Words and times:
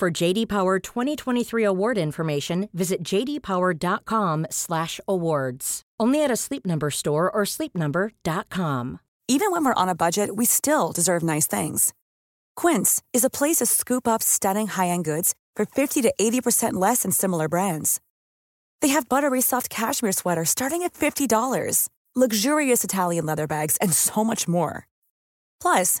For 0.00 0.10
JD 0.10 0.48
Power 0.48 0.78
2023 0.78 1.62
award 1.62 1.98
information, 1.98 2.70
visit 2.72 3.04
jdpower.com/awards. 3.04 5.82
Only 6.00 6.24
at 6.24 6.30
a 6.30 6.36
Sleep 6.36 6.64
Number 6.64 6.90
store 6.90 7.30
or 7.30 7.42
sleepnumber.com. 7.44 9.00
Even 9.28 9.52
when 9.52 9.62
we're 9.62 9.74
on 9.74 9.90
a 9.90 9.94
budget, 9.94 10.36
we 10.36 10.46
still 10.46 10.92
deserve 10.92 11.22
nice 11.22 11.46
things. 11.46 11.92
Quince 12.56 13.02
is 13.12 13.24
a 13.24 13.30
place 13.30 13.58
to 13.58 13.66
scoop 13.66 14.08
up 14.08 14.22
stunning 14.22 14.68
high-end 14.68 15.04
goods 15.04 15.34
for 15.54 15.66
50 15.66 16.00
to 16.00 16.14
80% 16.18 16.80
less 16.80 17.02
than 17.02 17.12
similar 17.12 17.46
brands. 17.46 18.00
They 18.80 18.88
have 18.88 19.06
buttery 19.06 19.42
soft 19.42 19.68
cashmere 19.68 20.12
sweaters 20.12 20.48
starting 20.48 20.82
at 20.82 20.94
$50, 20.94 21.90
luxurious 22.14 22.84
Italian 22.84 23.26
leather 23.26 23.46
bags, 23.46 23.76
and 23.82 23.92
so 23.92 24.24
much 24.24 24.48
more. 24.48 24.86
Plus, 25.60 26.00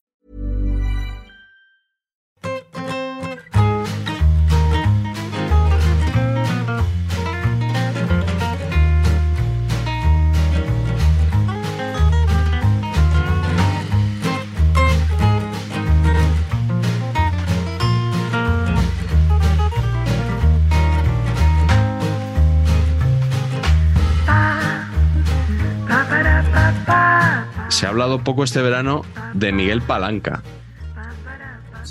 Se 27.71 27.85
ha 27.85 27.89
hablado 27.89 28.23
poco 28.23 28.43
este 28.43 28.61
verano 28.61 29.01
de 29.33 29.51
Miguel 29.51 29.81
Palanca. 29.81 30.43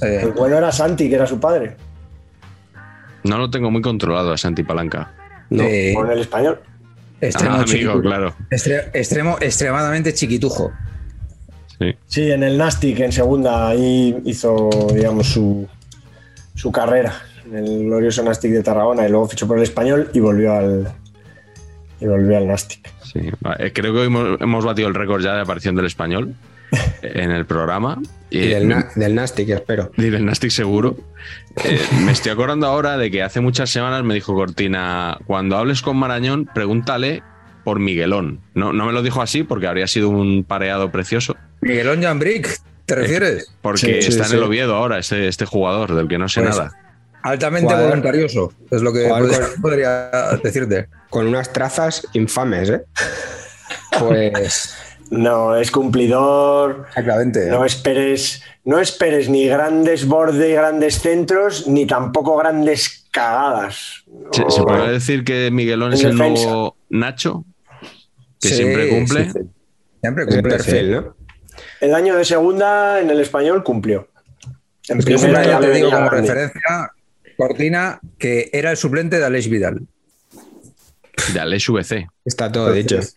El 0.03 0.31
bueno 0.33 0.57
era 0.59 0.71
Santi, 0.73 1.09
que 1.09 1.15
era 1.17 1.27
su 1.27 1.41
padre. 1.41 1.77
No 3.25 3.39
lo 3.39 3.51
tengo 3.51 3.71
muy 3.71 3.83
controlado 3.83 4.33
a 4.33 4.39
Santi 4.39 4.63
Palanca. 4.63 5.13
No, 5.51 5.63
Eh, 5.65 5.93
con 5.95 6.11
el 6.11 6.21
español. 6.21 6.61
extremo, 7.21 7.57
Ah, 7.57 7.63
amigo, 7.63 8.01
claro. 8.01 8.35
Extremo, 8.51 9.37
extremadamente 9.41 10.15
chiquitujo. 10.15 10.71
Sí. 11.79 11.95
Sí, 12.07 12.31
en 12.31 12.43
el 12.43 12.57
Nastic, 12.59 13.01
en 13.01 13.13
segunda, 13.13 13.69
ahí 13.69 14.17
hizo, 14.25 14.69
digamos, 14.95 15.29
su, 15.29 15.67
su 16.55 16.71
carrera. 16.71 17.13
En 17.47 17.57
el 17.57 17.85
glorioso 17.85 18.23
Nastic 18.23 18.53
de 18.53 18.63
Tarragona. 18.63 19.07
Y 19.07 19.11
luego 19.11 19.29
fichó 19.29 19.47
por 19.47 19.57
el 19.57 19.65
español 19.65 20.11
y 20.15 20.21
volvió 20.21 20.53
al, 20.55 20.93
y 22.01 22.07
volvió 22.07 22.37
al 22.39 22.47
Nastic. 22.47 22.91
Sí, 23.03 23.21
eh, 23.59 23.73
creo 23.75 23.93
que 23.93 24.01
hoy 24.01 24.07
hemos, 24.07 24.41
hemos 24.41 24.65
batido 24.65 24.89
el 24.89 24.95
récord 24.95 25.23
ya 25.23 25.35
de 25.35 25.41
aparición 25.43 25.75
del 25.75 25.87
español 25.87 26.35
en 27.03 27.31
el 27.31 27.47
programa. 27.47 27.99
Y 28.31 28.39
del, 28.49 28.69
na- 28.69 28.89
del 28.95 29.15
Nastic, 29.15 29.49
espero. 29.51 29.91
y 29.97 30.11
del 30.11 30.25
Nastic 30.25 30.51
seguro. 30.51 30.97
Eh, 31.65 31.81
me 32.05 32.13
estoy 32.13 32.33
acordando 32.33 32.67
ahora 32.67 32.97
de 32.97 33.11
que 33.11 33.23
hace 33.23 33.41
muchas 33.41 33.71
semanas 33.71 34.05
me 34.05 34.15
dijo 34.15 34.35
Cortina, 34.35 35.19
cuando 35.27 35.57
hables 35.57 35.83
con 35.83 35.97
Marañón, 35.97 36.49
pregúntale 36.55 37.23
por 37.65 37.79
Miguelón. 37.81 38.41
No, 38.55 38.73
no 38.73 38.87
me 38.87 38.93
lo 38.93 39.03
dijo 39.03 39.21
así 39.21 39.43
porque 39.43 39.67
habría 39.67 39.87
sido 39.87 40.09
un 40.09 40.45
pareado 40.45 40.91
precioso. 40.91 41.37
Miguelón 41.61 42.03
Jambrick, 42.03 42.49
¿te 42.87 42.95
refieres? 42.95 43.53
Porque 43.61 43.79
Sí, 43.79 44.03
sí, 44.03 44.09
está 44.11 44.27
en 44.27 44.33
el 44.33 44.39
sí. 44.39 44.45
Oviedo 44.45 44.75
ahora, 44.77 44.99
este, 44.99 45.29
este 45.29 45.45
jugador 45.45 45.95
del 45.95 46.09
que 46.09 46.17
no 46.19 46.29
sé 46.29 46.41
Pues, 46.41 46.57
nada. 46.57 46.73
Altamente 47.23 47.75
voluntarioso, 47.75 48.53
es 48.71 48.81
lo 48.83 48.93
que 48.93 49.09
podría, 49.61 50.11
decirte. 50.43 50.89
Con 51.11 51.27
unas 51.27 51.53
trazas 51.53 52.07
infames, 52.15 52.71
¿eh? 52.71 52.83
Pues. 53.99 54.75
No, 55.11 55.57
es 55.57 55.71
cumplidor. 55.71 56.85
Exactamente. 56.89 57.49
No 57.49 57.65
esperes, 57.65 58.43
no 58.65 58.79
esperes 58.79 59.29
ni 59.29 59.47
grandes 59.49 60.07
bordes, 60.07 60.55
grandes 60.55 61.01
centros, 61.01 61.67
ni 61.67 61.85
tampoco 61.87 62.37
grandes 62.37 63.09
cagadas. 63.11 64.05
¿Se, 64.31 64.43
O- 64.45 64.51
se 64.51 64.63
puede 64.63 64.93
decir 64.93 65.25
que 65.25 65.51
Miguelón 65.51 65.93
es 65.95 66.05
el 66.05 66.17
defensa. 66.17 66.45
nuevo 66.45 66.77
Nacho? 66.91 67.45
Que 68.41 68.49
Sí, 68.49 68.55
siempre 68.55 68.89
cumple. 68.89 69.25
sí, 69.25 69.31
sí. 69.33 69.39
Siempre 70.01 70.25
Es 70.25 70.29
el 70.31 70.35
cumple. 70.37 70.57
perfil, 70.57 70.87
sí. 70.87 70.91
¿no? 70.93 71.17
El 71.81 71.95
año 71.95 72.17
de 72.17 72.25
segunda 72.25 73.01
en 73.01 73.11
el 73.11 73.21
español 73.21 73.65
cumplió. 73.65 74.09
En 74.89 74.99
primera 74.99 75.19
siempre 75.19 75.47
ya 75.47 75.61
te 75.61 75.71
digo 75.73 75.91
como 75.91 76.09
grande. 76.09 76.29
referencia, 76.35 76.91
Cortina, 77.41 78.01
que 78.19 78.51
era 78.53 78.71
el 78.71 78.77
suplente 78.77 79.19
de 79.19 79.25
Aleix 79.25 79.49
Vidal. 79.49 79.81
De 81.33 81.41
Alex 81.41 81.69
VC. 81.69 82.07
Está 82.25 82.51
todo 82.53 82.73
dicho. 82.73 82.99
Es 82.99 83.15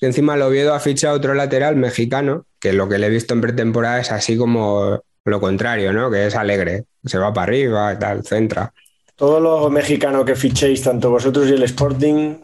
que 0.00 0.06
encima 0.06 0.34
el 0.34 0.42
Oviedo 0.42 0.74
ha 0.74 0.80
fichado 0.80 1.16
otro 1.16 1.32
lateral 1.34 1.76
mexicano, 1.76 2.44
que 2.60 2.72
lo 2.72 2.88
que 2.88 2.98
le 2.98 3.06
he 3.06 3.10
visto 3.10 3.32
en 3.34 3.40
pretemporada 3.40 4.00
es 4.00 4.12
así 4.12 4.36
como 4.36 5.00
lo 5.24 5.40
contrario, 5.40 5.92
¿no? 5.92 6.10
Que 6.10 6.26
es 6.26 6.34
alegre. 6.34 6.84
Se 7.04 7.18
va 7.18 7.32
para 7.32 7.44
arriba 7.44 7.92
y 7.94 7.98
tal, 7.98 8.24
centra. 8.24 8.72
Todo 9.14 9.40
lo 9.40 9.70
mexicano 9.70 10.24
que 10.24 10.36
fichéis, 10.36 10.82
tanto 10.82 11.10
vosotros 11.10 11.48
y 11.48 11.52
el 11.54 11.62
Sporting, 11.62 12.36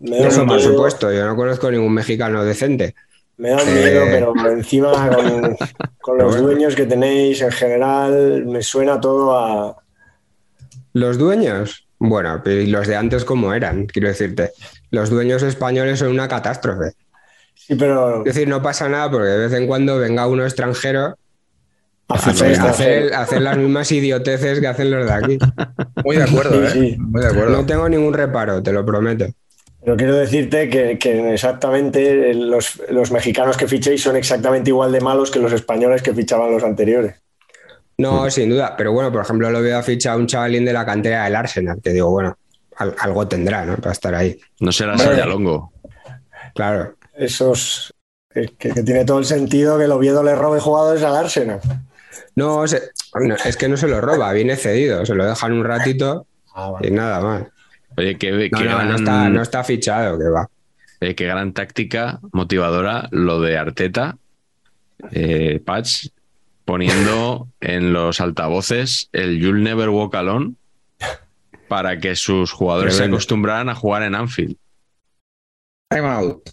me 0.00 0.18
da 0.18 0.28
Eso, 0.28 0.44
por 0.46 0.60
supuesto, 0.60 1.12
yo 1.12 1.24
no 1.24 1.36
conozco 1.36 1.70
ningún 1.70 1.94
mexicano 1.94 2.44
decente. 2.44 2.94
me 3.36 3.50
da 3.50 3.64
miedo, 3.64 4.02
Eh. 4.04 4.08
pero 4.10 4.32
encima 4.50 5.08
con, 5.10 5.56
con 6.00 6.18
los 6.18 6.32
bueno. 6.32 6.46
dueños 6.48 6.74
que 6.74 6.86
tenéis 6.86 7.40
en 7.42 7.52
general, 7.52 8.44
me 8.46 8.62
suena 8.62 9.00
todo 9.00 9.36
a. 9.38 9.83
Los 10.94 11.18
dueños, 11.18 11.86
bueno, 11.98 12.40
pero 12.42 12.60
¿y 12.62 12.66
los 12.68 12.86
de 12.86 12.96
antes 12.96 13.24
cómo 13.26 13.52
eran? 13.52 13.86
Quiero 13.86 14.08
decirte, 14.08 14.52
los 14.90 15.10
dueños 15.10 15.42
españoles 15.42 15.98
son 15.98 16.08
una 16.08 16.28
catástrofe. 16.28 16.92
Sí, 17.54 17.74
pero 17.74 18.18
Es 18.24 18.34
decir, 18.34 18.48
no 18.48 18.62
pasa 18.62 18.88
nada 18.88 19.10
porque 19.10 19.28
de 19.28 19.38
vez 19.48 19.52
en 19.52 19.66
cuando 19.66 19.98
venga 19.98 20.26
uno 20.26 20.44
extranjero 20.44 21.16
a 22.08 22.14
hacer, 22.14 22.30
extranjero. 22.50 22.68
hacer- 22.70 23.14
hacer 23.14 23.42
las 23.42 23.56
mismas 23.56 23.90
idioteces 23.92 24.60
que 24.60 24.66
hacen 24.66 24.90
los 24.90 25.04
de 25.06 25.12
aquí. 25.12 25.38
Muy 26.04 26.16
de 26.16 26.22
acuerdo, 26.24 26.66
Sí, 26.68 26.78
¿eh? 26.78 26.90
sí. 26.92 26.96
Muy 26.98 27.22
de 27.22 27.28
acuerdo. 27.28 27.50
No 27.50 27.66
tengo 27.66 27.88
ningún 27.88 28.12
reparo, 28.14 28.62
te 28.62 28.72
lo 28.72 28.84
prometo. 28.86 29.26
Pero 29.82 29.96
quiero 29.96 30.14
decirte 30.14 30.68
que, 30.70 30.98
que 30.98 31.34
exactamente 31.34 32.32
los, 32.34 32.80
los 32.90 33.10
mexicanos 33.10 33.56
que 33.56 33.68
fichéis 33.68 34.02
son 34.02 34.16
exactamente 34.16 34.70
igual 34.70 34.92
de 34.92 35.00
malos 35.00 35.30
que 35.30 35.40
los 35.40 35.52
españoles 35.52 36.02
que 36.02 36.14
fichaban 36.14 36.50
los 36.52 36.62
anteriores. 36.64 37.16
No, 37.98 38.30
sin 38.30 38.50
duda. 38.50 38.74
Pero 38.76 38.92
bueno, 38.92 39.12
por 39.12 39.22
ejemplo, 39.22 39.50
lo 39.50 39.62
veo 39.62 39.78
a 39.78 39.82
fichar 39.82 40.14
a 40.14 40.16
un 40.16 40.26
chavalín 40.26 40.64
de 40.64 40.72
la 40.72 40.84
cantera 40.84 41.24
del 41.24 41.36
Arsenal, 41.36 41.78
que 41.82 41.90
digo, 41.90 42.10
bueno, 42.10 42.36
al- 42.76 42.94
algo 42.98 43.26
tendrá, 43.28 43.64
¿no? 43.64 43.76
Para 43.76 43.92
estar 43.92 44.14
ahí. 44.14 44.38
No 44.60 44.72
será. 44.72 44.98
Sayalongo. 44.98 45.72
Claro. 46.54 46.96
Esos. 47.16 47.92
Que, 48.32 48.48
que 48.48 48.82
tiene 48.82 49.04
todo 49.04 49.20
el 49.20 49.24
sentido 49.26 49.78
que 49.78 49.84
el 49.84 49.92
Oviedo 49.92 50.24
le 50.24 50.34
robe 50.34 50.58
jugadores 50.58 51.02
al 51.04 51.14
Arsenal. 51.14 51.60
No, 52.34 52.66
se- 52.66 52.90
no, 53.20 53.36
es 53.36 53.56
que 53.56 53.68
no 53.68 53.76
se 53.76 53.86
lo 53.86 54.00
roba, 54.00 54.32
viene 54.32 54.56
cedido. 54.56 55.06
Se 55.06 55.14
lo 55.14 55.24
dejan 55.24 55.52
un 55.52 55.64
ratito 55.64 56.26
Ah, 56.56 56.72
y 56.80 56.90
nada 56.90 57.20
más. 57.20 57.44
Oye, 57.96 58.16
qué, 58.18 58.32
No, 58.32 58.58
qué 58.58 58.64
no, 58.64 58.74
gran, 58.76 58.88
no 58.88 58.96
está, 58.96 59.28
no 59.28 59.42
está 59.42 59.62
fichado, 59.62 60.18
que 60.18 60.24
va. 60.28 60.48
eh, 61.00 61.14
qué 61.14 61.26
gran 61.26 61.52
táctica 61.52 62.18
motivadora 62.32 63.06
lo 63.12 63.40
de 63.40 63.56
Arteta, 63.56 64.16
eh, 65.12 65.60
Patch, 65.64 66.08
poniendo 66.64 67.48
en 67.60 67.92
los 67.92 68.20
altavoces 68.20 69.08
el 69.12 69.38
You'll 69.40 69.62
Never 69.62 69.88
Walk 69.90 70.14
Alone 70.14 70.54
para 71.68 71.98
que 71.98 72.14
sus 72.16 72.52
jugadores 72.52 72.96
se 72.96 73.04
acostumbraran 73.04 73.68
a 73.68 73.74
jugar 73.74 74.02
en 74.02 74.14
Anfield. 74.14 74.56
Time 75.90 76.06
out. 76.08 76.48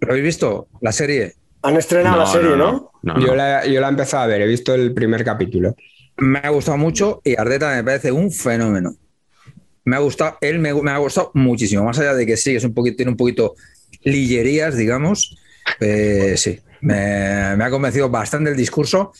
¿Lo 0.00 0.08
habéis 0.10 0.24
visto? 0.24 0.68
La 0.80 0.92
serie. 0.92 1.34
Han 1.62 1.76
estrenado 1.76 2.18
la 2.18 2.26
serie, 2.26 2.56
¿no? 2.56 2.92
no, 3.02 3.20
Yo, 3.20 3.28
no. 3.28 3.34
la, 3.36 3.66
yo 3.66 3.80
la 3.80 3.86
he 3.88 3.90
empezado 3.90 4.22
a 4.24 4.26
ver, 4.26 4.42
he 4.42 4.46
visto 4.46 4.74
el 4.74 4.92
primer 4.94 5.24
capítulo. 5.24 5.74
Me 6.18 6.38
ha 6.40 6.48
gustado 6.50 6.76
mucho 6.78 7.20
y 7.24 7.36
Ardeta 7.38 7.74
me 7.74 7.84
parece 7.84 8.12
un 8.12 8.30
fenómeno. 8.30 8.94
Me 9.84 9.96
ha 9.96 10.00
gustado, 10.00 10.36
él 10.40 10.58
me, 10.58 10.74
me 10.74 10.90
ha 10.90 10.98
gustado 10.98 11.30
muchísimo, 11.34 11.84
más 11.84 11.98
allá 11.98 12.14
de 12.14 12.26
que 12.26 12.36
sí, 12.36 12.56
es 12.56 12.64
un 12.64 12.74
poquito, 12.74 12.96
tiene 12.96 13.10
un 13.12 13.16
poquito 13.16 13.54
lillerías, 14.02 14.76
digamos. 14.76 15.36
eh, 15.80 16.34
sí, 16.36 16.60
me, 16.80 17.56
me 17.56 17.64
ha 17.64 17.70
convencido 17.70 18.08
bastante 18.08 18.50
el 18.50 18.56
discurso. 18.56 19.12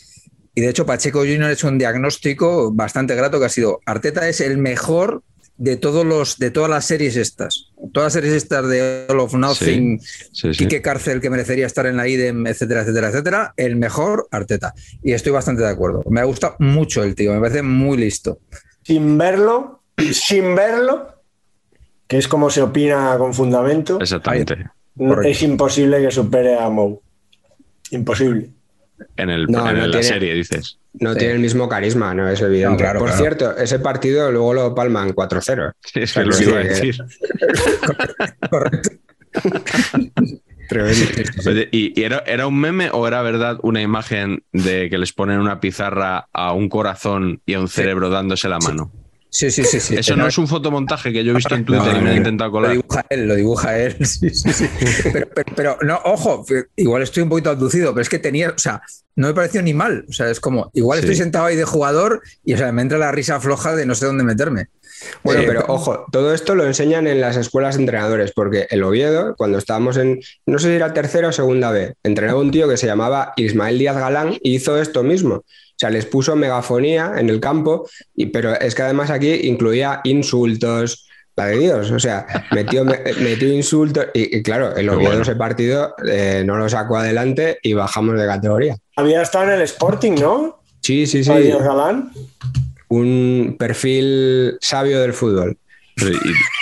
Y 0.57 0.63
de 0.63 0.71
hecho, 0.71 0.87
Pacheco 0.87 1.19
Junior 1.21 1.45
ha 1.45 1.53
hecho 1.53 1.69
un 1.69 1.77
diagnóstico 1.79 2.73
bastante 2.73 3.15
grato 3.15 3.39
que 3.39 3.45
ha 3.45 3.51
sido: 3.51 3.79
Arteta 3.87 4.27
es 4.29 4.41
el 4.41 4.57
mejor 4.59 5.23
de 5.59 5.77
todos 5.77 6.05
los 6.05 6.39
de 6.39 6.51
todas 6.51 6.69
las 6.71 6.87
series 6.87 7.15
estas. 7.17 7.73
Todas 7.93 8.07
las 8.07 8.13
series 8.15 8.33
estas 8.35 8.67
de 8.69 9.05
All 9.09 9.21
of 9.21 9.35
Nothing, 9.35 10.01
Sí, 10.01 10.33
sí. 10.33 10.51
Quique 10.53 10.81
Cárcel, 10.83 11.21
que 11.21 11.29
merecería 11.31 11.67
estar 11.67 11.87
en 11.87 11.97
la 11.99 12.09
IDEM, 12.09 12.47
etcétera, 12.47 12.81
etcétera, 12.83 13.09
etcétera. 13.11 13.55
El 13.59 13.77
mejor, 13.77 14.29
Arteta. 14.31 14.73
Y 15.03 15.13
estoy 15.13 15.33
bastante 15.33 15.63
de 15.63 15.69
acuerdo. 15.69 16.03
Me 16.09 16.25
gusta 16.25 16.57
mucho 16.59 17.03
el 17.05 17.15
tío, 17.15 17.35
me 17.35 17.41
parece 17.41 17.61
muy 17.63 17.99
listo. 17.99 18.39
Sin 18.83 19.19
verlo, 19.19 19.83
sin 20.13 20.55
verlo, 20.55 21.23
que 22.07 22.17
es 22.19 22.29
como 22.29 22.49
se 22.49 22.63
opina 22.63 23.17
con 23.19 23.35
fundamento, 23.35 24.01
Exactamente. 24.01 24.71
correcto. 24.97 25.29
es 25.29 25.43
imposible 25.43 26.01
que 26.01 26.11
supere 26.11 26.59
a 26.59 26.69
Mou. 26.71 27.03
Imposible. 27.91 28.51
En, 29.17 29.31
el, 29.31 29.47
No, 29.47 29.69
en 29.69 29.77
no 29.77 29.87
la 29.87 29.91
tiene- 29.91 30.03
serie, 30.03 30.35
dices. 30.35 30.79
No 30.99 31.13
Sí. 31.13 31.19
tiene 31.19 31.35
el 31.35 31.41
mismo 31.41 31.69
carisma, 31.69 32.15
no 32.15 32.29
es 32.29 32.41
evidente. 32.41 32.71
No, 32.71 32.77
claro, 32.79 33.01
Por 33.01 33.09
claro. 33.09 33.23
cierto, 33.23 33.57
ese 33.57 33.79
partido 33.81 34.33
luego 34.33 34.55
lo 34.55 34.75
palman 34.75 35.13
4-0. 35.13 35.73
Sí, 35.85 36.01
es 36.01 36.13
que 36.15 36.25
lo 36.25 36.41
iba 36.41 36.57
a 36.59 36.63
decir. 36.65 36.97
Correcto. 38.51 38.91
Oye, 41.47 41.69
¿Y, 41.71 42.01
y 42.01 42.05
era, 42.05 42.25
era 42.27 42.47
un 42.49 42.59
meme 42.59 42.91
o 42.93 43.07
era 43.07 43.23
verdad 43.23 43.59
una 43.63 43.81
imagen 43.83 44.43
de 44.53 44.91
que 44.91 44.99
les 44.99 45.13
ponen 45.13 45.39
una 45.39 45.61
pizarra 45.61 46.29
a 46.33 46.53
un 46.53 46.69
corazón 46.69 47.41
y 47.47 47.55
a 47.55 47.61
un 47.61 47.69
cerebro 47.69 48.11
dándose 48.11 48.49
la 48.49 48.59
mano? 48.59 48.91
Sí, 48.93 49.06
sí, 49.51 49.65
sí, 49.65 49.81
sí. 49.81 49.97
Eso 49.97 50.17
no 50.17 50.27
es 50.27 50.39
un 50.39 50.47
fotomontaje 50.49 51.13
que 51.13 51.23
yo 51.25 51.33
he 51.33 51.35
visto 51.35 51.55
en 51.55 51.65
Twitter 51.65 51.85
No, 51.85 51.91
y 51.93 51.95
me 51.97 52.01
no, 52.03 52.11
no. 52.11 52.17
intentado 52.17 52.49
Lo 52.49 52.53
colar. 52.53 52.73
dibuja 52.73 53.05
él, 53.11 53.29
lo 53.29 53.35
dibuja 53.35 53.79
él. 53.79 53.97
Sí, 54.07 54.31
sí, 54.31 54.53
sí. 54.53 54.69
Pero, 55.13 55.29
pero- 55.35 55.53
pero, 55.55 55.79
no, 55.83 56.01
ojo, 56.05 56.45
igual 56.77 57.03
estoy 57.03 57.23
un 57.23 57.29
poquito 57.29 57.51
abducido, 57.51 57.93
pero 57.93 58.03
es 58.03 58.09
que 58.09 58.19
tenía, 58.19 58.51
o 58.51 58.59
sea, 58.59 58.81
no 59.17 59.29
me 59.29 59.35
pareció 59.35 59.63
ni 59.63 59.75
mal. 59.75 60.05
O 60.09 60.13
sea, 60.13 60.31
es 60.31 60.41
como, 60.41 60.71
igual 60.75 60.99
Sí. 61.01 61.05
estoy 61.07 61.17
sentado 61.17 61.47
ahí 61.47 61.57
de 61.57 61.65
jugador 61.65 62.23
y 62.45 62.55
o 62.55 62.59
sea, 62.59 62.71
me 62.73 62.83
entra 62.83 62.99
la 62.99 63.13
risa 63.13 63.41
floja 63.41 63.75
de 63.77 63.87
no 63.87 63.95
sé 63.95 64.07
dónde 64.07 64.25
meterme. 64.25 64.67
Bueno, 65.23 65.43
pero 65.47 65.63
ojo, 65.69 66.07
todo 66.11 66.33
esto 66.33 66.55
lo 66.55 66.65
enseñan 66.65 67.07
en 67.07 67.21
las 67.21 67.37
escuelas 67.37 67.77
de 67.77 67.83
entrenadores, 67.83 68.33
porque 68.35 68.67
el 68.71 68.83
Oviedo, 68.83 69.35
cuando 69.37 69.59
estábamos 69.59 69.99
en, 69.99 70.21
no 70.47 70.59
sé 70.59 70.69
si 70.69 70.75
era 70.75 70.95
tercera 70.95 71.29
o 71.29 71.33
segunda 71.33 71.71
B, 71.71 71.95
entrenaba 72.03 72.41
un 72.41 72.51
tío 72.51 72.67
que 72.67 72.79
se 72.79 72.87
llamaba 72.87 73.35
Ismael 73.37 73.79
Díaz 73.79 73.97
Galán 73.97 74.39
y 74.43 74.55
hizo 74.55 74.81
esto 74.81 75.03
mismo. 75.03 75.45
O 75.77 75.79
sea, 75.79 75.91
les 75.91 76.07
puso 76.07 76.35
megafonía 76.37 77.13
en 77.19 77.29
el 77.29 77.39
campo, 77.39 77.87
y, 78.15 78.27
pero 78.27 78.59
es 78.59 78.75
que 78.75 78.83
además 78.83 79.11
aquí 79.11 79.31
incluía 79.43 80.01
insultos, 80.05 81.07
la 81.37 81.47
de 81.49 81.59
Dios, 81.59 81.91
o 81.91 81.99
sea, 82.01 82.27
metió, 82.53 82.83
me- 82.85 83.01
metió 83.21 83.53
insultos 83.53 84.07
y, 84.15 84.39
y 84.39 84.43
claro, 84.43 84.75
el 84.75 84.89
Oviedo 84.89 85.11
bueno. 85.11 85.23
ese 85.23 85.37
partido 85.37 85.95
eh, 86.11 86.43
no 86.47 86.57
lo 86.57 86.67
sacó 86.71 86.97
adelante 86.97 87.59
y 87.63 87.75
bajamos 87.75 88.19
de 88.19 88.27
categoría. 88.27 88.77
Había 88.97 89.21
estado 89.21 89.45
en 89.45 89.51
el 89.51 89.61
Sporting, 89.63 90.13
¿no? 90.19 90.63
Sí, 90.81 91.07
sí, 91.07 91.23
sí, 91.23 91.31
Galán. 91.31 92.11
un 92.89 93.57
perfil 93.59 94.57
sabio 94.63 95.01
del 95.03 95.13
fútbol. 95.13 95.59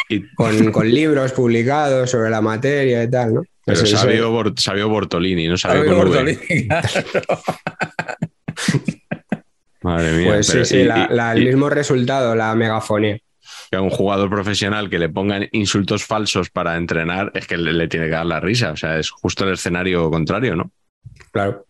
Y, 0.08 0.16
y- 0.16 0.24
con, 0.34 0.72
con 0.72 0.90
libros 0.90 1.30
publicados 1.30 2.10
sobre 2.10 2.30
la 2.30 2.40
materia 2.40 3.02
y 3.04 3.08
tal, 3.10 3.34
¿no? 3.34 3.42
pero 3.66 3.86
sabio, 3.86 4.52
sabio 4.56 4.88
Bortolini, 4.90 5.46
no 5.48 5.56
sabio. 5.56 5.94
Bortolini, 5.96 6.36
claro. 6.68 6.88
Madre 9.84 10.12
mía. 10.16 10.26
pues 10.32 10.46
sí, 10.48 10.64
sí, 10.64 10.76
y- 10.78 10.84
la- 10.84 11.08
y- 11.10 11.14
la- 11.14 11.32
el 11.32 11.42
y 11.42 11.46
mismo 11.46 11.70
resultado, 11.70 12.34
la 12.34 12.54
megafonía. 12.54 13.18
que 13.70 13.76
a 13.76 13.80
un 13.82 13.90
jugador 13.90 14.28
profesional 14.30 14.88
que 14.90 14.98
le 14.98 15.08
pongan 15.10 15.46
insultos 15.52 16.04
falsos 16.04 16.48
para 16.50 16.76
entrenar 16.76 17.30
es 17.34 17.46
que 17.46 17.56
le, 17.56 17.72
le 17.72 17.86
tiene 17.88 18.06
que 18.06 18.12
dar 18.12 18.26
la 18.26 18.40
risa. 18.40 18.72
O 18.72 18.76
sea, 18.76 18.98
es 18.98 19.10
justo 19.10 19.44
el 19.44 19.52
escenario 19.52 20.10
contrario, 20.10 20.56
¿no? 20.56 20.70
Claro. 21.30 21.64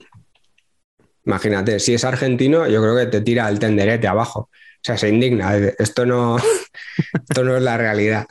Imagínate, 1.26 1.80
si 1.80 1.94
es 1.94 2.04
argentino, 2.04 2.68
yo 2.68 2.80
creo 2.82 2.96
que 2.96 3.06
te 3.06 3.20
tira 3.22 3.48
el 3.48 3.58
tenderete 3.58 4.06
abajo. 4.06 4.40
O 4.50 4.80
sea, 4.82 4.96
se 4.98 5.08
indigna. 5.08 5.56
Esto 5.56 6.04
no, 6.06 6.36
esto 7.28 7.44
no 7.44 7.56
es 7.56 7.62
la 7.62 7.76
realidad. 7.78 8.26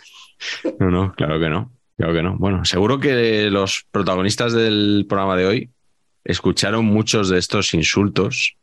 No, 0.79 0.89
no, 0.91 1.13
claro 1.13 1.39
que 1.39 1.49
no. 1.49 1.71
Claro 1.97 2.13
que 2.13 2.23
no. 2.23 2.35
Bueno, 2.37 2.63
seguro 2.65 2.99
que 2.99 3.49
los 3.49 3.85
protagonistas 3.91 4.53
del 4.53 5.05
programa 5.09 5.35
de 5.35 5.45
hoy 5.45 5.69
escucharon 6.23 6.85
muchos 6.85 7.29
de 7.29 7.39
estos 7.39 7.73
insultos 7.73 8.55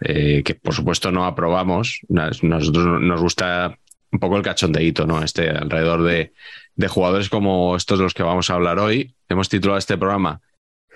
eh, 0.00 0.42
que, 0.44 0.54
por 0.54 0.74
supuesto, 0.74 1.10
no 1.12 1.24
aprobamos. 1.26 2.00
Nos- 2.08 2.42
Nosotros 2.42 3.00
nos 3.00 3.20
gusta 3.20 3.78
un 4.12 4.18
poco 4.18 4.36
el 4.36 4.42
cachondeíto, 4.42 5.06
¿no? 5.06 5.22
Este 5.22 5.50
alrededor 5.50 6.02
de, 6.02 6.32
de 6.74 6.88
jugadores 6.88 7.28
como 7.28 7.76
estos 7.76 7.98
de 7.98 8.04
los 8.04 8.14
que 8.14 8.22
vamos 8.22 8.50
a 8.50 8.54
hablar 8.54 8.78
hoy. 8.78 9.14
Hemos 9.28 9.48
titulado 9.48 9.78
este 9.78 9.96
programa 9.98 10.40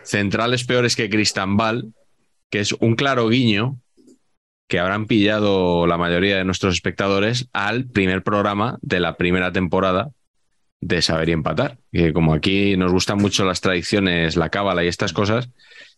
Centrales 0.03 0.65
peores 0.65 0.97
que 0.97 1.09
Cristambal, 1.09 1.93
que 2.51 2.61
es 2.61 2.73
un 2.73 2.95
claro 2.97 3.29
guiño 3.29 3.79
que 4.69 4.79
habrán 4.79 5.07
pillado 5.07 5.87
la 5.87 5.97
mayoría 5.99 6.37
de 6.37 6.45
nuestros 6.45 6.75
espectadores 6.75 7.49
al 7.53 7.87
primer 7.87 8.23
programa 8.23 8.79
de 8.83 8.99
la 9.00 9.17
primera 9.17 9.53
temporada 9.53 10.11
de 10.81 11.03
Saber 11.03 11.29
y 11.29 11.33
Empatar. 11.33 11.79
Que 11.93 12.12
como 12.12 12.35
aquí 12.35 12.77
nos 12.77 12.91
gustan 12.91 13.19
mucho 13.19 13.45
las 13.45 13.61
tradiciones, 13.61 14.37
la 14.37 14.49
cábala 14.50 14.83
y 14.85 14.89
estas 14.89 15.12
cosas, 15.12 15.50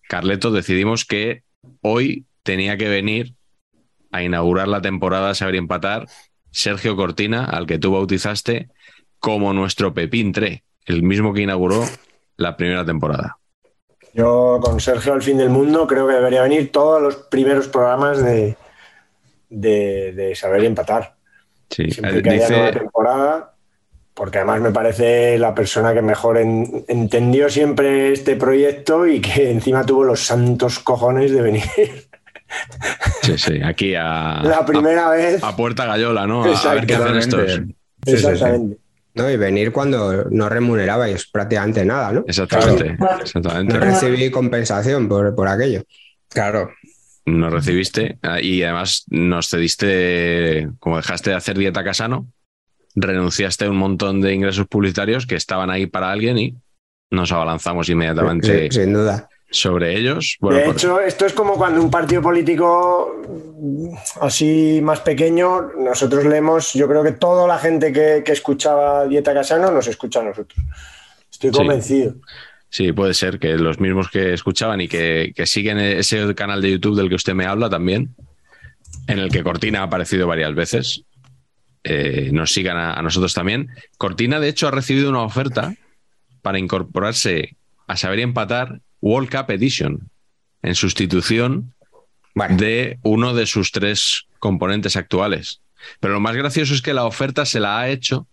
Carleto 0.08 0.50
decidimos 0.50 1.04
que 1.04 1.42
hoy 1.80 2.26
tenía 2.46 2.78
que 2.78 2.88
venir 2.88 3.34
a 4.12 4.22
inaugurar 4.22 4.68
la 4.68 4.80
temporada 4.80 5.28
de 5.28 5.34
Saber 5.34 5.56
y 5.56 5.58
Empatar 5.58 6.06
Sergio 6.50 6.96
Cortina, 6.96 7.44
al 7.44 7.66
que 7.66 7.78
tú 7.78 7.92
bautizaste 7.92 8.70
como 9.18 9.52
nuestro 9.52 9.92
Pepín 9.92 10.32
3, 10.32 10.60
el 10.86 11.02
mismo 11.02 11.34
que 11.34 11.42
inauguró 11.42 11.84
la 12.38 12.56
primera 12.56 12.86
temporada. 12.86 13.38
Yo 14.14 14.60
con 14.62 14.80
Sergio 14.80 15.12
al 15.12 15.22
fin 15.22 15.36
del 15.36 15.50
mundo 15.50 15.86
creo 15.86 16.06
que 16.08 16.14
debería 16.14 16.42
venir 16.42 16.72
todos 16.72 17.02
los 17.02 17.16
primeros 17.16 17.68
programas 17.68 18.22
de, 18.24 18.56
de, 19.50 20.12
de 20.12 20.34
saber 20.34 20.62
y 20.62 20.66
empatar. 20.66 21.16
Sí, 21.68 21.90
Siempre 21.90 22.20
eh, 22.20 22.22
que 22.22 22.30
haya 22.30 22.48
nueva 22.48 22.66
dice, 22.68 22.78
temporada, 22.80 23.54
porque 24.14 24.38
además 24.38 24.60
me 24.62 24.70
parece 24.70 25.38
la 25.38 25.54
persona 25.54 25.92
que 25.92 26.00
mejor 26.02 26.38
en- 26.38 26.84
entendió 26.88 27.50
siempre 27.50 28.12
este 28.12 28.36
proyecto 28.36 29.06
y 29.06 29.20
que 29.20 29.50
encima 29.50 29.84
tuvo 29.84 30.04
los 30.04 30.20
santos 30.24 30.78
cojones 30.78 31.32
de 31.32 31.42
venir 31.42 32.05
sí, 33.22 33.38
sí, 33.38 33.60
aquí 33.62 33.94
a, 33.94 34.42
la 34.42 34.64
primera 34.64 35.10
vez. 35.10 35.42
a, 35.42 35.56
Puerta 35.56 35.84
Gallola, 35.86 36.26
¿no? 36.26 36.44
A- 36.44 36.74
ver 36.74 36.86
qué 36.86 36.94
hacen 36.94 37.16
estos. 37.16 37.60
Exactamente. 38.06 38.78
¿no? 39.14 39.30
Y 39.30 39.36
venir 39.36 39.72
cuando 39.72 40.24
no 40.30 40.48
remunerabais 40.48 41.26
prácticamente 41.26 41.84
nada, 41.84 42.12
¿no? 42.12 42.24
Exactamente, 42.28 42.96
No 42.98 43.20
exactamente. 43.20 43.78
recibí 43.78 44.30
compensación 44.30 45.08
por, 45.08 45.34
por 45.34 45.48
aquello. 45.48 45.82
Claro. 46.28 46.70
Nos 47.24 47.52
recibiste 47.52 48.18
ah, 48.22 48.40
y 48.40 48.62
además 48.62 49.04
nos 49.08 49.48
cediste, 49.48 50.68
como 50.78 50.96
dejaste 50.98 51.30
de 51.30 51.36
hacer 51.36 51.58
dieta 51.58 51.82
casano, 51.82 52.28
renunciaste 52.94 53.64
a 53.64 53.70
un 53.70 53.76
montón 53.78 54.20
de 54.20 54.34
ingresos 54.34 54.66
publicitarios 54.68 55.26
que 55.26 55.34
estaban 55.34 55.70
ahí 55.70 55.86
para 55.86 56.12
alguien 56.12 56.38
y 56.38 56.54
nos 57.10 57.32
abalanzamos 57.32 57.88
inmediatamente 57.88 58.70
Sí, 58.70 58.80
sin 58.80 58.92
duda. 58.92 59.28
Sobre 59.50 59.96
ellos. 59.96 60.36
Bueno, 60.40 60.58
de 60.58 60.64
por- 60.66 60.74
hecho, 60.74 61.00
esto 61.00 61.24
es 61.26 61.32
como 61.32 61.54
cuando 61.54 61.80
un 61.82 61.90
partido 61.90 62.20
político 62.22 63.22
mm, 63.28 63.94
así 64.20 64.80
más 64.82 65.00
pequeño, 65.00 65.70
nosotros 65.78 66.24
leemos, 66.24 66.72
yo 66.72 66.88
creo 66.88 67.02
que 67.02 67.12
toda 67.12 67.46
la 67.46 67.58
gente 67.58 67.92
que, 67.92 68.22
que 68.24 68.32
escuchaba 68.32 69.06
Dieta 69.06 69.32
Casano 69.32 69.70
nos 69.70 69.86
escucha 69.86 70.20
a 70.20 70.24
nosotros. 70.24 70.58
Estoy 71.30 71.50
Sí. 71.50 71.56
convencido. 71.56 72.14
Sí, 72.68 72.92
puede 72.92 73.14
ser 73.14 73.38
que 73.38 73.54
los 73.56 73.78
mismos 73.78 74.10
que 74.10 74.32
escuchaban 74.34 74.80
y 74.80 74.88
que, 74.88 75.32
que 75.34 75.46
siguen 75.46 75.78
ese 75.78 76.34
canal 76.34 76.60
de 76.60 76.72
YouTube 76.72 76.96
del 76.96 77.08
que 77.08 77.14
usted 77.14 77.32
me 77.34 77.46
habla 77.46 77.70
también, 77.70 78.14
en 79.06 79.18
el 79.20 79.30
que 79.30 79.42
Cortina 79.44 79.80
ha 79.80 79.84
aparecido 79.84 80.26
varias 80.26 80.54
veces, 80.54 81.04
eh, 81.84 82.30
nos 82.32 82.52
sigan 82.52 82.76
a, 82.76 82.94
a 82.94 83.02
nosotros 83.02 83.32
también. 83.32 83.68
Cortina, 83.96 84.40
de 84.40 84.48
hecho, 84.48 84.66
ha 84.66 84.72
recibido 84.72 85.08
una 85.08 85.22
oferta 85.22 85.74
para 86.42 86.58
incorporarse 86.58 87.56
a 87.86 87.96
Saber 87.96 88.18
y 88.18 88.22
Empatar 88.22 88.80
World 89.06 89.30
Cup 89.30 89.50
Edition 89.50 90.10
en 90.62 90.74
sustitución 90.74 91.72
Bueno, 92.34 92.56
de 92.56 92.98
uno 93.02 93.34
de 93.34 93.46
sus 93.46 93.70
tres 93.70 94.26
componentes 94.40 94.96
actuales. 94.96 95.60
Pero 96.00 96.14
lo 96.14 96.20
más 96.20 96.34
gracioso 96.34 96.74
es 96.74 96.82
que 96.82 96.92
la 96.92 97.04
oferta 97.04 97.46
se 97.46 97.60
la 97.60 97.78
ha 97.78 97.88
hecho 97.88 98.26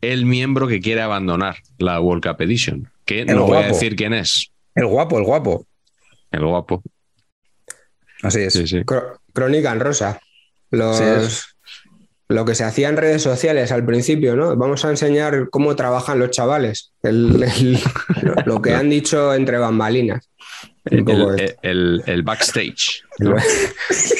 el 0.00 0.24
miembro 0.24 0.66
que 0.66 0.80
quiere 0.80 1.02
abandonar 1.02 1.56
la 1.76 2.00
World 2.00 2.24
Cup 2.24 2.40
Edition, 2.40 2.90
que 3.04 3.20
El 3.22 3.36
no 3.36 3.46
voy 3.46 3.58
a 3.58 3.66
decir 3.66 3.96
quién 3.96 4.14
es, 4.14 4.50
El 4.74 4.86
guapo, 4.86 5.18
el 5.18 5.24
guapo. 5.24 5.66
el 6.30 6.46
guapo. 6.46 6.82
Así 8.22 8.40
es. 8.40 8.54
Sí, 8.54 8.82
crónica 9.34 9.72
en 9.72 9.80
rosa. 9.80 10.20
Los, 10.70 10.96
Sí, 10.96 11.04
es. 11.04 11.56
Lo 12.28 12.44
que 12.44 12.54
se 12.54 12.64
hacía 12.64 12.88
en 12.90 12.96
redes 12.98 13.22
sociales 13.22 13.72
al 13.72 13.84
principio, 13.86 14.36
¿no? 14.36 14.54
Vamos 14.56 14.84
a 14.84 14.90
enseñar 14.90 15.48
cómo 15.50 15.74
trabajan 15.76 16.18
los 16.18 16.30
chavales. 16.30 16.92
El- 17.02 17.42
el- 17.42 17.78
lo, 18.44 18.60
que 18.60 18.74
han 18.74 18.90
dicho 18.90 19.32
entre 19.34 19.58
bambalinas. 19.58 20.28
El, 20.84 21.04
poco 21.04 21.32
el- 21.32 21.40
esto. 21.40 21.60
el- 21.62 22.02
el 22.06 22.22
backstage. 22.22 23.02
El, 23.18 23.34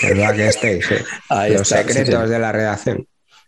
el 0.02 0.18
backstage, 0.18 0.82
sí. 0.84 0.94
Ahí 1.28 1.52
los 1.52 1.62
está, 1.62 1.78
secretos 1.82 2.24
sí. 2.24 2.30
de 2.30 2.38
la 2.38 2.52
redacción. 2.52 3.06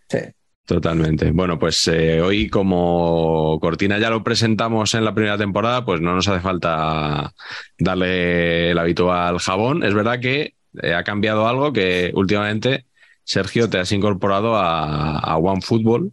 Sí. 0.08 0.18
Totalmente. 0.66 1.30
Bueno, 1.32 1.58
pues 1.58 1.88
eh, 1.88 2.20
hoy 2.20 2.48
como 2.48 3.58
Cortina 3.60 3.98
ya 3.98 4.08
lo 4.08 4.22
presentamos 4.22 4.94
en 4.94 5.04
la 5.04 5.14
primera 5.14 5.36
temporada, 5.36 5.84
pues 5.84 6.00
no 6.00 6.14
nos 6.14 6.28
hace 6.28 6.40
falta 6.40 7.32
darle 7.78 8.70
el 8.70 8.78
habitual 8.78 9.38
jabón. 9.40 9.82
Es 9.82 9.94
verdad 9.94 10.20
que 10.20 10.54
eh, 10.82 10.94
ha 10.94 11.02
cambiado 11.02 11.48
algo 11.48 11.72
que 11.72 12.12
últimamente 12.14 12.84
Sergio, 13.30 13.70
te 13.70 13.78
has 13.78 13.92
incorporado 13.92 14.56
a, 14.56 15.20
a 15.20 15.36
One 15.36 15.62
Football 15.62 16.12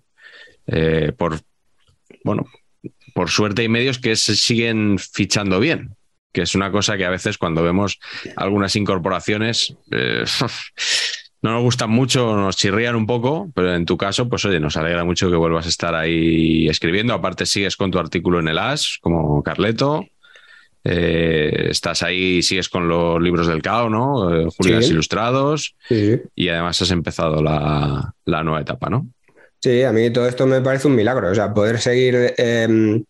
eh, 0.68 1.14
por, 1.18 1.40
bueno, 2.24 2.46
por 3.16 3.32
suerte 3.32 3.64
y 3.64 3.70
medios 3.70 3.98
que 3.98 4.16
se 4.16 4.36
siguen 4.36 5.00
fichando 5.00 5.60
bien, 5.60 5.96
que 6.32 6.44
es 6.44 6.54
una 6.54 6.72
cosa 6.72 6.96
que 6.96 7.06
a 7.06 7.10
veces 7.10 7.40
cuando 7.40 7.64
vemos 7.64 7.98
algunas 8.36 8.76
incorporaciones 8.76 9.76
eh, 9.92 10.26
no 11.42 11.54
nos 11.54 11.64
gustan 11.64 11.90
mucho, 11.90 12.36
nos 12.36 12.56
chirrían 12.56 12.96
un 12.96 13.08
poco, 13.08 13.52
pero 13.56 13.74
en 13.74 13.88
tu 13.88 13.98
caso, 13.98 14.30
pues 14.30 14.46
oye, 14.46 14.60
nos 14.60 14.78
alegra 14.78 15.04
mucho 15.04 15.32
que 15.32 15.38
vuelvas 15.38 15.66
a 15.66 15.70
estar 15.70 15.96
ahí 15.96 16.68
escribiendo. 16.68 17.16
Aparte 17.16 17.48
sigues 17.48 17.76
con 17.76 17.90
tu 17.90 17.98
artículo 17.98 18.40
en 18.40 18.48
el 18.48 18.60
AS, 18.60 19.00
como 19.02 19.42
Carleto. 19.42 20.06
Eh, 20.84 21.68
estás 21.72 22.02
ahí, 22.04 22.42
sigues 22.42 22.70
con 22.70 22.88
los 22.88 23.22
libros 23.22 23.48
del 23.48 23.62
CAO, 23.62 23.90
¿no? 23.90 24.34
Eh, 24.34 24.48
Sí. 24.62 24.72
Ilustrados. 24.92 25.76
Sí, 25.88 26.22
Y 26.36 26.50
además 26.50 26.82
has 26.82 26.92
empezado 26.92 27.42
la, 27.44 28.14
la 28.26 28.44
nueva 28.44 28.62
etapa, 28.62 28.90
¿no? 28.90 29.08
Sí, 29.60 29.84
a 29.84 29.92
mí 29.92 30.10
todo 30.12 30.28
esto 30.28 30.46
me 30.46 30.62
parece 30.62 30.88
un 30.88 30.96
milagro. 30.96 31.30
O 31.32 31.36
sea, 31.36 31.54
poder 31.54 31.80
seguir, 31.80 32.34
eh, 32.38 33.02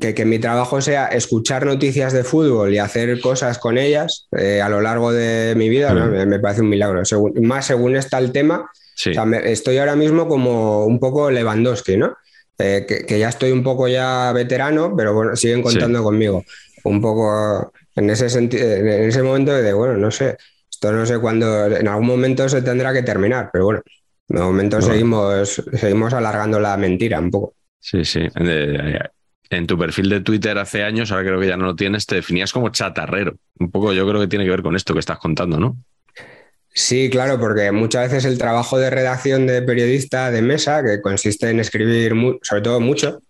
que, 0.00 0.14
que 0.14 0.24
mi 0.24 0.38
trabajo 0.38 0.80
sea 0.80 1.06
escuchar 1.08 1.64
noticias 1.66 2.12
de 2.12 2.24
fútbol 2.24 2.72
y 2.74 2.78
hacer 2.78 3.20
cosas 3.20 3.58
con 3.58 3.78
ellas 3.78 4.26
eh, 4.36 4.60
a 4.60 4.68
lo 4.68 4.80
largo 4.80 5.12
de 5.12 5.54
mi 5.56 5.68
vida, 5.68 5.92
¿no? 5.94 6.06
Me, 6.06 6.26
me 6.26 6.40
parece 6.40 6.62
un 6.62 6.68
milagro. 6.70 7.04
Según- 7.04 7.34
más 7.46 7.66
según 7.66 7.94
está 7.96 8.18
el 8.18 8.32
tema, 8.32 8.68
Sí. 8.96 9.10
o 9.10 9.14
sea, 9.14 9.24
me- 9.24 9.50
estoy 9.52 9.78
ahora 9.78 9.96
mismo 9.96 10.26
como 10.28 10.86
un 10.86 10.98
poco 10.98 11.30
Lewandowski, 11.30 11.96
¿no? 11.96 12.16
Eh, 12.58 12.84
que, 12.86 13.04
que 13.04 13.18
ya 13.18 13.28
estoy 13.28 13.50
un 13.50 13.62
poco 13.62 13.88
ya 13.88 14.32
veterano, 14.32 14.94
pero 14.96 15.12
bueno, 15.12 15.34
siguen 15.34 15.62
contando 15.62 16.02
conmigo. 16.02 16.44
Un 16.84 17.00
poco 17.00 17.72
en 17.96 18.10
ese 18.10 18.28
sentido, 18.28 18.64
en 18.64 19.08
ese 19.08 19.22
momento 19.22 19.52
de, 19.52 19.72
bueno, 19.72 19.96
no 19.96 20.10
sé, 20.10 20.36
esto 20.70 20.92
no 20.92 21.04
sé 21.06 21.18
cuándo, 21.18 21.66
en 21.66 21.88
algún 21.88 22.06
momento 22.06 22.48
se 22.48 22.62
tendrá 22.62 22.92
que 22.92 23.02
terminar, 23.02 23.50
pero 23.52 23.64
bueno, 23.64 23.82
de 24.28 24.40
momento 24.40 24.76
Bueno. 24.78 24.92
seguimos, 24.92 25.62
seguimos 25.72 26.12
alargando 26.12 26.60
la 26.60 26.76
mentira 26.76 27.18
un 27.18 27.30
poco. 27.30 27.54
Sí, 27.80 28.04
sí. 28.04 28.20
En 29.50 29.66
tu 29.66 29.78
perfil 29.78 30.08
de 30.08 30.20
Twitter 30.20 30.56
hace 30.58 30.82
años, 30.82 31.12
ahora 31.12 31.24
creo 31.24 31.40
que 31.40 31.48
ya 31.48 31.56
no 31.56 31.66
lo 31.66 31.76
tienes, 31.76 32.06
te 32.06 32.16
definías 32.16 32.52
como 32.52 32.70
chatarrero. 32.70 33.36
Un 33.58 33.70
poco 33.70 33.92
yo 33.92 34.06
creo 34.08 34.20
que 34.20 34.26
tiene 34.26 34.44
que 34.44 34.50
ver 34.50 34.62
con 34.62 34.74
esto 34.74 34.94
que 34.94 35.00
estás 35.00 35.18
contando, 35.18 35.58
¿no? 35.58 35.76
Sí, 36.76 37.08
claro, 37.08 37.38
porque 37.38 37.70
muchas 37.70 38.10
veces 38.10 38.24
el 38.24 38.36
trabajo 38.36 38.78
de 38.78 38.90
redacción 38.90 39.46
de 39.46 39.62
periodista 39.62 40.30
de 40.32 40.42
mesa, 40.42 40.82
que 40.82 41.00
consiste 41.00 41.48
en 41.48 41.60
escribir 41.60 42.12
sobre 42.42 42.62
todo 42.62 42.80
mucho 42.80 43.20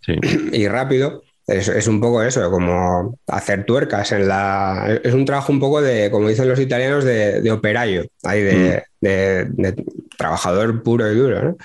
Sí. 0.00 0.14
y 0.52 0.68
rápido, 0.68 1.22
es, 1.46 1.68
es 1.68 1.86
un 1.86 2.00
poco 2.00 2.22
eso, 2.22 2.50
como 2.50 3.18
hacer 3.26 3.64
tuercas 3.64 4.12
en 4.12 4.28
la... 4.28 4.98
Es 5.02 5.14
un 5.14 5.24
trabajo 5.24 5.52
un 5.52 5.60
poco 5.60 5.80
de, 5.82 6.10
como 6.10 6.28
dicen 6.28 6.48
los 6.48 6.58
italianos, 6.60 7.04
de, 7.04 7.40
de 7.42 7.50
operario, 7.52 8.06
ahí 8.22 8.42
de, 8.42 8.82
de- 9.00 9.46
de 9.50 9.84
trabajador 10.18 10.82
puro 10.82 11.10
y 11.10 11.14
duro, 11.14 11.42
¿no? 11.42 11.56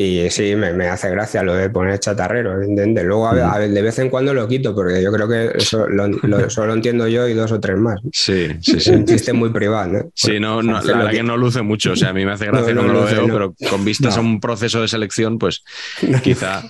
Y 0.00 0.30
sí, 0.30 0.54
me, 0.54 0.72
me 0.74 0.86
hace 0.86 1.10
gracia 1.10 1.42
lo 1.42 1.54
de 1.54 1.70
poner 1.70 1.98
chatarrero, 1.98 2.62
¿entiendes? 2.62 3.04
Luego 3.04 3.26
a, 3.26 3.54
a 3.54 3.58
de 3.58 3.82
vez 3.82 3.98
en 3.98 4.10
cuando 4.10 4.32
lo 4.32 4.46
quito, 4.46 4.72
porque 4.72 5.02
yo 5.02 5.10
creo 5.10 5.26
que 5.28 5.58
eso 5.58 5.88
lo, 5.88 6.06
lo- 6.06 6.48
solo 6.50 6.72
entiendo 6.74 7.08
yo 7.08 7.26
y 7.26 7.34
dos 7.34 7.50
o 7.50 7.58
tres 7.58 7.76
más. 7.78 7.98
Sí, 8.12 8.46
sí, 8.60 8.78
sí. 8.78 8.90
un 8.90 9.04
chiste 9.04 9.32
muy 9.32 9.50
privado, 9.50 9.92
¿no? 9.92 10.10
Sí, 10.14 10.38
no, 10.38 10.62
no, 10.62 10.80
la 10.80 10.96
verdad 10.98 11.10
que 11.10 11.22
no 11.24 11.36
luce 11.36 11.62
mucho. 11.62 11.92
O 11.92 11.96
sea, 11.96 12.10
a 12.10 12.12
mí 12.12 12.24
me 12.24 12.32
hace 12.32 12.46
gracia 12.46 12.72
No, 12.74 12.82
no 12.82 12.92
cuando 12.92 13.00
lo 13.00 13.06
veo, 13.26 13.26
pero 13.26 13.54
con 13.70 13.84
vistas 13.84 14.16
a 14.16 14.20
un 14.20 14.38
proceso 14.38 14.80
de 14.80 14.86
selección, 14.88 15.36
pues 15.38 15.64
quizá. 16.22 16.62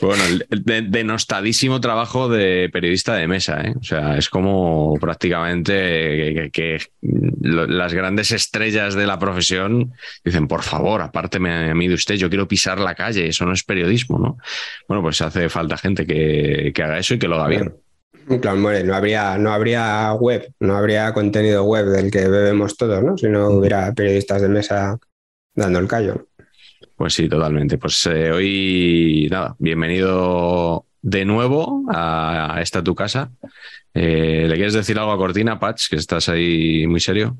Bueno, 0.00 0.22
el 0.24 0.46
de- 0.64 0.82
denostadísimo 0.82 1.80
trabajo 1.80 2.28
de 2.28 2.68
periodista 2.72 3.14
de 3.14 3.28
mesa, 3.28 3.60
¿eh? 3.62 3.74
O 3.78 3.82
sea, 3.82 4.16
es 4.16 4.28
como 4.28 4.94
prácticamente 5.00 6.50
que, 6.52 6.78
las 7.00 7.92
grandes 7.94 8.30
estrellas 8.32 8.94
de 8.94 9.06
la 9.06 9.18
profesión 9.18 9.92
dicen, 10.24 10.48
por 10.48 10.62
favor, 10.62 11.02
apárteme 11.02 11.70
a 11.70 11.74
mí 11.74 11.88
de 11.88 11.94
usted, 11.94 12.14
yo 12.14 12.28
quiero 12.28 12.48
pisar 12.48 12.78
la 12.78 12.94
calle, 12.94 13.28
eso 13.28 13.44
no 13.44 13.52
es 13.52 13.64
periodismo, 13.64 14.18
¿no? 14.18 14.38
Bueno, 14.88 15.02
pues 15.02 15.20
hace 15.22 15.48
falta 15.48 15.76
gente 15.76 16.06
que, 16.06 16.72
haga 16.82 16.98
eso 16.98 17.14
y 17.14 17.18
que 17.18 17.28
lo 17.28 17.36
haga 17.36 17.48
bien. 17.48 17.74
Claro, 18.40 18.56
hombre, 18.56 18.84
no 18.84 18.94
habría, 18.94 19.36
no 19.36 19.52
habría 19.52 20.12
web, 20.14 20.52
no 20.60 20.76
habría 20.76 21.12
contenido 21.12 21.64
web 21.64 21.86
del 21.86 22.10
que 22.10 22.28
bebemos 22.28 22.76
todos, 22.76 23.02
¿no? 23.02 23.16
Si 23.16 23.28
no 23.28 23.48
hubiera 23.50 23.92
periodistas 23.92 24.42
de 24.42 24.48
mesa 24.48 24.98
dando 25.54 25.78
el 25.78 25.88
callo. 25.88 26.28
Pues 27.02 27.14
sí, 27.14 27.28
totalmente. 27.28 27.78
Pues 27.78 28.06
eh, 28.06 28.30
hoy, 28.30 29.26
nada, 29.28 29.56
bienvenido 29.58 30.86
de 31.00 31.24
nuevo 31.24 31.82
a, 31.92 32.54
a 32.56 32.62
esta 32.62 32.80
tu 32.80 32.94
casa. 32.94 33.28
Eh, 33.92 34.44
¿Le 34.48 34.54
quieres 34.54 34.72
decir 34.72 34.96
algo 35.00 35.10
a 35.10 35.16
Cortina, 35.16 35.58
Patch, 35.58 35.88
que 35.90 35.96
estás 35.96 36.28
ahí 36.28 36.86
muy 36.86 37.00
serio? 37.00 37.38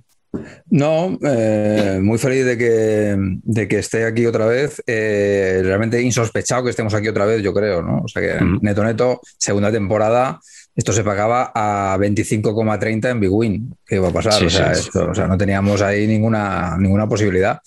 No, 0.68 1.16
eh, 1.24 2.00
muy 2.02 2.18
feliz 2.18 2.44
de 2.44 2.58
que, 2.58 3.14
de 3.16 3.68
que 3.68 3.78
esté 3.78 4.04
aquí 4.04 4.26
otra 4.26 4.46
vez. 4.46 4.82
Eh, 4.84 5.60
realmente 5.62 6.02
insospechado 6.02 6.64
que 6.64 6.70
estemos 6.70 6.92
aquí 6.94 7.06
otra 7.06 7.24
vez, 7.24 7.40
yo 7.40 7.54
creo, 7.54 7.82
¿no? 7.82 8.00
O 8.02 8.08
sea 8.08 8.20
que. 8.20 8.44
Neto 8.62 8.82
Neto, 8.82 9.20
segunda 9.38 9.70
temporada, 9.70 10.40
esto 10.74 10.92
se 10.92 11.04
pagaba 11.04 11.52
a 11.54 11.96
25,30 11.98 13.10
en 13.12 13.20
Big 13.20 13.30
Win. 13.32 13.76
¿Qué 13.86 13.94
iba 13.94 14.08
a 14.08 14.12
pasar? 14.12 14.32
Sí, 14.32 14.46
o, 14.46 14.50
sea, 14.50 14.74
sí. 14.74 14.88
esto- 14.88 15.08
o 15.08 15.14
sea, 15.14 15.28
no 15.28 15.38
teníamos 15.38 15.80
ahí 15.82 16.08
ninguna, 16.08 16.76
ninguna 16.80 17.08
posibilidad. 17.08 17.60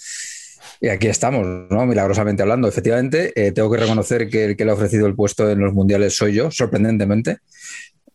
Y 0.85 0.89
aquí 0.89 1.07
estamos, 1.07 1.47
¿no? 1.71 1.87
Milagrosamente 1.87 2.43
hablando. 2.43 2.67
Efectivamente, 2.67 3.33
eh, 3.35 3.51
tengo 3.51 3.71
que 3.71 3.79
reconocer 3.79 4.29
que 4.29 4.45
el 4.45 4.55
que 4.55 4.65
le 4.65 4.69
ha 4.69 4.75
ofrecido 4.75 5.07
el 5.07 5.15
puesto 5.15 5.49
en 5.49 5.59
los 5.59 5.73
mundiales 5.73 6.15
soy 6.15 6.33
yo, 6.35 6.51
sorprendentemente, 6.51 7.39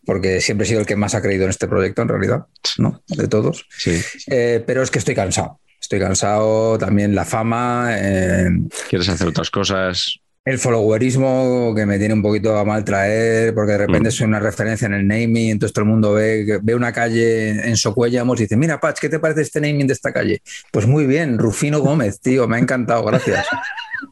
porque 0.07 0.41
siempre 0.41 0.67
he 0.67 0.69
sido 0.69 0.79
el 0.79 0.87
que 0.87 0.95
más 0.95 1.17
ha 1.17 1.21
creído 1.21 1.43
en 1.43 1.51
este 1.51 1.67
proyecto, 1.67 2.03
en 2.03 2.09
realidad, 2.09 2.47
¿no? 2.79 3.03
De 3.09 3.27
todos. 3.27 3.67
Sí. 3.77 4.01
Eh, 4.29 4.63
pero 4.65 4.85
es 4.85 4.93
que 4.93 5.01
estoy 5.01 5.17
cansado. 5.17 5.59
Estoy 5.81 5.99
cansado 5.99 6.79
también 6.79 7.13
la 7.13 7.25
fama, 7.25 7.89
eh, 7.99 8.51
¿Quieres 8.89 9.09
hacer 9.09 9.27
otras 9.27 9.51
cosas? 9.51 10.20
El 10.45 10.59
followerismo 10.59 11.75
que 11.77 11.85
me 11.85 11.99
tiene 11.99 12.15
un 12.15 12.23
poquito 12.23 12.57
a 12.57 12.65
mal 12.65 12.83
traer, 12.85 13.55
porque 13.55 13.73
de 13.73 13.79
repente 13.79 14.09
Mm. 14.09 14.13
soy 14.13 14.27
una 14.27 14.41
referencia 14.41 14.87
en 14.87 14.95
el 14.95 15.07
naming, 15.07 15.51
entonces 15.51 15.73
todo 15.75 15.85
el 15.85 15.91
mundo 15.91 16.15
ve, 16.15 16.59
ve 16.63 16.75
una 16.75 16.93
calle 16.93 17.51
en 17.69 17.77
Socuellamos 17.77 18.41
y 18.41 18.45
dice, 18.45 18.57
mira, 18.57 18.81
Patch, 18.81 19.01
¿qué 19.01 19.09
te 19.09 19.19
parece 19.19 19.43
este 19.43 19.61
naming 19.61 19.87
de 19.87 19.93
esta 19.93 20.13
calle? 20.13 20.43
Pues 20.73 20.87
muy 20.87 21.07
bien, 21.07 21.39
Rufino 21.39 21.81
Gómez, 21.81 22.21
tío, 22.21 22.49
me 22.49 22.57
ha 22.57 22.59
encantado, 22.59 23.05
gracias. 23.05 23.47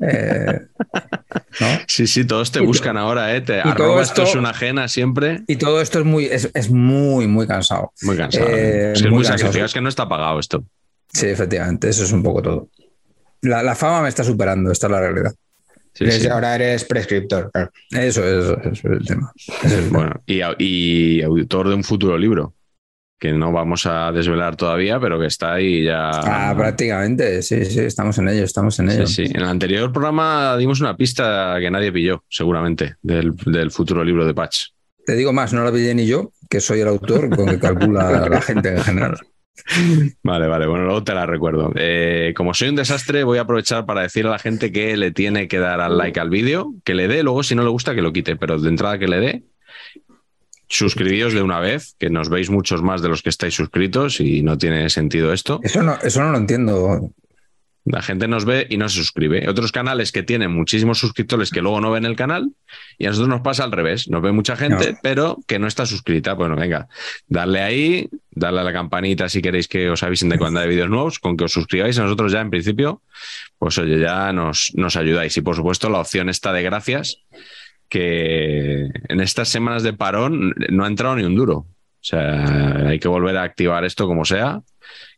Eh, 0.03 0.61
¿no? 1.61 1.67
Sí, 1.89 2.07
sí, 2.07 2.27
todos 2.27 2.53
te 2.53 2.63
Y 2.63 2.67
buscan 2.67 2.99
ahora, 2.99 3.35
¿eh? 3.35 3.41
Te 3.41 3.63
esto 4.03 4.23
es 4.23 4.35
una 4.35 4.51
ajena 4.51 4.87
siempre. 4.87 5.45
Y 5.47 5.57
todo 5.57 5.81
esto 5.81 6.01
es 6.01 6.05
muy, 6.05 6.27
es, 6.27 6.51
es 6.53 6.69
muy, 6.69 7.27
muy 7.27 7.47
cansado. 7.47 7.95
Muy 8.03 8.15
cansado. 8.15 8.49
Eh, 8.49 8.53
¿eh? 8.53 8.93
es 8.93 9.01
que 9.01 9.07
es 9.07 9.11
muy 9.11 9.11
muy 9.13 9.23
cansado. 9.23 9.39
sacrificado, 9.39 9.65
es 9.65 9.73
que 9.73 9.81
no 9.81 9.89
está 9.89 10.07
pagado 10.07 10.39
esto. 10.41 10.63
Sí, 11.11 11.27
efectivamente, 11.29 11.89
eso 11.89 12.05
es 12.05 12.13
un 12.13 12.23
poco 12.23 12.43
todo. 12.43 12.69
La, 13.41 13.63
la 13.63 13.75
fama 13.75 14.03
me 14.03 14.11
está 14.11 14.23
superando, 14.25 14.71
esta 14.71 14.89
es 14.89 14.91
la 14.91 15.01
realidad. 15.01 15.33
Sí, 15.95 16.05
Desde 16.05 16.21
sí. 16.21 16.27
ahora 16.29 16.55
eres 16.55 16.85
prescriptor. 16.85 17.51
claro. 17.53 17.71
Eso 17.91 18.25
es, 18.25 18.45
eso 18.45 18.61
es 18.71 18.85
el 18.85 19.05
tema. 19.07 19.33
Ese 19.37 19.67
es 19.67 19.73
el 19.73 19.85
tema. 19.87 19.99
Bueno, 19.99 20.23
y, 20.27 20.39
au- 20.41 20.57
y 20.59 21.23
autor 21.23 21.69
de 21.69 21.75
un 21.75 21.85
futuro 21.85 22.17
libro, 22.17 22.55
que 23.21 23.33
no 23.33 23.51
vamos 23.51 23.85
a 23.87 24.13
desvelar 24.13 24.55
todavía, 24.55 25.01
pero 25.01 25.19
que 25.19 25.27
está 25.27 25.55
ahí 25.55 25.85
ya. 25.85 26.11
Ah, 26.11 26.55
prácticamente, 26.57 27.43
sí, 27.43 27.65
sí, 27.65 27.81
estamos 27.81 28.17
en 28.19 28.29
ello, 28.29 28.45
estamos 28.45 28.79
en 28.79 28.91
ello. 28.91 29.07
Sí, 29.09 29.27
sí. 29.27 29.33
En 29.35 29.41
el 29.43 29.49
anterior 29.49 29.91
programa 29.93 30.57
dimos 30.57 30.81
una 30.81 30.97
pista 30.97 31.57
que 31.59 31.69
nadie 31.71 31.91
pilló, 31.91 32.23
seguramente, 32.29 32.95
del, 33.03 33.35
del 33.47 33.71
futuro 33.73 34.05
libro 34.05 34.25
de 34.25 34.35
Patch. 34.35 34.67
Te 35.05 35.15
digo 35.17 35.33
más, 35.33 35.53
no 35.53 35.65
la 35.65 35.73
pillé 35.73 35.95
ni 35.95 36.07
yo, 36.07 36.33
que 36.49 36.61
soy 36.61 36.81
el 36.81 36.89
autor 36.89 37.35
con 37.35 37.47
que 37.47 37.59
calcula 37.59 38.29
la 38.29 38.41
gente 38.41 38.69
en 38.69 38.85
general. 38.85 39.17
Vale, 40.23 40.47
vale, 40.47 40.67
bueno, 40.67 40.85
luego 40.85 41.05
te 41.05 41.15
la 41.15 41.27
recuerdo. 41.27 41.73
Eh, 41.77 42.33
como 42.37 42.55
soy 42.55 42.69
un 42.69 42.77
desastre, 42.77 43.25
voy 43.25 43.39
a 43.39 43.43
aprovechar 43.43 43.87
para 43.87 44.03
decir 44.03 44.27
a 44.27 44.31
la 44.31 44.39
gente 44.39 44.73
que 44.73 44.97
le 44.97 45.11
tiene 45.11 45.49
que 45.49 45.59
dar 45.59 45.81
al 45.81 45.99
like 45.99 46.19
al 46.21 46.31
vídeo, 46.31 46.75
que 46.85 46.95
le 46.95 47.09
dé, 47.09 47.23
luego 47.23 47.43
si 47.43 47.55
no 47.55 47.63
le 47.63 47.71
gusta 47.71 47.95
que 47.95 48.03
lo 48.03 48.13
quite, 48.13 48.37
pero 48.37 48.59
de 48.59 48.69
entrada 48.69 48.99
que 48.99 49.09
le 49.09 49.21
dé. 49.21 49.43
Suscribíos 50.69 51.33
de 51.33 51.43
una 51.43 51.61
vez, 51.61 51.95
que 51.99 52.11
nos 52.11 52.29
veis 52.29 52.51
muchos 52.51 52.83
más 52.83 53.01
de 53.01 53.09
los 53.09 53.23
que 53.23 53.31
estáis 53.31 53.55
suscritos 53.55 54.21
y 54.21 54.43
no 54.43 54.59
tiene 54.59 54.91
sentido 54.91 55.33
esto. 55.33 55.61
Eso 55.63 55.81
eso 56.03 56.23
no 56.23 56.33
lo 56.33 56.39
entiendo. 56.39 57.11
La 57.91 58.03
gente 58.03 58.29
nos 58.29 58.45
ve 58.45 58.67
y 58.69 58.77
no 58.77 58.89
se 58.91 58.97
suscribe. 58.99 59.49
Otros 59.49 59.73
canales 59.73 60.13
que 60.13 60.23
tienen 60.23 60.53
muchísimos 60.53 60.99
suscriptores 60.99 61.51
que 61.51 61.63
luego 61.63 61.81
no 61.81 61.91
ven 61.91 62.05
el 62.05 62.17
canal 62.17 62.53
y 62.99 63.07
a 63.07 63.09
nosotros 63.09 63.31
nos 63.31 63.41
pasa 63.41 63.65
al 63.65 63.73
revés. 63.73 64.09
Nos 64.11 64.21
ve 64.21 64.31
mucha 64.31 64.57
gente, 64.57 64.93
No. 64.93 64.99
pero 65.03 65.39
que 65.47 65.59
no 65.59 65.67
está 65.67 65.87
suscrita. 65.87 66.35
Bueno, 66.35 66.55
venga, 66.55 66.89
darle 67.29 67.61
ahí, 67.63 68.09
darle 68.31 68.61
a 68.61 68.65
la 68.65 68.75
campanita 68.75 69.31
si 69.31 69.41
queréis 69.41 69.69
que 69.69 69.89
os 69.89 70.03
avisen 70.03 70.29
de 70.29 70.37
cuando 70.39 70.61
hay 70.61 70.69
vídeos 70.69 70.91
nuevos, 70.91 71.19
con 71.19 71.37
que 71.39 71.45
os 71.45 71.53
suscribáis 71.53 71.99
a 71.99 72.03
nosotros 72.03 72.31
ya 72.31 72.43
en 72.43 72.51
principio, 72.51 73.01
pues 73.59 73.79
oye, 73.79 73.99
ya 73.99 74.33
nos, 74.35 74.71
nos 74.75 74.97
ayudáis. 74.97 75.35
Y 75.39 75.41
por 75.41 75.57
supuesto 75.57 75.89
la 75.89 76.01
opción 76.01 76.29
está 76.29 76.53
de 76.53 76.63
gracias, 76.63 77.23
que 77.89 78.83
en 79.09 79.21
estas 79.21 79.49
semanas 79.49 79.83
de 79.83 79.95
parón 79.95 80.55
no 80.69 80.85
ha 80.85 80.89
entrado 80.89 81.17
ni 81.17 81.25
un 81.25 81.35
duro. 81.35 81.67
O 82.09 82.17
sea, 82.17 82.89
hay 82.89 82.99
que 82.99 83.09
volver 83.09 83.37
a 83.37 83.43
activar 83.43 83.85
esto 83.85 84.07
como 84.07 84.25
sea 84.25 84.63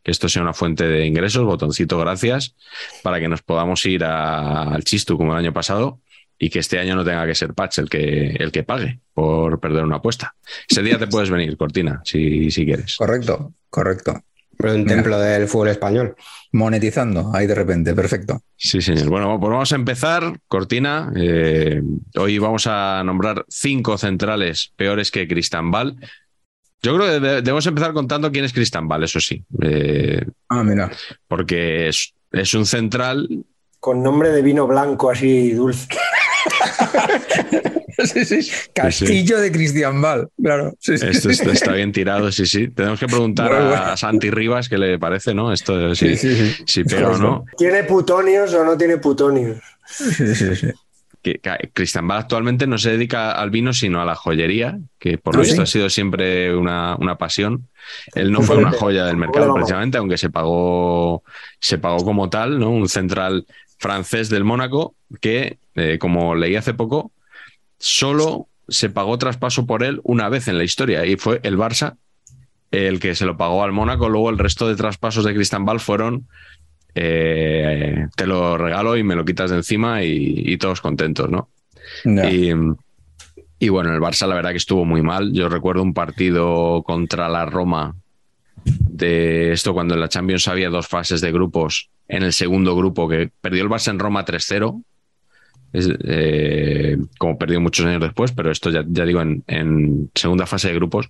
que 0.02 0.10
esto 0.10 0.28
sea 0.28 0.42
una 0.42 0.54
fuente 0.54 0.88
de 0.88 1.06
ingresos, 1.06 1.44
botoncito 1.44 1.98
gracias, 1.98 2.56
para 3.02 3.20
que 3.20 3.28
nos 3.28 3.42
podamos 3.42 3.84
ir 3.86 4.02
a- 4.02 4.62
al 4.74 4.82
chistu 4.82 5.16
como 5.18 5.32
el 5.34 5.38
año 5.38 5.52
pasado 5.52 6.00
y 6.38 6.48
que 6.48 6.58
este 6.58 6.78
año 6.80 6.96
no 6.96 7.04
tenga 7.04 7.26
que 7.26 7.34
ser 7.34 7.52
Patch 7.54 7.78
el 7.78 7.88
que, 7.90 8.30
el 8.30 8.50
que 8.50 8.62
pague 8.64 8.98
por 9.12 9.60
perder 9.60 9.84
una 9.84 9.96
apuesta. 9.96 10.34
Ese 10.68 10.82
día 10.82 10.98
te 10.98 11.06
puedes 11.06 11.28
venir, 11.30 11.56
Cortina, 11.58 12.00
si, 12.02 12.50
si 12.50 12.64
quieres. 12.64 12.96
Correcto, 12.96 13.52
correcto. 13.68 14.24
Un 14.58 14.84
templo 14.86 15.18
del 15.18 15.46
fútbol 15.48 15.68
español. 15.68 16.16
Monetizando 16.52 17.30
ahí 17.34 17.46
de 17.46 17.54
repente, 17.54 17.94
perfecto. 17.94 18.42
Sí, 18.56 18.80
señor. 18.82 19.08
Bueno, 19.08 19.38
pues 19.38 19.50
vamos 19.50 19.72
a 19.72 19.76
empezar, 19.76 20.40
Cortina. 20.48 21.12
Eh, 21.16 21.80
hoy 22.16 22.38
vamos 22.38 22.66
a 22.66 23.02
nombrar 23.04 23.44
cinco 23.48 23.96
centrales 23.98 24.72
peores 24.76 25.10
que 25.10 25.28
Cristambal. 25.28 25.96
Yo 26.82 26.96
creo 26.96 27.08
que 27.08 27.20
debemos 27.20 27.66
empezar 27.66 27.92
contando 27.92 28.32
quién 28.32 28.44
es 28.44 28.52
Cristambal, 28.52 29.04
eso 29.04 29.20
sí. 29.20 29.44
Eh, 29.62 30.24
ah, 30.48 30.62
mira. 30.64 30.90
Porque 31.28 31.88
es, 31.88 32.14
es 32.32 32.54
un 32.54 32.64
central. 32.64 33.28
Con 33.78 34.02
nombre 34.02 34.30
de 34.30 34.42
vino 34.42 34.66
blanco 34.66 35.10
así 35.10 35.52
dulce. 35.52 35.88
sí, 38.04 38.24
sí. 38.24 38.50
Castillo 38.72 39.38
de 39.40 39.52
Cristian 39.52 40.00
Val, 40.00 40.28
claro. 40.42 40.74
Esto 40.80 41.50
está, 41.50 41.72
bien 41.72 41.92
tirado, 41.92 42.32
sí, 42.32 42.46
sí. 42.46 42.68
Tenemos 42.68 42.98
que 42.98 43.06
preguntar 43.06 43.52
a 43.52 43.96
Santi 43.96 44.30
Rivas 44.30 44.68
qué 44.68 44.78
le 44.78 44.98
parece, 44.98 45.34
¿no? 45.34 45.52
Esto 45.52 45.94
sí, 45.94 46.16
sí, 46.16 46.54
sí. 46.66 46.84
pero 46.84 47.18
no. 47.18 47.44
¿Tiene 47.58 47.84
putonios 47.84 48.54
o 48.54 48.64
no 48.64 48.76
tiene 48.76 48.96
putonios? 48.96 49.58
Sí, 49.86 50.34
sí, 50.34 50.56
sí. 50.56 50.68
Que, 51.22 51.40
Cristian 51.72 52.10
actualmente 52.10 52.66
no 52.66 52.78
se 52.78 52.92
dedica 52.92 53.32
al 53.32 53.50
vino, 53.50 53.72
sino 53.72 54.00
a 54.00 54.04
la 54.04 54.14
joyería, 54.14 54.78
que 54.98 55.18
por 55.18 55.34
lo 55.34 55.42
¿Ah, 55.42 55.44
visto 55.44 55.62
ha 55.62 55.66
sido 55.66 55.90
siempre 55.90 56.56
una, 56.56 56.96
pasión. 57.18 57.68
Él 58.14 58.32
no 58.32 58.40
fue 58.42 58.56
una 58.56 58.72
joya 58.72 59.04
del 59.04 59.16
mercado, 59.16 59.52
precisamente, 59.54 59.98
aunque 59.98 60.18
se 60.18 60.30
pagó, 60.30 61.22
se 61.58 61.78
pagó 61.78 62.04
como 62.04 62.30
tal, 62.30 62.58
¿no? 62.58 62.70
Un 62.70 62.88
central 62.88 63.46
francés 63.78 64.28
del 64.28 64.44
Mónaco 64.44 64.94
que, 65.20 65.58
eh, 65.74 65.98
como 65.98 66.34
leí 66.34 66.56
hace 66.56 66.74
poco, 66.74 67.12
solo 67.78 68.46
se 68.68 68.88
pagó 68.88 69.18
traspaso 69.18 69.66
por 69.66 69.82
él 69.82 70.00
una 70.04 70.28
vez 70.28 70.48
en 70.48 70.56
la 70.56 70.64
historia 70.64 71.04
y 71.04 71.16
fue 71.16 71.40
el 71.42 71.58
Barça 71.58 71.96
el 72.70 73.00
que 73.00 73.14
se 73.14 73.26
lo 73.26 73.36
pagó 73.36 73.64
al 73.64 73.72
Mónaco. 73.72 74.08
Luego 74.08 74.30
el 74.30 74.38
resto 74.38 74.68
de 74.68 74.76
traspasos 74.76 75.24
de 75.24 75.34
Cristambal 75.34 75.80
fueron 75.80 76.28
eh, 76.94 78.06
te 78.16 78.26
lo 78.26 78.56
regalo 78.56 78.96
y 78.96 79.02
me 79.02 79.14
lo 79.14 79.24
quitas 79.24 79.50
de 79.50 79.56
encima 79.56 80.02
y, 80.02 80.56
todos 80.58 80.80
contentos, 80.80 81.30
¿no? 81.30 81.48
Y, 82.04 82.50
y, 83.58 83.68
bueno, 83.68 83.92
el 83.92 84.00
Barça 84.00 84.26
la 84.26 84.34
verdad 84.34 84.50
que 84.50 84.56
estuvo 84.56 84.84
muy 84.84 85.02
mal. 85.02 85.32
Yo 85.32 85.48
recuerdo 85.48 85.82
un 85.82 85.94
partido 85.94 86.82
contra 86.82 87.28
la 87.28 87.46
Roma 87.46 87.94
de 88.64 89.52
esto 89.52 89.72
cuando 89.72 89.94
en 89.94 90.00
la 90.00 90.08
Champions 90.08 90.48
había 90.48 90.68
dos 90.68 90.86
fases 90.88 91.20
de 91.20 91.32
grupos. 91.32 91.90
En 92.08 92.22
el 92.22 92.32
segundo 92.32 92.74
grupo 92.74 93.08
que 93.08 93.30
perdió 93.40 93.62
el 93.62 93.68
Barça 93.68 93.90
en 93.90 93.98
Roma 93.98 94.24
3-0 94.24 94.82
eh, 95.72 96.96
como 97.18 97.38
perdió 97.38 97.60
muchos 97.60 97.86
años 97.86 98.00
después, 98.00 98.32
pero 98.32 98.50
esto 98.50 98.70
ya, 98.70 98.82
digo 98.82 99.20
en, 99.20 100.10
segunda 100.14 100.46
fase 100.46 100.68
de 100.68 100.74
grupos. 100.74 101.08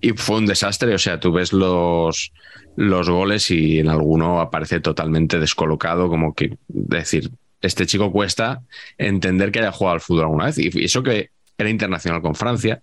Y 0.00 0.10
fue 0.10 0.38
un 0.38 0.46
desastre, 0.46 0.94
o 0.94 0.98
sea, 0.98 1.20
tú 1.20 1.32
ves 1.32 1.52
los, 1.52 2.32
los 2.76 3.08
goles 3.08 3.50
y 3.50 3.80
en 3.80 3.88
alguno 3.88 4.40
aparece 4.40 4.80
totalmente 4.80 5.38
descolocado, 5.38 6.08
como 6.08 6.34
que 6.34 6.56
decir, 6.68 7.30
este 7.60 7.86
chico 7.86 8.12
cuesta 8.12 8.62
entender 8.96 9.50
que 9.50 9.60
haya 9.60 9.72
jugado 9.72 9.94
al 9.94 10.00
fútbol 10.00 10.24
alguna 10.24 10.46
vez. 10.46 10.58
Y 10.58 10.84
eso 10.84 11.02
que 11.02 11.30
era 11.56 11.68
internacional 11.68 12.22
con 12.22 12.34
Francia 12.34 12.82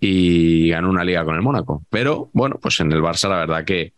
y 0.00 0.68
ganó 0.68 0.90
una 0.90 1.04
liga 1.04 1.24
con 1.24 1.34
el 1.34 1.42
Mónaco. 1.42 1.84
Pero 1.90 2.30
bueno, 2.32 2.58
pues 2.60 2.80
en 2.80 2.92
el 2.92 3.02
Barça 3.02 3.28
la 3.28 3.38
verdad 3.38 3.64
que 3.64 3.92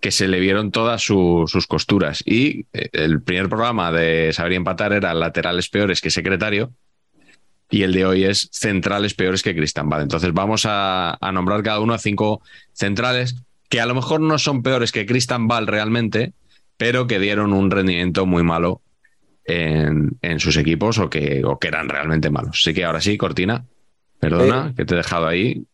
que 0.00 0.10
se 0.10 0.28
le 0.28 0.40
vieron 0.40 0.70
todas 0.70 1.02
sus 1.02 1.66
costuras. 1.66 2.22
Y 2.26 2.66
eh, 2.72 2.88
el 2.92 3.22
primer 3.22 3.48
programa 3.48 3.92
de 3.92 4.32
Saber 4.32 4.54
Empatar 4.54 4.92
era 4.92 5.14
laterales 5.14 5.68
peores 5.68 6.00
que 6.00 6.10
secretario. 6.10 6.72
Y 7.70 7.82
el 7.82 7.92
de 7.92 8.04
hoy 8.04 8.24
es 8.24 8.48
centrales 8.52 9.14
peores 9.14 9.42
que 9.42 9.54
Cristambal. 9.54 10.02
Entonces 10.02 10.32
vamos 10.32 10.64
a, 10.66 11.18
nombrar 11.32 11.62
cada 11.62 11.80
uno 11.80 11.94
a 11.94 11.98
cinco 11.98 12.42
centrales 12.72 13.36
que 13.68 13.80
a 13.80 13.86
lo 13.86 13.94
mejor 13.94 14.20
no 14.20 14.38
son 14.38 14.62
peores 14.62 14.90
que 14.90 15.06
Cristambal 15.06 15.68
realmente, 15.68 16.32
pero 16.76 17.06
que 17.06 17.20
dieron 17.20 17.52
un 17.52 17.70
rendimiento 17.70 18.26
muy 18.26 18.42
malo 18.42 18.82
en, 19.44 20.18
sus 20.38 20.56
equipos 20.56 20.98
o 20.98 21.08
que, 21.08 21.42
que, 21.60 21.68
eran 21.68 21.88
realmente 21.88 22.30
malos. 22.30 22.58
Así 22.60 22.74
que 22.74 22.84
ahora 22.84 23.00
sí, 23.00 23.16
Cortina, 23.16 23.64
perdona 24.18 24.74
que 24.76 24.84
te 24.84 24.94
he 24.94 24.96
dejado 24.96 25.28
ahí. 25.28 25.64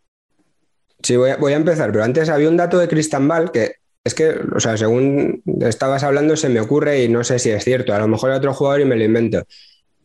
Sí, 1.03 1.17
voy 1.17 1.31
a, 1.31 1.37
voy 1.37 1.55
a, 1.55 1.57
empezar, 1.57 1.93
pero 1.93 2.05
antes 2.05 2.29
había 2.29 2.49
un 2.49 2.57
dato 2.57 2.79
de 2.79 2.89
Cristambal 2.89 3.53
que 3.53 3.77
es 4.07 4.15
que, 4.15 4.37
o 4.55 4.61
sea, 4.61 4.77
según 4.77 5.43
estabas 5.63 6.05
hablando, 6.05 6.37
se 6.37 6.49
me 6.49 6.61
ocurre 6.61 7.03
y 7.03 7.09
no 7.09 7.25
sé 7.25 7.41
si 7.41 7.51
es 7.51 7.65
cierto. 7.65 7.93
A 7.93 7.99
lo 7.99 8.07
mejor 8.07 8.31
hay 8.31 8.39
otro 8.39 8.55
jugador 8.55 8.81
y 8.83 8.85
me 8.85 8.95
lo 8.95 9.03
invento. 9.03 9.45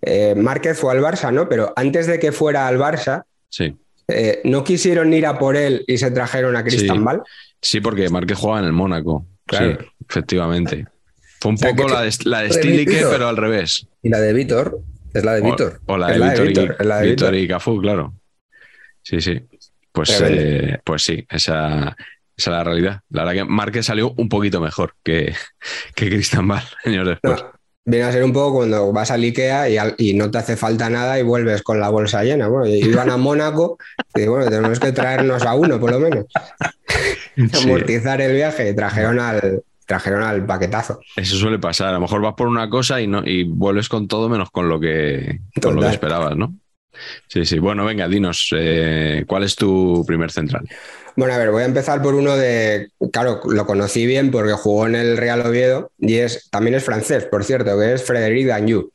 Eh, 0.01 0.33
Márquez 0.33 0.75
fue 0.79 0.91
al 0.91 1.03
Barça, 1.03 1.31
¿no? 1.31 1.47
Pero 1.47 1.71
antes 1.75 2.07
de 2.07 2.17
que 2.17 2.31
fuera 2.31 2.67
al 2.67 2.79
Barça, 2.79 3.25
sí. 3.49 3.77
Eh, 4.07 4.41
¿no 4.43 4.63
quisieron 4.63 5.13
ir 5.13 5.27
a 5.27 5.37
por 5.37 5.55
él 5.55 5.85
y 5.87 5.99
se 5.99 6.09
trajeron 6.09 6.55
a 6.55 6.63
Cristambal? 6.63 7.21
Sí. 7.61 7.73
sí, 7.73 7.79
porque 7.79 8.09
Márquez 8.09 8.39
jugaba 8.39 8.61
en 8.61 8.65
el 8.65 8.73
Mónaco. 8.73 9.27
Claro. 9.45 9.77
Sí, 9.79 9.87
efectivamente. 10.09 10.87
Fue 11.39 11.51
un 11.51 11.57
poco 11.57 11.87
la 11.87 12.01
de, 12.01 12.11
la 12.23 12.41
de 12.41 13.07
pero 13.07 13.27
al 13.27 13.37
revés. 13.37 13.85
Y 14.01 14.09
la 14.09 14.19
de 14.19 14.33
Víctor, 14.33 14.81
es 15.13 15.23
la 15.23 15.33
de 15.35 15.41
Víctor. 15.41 15.79
O, 15.85 15.95
la 15.95 16.07
de 16.07 17.03
Víctor 17.03 17.35
y, 17.35 17.47
Cafú, 17.47 17.79
claro. 17.79 18.15
Sí, 19.03 19.21
sí. 19.21 19.39
Pues, 19.91 20.19
eh, 20.23 20.79
pues 20.83 21.03
sí, 21.03 21.23
esa, 21.29 21.95
esa 22.37 22.51
es 22.51 22.57
la 22.57 22.63
realidad. 22.63 23.01
La 23.09 23.23
verdad 23.23 23.43
que 23.43 23.49
Márquez 23.49 23.85
salió 23.85 24.13
un 24.17 24.29
poquito 24.29 24.61
mejor 24.61 24.95
que, 25.03 25.33
que 25.95 26.09
Cristian 26.09 26.47
Ball 26.47 26.63
años 26.85 27.07
después. 27.07 27.43
viene 27.85 28.05
a 28.05 28.11
ser 28.11 28.23
un 28.23 28.33
poco 28.33 28.57
cuando 28.57 28.91
vas 28.91 29.11
al 29.11 29.23
Ikea 29.23 29.93
y, 29.97 30.13
no 30.13 30.31
te 30.31 30.37
hace 30.37 30.57
falta 30.57 30.89
nada 30.89 31.19
y 31.19 31.23
vuelves 31.23 31.61
con 31.61 31.79
la 31.79 31.89
bolsa 31.89 32.23
llena. 32.23 32.47
Bueno, 32.47 32.67
iban 32.67 33.09
a 33.09 33.17
Mónaco 33.17 33.77
y 34.15 34.25
bueno, 34.25 34.49
tenemos 34.49 34.79
que 34.79 34.91
traernos 34.91 35.43
a 35.43 35.55
uno 35.55 35.79
por 35.79 35.91
lo 35.91 35.99
menos. 35.99 36.25
Amortizar 37.63 38.21
el 38.21 38.33
viaje 38.33 38.69
y 38.69 38.75
trajeron 38.75 39.19
al, 39.19 39.63
trajeron 39.85 40.23
al 40.23 40.45
paquetazo. 40.45 40.99
Eso 41.15 41.35
suele 41.35 41.59
pasar. 41.59 41.89
A 41.89 41.93
lo 41.93 42.01
mejor 42.01 42.21
vas 42.21 42.33
por 42.35 42.47
una 42.47 42.69
cosa 42.69 43.01
y, 43.01 43.07
no, 43.07 43.23
y 43.25 43.43
vuelves 43.43 43.89
con 43.89 44.07
todo 44.07 44.29
menos 44.29 44.49
con 44.51 44.69
lo 44.69 44.79
que, 44.79 45.41
con 45.61 45.75
lo 45.75 45.81
que 45.81 45.87
esperabas, 45.89 46.35
¿no? 46.35 46.55
Sí, 47.27 47.45
sí. 47.45 47.59
Bueno, 47.59 47.85
venga, 47.85 48.07
dinos, 48.07 48.49
eh, 48.57 49.23
¿cuál 49.27 49.43
es 49.43 49.55
tu 49.55 50.03
primer 50.05 50.31
central? 50.31 50.67
Bueno, 51.15 51.33
a 51.33 51.37
ver, 51.37 51.51
voy 51.51 51.63
a 51.63 51.65
empezar 51.65 52.01
por 52.01 52.15
uno 52.15 52.37
de, 52.37 52.89
claro, 53.11 53.41
lo 53.45 53.65
conocí 53.65 54.05
bien 54.05 54.31
porque 54.31 54.53
jugó 54.53 54.87
en 54.87 54.95
el 54.95 55.17
Real 55.17 55.45
Oviedo 55.45 55.91
y 55.99 56.15
es, 56.15 56.49
también 56.49 56.75
es 56.75 56.83
francés, 56.83 57.25
por 57.25 57.43
cierto, 57.43 57.77
que 57.77 57.93
es 57.93 58.03
Frédéric 58.03 58.47
Danjou. 58.47 58.91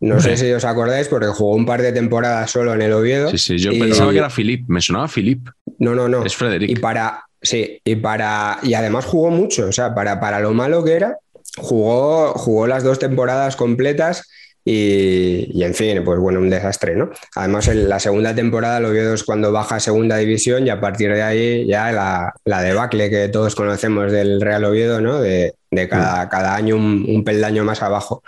No 0.00 0.18
sé 0.18 0.38
si 0.38 0.50
os 0.50 0.64
acordáis 0.64 1.08
porque 1.08 1.26
jugó 1.26 1.54
un 1.54 1.66
par 1.66 1.82
de 1.82 1.92
temporadas 1.92 2.50
solo 2.50 2.72
en 2.72 2.80
el 2.80 2.92
Oviedo. 2.94 3.28
Sí, 3.30 3.36
sí, 3.36 3.58
yo 3.58 3.70
pensaba 3.72 4.10
que 4.12 4.18
era 4.18 4.30
Philippe, 4.30 4.64
me 4.68 4.80
sonaba 4.80 5.08
Philippe. 5.08 5.50
No, 5.78 5.94
no, 5.94 6.08
no. 6.08 6.24
Es 6.24 6.34
Frédéric. 6.34 6.70
Y 6.70 6.76
para, 6.76 7.24
sí, 7.42 7.78
y 7.84 7.96
para, 7.96 8.58
y 8.62 8.72
además 8.72 9.04
jugó 9.04 9.28
mucho, 9.28 9.68
o 9.68 9.72
sea, 9.72 9.94
para, 9.94 10.18
para 10.18 10.40
lo 10.40 10.54
malo 10.54 10.82
que 10.82 10.92
era, 10.92 11.18
jugó, 11.58 12.32
jugó 12.32 12.66
las 12.66 12.82
dos 12.82 12.98
temporadas 12.98 13.56
completas 13.56 14.26
y, 14.64 15.62
en 15.62 15.74
fin, 15.74 16.02
pues 16.04 16.18
bueno, 16.20 16.38
un 16.38 16.50
desastre, 16.50 16.94
¿no? 16.94 17.10
Además, 17.34 17.68
en 17.68 17.88
la 17.88 17.98
segunda 17.98 18.34
temporada 18.34 18.78
lo 18.78 18.90
vio 18.90 19.02
cuando 19.24 19.52
baja 19.52 19.76
a 19.76 19.80
segunda 19.80 20.18
división 20.18 20.66
y 20.66 20.70
a 20.70 20.80
partir 20.80 21.12
de 21.14 21.22
ahí 21.22 21.66
ya 21.66 21.90
la, 21.92 22.34
la 22.44 22.62
debacle 22.62 23.08
que 23.08 23.28
todos 23.28 23.54
conocemos 23.54 24.12
del 24.12 24.40
Real 24.40 24.64
Oviedo, 24.64 25.00
¿no? 25.00 25.20
De, 25.20 25.54
cada, 25.88 26.26
mm. 26.26 26.28
cada, 26.28 26.54
año 26.54 26.76
un, 26.76 27.24
peldaño 27.24 27.64
más 27.64 27.82
abajo. 27.82 28.22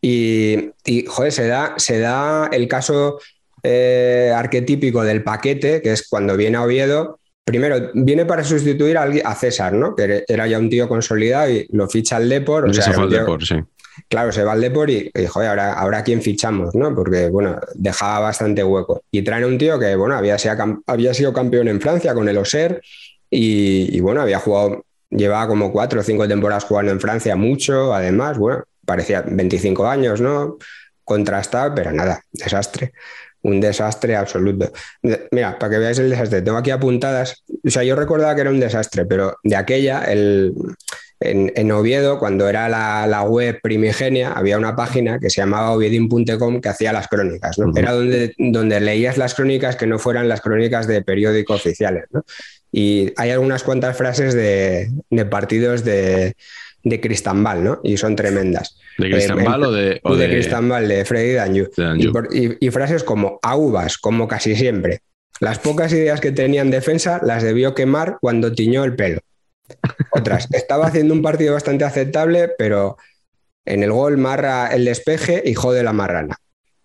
Y, 0.00 0.72
joder, 1.06 1.30
se 1.32 1.46
da, 1.46 1.74
se 1.76 2.00
da 2.00 2.48
el 2.50 2.66
caso 2.66 3.20
eh, 3.62 4.32
arquetípico 4.34 5.04
del 5.04 5.22
paquete, 5.22 5.80
que 5.80 5.92
es 5.92 6.08
cuando 6.08 6.36
viene 6.36 6.56
a 6.56 6.62
Oviedo, 6.62 7.20
Primero, 7.44 7.90
viene 7.94 8.24
para 8.24 8.44
sustituir 8.44 8.96
a, 8.96 9.34
César, 9.34 9.72
¿no? 9.72 9.96
Que 9.96 10.24
era 10.28 10.46
ya 10.46 10.60
un 10.60 10.70
tío 10.70 10.88
consolidado 10.88 11.50
y 11.50 11.66
lo 11.72 11.88
ficha 11.88 12.18
el 12.18 12.28
Depor. 12.28 12.68
O 12.68 12.72
sea, 12.72 12.94
sí. 13.40 13.56
Claro, 14.08 14.32
se 14.32 14.44
va 14.44 14.52
al 14.52 14.60
Depor 14.60 14.90
y, 14.90 15.10
y 15.14 15.26
joder, 15.26 15.50
ahora, 15.50 15.72
ahora 15.74 16.02
quién 16.02 16.22
fichamos, 16.22 16.74
¿no? 16.74 16.94
Porque, 16.94 17.28
bueno, 17.28 17.58
dejaba 17.74 18.20
bastante 18.20 18.62
hueco. 18.64 19.02
Y 19.10 19.22
traen 19.22 19.44
un 19.44 19.58
tío 19.58 19.78
que, 19.78 19.94
bueno, 19.96 20.16
había 20.16 20.38
sido, 20.38 21.32
campeón 21.32 21.68
en 21.68 21.80
Francia 21.80 22.14
con 22.14 22.28
el 22.28 22.36
Auxerre 22.36 22.80
y, 23.30 23.98
bueno, 24.00 24.22
había 24.22 24.38
jugado, 24.38 24.84
llevaba 25.10 25.46
como 25.48 25.72
cuatro 25.72 26.00
o 26.00 26.02
cinco 26.02 26.28
temporadas 26.28 26.64
jugando 26.64 26.92
en 26.92 27.00
Francia, 27.00 27.36
mucho, 27.36 27.94
además, 27.94 28.38
bueno, 28.38 28.64
parecía 28.84 29.22
25 29.26 29.86
años, 29.86 30.20
¿no? 30.20 30.58
Contrastado, 31.04 31.74
pero 31.74 31.92
nada, 31.92 32.22
desastre 32.32 32.92
un 33.42 33.60
desastre 33.60 34.16
absoluto. 34.16 34.70
Mira, 35.30 35.58
para 35.58 35.70
que 35.70 35.78
veáis 35.78 35.98
el 35.98 36.10
desastre, 36.10 36.42
tengo 36.42 36.58
aquí 36.58 36.70
apuntadas, 36.70 37.42
o 37.64 37.70
sea, 37.70 37.82
yo 37.82 37.96
recordaba 37.96 38.34
que 38.34 38.42
era 38.42 38.50
un 38.50 38.60
desastre, 38.60 39.04
pero 39.04 39.36
de 39.42 39.56
aquella, 39.56 40.04
el, 40.04 40.54
en, 41.24 41.72
Oviedo, 41.72 42.18
cuando 42.18 42.48
era 42.48 42.68
la, 42.68 43.22
web 43.22 43.60
primigenia, 43.62 44.32
había 44.32 44.58
una 44.58 44.76
página 44.76 45.18
que 45.18 45.30
se 45.30 45.40
llamaba 45.40 45.72
oviedin.com 45.72 46.60
que 46.60 46.68
hacía 46.68 46.92
las 46.92 47.08
crónicas. 47.08 47.58
¿no? 47.58 47.72
Era 47.74 47.92
donde, 47.92 48.34
donde 48.38 48.80
leías 48.80 49.16
las 49.16 49.34
crónicas 49.34 49.76
que 49.76 49.86
no 49.86 49.98
fueran 49.98 50.28
las 50.28 50.40
crónicas 50.40 50.86
de 50.86 51.02
periódicos 51.02 51.60
oficiales. 51.60 52.04
¿no? 52.10 52.24
Y 52.72 53.12
hay 53.16 53.30
algunas 53.30 53.62
cuantas 53.62 53.96
frases 53.96 54.34
de, 54.34 54.90
partidos 55.30 55.84
de, 55.84 56.34
de 56.82 57.00
Cristambal, 57.00 57.62
¿no? 57.62 57.80
Y 57.84 57.98
son 57.98 58.16
tremendas. 58.16 58.78
¿De 58.98 59.10
Cristambal 59.10 59.64
o 59.64 59.72
de...? 59.72 60.00
de, 60.02 60.28
Cristambal, 60.30 60.88
de 60.88 61.04
Freddy 61.04 61.32
Danju. 61.34 61.68
Y, 62.30 62.66
y, 62.66 62.70
frases 62.70 63.04
como 63.04 63.38
aubas, 63.42 63.98
como 63.98 64.26
casi 64.26 64.56
siempre. 64.56 65.00
Las 65.40 65.58
pocas 65.58 65.92
ideas 65.92 66.20
que 66.20 66.32
tenía 66.32 66.62
en 66.62 66.70
defensa 66.70 67.20
las 67.22 67.42
debió 67.42 67.74
quemar 67.74 68.18
cuando 68.20 68.52
tiñó 68.52 68.84
el 68.84 68.96
pelo. 68.96 69.20
Otras. 70.10 70.48
Estaba 70.52 70.86
haciendo 70.86 71.14
un 71.14 71.22
partido 71.22 71.54
bastante 71.54 71.84
aceptable, 71.84 72.50
pero 72.58 72.96
en 73.64 73.82
el 73.82 73.92
gol 73.92 74.18
marra 74.18 74.68
el 74.68 74.84
despeje 74.84 75.42
y 75.44 75.54
jode 75.54 75.82
la 75.82 75.92
marrana. 75.92 76.36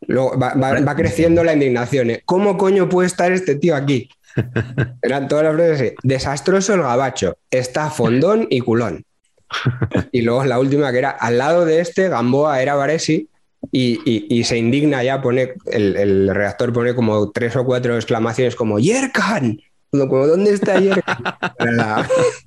Luego 0.01 0.37
va, 0.37 0.53
va- 0.53 0.79
va 0.81 0.95
creciendo 0.95 1.43
la 1.43 1.53
indignación. 1.53 2.11
¿eh? 2.11 2.21
¿Cómo 2.25 2.57
coño 2.57 2.87
puede 2.87 3.07
estar 3.07 3.31
este 3.31 3.55
tío 3.55 3.75
aquí? 3.75 4.09
Eran 5.01 5.27
todas 5.27 5.45
las 5.45 5.55
frases 5.55 5.81
así. 5.81 5.95
Desastroso 6.03 6.73
el 6.75 6.81
gabacho. 6.81 7.37
Está 7.49 7.89
fondón 7.89 8.47
y 8.49 8.59
culón. 8.61 9.03
Y 10.11 10.21
luego 10.21 10.43
la 10.45 10.59
última 10.59 10.91
que 10.91 10.99
era 10.99 11.09
al 11.11 11.37
lado 11.37 11.65
de 11.65 11.79
este, 11.79 12.09
Gamboa 12.09 12.61
era 12.61 12.75
Varesi. 12.75 13.29
Y, 13.71 13.99
y- 14.05 14.27
y 14.29 14.43
se 14.43 14.57
indigna 14.57 15.03
ya, 15.03 15.21
pone, 15.21 15.55
el, 15.65 15.95
el 15.97 16.33
redactor 16.33 16.71
pone 16.71 16.93
como 16.93 17.31
tres 17.31 17.55
o 17.55 17.65
cuatro 17.65 17.95
exclamaciones 17.95 18.55
como 18.55 18.77
¡Yerkan! 18.79 19.59
Como, 19.89 20.27
¿dónde 20.27 20.51
está 20.53 20.79
Yerkan? 20.79 21.17
La- 21.59 22.07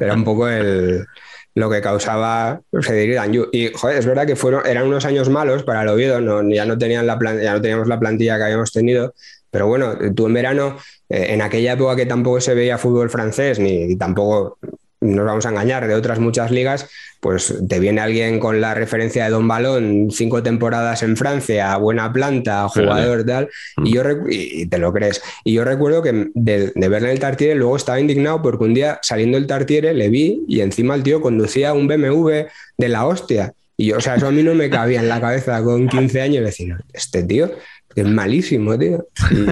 era 0.00 0.14
un 0.14 0.24
poco 0.24 0.48
el, 0.48 1.06
lo 1.54 1.70
que 1.70 1.80
causaba 1.80 2.60
Federico 2.80 3.16
Danju. 3.16 3.48
Y 3.52 3.72
joder, 3.72 3.98
es 3.98 4.06
verdad 4.06 4.26
que 4.26 4.36
fueron, 4.36 4.66
eran 4.66 4.86
unos 4.86 5.04
años 5.04 5.28
malos 5.28 5.62
para 5.62 5.82
el 5.82 5.88
Oviedo, 5.88 6.20
no, 6.20 6.48
ya, 6.48 6.64
no 6.64 6.78
tenían 6.78 7.06
la 7.06 7.18
ya 7.40 7.54
no 7.54 7.60
teníamos 7.60 7.88
la 7.88 7.98
plantilla 7.98 8.36
que 8.36 8.44
habíamos 8.44 8.72
tenido, 8.72 9.14
pero 9.50 9.66
bueno, 9.66 9.96
tú 10.14 10.26
en 10.26 10.34
verano, 10.34 10.76
eh, 11.08 11.26
en 11.30 11.42
aquella 11.42 11.72
época 11.72 11.96
que 11.96 12.06
tampoco 12.06 12.40
se 12.40 12.54
veía 12.54 12.78
fútbol 12.78 13.10
francés, 13.10 13.58
ni 13.58 13.96
tampoco 13.96 14.58
nos 15.00 15.24
vamos 15.24 15.46
a 15.46 15.50
engañar, 15.50 15.86
de 15.88 15.94
otras 15.94 16.18
muchas 16.18 16.50
ligas, 16.50 16.88
pues 17.20 17.54
te 17.68 17.78
viene 17.80 18.00
alguien 18.00 18.38
con 18.38 18.60
la 18.60 18.72
referencia 18.74 19.24
de 19.24 19.30
Don 19.30 19.46
Balón, 19.46 20.08
cinco 20.10 20.42
temporadas 20.42 21.02
en 21.02 21.16
Francia, 21.16 21.76
buena 21.76 22.12
planta, 22.12 22.66
jugador 22.68 23.24
tal, 23.24 23.48
y, 23.84 23.94
yo 23.94 24.02
recu- 24.02 24.32
y 24.32 24.62
y 24.62 24.66
te 24.66 24.78
lo 24.78 24.92
crees. 24.92 25.22
Y 25.44 25.52
yo 25.54 25.64
recuerdo 25.64 26.02
que 26.02 26.30
de, 26.34 26.72
de 26.74 26.88
verle 26.88 27.08
en 27.08 27.12
el 27.14 27.20
Tartiere 27.20 27.54
luego 27.54 27.76
estaba 27.76 28.00
indignado 28.00 28.40
porque 28.42 28.64
un 28.64 28.74
día 28.74 28.98
saliendo 29.02 29.36
del 29.38 29.46
Tartiere 29.46 29.92
le 29.94 30.08
vi 30.08 30.44
y 30.48 30.60
encima 30.60 30.94
el 30.94 31.02
tío 31.02 31.20
conducía 31.20 31.72
un 31.72 31.86
BMW 31.88 32.46
de 32.78 32.88
la 32.88 33.06
hostia. 33.06 33.52
Y 33.76 33.86
yo, 33.86 33.96
o 33.96 34.00
sea, 34.00 34.16
eso 34.16 34.26
a 34.26 34.30
mí 34.30 34.42
no 34.42 34.54
me 34.54 34.68
cabía 34.68 35.00
en 35.00 35.08
la 35.08 35.20
cabeza 35.20 35.62
con 35.62 35.88
15 35.88 36.20
años 36.20 36.44
decir, 36.44 36.74
este 36.92 37.22
tío 37.22 37.50
es 37.94 38.04
malísimo, 38.06 38.78
tío. 38.78 39.06
Y 39.32 39.46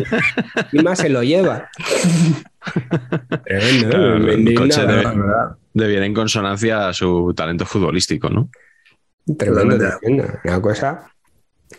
encima 0.60 0.94
se 0.96 1.08
lo 1.08 1.22
lleva. 1.22 1.68
Tremendo, 3.44 3.86
¿eh? 3.86 3.90
Claro, 3.90 4.18
Me 4.18 4.32
el 4.34 4.38
indignaba. 4.40 4.68
coche 4.68 4.86
debe- 5.74 6.04
en 6.06 6.14
consonancia 6.14 6.88
a 6.88 6.92
su 6.92 7.32
talento 7.36 7.64
futbolístico, 7.66 8.28
¿no? 8.30 8.50
Tremendo. 9.36 9.76
Una 10.44 10.60
cosa. 10.62 11.10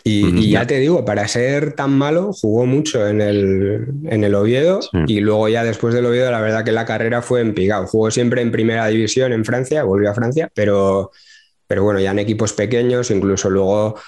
Y, 0.04 0.22
Mm, 0.24 0.38
y 0.38 0.50
ya 0.50 0.60
ya. 0.60 0.66
te 0.68 0.78
digo, 0.78 1.04
para 1.04 1.26
ser 1.26 1.72
tan 1.72 1.90
malo, 1.98 2.32
jugó 2.32 2.64
mucho 2.64 3.06
en 3.08 3.20
el, 3.20 3.86
en 4.04 4.22
el 4.22 4.34
Oviedo 4.36 4.80
Sí. 4.82 4.88
y 5.08 5.20
luego 5.20 5.48
ya 5.48 5.64
después 5.64 5.92
del 5.94 6.06
Oviedo, 6.06 6.30
la 6.30 6.40
verdad 6.40 6.64
que 6.64 6.70
la 6.70 6.84
carrera 6.86 7.22
fue 7.22 7.40
en 7.40 7.54
picado. 7.54 7.86
Jugó 7.88 8.10
siempre 8.12 8.40
en 8.40 8.52
primera 8.52 8.86
división 8.86 9.32
en 9.32 9.44
Francia, 9.44 9.82
volvió 9.82 10.10
a 10.10 10.14
Francia, 10.14 10.48
pero, 10.54 11.10
pero 11.66 11.82
bueno, 11.82 11.98
ya 11.98 12.12
en 12.12 12.20
equipos 12.20 12.52
pequeños, 12.52 13.10
incluso 13.10 13.50
luego 13.50 13.98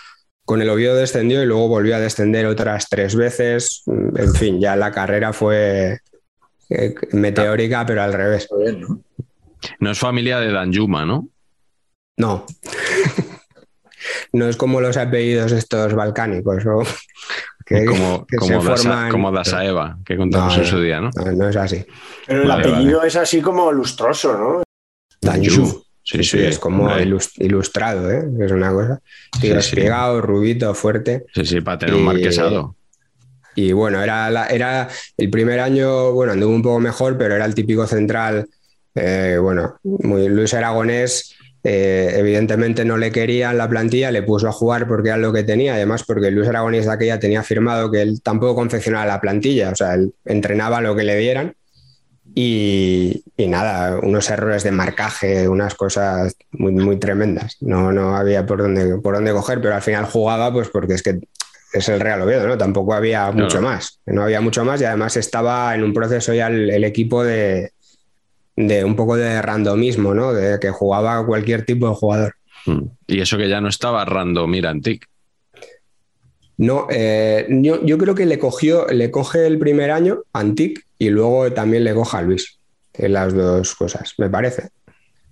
con 0.45 0.63
el 0.63 0.71
Oviedo 0.71 0.95
descendió 0.97 1.43
y 1.43 1.47
luego 1.47 1.67
volvió 1.69 1.97
a 1.97 2.01
descender 2.01 2.47
otras 2.47 2.89
tres 2.89 3.17
veces. 3.17 3.83
En 3.87 4.35
fin, 4.35 4.61
ya 4.61 4.77
la 4.77 4.93
carrera 4.93 5.33
fue 5.33 5.99
eh, 6.73 6.95
meteórica, 7.13 7.85
pero 7.87 8.03
al 8.03 8.13
revés. 8.13 8.49
¿no? 8.79 9.01
No 9.81 9.91
es 9.91 9.99
familia 9.99 10.39
de 10.41 10.53
Danjuma, 10.53 11.05
¿no? 11.05 11.29
No. 12.17 12.47
No 14.33 14.49
es 14.49 14.57
como 14.57 14.81
los 14.81 14.97
apellidos 14.97 15.53
estos 15.53 15.95
balcánicos, 15.95 16.65
¿no? 16.65 16.81
que, 17.67 17.85
como, 17.85 18.27
que 18.29 18.37
como, 18.37 18.63
se 18.63 18.69
Dasa- 18.69 18.89
forman- 18.91 19.11
como 19.11 19.31
Dasaeva, 19.31 19.99
que 20.05 20.17
contamos 20.17 20.57
No, 20.57 20.63
en 20.63 20.69
su 20.69 20.81
día, 20.81 21.01
¿no? 21.01 21.11
No, 21.15 21.33
no 21.33 21.49
es 21.49 21.57
así. 21.57 21.85
Pero 22.27 22.43
el 22.43 22.49
Vale, 22.49 22.69
apellido 22.69 23.03
es 23.05 23.15
así 23.17 23.41
como 23.41 23.71
lustroso, 23.71 24.37
¿no? 24.37 24.63
Danju. 25.21 25.85
Sí, 26.05 26.25
sí, 26.25 26.41
es 26.41 26.59
como 26.59 26.89
ilustrado, 27.37 28.11
¿eh? 28.11 28.25
Es 28.41 28.51
una 28.51 28.73
cosa. 28.73 29.01
Tío 29.41 29.41
Sí, 29.41 29.47
sí. 29.49 29.53
despegado, 29.77 30.21
rubito, 30.21 30.75
fuerte. 30.75 31.27
Sí, 31.33 31.45
sí, 31.45 31.61
para 31.61 31.79
tener 31.79 31.95
un 31.95 32.05
marquesado. 32.05 32.75
Y 33.55 33.73
bueno, 33.73 34.03
era, 34.03 34.47
era 34.47 34.89
el 35.17 35.31
primer 35.31 35.61
año, 35.61 36.13
bueno, 36.13 36.33
anduvo 36.33 36.55
un 36.55 36.63
poco 36.63 36.81
mejor, 36.81 37.19
pero 37.19 37.35
era 37.35 37.45
el 37.45 37.55
típico 37.55 37.87
central. 37.87 38.49
eh, 38.95 39.39
bueno, 39.41 39.77
muy, 39.83 40.29
Luis 40.29 40.55
Aragonés, 40.55 41.35
eh, 41.65 42.15
evidentemente 42.17 42.85
no 42.85 42.97
le 42.97 43.13
quería 43.13 43.51
en 43.51 43.59
la 43.59 43.69
plantilla, 43.69 44.11
le 44.11 44.23
puso 44.23 44.49
a 44.49 44.53
jugar 44.53 44.87
porque 44.89 45.09
era 45.11 45.19
lo 45.19 45.33
que 45.33 45.45
tenía, 45.45 45.75
además 45.75 46.05
porque 46.05 46.31
Luis 46.31 46.49
Aragonés 46.49 46.87
de 46.87 46.93
aquella 46.93 47.19
tenía 47.21 47.43
firmado 47.43 47.91
que 47.91 48.03
él 48.03 48.21
tampoco 48.23 48.55
confeccionaba 48.57 49.07
la 49.07 49.21
plantilla, 49.21 49.71
o 49.71 49.77
sea, 49.77 49.95
él 49.95 50.13
entrenaba 50.25 50.81
lo 50.81 50.97
que 50.97 51.05
le 51.05 51.17
dieran. 51.17 51.55
Y, 52.35 53.25
y 53.37 53.47
nada, 53.47 53.99
unos 54.03 54.31
errores 54.31 54.63
de 54.63 54.71
marcaje, 54.71 55.49
unas 55.49 55.75
cosas 55.75 56.35
muy, 56.53 56.73
muy 56.73 56.99
tremendas. 56.99 57.59
No, 57.61 57.93
no 57.93 58.17
había 58.17 58.47
por 58.47 58.63
dónde, 58.63 58.97
por 58.99 59.15
dónde 59.17 59.33
coger, 59.33 59.61
pero 59.61 59.75
al 59.75 59.83
final 59.83 60.07
jugaba 60.07 60.51
pues 60.51 60.69
porque 60.71 60.95
es 60.95 61.03
que 61.03 61.21
es 61.73 61.89
el 61.89 62.01
Real 62.01 62.23
Oviedo, 62.23 62.47
¿no? 62.47 62.59
Tampoco 62.59 62.95
había 62.95 63.31
mucho 63.33 63.61
más. 63.63 64.01
No 64.07 64.23
había 64.25 64.41
mucho 64.41 64.65
más 64.65 64.81
y 64.81 64.85
además 64.85 65.17
estaba 65.17 65.75
en 65.75 65.83
un 65.85 65.93
proceso 65.95 66.33
ya 66.35 66.49
el, 66.49 66.71
el 66.71 66.85
equipo 66.85 67.25
de, 67.25 67.71
de 68.57 68.85
un 68.85 68.95
poco 68.97 69.17
de 69.17 69.41
randomismo, 69.43 70.15
¿no? 70.15 70.33
De 70.33 70.59
que 70.61 70.71
jugaba 70.71 71.25
cualquier 71.27 71.65
tipo 71.65 71.89
de 71.89 71.95
jugador. 71.95 72.35
Mm. 72.67 72.83
Y 73.07 73.21
eso 73.21 73.37
que 73.39 73.49
ya 73.49 73.61
no 73.61 73.69
estaba 73.69 74.05
Randomir 74.05 74.67
Antic. 74.67 75.07
No, 76.59 76.87
eh, 76.91 77.47
yo, 77.49 77.85
yo 77.85 77.99
creo 77.99 78.15
que 78.15 78.27
le 78.27 78.39
cogió, 78.39 78.87
le 78.89 79.11
coge 79.11 79.47
el 79.47 79.59
primer 79.59 79.91
año 79.91 80.23
Antic 80.33 80.85
y 80.99 81.09
luego 81.11 81.51
también 81.53 81.83
le 81.85 81.95
coja 81.95 82.19
a 82.19 82.23
Luis. 82.23 82.59
En 82.95 83.15
las 83.15 83.35
dos 83.35 83.75
cosas, 83.75 84.13
me 84.19 84.29
parece. 84.29 84.69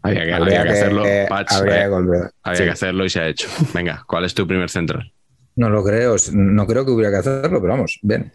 Había 0.02 0.24
que, 0.24 0.32
Habría 0.32 0.60
había 0.62 0.72
que 0.72 0.78
hacerlo. 0.78 1.04
eh, 1.04 1.26
Patch, 1.28 1.52
habría 1.52 1.74
había- 1.74 1.84
que 1.84 1.90
comprobar. 1.90 2.30
había 2.42 2.56
Sí. 2.58 2.64
que 2.64 2.70
hacerlo 2.70 3.04
y 3.04 3.10
se 3.10 3.20
ha 3.20 3.28
hecho. 3.28 3.48
Venga, 3.74 4.02
¿cuál 4.08 4.24
es 4.24 4.34
tu 4.34 4.46
primer 4.46 4.70
central? 4.70 5.12
No 5.60 5.68
lo 5.68 5.84
creo, 5.84 6.16
no 6.32 6.66
creo 6.66 6.86
que 6.86 6.90
hubiera 6.90 7.10
que 7.10 7.18
hacerlo, 7.18 7.60
pero 7.60 7.74
vamos, 7.74 7.98
bien. 8.02 8.32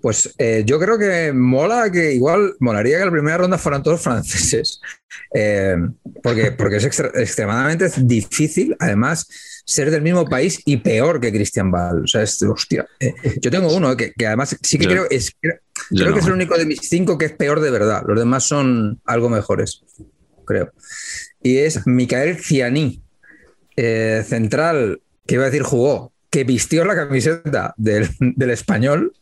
Pues 0.00 0.34
eh, 0.38 0.62
yo 0.64 0.78
creo 0.80 0.98
que 0.98 1.32
mola 1.34 1.90
que 1.92 2.12
igual 2.14 2.54
molaría 2.60 2.98
que 2.98 3.04
la 3.04 3.10
primera 3.10 3.36
ronda 3.38 3.58
fueran 3.58 3.82
todos 3.82 4.00
franceses, 4.00 4.80
Eh, 5.34 5.76
porque, 6.22 6.52
porque 6.52 6.76
es 6.76 6.84
extra- 6.84 7.10
extremadamente 7.14 7.90
difícil, 7.98 8.74
además, 8.78 9.26
ser 9.64 9.90
del 9.90 10.00
mismo 10.02 10.24
país 10.24 10.60
y 10.64 10.76
peor 10.78 11.20
que 11.20 11.32
Christian 11.32 11.70
Ball. 11.70 12.04
O 12.04 12.06
sea, 12.06 12.22
es, 12.22 12.40
hostia. 12.42 12.86
Eh, 13.00 13.12
yo 13.40 13.50
tengo 13.50 13.74
uno 13.74 13.94
que, 13.96 14.12
que 14.12 14.26
además 14.26 14.56
sí 14.62 14.78
que 14.78 14.84
Yo- 14.84 14.90
creo, 14.90 15.06
es, 15.10 15.32
creo 15.40 16.12
que 16.14 16.20
es 16.20 16.26
el 16.26 16.32
único 16.32 16.56
de 16.56 16.64
mis 16.66 16.80
cinco 16.88 17.18
que 17.18 17.26
es 17.26 17.32
peor 17.32 17.60
de 17.60 17.70
verdad. 17.70 18.02
Los 18.06 18.18
demás 18.18 18.44
son 18.44 19.00
algo 19.04 19.28
mejores, 19.28 19.82
creo. 20.46 20.72
Y 21.42 21.58
es 21.58 21.86
Micael 21.86 22.38
Ciani, 22.38 23.02
eh, 23.76 24.22
central, 24.26 25.00
que 25.26 25.34
iba 25.36 25.44
a 25.44 25.46
decir 25.50 25.62
jugó, 25.62 26.12
que 26.30 26.44
vistió 26.44 26.84
la 26.84 26.94
camiseta 26.94 27.74
del, 27.76 28.08
del 28.20 28.50
español. 28.50 29.12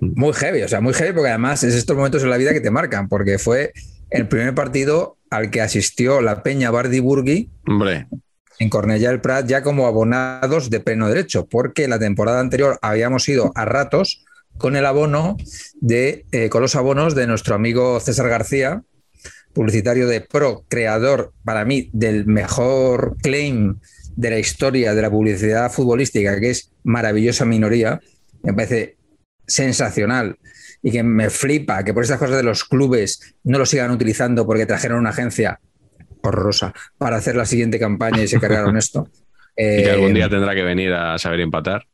Muy 0.00 0.32
heavy, 0.32 0.62
o 0.62 0.68
sea, 0.68 0.80
muy 0.80 0.94
heavy 0.94 1.12
porque 1.12 1.30
además 1.30 1.62
es 1.62 1.74
estos 1.74 1.96
momentos 1.96 2.22
en 2.22 2.30
la 2.30 2.36
vida 2.36 2.52
que 2.52 2.60
te 2.60 2.70
marcan, 2.70 3.08
porque 3.08 3.38
fue 3.38 3.72
el 4.10 4.28
primer 4.28 4.54
partido 4.54 5.18
al 5.30 5.50
que 5.50 5.60
asistió 5.60 6.20
la 6.20 6.42
Peña 6.42 6.70
Bardi 6.70 7.00
Burgui 7.00 7.50
Hombre, 7.66 8.06
en 8.58 8.70
Cornellà 8.70 9.10
del 9.10 9.20
Prat 9.20 9.46
ya 9.46 9.62
como 9.62 9.86
abonados 9.86 10.70
de 10.70 10.80
pleno 10.80 11.08
derecho, 11.08 11.46
porque 11.46 11.88
la 11.88 11.98
temporada 11.98 12.40
anterior 12.40 12.78
habíamos 12.82 13.28
ido 13.28 13.52
a 13.54 13.64
ratos 13.64 14.24
con 14.56 14.76
el 14.76 14.86
abono 14.86 15.36
de, 15.80 16.26
eh, 16.32 16.48
con 16.48 16.62
los 16.62 16.74
abonos 16.74 17.14
de 17.14 17.26
nuestro 17.26 17.54
amigo 17.54 18.00
César 18.00 18.28
García, 18.28 18.82
publicitario 19.52 20.08
de 20.08 20.20
Pro, 20.20 20.64
creador 20.68 21.32
para 21.44 21.64
mí 21.64 21.90
del 21.92 22.26
mejor 22.26 23.16
claim 23.22 23.78
de 24.18 24.30
la 24.30 24.38
historia 24.40 24.94
de 24.94 25.02
la 25.02 25.10
publicidad 25.10 25.70
futbolística, 25.70 26.40
que 26.40 26.50
es 26.50 26.72
maravillosa 26.82 27.44
minoría, 27.44 28.00
me 28.42 28.52
parece 28.52 28.96
sensacional 29.46 30.36
y 30.82 30.90
que 30.90 31.04
me 31.04 31.30
flipa 31.30 31.84
que 31.84 31.94
por 31.94 32.02
estas 32.02 32.18
cosas 32.18 32.36
de 32.36 32.42
los 32.42 32.64
clubes 32.64 33.36
no 33.44 33.58
lo 33.58 33.64
sigan 33.64 33.92
utilizando 33.92 34.44
porque 34.44 34.66
trajeron 34.66 34.98
una 34.98 35.10
agencia 35.10 35.60
horrorosa 36.22 36.74
para 36.98 37.16
hacer 37.16 37.36
la 37.36 37.46
siguiente 37.46 37.78
campaña 37.78 38.20
y 38.20 38.26
se 38.26 38.40
cargaron 38.40 38.76
esto. 38.84 39.08
y 39.56 39.62
que 39.62 39.84
Eh, 39.84 39.90
algún 39.90 40.14
día 40.14 40.28
tendrá 40.28 40.52
que 40.52 40.62
venir 40.62 40.92
a 40.92 41.16
saber 41.16 41.38
empatar. 41.38 41.86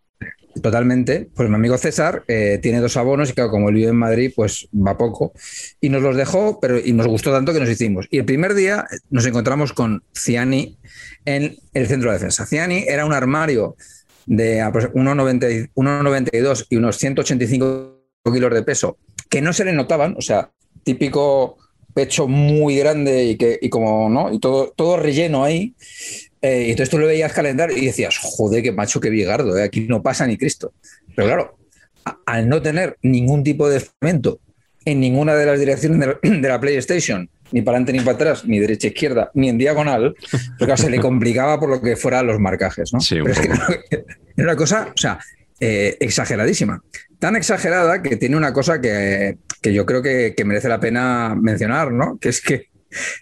Totalmente. 0.62 1.28
Pues 1.34 1.50
mi 1.50 1.56
amigo 1.56 1.76
César 1.76 2.24
eh, 2.26 2.58
tiene 2.62 2.80
dos 2.80 2.96
abonos 2.96 3.28
y 3.28 3.32
claro, 3.34 3.50
como 3.50 3.68
él 3.68 3.74
vive 3.74 3.90
en 3.90 3.96
Madrid, 3.96 4.32
pues 4.34 4.66
va 4.74 4.96
poco. 4.96 5.34
Y 5.78 5.90
nos 5.90 6.00
los 6.00 6.16
dejó, 6.16 6.58
pero 6.58 6.78
y 6.78 6.94
nos 6.94 7.06
gustó 7.06 7.32
tanto 7.32 7.52
que 7.52 7.60
nos 7.60 7.68
hicimos. 7.68 8.06
Y 8.10 8.18
el 8.18 8.24
primer 8.24 8.54
día 8.54 8.86
nos 9.10 9.26
encontramos 9.26 9.74
con 9.74 10.04
Ciani 10.16 10.78
en 11.24 11.56
el 11.72 11.86
centro 11.86 12.10
de 12.10 12.16
defensa. 12.18 12.46
Ciani 12.46 12.84
era 12.88 13.04
un 13.06 13.12
armario 13.12 13.76
de 14.26 14.62
apro- 14.62 14.92
1,90 14.92 15.70
1,92 15.74 16.66
y 16.70 16.76
unos 16.76 16.96
185 16.98 18.00
kilos 18.32 18.54
de 18.54 18.62
peso 18.62 18.98
que 19.28 19.40
no 19.42 19.52
se 19.52 19.64
le 19.64 19.72
notaban, 19.72 20.14
o 20.16 20.20
sea, 20.22 20.50
típico 20.82 21.58
pecho 21.92 22.26
muy 22.26 22.76
grande 22.76 23.24
y 23.24 23.36
que 23.36 23.58
y 23.60 23.68
como 23.68 24.08
no 24.08 24.32
y 24.32 24.38
todo 24.40 24.72
todo 24.74 24.96
relleno 24.96 25.44
ahí 25.44 25.74
eh, 26.42 26.64
y 26.66 26.70
entonces 26.70 26.90
tú 26.90 26.98
lo 26.98 27.06
veías 27.06 27.32
calentar 27.32 27.70
y 27.70 27.86
decías, 27.86 28.18
joder, 28.20 28.62
qué 28.62 28.72
macho, 28.72 29.00
qué 29.00 29.10
bigardo, 29.10 29.56
eh, 29.56 29.62
aquí 29.62 29.80
no 29.88 30.02
pasa 30.02 30.26
ni 30.26 30.36
Cristo. 30.36 30.74
Pero 31.16 31.28
claro, 31.28 31.58
al 32.26 32.48
no 32.48 32.60
tener 32.60 32.98
ningún 33.02 33.42
tipo 33.42 33.68
de 33.68 33.78
experimento 33.78 34.40
en 34.84 35.00
ninguna 35.00 35.34
de 35.34 35.46
las 35.46 35.58
direcciones 35.58 36.16
de 36.22 36.48
la 36.48 36.60
PlayStation 36.60 37.30
ni 37.54 37.62
para 37.62 37.76
adelante 37.78 37.92
ni 37.92 38.00
para 38.00 38.16
atrás, 38.16 38.44
ni 38.44 38.58
derecha 38.58 38.88
izquierda, 38.88 39.30
ni 39.34 39.48
en 39.48 39.56
diagonal, 39.58 40.14
porque 40.58 40.76
se 40.76 40.90
le 40.90 40.98
complicaba 40.98 41.58
por 41.60 41.70
lo 41.70 41.80
que 41.80 41.94
fuera 41.96 42.22
los 42.22 42.40
marcajes, 42.40 42.92
¿no? 42.92 43.00
Sí, 43.00 43.16
Pero 43.22 43.30
es 43.32 43.38
que 43.40 43.48
era 44.36 44.44
una 44.48 44.56
cosa, 44.56 44.88
o 44.92 44.98
sea, 44.98 45.18
eh, 45.60 45.96
exageradísima. 46.00 46.82
Tan 47.20 47.36
exagerada 47.36 48.02
que 48.02 48.16
tiene 48.16 48.36
una 48.36 48.52
cosa 48.52 48.80
que, 48.80 49.38
que 49.62 49.72
yo 49.72 49.86
creo 49.86 50.02
que, 50.02 50.34
que 50.36 50.44
merece 50.44 50.68
la 50.68 50.80
pena 50.80 51.34
mencionar, 51.40 51.92
¿no? 51.92 52.18
Que 52.18 52.28
es 52.30 52.40
que 52.42 52.66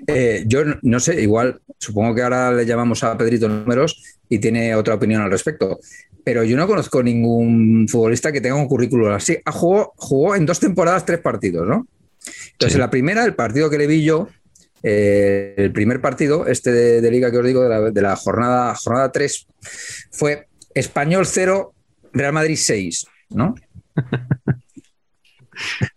eh, 0.07 0.45
yo 0.47 0.64
no- 0.64 0.79
no 0.83 0.99
sé, 0.99 1.21
igual, 1.21 1.61
supongo 1.79 2.14
que 2.14 2.23
ahora 2.23 2.51
le 2.53 2.64
llamamos 2.66 3.05
a 3.05 3.16
Pedrito 3.18 3.49
números 3.49 4.03
y 4.29 4.38
tiene 4.38 4.75
otra 4.75 4.95
opinión 4.95 5.21
al 5.23 5.31
respecto. 5.31 5.79
Pero 6.25 6.42
yo 6.45 6.57
no 6.57 6.66
conozco 6.66 7.03
ningún 7.03 7.87
futbolista 7.88 8.33
que 8.33 8.40
tenga 8.40 8.55
un 8.57 8.68
currículum 8.68 9.12
así. 9.12 9.37
Ah, 9.45 9.53
jugó, 9.53 9.92
jugó 9.97 10.37
en 10.37 10.47
dos 10.47 10.59
temporadas 10.61 11.05
tres 11.05 11.18
partidos, 11.21 11.66
¿no? 11.68 11.87
Entonces, 12.52 12.72
Sí. 12.72 12.74
en 12.74 12.80
la 12.80 12.90
primera, 12.90 13.24
el 13.24 13.35
partido 13.35 13.68
que 13.70 13.78
le 13.78 13.87
vi 13.87 14.04
yo, 14.04 14.28
eh, 14.82 15.54
el 15.56 15.72
primer 15.72 16.00
partido, 16.00 16.46
este 16.46 16.72
de, 16.72 17.00
de 17.00 17.11
liga 17.11 17.30
que 17.30 17.38
os 17.38 17.46
digo, 17.46 17.62
de 17.62 17.68
la, 17.68 17.80
de 17.90 18.02
la 18.02 18.16
jornada, 18.16 18.74
jornada 18.74 19.11
3, 19.12 19.46
fue 20.11 20.48
Español 20.74 21.26
0, 21.26 21.74
Real 22.12 22.32
Madrid 22.32 22.56
6, 22.58 23.06
¿no? 23.30 23.54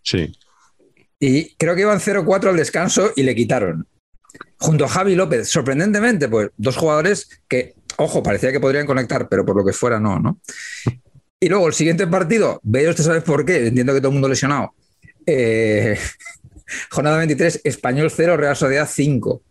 Sí. 0.04 0.38
Y 1.20 1.56
creo 1.56 1.76
que 1.76 1.82
iban 1.82 2.00
0-4 2.00 2.50
al 2.50 2.58
descanso 2.58 3.12
y 3.16 3.24
le 3.24 3.34
quitaron. 3.36 3.88
Junto 4.58 4.86
a 4.86 4.90
Javi 4.90 5.16
López, 5.16 5.48
sorprendentemente, 5.48 6.28
pues 6.28 6.50
dos 6.58 6.76
jugadores 6.76 7.42
que, 7.48 7.74
ojo, 7.98 8.22
parecía 8.22 8.52
que 8.52 8.60
podrían 8.60 8.86
conectar, 8.86 9.28
pero 9.30 9.46
por 9.46 9.56
lo 9.56 9.66
que 9.66 9.72
fuera 9.74 10.00
no, 10.00 10.20
¿no? 10.20 10.40
Y 11.40 11.50
luego 11.50 11.68
el 11.68 11.74
siguiente 11.74 12.06
partido, 12.08 12.60
veo 12.64 12.90
usted 12.90 13.04
sabes 13.04 13.24
por 13.24 13.46
qué, 13.46 13.68
entiendo 13.68 13.94
que 13.94 14.00
todo 14.00 14.10
el 14.10 14.14
mundo 14.14 14.28
lesionado. 14.28 14.74
Eh, 15.26 15.98
jornada 16.90 17.18
23, 17.18 17.62
Español 17.64 18.12
0, 18.12 18.38
Real 18.38 18.56
Sociedad 18.56 18.90
5, 18.92 19.42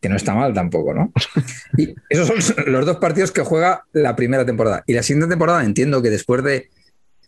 que 0.00 0.08
no 0.08 0.16
está 0.16 0.34
mal 0.34 0.52
tampoco, 0.52 0.94
¿no? 0.94 1.12
Y 1.78 1.94
esos 2.08 2.26
son 2.26 2.64
los 2.66 2.86
dos 2.86 2.96
partidos 2.98 3.32
que 3.32 3.42
juega 3.42 3.84
la 3.92 4.16
primera 4.16 4.44
temporada. 4.44 4.84
Y 4.86 4.94
la 4.94 5.02
siguiente 5.02 5.28
temporada 5.28 5.64
entiendo 5.64 6.02
que 6.02 6.10
después 6.10 6.42
de 6.42 6.70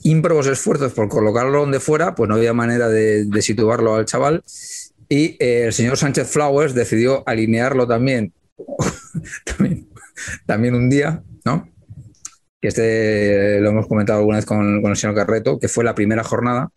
ímprobos 0.02 0.46
esfuerzos 0.46 0.92
por 0.92 1.08
colocarlo 1.08 1.60
donde 1.60 1.80
fuera, 1.80 2.14
pues 2.14 2.28
no 2.28 2.36
había 2.36 2.52
manera 2.52 2.88
de, 2.88 3.24
de 3.24 3.42
situarlo 3.42 3.94
al 3.94 4.04
chaval. 4.04 4.42
Y 5.08 5.36
eh, 5.38 5.64
el 5.66 5.72
señor 5.72 5.96
Sánchez 5.96 6.28
Flowers 6.28 6.74
decidió 6.74 7.22
alinearlo 7.26 7.86
también, 7.86 8.32
también, 9.44 9.88
también 10.46 10.74
un 10.74 10.90
día, 10.90 11.22
¿no? 11.44 11.68
Que 12.60 12.68
este 12.68 13.60
lo 13.60 13.70
hemos 13.70 13.86
comentado 13.86 14.20
alguna 14.20 14.38
vez 14.38 14.46
con, 14.46 14.80
con 14.80 14.90
el 14.90 14.96
señor 14.96 15.14
Carreto, 15.14 15.58
que 15.58 15.68
fue 15.68 15.84
la 15.84 15.94
primera 15.94 16.24
jornada. 16.24 16.70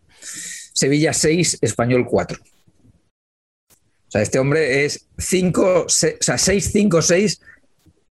Sevilla 0.78 1.12
6, 1.12 1.58
Español 1.62 2.06
4. 2.08 2.38
O 2.40 4.12
sea, 4.12 4.22
este 4.22 4.38
hombre 4.38 4.86
es 4.86 5.08
5, 5.18 5.86
o 5.86 5.90
sea, 5.90 6.14
6-5-6 6.20 7.40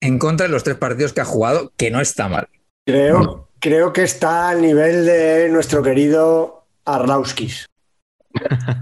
en 0.01 0.17
contra 0.17 0.47
de 0.47 0.51
los 0.51 0.63
tres 0.63 0.75
partidos 0.77 1.13
que 1.13 1.21
ha 1.21 1.25
jugado, 1.25 1.71
que 1.77 1.91
no 1.91 2.01
está 2.01 2.27
mal. 2.27 2.47
Creo, 2.87 3.49
creo 3.59 3.93
que 3.93 4.01
está 4.03 4.49
al 4.49 4.61
nivel 4.63 5.05
de 5.05 5.47
nuestro 5.49 5.83
querido 5.83 6.65
Arlauskis. 6.85 7.67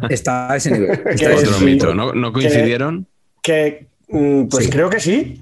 Está 0.10 0.52
a 0.54 0.56
ese 0.56 0.72
nivel. 0.72 0.92
Está 1.06 1.12
a 1.12 1.16
Que 1.16 1.26
ese 1.36 1.48
Otro 1.48 1.60
mito. 1.60 1.94
¿No, 1.94 2.14
no 2.14 2.34
coincidieron? 2.34 3.06
Que, 3.42 3.88
mm, 4.08 4.46
pues 4.46 4.66
Sí. 4.66 4.72
creo 4.72 4.90
que 4.90 5.00
sí. 5.00 5.40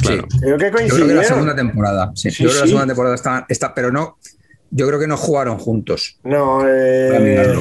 Claro. 0.00 0.26
Creo 0.40 0.40
que 0.40 0.48
Yo 0.48 0.56
creo 0.56 0.58
que 0.58 0.64
la 0.64 0.72
coincidieron. 0.72 1.24
segunda 1.24 1.54
temporada. 1.54 2.12
Sí, 2.16 2.30
Sí, 2.30 2.42
yo 2.42 2.48
creo 2.48 2.54
que 2.54 2.60
la 2.62 2.66
segunda 2.66 2.86
temporada 2.86 3.14
está, 3.14 3.46
está, 3.48 3.74
pero 3.74 3.92
no. 3.92 4.16
Yo 4.70 4.88
creo 4.88 4.98
que 4.98 5.06
no 5.06 5.16
jugaron 5.16 5.58
juntos. 5.58 6.18
No, 6.24 6.66
eh, 6.66 7.60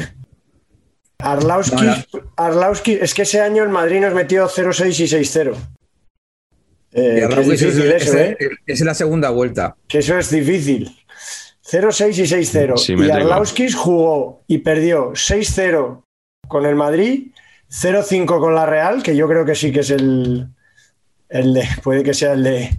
Voy 1.22 1.30
a 1.30 1.36
mirarlo. 1.36 1.52
Arlauskis, 1.52 2.14
No, 2.14 2.22
Arlauskis, 2.36 3.02
es 3.02 3.14
que 3.14 3.22
ese 3.24 3.42
año 3.42 3.64
el 3.64 3.70
Madrid 3.70 4.02
nos 4.02 4.14
metió 4.14 4.48
0-6 4.48 5.00
y 5.00 5.08
6-0. 5.08 5.56
Eh, 6.94 7.28
es 7.30 7.62
eso, 7.62 8.18
¿eh? 8.18 8.38
la 8.68 8.94
segunda 8.94 9.30
vuelta. 9.30 9.76
Que 9.88 10.00
eso 10.00 10.18
es 10.18 10.30
difícil. 10.30 10.96
0-6 11.72 12.18
y 12.18 12.24
6-0. 12.24 13.08
y. 13.08 13.12
Arlauskis 13.12 13.76
jugó 13.76 14.44
y 14.48 14.60
perdió 14.60 15.12
6-0 15.12 16.04
con 16.48 16.66
el 16.66 16.76
Madrid, 16.76 17.32
0-5 17.70 18.26
con 18.40 18.56
la 18.56 18.66
Real, 18.66 19.02
que 19.02 19.16
yo 19.16 19.28
creo 19.28 19.46
que 19.46 19.56
sí 19.56 19.72
que 19.72 19.80
es 19.80 19.90
el, 19.92 20.48
el 21.30 21.54
de, 21.54 21.68
puede 21.82 22.04
que 22.04 22.14
sea 22.14 22.34
el 22.34 22.44
de 22.44 22.70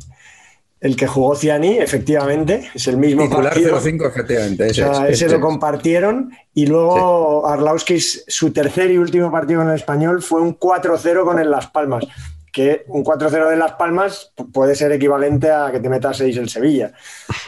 el 0.83 0.97
que 0.97 1.07
jugó 1.07 1.35
Ciani, 1.37 1.79
efectivamente, 1.79 2.69
es 2.75 2.87
el 2.89 2.97
mismo 2.99 3.23
Titular 3.25 3.53
partido. 3.55 3.81
0-5, 3.81 4.09
efectivamente. 4.09 4.63
O 4.65 4.67
Ese, 4.67 4.75
sea, 4.75 5.09
ese 5.09 5.25
este 5.27 5.29
lo 5.39 5.41
compartieron 5.41 6.33
y 6.53 6.67
luego 6.67 7.47
Arlauskis, 7.47 8.25
su 8.29 8.53
tercer 8.53 8.91
y 8.91 8.99
último 8.99 9.31
partido 9.31 9.63
en 9.63 9.69
el 9.69 9.77
español 9.77 10.23
fue 10.23 10.41
un 10.43 10.59
4-0 10.59 11.25
con 11.25 11.39
el 11.39 11.51
Las 11.51 11.69
Palmas. 11.69 12.05
Que 12.53 12.85
un 12.89 13.03
4-0 13.03 13.49
de 13.49 13.57
Las 13.57 13.73
Palmas 13.73 14.33
pu- 14.37 14.53
puede 14.53 14.75
ser 14.75 14.93
equivalente 14.93 15.51
a 15.51 15.71
que 15.73 15.81
te 15.81 15.89
metas 15.89 16.19
6 16.19 16.37
el 16.37 16.51
Sevilla. 16.51 16.93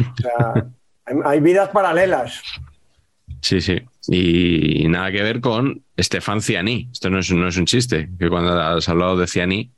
O 0.00 0.16
sea, 0.22 0.66
hay- 1.04 1.16
hay 1.24 1.40
vidas 1.40 1.68
paralelas. 1.70 2.40
Sí, 3.42 3.60
sí. 3.60 3.82
Y 4.08 4.86
nada 4.88 5.10
que 5.12 5.22
ver 5.22 5.40
con 5.42 5.82
Estefan 5.96 6.40
Ciani. 6.40 6.88
Esto 6.92 7.10
no 7.10 7.18
es, 7.18 7.30
no 7.30 7.48
es 7.48 7.56
un 7.58 7.66
chiste. 7.66 8.08
Que 8.18 8.30
cuando 8.30 8.58
has 8.58 8.88
hablado 8.88 9.16
de 9.18 9.26
Ciani, 9.26 9.70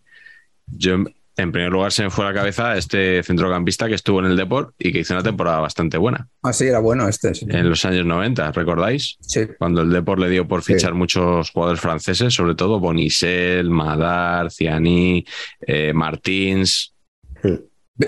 yo 0.69 0.99
en 1.39 1.53
primer 1.53 1.71
lugar 1.71 1.93
se 1.93 2.03
me 2.03 2.11
fue 2.11 2.25
a 2.25 2.29
la 2.29 2.35
cabeza 2.35 2.77
este 2.77 3.23
centrocampista 3.23 3.89
que 3.89 3.95
estuvo 3.95 4.21
en 4.21 4.27
el 4.27 4.37
Deport 4.37 4.75
y 4.79 4.91
que 4.93 5.01
hizo 5.01 5.13
una 5.15 5.23
temporada 5.23 5.61
bastante 5.61 5.99
buena 5.99 6.29
Ah, 6.43 6.53
sí, 6.53 6.65
era 6.67 6.79
bueno 6.79 7.07
este. 7.09 7.35
sí. 7.35 7.47
en 7.49 7.69
los 7.69 7.85
años 7.85 8.07
90, 8.07 8.53
¿recordáis? 8.53 9.17
Sí. 9.21 9.41
Cuando 9.59 9.83
el 9.83 9.91
Deport 9.91 10.21
le 10.21 10.31
dio 10.31 10.49
por 10.49 10.63
Sí. 10.63 10.73
fichar 10.75 10.95
muchos 10.95 11.51
jugadores 11.51 11.81
franceses, 11.81 12.33
sobre 12.33 12.55
todo 12.55 12.81
Bonisel, 12.81 13.69
Madar, 13.71 14.51
Ciani, 14.51 15.25
eh, 15.61 15.93
Martins. 15.93 16.95
V- 17.43 17.63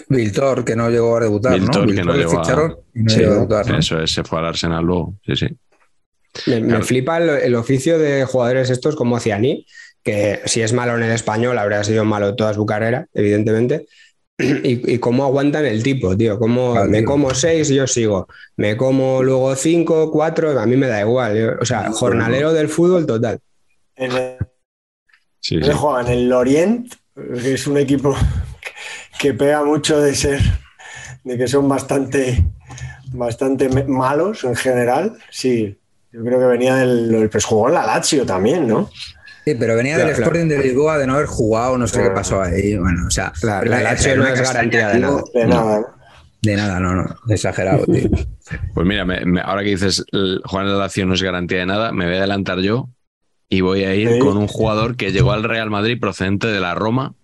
Viltor, 0.09 0.65
que 0.65 0.77
no 0.77 0.91
llegó 0.91 1.17
a 1.17 1.21
debutar, 1.21 1.59
Viltor, 1.59 1.87
¿no? 1.89 1.95
que 1.95 2.05
no 2.05 2.13
le 2.13 2.19
llegó 2.19 2.39
a- 2.41 2.45
ficharon 2.45 2.77
y 2.95 3.03
no 3.03 3.11
Sí, 3.11 3.19
llegó 3.21 3.31
a 3.31 3.35
debutar. 3.35 3.71
¿no? 3.71 3.79
Eso 3.79 4.03
es, 4.03 4.11
se 4.11 4.23
fue 4.25 4.39
al 4.39 4.47
Arsenal 4.47 4.85
luego. 4.85 5.15
Sí, 5.27 5.37
sí. 5.37 5.47
Me, 6.47 6.83
flipa 6.83 7.17
el, 7.19 7.29
el 7.31 7.55
oficio 7.55 7.99
de 7.99 8.25
jugadores 8.25 8.71
estos 8.71 8.95
como 8.97 9.19
Ciani, 9.19 9.67
que 10.11 10.41
si 10.47 10.63
es 10.63 10.73
malo 10.73 10.97
en 10.97 11.03
el 11.03 11.13
español, 11.13 11.59
habría 11.59 11.85
sido 11.85 12.05
malo 12.05 12.35
toda 12.35 12.55
su 12.55 12.65
carrera, 12.67 13.07
evidentemente. 13.15 13.87
Y, 14.41 14.95
y 14.95 14.99
cómo 15.01 15.25
aguantan 15.25 15.65
el 15.67 15.83
tipo, 15.83 16.17
tío. 16.17 16.39
Cómo 16.39 16.73
Claro, 16.75 16.89
me 16.91 16.99
tío. 16.99 17.07
como 17.09 17.35
seis, 17.35 17.69
yo 17.71 17.87
sigo. 17.89 18.29
Me 18.57 18.77
como 18.77 19.23
luego 19.23 19.55
cinco, 19.57 20.13
cuatro, 20.13 20.59
a 20.59 20.65
mí 20.67 20.77
me 20.77 20.87
da 20.87 21.01
igual. 21.01 21.37
yo- 21.37 21.53
o 21.61 21.65
sea, 21.65 21.91
jornalero 21.91 22.53
del 22.53 22.69
fútbol 22.69 23.05
total. 23.05 23.41
En 23.97 24.13
el, 24.13 24.37
Sí, 25.41 25.55
Él 25.57 25.65
sí. 25.65 25.71
juega 25.75 26.01
en 26.03 26.09
el 26.09 26.29
Lorient, 26.29 26.93
que 27.43 27.55
es 27.55 27.67
un 27.67 27.79
equipo 27.79 28.15
que 29.21 29.35
pega 29.35 29.65
mucho 29.65 30.01
de 30.01 30.15
ser, 30.15 30.41
de 31.25 31.37
que 31.39 31.49
son 31.49 31.69
bastante, 31.69 32.45
bastante 33.13 33.69
malos 33.87 34.45
en 34.45 34.55
general. 34.57 35.17
Sí, 35.31 35.77
yo 36.13 36.25
creo 36.25 36.39
que 36.39 36.47
venía 36.47 36.75
del. 36.77 37.29
Pues 37.31 37.45
jugó 37.45 37.69
en 37.69 37.75
la 37.75 37.87
Lazio 37.87 38.25
también, 38.25 38.67
¿no? 38.69 38.91
Sí, 39.49 39.57
pero 39.59 39.77
venía 39.77 39.95
Claro, 39.97 40.11
del 40.11 40.19
Sporting 40.19 40.47
de 40.49 40.59
Lisboa 40.63 40.99
de 40.99 41.07
no 41.07 41.15
haber 41.15 41.27
jugado, 41.27 41.79
no 41.79 41.87
sé 41.87 42.03
qué 42.03 42.11
pasó 42.11 42.43
ahí. 42.43 42.77
Bueno, 42.77 43.07
o 43.07 43.11
sea, 43.11 43.33
La, 43.43 43.63
la 43.65 43.95
no 44.17 44.27
es 44.27 44.41
garantía 44.43 44.89
de 44.89 44.99
nada. 45.01 45.23
De 45.35 45.47
nada. 45.47 45.81
¿no? 45.81 45.87
De 46.43 46.57
nada, 46.57 46.81
no, 46.81 46.95
no. 46.95 47.17
Exagerado, 47.29 47.85
tío. 47.87 48.09
Pues 48.75 48.87
mira, 48.87 49.05
me- 49.05 49.25
me- 49.27 49.41
ahora 49.43 49.63
que 49.63 49.71
dices 49.71 50.05
el- 50.13 50.41
la 50.51 50.63
Lazio 50.65 51.05
no 51.05 51.13
es 51.13 51.23
garantía 51.23 51.59
de 51.59 51.67
nada, 51.67 51.93
me 51.93 52.07
voy 52.07 52.15
a 52.15 52.19
adelantar 52.19 52.61
yo 52.61 52.89
y 53.51 53.61
voy 53.61 53.85
a 53.85 53.95
ir 53.95 54.09
Sí. 54.11 54.19
con 54.21 54.39
un 54.39 54.47
jugador 54.49 54.97
que 54.97 55.13
llegó 55.13 55.33
al 55.33 55.45
Real 55.45 55.69
Madrid 55.69 55.99
procedente 56.01 56.47
de 56.47 56.59
la 56.61 56.75
Roma 56.75 57.15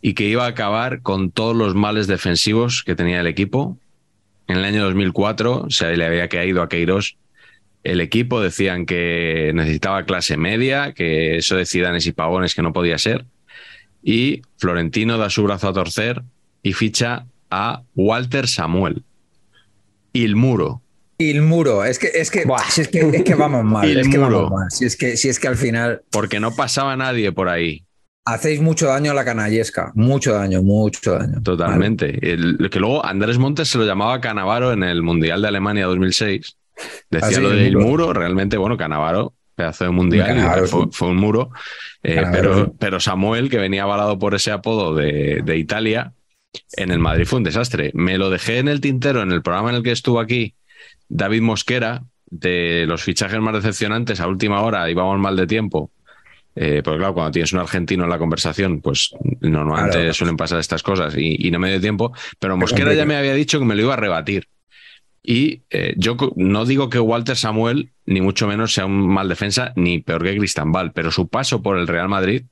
y 0.00 0.14
que 0.14 0.24
iba 0.24 0.44
a 0.44 0.48
acabar 0.48 1.02
con 1.02 1.30
todos 1.30 1.54
los 1.54 1.74
males 1.74 2.06
defensivos 2.06 2.82
que 2.84 2.94
tenía 2.94 3.20
el 3.20 3.26
equipo. 3.26 3.76
En 4.48 4.56
el 4.58 4.64
año 4.64 4.84
2004 4.84 5.66
se 5.68 5.94
le 5.96 6.06
había 6.06 6.28
caído 6.28 6.62
a 6.62 6.68
Queiroz 6.68 7.16
el 7.92 8.00
equipo, 8.00 8.40
decían 8.40 8.86
que 8.86 9.52
necesitaba 9.54 10.04
clase 10.04 10.36
media, 10.36 10.92
que 10.92 11.36
eso 11.36 11.56
de 11.56 11.66
Zidanes 11.66 12.06
y 12.06 12.12
Pavones 12.12 12.54
que 12.54 12.62
no 12.62 12.72
podía 12.72 12.98
ser. 12.98 13.24
Y 14.02 14.42
Florentino 14.58 15.18
da 15.18 15.30
su 15.30 15.42
brazo 15.42 15.68
a 15.68 15.72
torcer 15.72 16.22
y 16.62 16.72
ficha 16.72 17.26
a 17.50 17.82
Walter 17.94 18.46
Samuel. 18.48 19.02
Y 20.12 20.24
el 20.24 20.36
muro. 20.36 20.82
Y 21.18 21.30
el 21.30 21.42
muro, 21.42 21.84
es 21.84 21.98
que, 21.98 22.08
es 22.14 22.30
que, 22.30 22.44
si 22.70 22.80
es 22.82 22.88
que, 22.88 23.00
es 23.00 23.22
que 23.24 23.34
vamos 23.34 23.64
mal, 23.74 23.88
Y 23.88 23.92
el 23.92 24.00
es 24.00 24.08
que 24.08 24.18
muro. 24.18 24.42
vamos 24.44 24.50
mal. 24.60 24.70
Si 24.70 24.84
es 24.84 24.96
que, 24.96 25.16
si 25.16 25.28
es 25.28 25.40
que 25.40 25.48
al 25.48 25.56
final 25.56 26.02
porque 26.10 26.40
no 26.40 26.54
pasaba 26.54 26.94
nadie 26.96 27.32
por 27.32 27.48
ahí, 27.48 27.84
hacéis 28.26 28.60
mucho 28.60 28.86
daño 28.88 29.12
a 29.12 29.14
la 29.14 29.24
canallesca, 29.24 29.92
mucho 29.94 30.34
daño, 30.34 30.62
mucho 30.62 31.14
daño. 31.14 31.40
totalmente. 31.42 32.18
El- 32.32 32.68
que 32.70 32.80
luego 32.80 33.04
Andrés 33.06 33.38
Montes 33.38 33.68
se 33.68 33.78
lo 33.78 33.86
llamaba 33.86 34.20
Canavaro 34.20 34.72
en 34.72 34.82
el 34.82 35.02
Mundial 35.02 35.40
de 35.42 35.48
Alemania 35.48 35.86
2006. 35.86 36.56
Decía 37.10 37.28
Ah, 37.28 37.32
sí, 37.32 37.40
lo 37.40 37.52
el 37.52 37.58
del 37.58 37.76
muro. 37.76 37.86
muro. 38.06 38.12
realmente, 38.12 38.56
bueno, 38.56 38.76
Canavaro, 38.76 39.34
pedazo 39.54 39.84
de 39.84 39.90
mundial, 39.90 40.66
fue, 40.90 41.08
un 41.08 41.16
muro. 41.16 41.50
Eh, 42.02 42.22
pero, 42.32 42.74
pero 42.78 43.00
Samuel, 43.00 43.48
que 43.50 43.58
venía 43.58 43.84
avalado 43.84 44.18
por 44.18 44.34
ese 44.34 44.50
apodo 44.50 44.94
de, 44.94 45.40
de 45.44 45.56
Italia, 45.56 46.12
en 46.76 46.90
el 46.90 46.98
Madrid 46.98 47.24
fue 47.26 47.38
un 47.38 47.44
desastre. 47.44 47.90
Me 47.94 48.18
lo 48.18 48.30
dejé 48.30 48.58
en 48.58 48.68
el 48.68 48.80
tintero 48.80 49.22
en 49.22 49.32
el 49.32 49.42
programa 49.42 49.70
en 49.70 49.76
el 49.76 49.82
que 49.82 49.92
estuvo 49.92 50.20
aquí 50.20 50.54
David 51.08 51.42
Mosquera, 51.42 52.02
de 52.28 52.84
los 52.88 53.02
fichajes 53.02 53.38
más 53.40 53.54
decepcionantes 53.54 54.20
a 54.20 54.26
última 54.26 54.60
hora, 54.62 54.90
íbamos 54.90 55.18
mal 55.18 55.36
de 55.36 55.46
tiempo. 55.46 55.90
Eh, 56.58 56.80
porque 56.82 56.98
claro, 56.98 57.12
cuando 57.14 57.30
tienes 57.32 57.52
un 57.52 57.58
argentino 57.60 58.04
en 58.04 58.10
la 58.10 58.18
conversación, 58.18 58.80
pues 58.80 59.14
normalmente 59.40 59.98
Claro. 59.98 60.14
suelen 60.14 60.36
pasar 60.38 60.58
estas 60.58 60.82
cosas 60.82 61.14
y, 61.16 61.36
y 61.46 61.50
no 61.50 61.58
me 61.58 61.68
dio 61.70 61.80
tiempo. 61.80 62.12
Pero 62.38 62.56
Mosquera 62.56 62.94
ya 62.94 63.04
me 63.04 63.14
había 63.16 63.34
dicho 63.34 63.58
que 63.58 63.64
me 63.66 63.74
lo 63.74 63.82
iba 63.82 63.92
a 63.94 63.98
rebatir. 63.98 64.48
Y 65.28 65.62
eh, 65.70 65.92
yo 65.96 66.16
no 66.36 66.64
digo 66.64 66.88
que 66.88 67.00
Walter 67.00 67.36
Samuel, 67.36 67.90
ni 68.06 68.20
mucho 68.20 68.46
menos, 68.46 68.72
sea 68.72 68.86
un 68.86 69.08
mal 69.08 69.28
defensa, 69.28 69.72
ni 69.74 69.98
peor 69.98 70.22
que 70.22 70.36
Cristambal, 70.38 70.92
pero 70.92 71.10
su 71.10 71.26
paso 71.26 71.62
por 71.62 71.78
el 71.78 71.88
Real 71.88 72.08
Madrid 72.08 72.44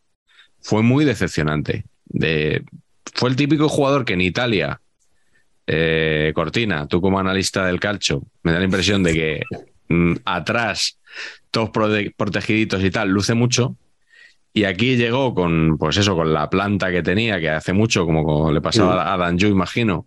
fue 0.60 0.82
muy 0.82 1.04
decepcionante. 1.04 1.84
De, 2.06 2.64
fue 3.14 3.30
el 3.30 3.36
típico 3.36 3.68
jugador 3.68 4.04
que 4.04 4.14
en 4.14 4.22
Italia, 4.22 4.80
eh, 5.68 6.32
Cortina, 6.34 6.88
tú 6.88 7.00
como 7.00 7.20
analista 7.20 7.64
del 7.64 7.78
calcio, 7.78 8.24
me 8.42 8.50
da 8.50 8.58
la 8.58 8.64
impresión 8.64 9.04
de 9.04 9.12
que 9.12 9.42
mm, 9.88 10.14
atrás, 10.24 10.98
todos 11.52 11.70
prote- 11.70 12.12
protegiditos 12.16 12.82
y 12.82 12.90
tal, 12.90 13.10
luce 13.10 13.34
mucho. 13.34 13.76
Y 14.56 14.64
aquí 14.64 14.96
llegó 14.96 15.34
con, 15.34 15.76
pues 15.78 15.96
eso, 15.96 16.14
con 16.14 16.32
la 16.32 16.48
planta 16.48 16.92
que 16.92 17.02
tenía, 17.02 17.40
que 17.40 17.50
hace 17.50 17.72
mucho, 17.72 18.06
como, 18.06 18.52
le 18.52 18.60
pasaba 18.60 19.12
a 19.12 19.16
Danju, 19.16 19.48
imagino, 19.48 20.06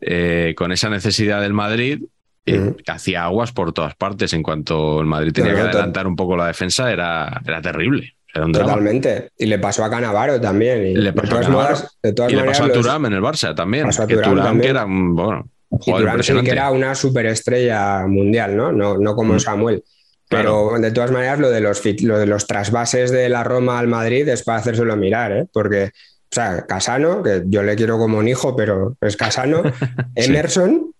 eh, 0.00 0.52
con 0.56 0.72
esa 0.72 0.90
necesidad 0.90 1.40
del 1.40 1.52
Madrid, 1.52 2.02
eh, 2.44 2.58
Mm. 2.58 2.74
hacía 2.88 3.22
aguas 3.24 3.52
por 3.52 3.72
todas 3.72 3.94
partes. 3.94 4.32
En 4.32 4.42
cuanto 4.42 5.00
el 5.00 5.06
Madrid 5.06 5.32
tenía 5.32 5.52
No, 5.52 5.58
que 5.58 5.62
no, 5.62 5.68
adelantar 5.70 6.08
un 6.08 6.16
poco 6.16 6.36
la 6.36 6.48
defensa, 6.48 6.92
era, 6.92 7.40
era 7.46 7.62
terrible. 7.62 8.16
Era 8.34 8.46
un 8.46 8.52
drama. 8.52 8.70
Totalmente. 8.72 9.30
Y 9.38 9.46
le 9.46 9.60
pasó 9.60 9.84
a 9.84 9.90
Canavaro 9.90 10.40
también. 10.40 10.84
Y 10.88 10.94
Le 10.96 11.12
pasó 11.12 11.26
a 11.26 11.30
todas 11.30 11.46
Cannavaro. 11.46 11.74
modas- 11.76 11.98
de 12.02 12.12
todas 12.12 12.32
Y 12.32 12.34
le 12.34 12.40
maneras, 12.40 12.58
pasó 12.58 12.64
a 12.72 12.74
los- 12.74 12.84
Turam 12.84 13.06
en 13.06 13.12
el 13.12 13.20
Barça 13.22 13.54
también. 13.54 13.84
Pasó 13.86 14.02
a 14.02 14.06
que 14.08 14.16
Thuram, 14.16 14.34
que 14.34 14.42
también. 14.42 14.70
era 14.70 14.84
un, 14.84 15.14
bueno, 15.14 15.48
un 15.68 15.80
Y 15.86 15.92
Durán 15.92 16.20
sí 16.22 16.32
que 16.42 16.50
era 16.50 16.70
una 16.72 16.96
superestrella 16.96 18.04
mundial, 18.08 18.56
¿no? 18.56 18.72
No, 18.72 18.98
no 18.98 19.14
como 19.14 19.34
Mm. 19.34 19.40
Samuel. 19.40 19.84
Pero 20.28 20.70
de 20.78 20.90
todas 20.90 21.10
maneras, 21.10 21.38
lo 21.38 21.50
de, 21.50 21.60
los, 21.60 21.82
lo 22.02 22.18
de 22.18 22.26
los 22.26 22.46
trasvases 22.46 23.10
de 23.10 23.28
la 23.28 23.44
Roma 23.44 23.78
al 23.78 23.88
Madrid 23.88 24.26
es 24.28 24.42
para 24.42 24.58
hacérselo 24.58 24.96
mirar, 24.96 25.32
¿eh? 25.32 25.46
Porque, 25.52 25.84
o 25.94 26.34
sea, 26.34 26.64
Casano, 26.66 27.22
que 27.22 27.42
yo 27.46 27.62
le 27.62 27.76
quiero 27.76 27.98
como 27.98 28.18
un 28.18 28.26
hijo, 28.28 28.56
pero 28.56 28.96
es 29.00 29.16
Casano, 29.16 29.62
Emerson, 30.14 30.92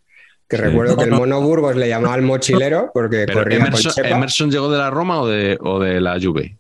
que 0.49 0.57
Sí. 0.59 0.63
recuerdo 0.63 0.97
que 0.97 1.05
el 1.05 1.11
Mono 1.11 1.41
Burgos 1.41 1.75
le 1.75 1.89
llamaba 1.89 2.15
el 2.17 2.23
mochilero 2.23 2.91
porque 2.93 3.25
Pero 3.27 3.39
corría 3.41 3.59
Emerson, 3.59 3.93
con. 3.95 4.05
Emerson 4.07 4.51
llegó 4.51 4.71
de 4.71 4.79
la 4.79 4.91
Roma 4.91 5.21
o 5.23 5.27
de, 5.27 5.57
o 5.61 5.81
de 5.81 6.01
la 6.01 6.21
Juve? 6.21 6.59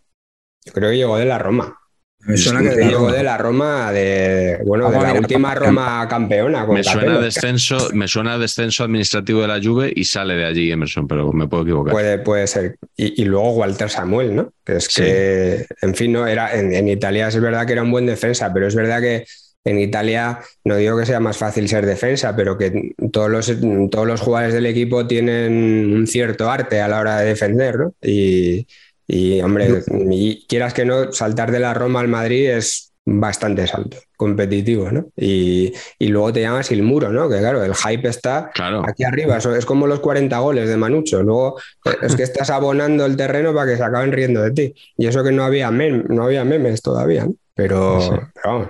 Yo 0.64 0.72
creo 0.72 0.90
que 0.90 0.96
llegó 0.96 1.18
de 1.18 1.27
la 1.27 1.38
Roma. 1.38 1.79
Me 2.27 2.37
suena 2.37 2.61
que 2.63 2.71
Que 2.71 2.75
de 2.77 2.81
la 2.83 2.89
llegó 2.89 3.01
Roma. 3.07 3.17
de 3.17 3.23
la 3.23 3.39
Roma 3.39 3.93
de, 3.93 4.59
bueno, 4.65 4.91
de 4.91 5.01
la 5.01 5.13
última 5.15 5.55
Roma 5.55 6.07
campeona 6.09 6.65
con 6.67 6.75
Me 6.75 6.83
suena, 6.85 7.01
Capello. 7.03 7.21
descenso, 7.21 7.91
me 7.93 8.09
suena 8.09 8.39
descenso 8.39 8.85
administrativo 8.85 9.43
de 9.43 9.49
la 9.49 9.61
Juve 9.63 9.93
y 9.95 10.05
sale 10.05 10.35
de 10.35 10.45
allí 10.47 10.71
Emerson, 10.73 11.07
pero 11.07 11.33
me 11.33 11.47
puedo 11.49 11.63
equivocar. 11.65 11.93
Puede, 11.93 12.19
puede 12.19 12.47
ser. 12.47 12.77
Y, 12.97 13.21
y 13.23 13.25
luego 13.27 13.53
Walter 13.53 13.91
Samuel, 13.91 14.35
¿no? 14.35 14.53
Que 14.65 14.77
es 14.77 14.85
Sí. 14.85 15.03
que, 15.03 15.67
en 15.83 15.95
fin, 15.95 16.13
no 16.13 16.27
era 16.27 16.55
en, 16.59 16.73
en 16.75 16.89
Italia 16.89 17.29
es 17.29 17.39
verdad 17.41 17.67
que 17.67 17.73
era 17.75 17.83
un 17.83 17.91
buen 17.91 18.07
defensa, 18.07 18.51
pero 18.55 18.67
es 18.69 18.75
verdad 18.75 19.01
que 19.01 19.25
en 19.67 19.79
Italia 19.79 20.41
no 20.65 20.77
digo 20.77 20.99
que 20.99 21.07
sea 21.07 21.21
más 21.21 21.39
fácil 21.39 21.69
ser 21.71 21.87
defensa, 21.87 22.37
pero 22.37 22.59
que 22.59 22.93
todos 23.13 23.31
los, 23.31 23.51
todos 23.91 24.07
los 24.07 24.21
jugadores 24.21 24.53
del 24.55 24.67
equipo 24.67 25.07
tienen 25.07 25.95
un 25.95 26.07
cierto 26.07 26.51
arte 26.51 26.81
a 26.83 26.89
la 26.89 27.01
hora 27.01 27.19
de 27.21 27.27
defender, 27.29 27.79
¿no? 27.79 27.95
Y, 28.03 28.67
y, 29.07 29.40
hombre, 29.43 29.83
y 30.11 30.47
quieras 30.47 30.73
que 30.75 30.85
no, 30.85 31.12
saltar 31.12 31.51
de 31.51 31.61
la 31.61 31.75
Roma 31.75 32.01
al 32.01 32.09
Madrid 32.09 32.51
es 32.51 32.90
bastante 33.07 33.67
salto, 33.67 33.99
competitivo, 34.17 34.90
¿no? 34.90 35.09
Y, 35.14 35.75
y 35.99 36.09
luego 36.09 36.33
te 36.33 36.40
llamas 36.40 36.71
el 36.73 36.83
muro, 36.83 37.11
¿no? 37.12 37.29
Que 37.29 37.38
claro, 37.38 37.62
el 37.62 37.75
hype 37.75 38.09
está 38.09 38.51
Claro. 38.55 38.83
aquí 38.88 39.05
arriba, 39.05 39.37
eso 39.37 39.55
es 39.55 39.67
como 39.67 39.87
los 39.87 40.01
40 40.01 40.38
goles 40.38 40.69
de 40.71 40.77
Manucho. 40.79 41.23
Luego 41.23 41.59
eh, 41.85 41.90
es 42.01 42.17
que 42.17 42.23
estás 42.23 42.49
abonando 42.49 43.05
el 43.05 43.14
terreno 43.17 43.53
para 43.55 43.71
que 43.71 43.77
se 43.77 43.83
acaben 43.85 44.11
riendo 44.11 44.40
de 44.43 44.53
ti. 44.53 44.75
Y 44.97 45.07
eso 45.07 45.23
que 45.23 45.33
no 45.33 45.45
había, 45.45 45.71
mem- 45.71 46.05
no 46.09 46.25
había 46.25 46.45
memes 46.45 46.81
todavía, 46.81 47.27
¿no? 47.27 47.35
pero, 47.55 48.01
Sí. 48.01 48.09
pero 48.35 48.47
vamos. 48.55 48.69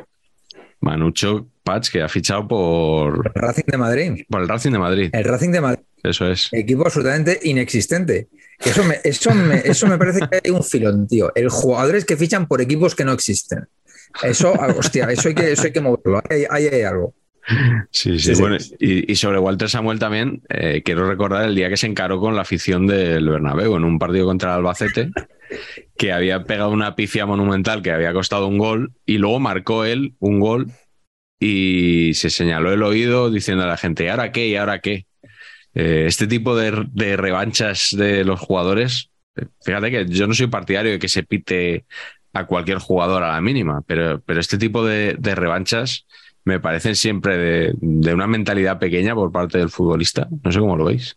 Manucho 0.81 1.47
Patch, 1.63 1.91
que 1.91 2.03
ha 2.03 2.09
fichado 2.09 2.47
por, 2.47 3.27
El 3.35 3.41
Racing 3.41 3.63
de 3.67 3.79
Madrid. 3.79 4.25
por 4.29 4.43
el 4.43 4.49
Racing 4.49 4.73
de 4.73 4.79
Madrid. 4.79 5.11
El 5.13 5.25
Racing 5.25 5.51
de 5.51 5.61
Madrid, 5.61 5.85
Eso 6.05 6.31
es. 6.31 6.49
equipo 6.53 6.83
absolutamente 6.85 7.41
inexistente. 7.43 8.29
Eso 8.59 8.85
me, 8.85 9.01
eso, 9.03 9.35
me, 9.35 9.57
eso 9.65 9.87
me 9.87 9.99
parece 9.99 10.21
que 10.21 10.41
hay 10.45 10.51
un 10.51 10.63
filón, 10.63 11.09
tío. 11.09 11.33
El 11.35 11.49
jugadores 11.49 12.05
que 12.05 12.17
fichan 12.17 12.47
por 12.47 12.61
equipos 12.61 12.95
que 12.95 13.05
no 13.05 13.13
existen. 13.13 13.67
Eso, 14.23 14.53
ah, 14.61 14.69
hostia, 14.77 15.07
eso 15.11 15.29
hay 15.29 15.35
que, 15.35 15.53
eso 15.53 15.65
hay 15.65 15.73
que 15.73 15.81
moverlo. 15.81 16.23
Ahí, 16.31 16.45
ahí 16.49 16.67
hay 16.69 16.83
algo. 16.83 17.15
Sí, 17.91 18.19
sí. 18.19 18.19
Sí, 18.21 18.35
sí. 18.35 18.41
Bueno, 18.41 18.57
y, 18.79 19.11
y 19.13 19.17
sobre 19.17 19.39
Walter 19.39 19.69
Samuel 19.69 19.99
también, 19.99 20.43
eh, 20.49 20.83
quiero 20.85 21.09
recordar 21.09 21.45
el 21.45 21.55
día 21.55 21.69
que 21.69 21.77
se 21.77 21.87
encaró 21.87 22.21
con 22.21 22.37
la 22.37 22.43
afición 22.43 22.87
del 22.87 23.29
Bernabéu 23.29 23.77
en 23.77 23.85
un 23.85 23.99
partido 23.99 24.27
contra 24.27 24.51
el 24.51 24.57
Albacete, 24.59 25.11
que 25.97 26.13
había 26.13 26.45
pegado 26.45 26.71
una 26.71 26.97
pifia 26.97 27.27
monumental 27.27 27.83
que 27.83 27.93
había 27.93 28.13
costado 28.13 28.47
un 28.47 28.59
gol 28.59 28.93
y 29.05 29.19
luego 29.19 29.41
marcó 29.41 29.85
él 29.85 30.15
un 30.21 30.41
gol 30.41 30.71
y 31.39 32.13
se 32.15 32.31
señaló 32.31 32.73
el 32.73 32.83
oído 32.83 33.31
diciendo 33.31 33.65
a 33.65 33.67
la 33.67 33.77
gente, 33.77 34.05
¿y 34.05 34.09
ahora 34.09 34.33
qué? 34.33 34.49
¿Y 34.49 34.57
ahora 34.57 34.81
qué? 34.81 35.07
Eh, 35.75 36.05
este 36.07 36.27
tipo 36.27 36.57
de, 36.57 36.87
de 36.93 37.17
revanchas 37.17 37.89
de 37.97 38.25
los 38.25 38.41
jugadores, 38.41 39.11
eh, 39.37 39.47
fíjate 39.65 39.91
que 39.91 40.07
yo 40.07 40.27
no 40.27 40.35
soy 40.35 40.47
partidario 40.47 40.93
de 40.93 40.99
que 40.99 41.09
se 41.09 41.23
pite 41.23 41.85
a 42.33 42.47
cualquier 42.47 42.79
jugador 42.79 43.23
a 43.23 43.33
la 43.33 43.41
mínima, 43.41 43.83
pero, 43.87 44.21
pero 44.21 44.41
este 44.41 44.59
tipo 44.59 44.85
de, 44.85 45.17
de 45.19 45.35
revanchas 45.35 46.07
me 46.45 46.61
parecen 46.61 46.95
siempre 46.95 47.39
de, 47.39 47.75
de 47.81 48.15
una 48.15 48.27
mentalidad 48.27 48.79
pequeña 48.79 49.15
por 49.15 49.33
parte 49.33 49.59
del 49.59 49.71
futbolista. 49.71 50.29
No 50.43 50.53
sé 50.53 50.59
cómo 50.59 50.77
lo 50.77 50.85
veis. 50.85 51.17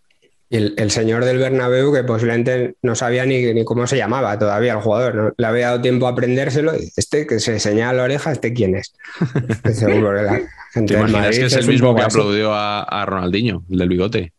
Y 0.49 0.55
el, 0.55 0.75
el 0.77 0.91
señor 0.91 1.25
del 1.25 1.39
Bernabéu, 1.39 1.93
que 1.93 2.05
posiblemente 2.05 2.75
no 2.81 2.95
sabía 2.95 3.25
ni, 3.25 3.53
ni 3.53 3.65
cómo 3.65 3.85
se 3.85 3.97
llamaba 3.97 4.39
todavía 4.39 4.73
el 4.73 4.79
jugador, 4.79 5.15
¿no? 5.15 5.33
le 5.35 5.45
había 5.45 5.67
dado 5.67 5.81
tiempo 5.81 6.07
a 6.07 6.11
aprendérselo. 6.11 6.71
Este 6.95 7.27
que 7.27 7.39
se 7.39 7.59
señala 7.59 7.93
la 7.93 8.03
oreja, 8.03 8.31
¿este 8.31 8.53
quién 8.53 8.75
es? 8.75 8.93
Seguro 9.73 10.15
que 10.15 10.23
la 10.23 10.41
gente 10.71 10.93
¿Te 10.93 10.99
del 10.99 11.09
imaginas 11.09 11.11
Madrid 11.11 11.39
que 11.39 11.45
es 11.47 11.55
el 11.55 11.67
mismo 11.67 11.93
que 11.95 12.03
aplaudió 12.03 12.53
a, 12.53 12.83
a 12.83 13.05
Ronaldinho, 13.05 13.65
el 13.69 13.77
del 13.77 13.89
bigote? 13.89 14.33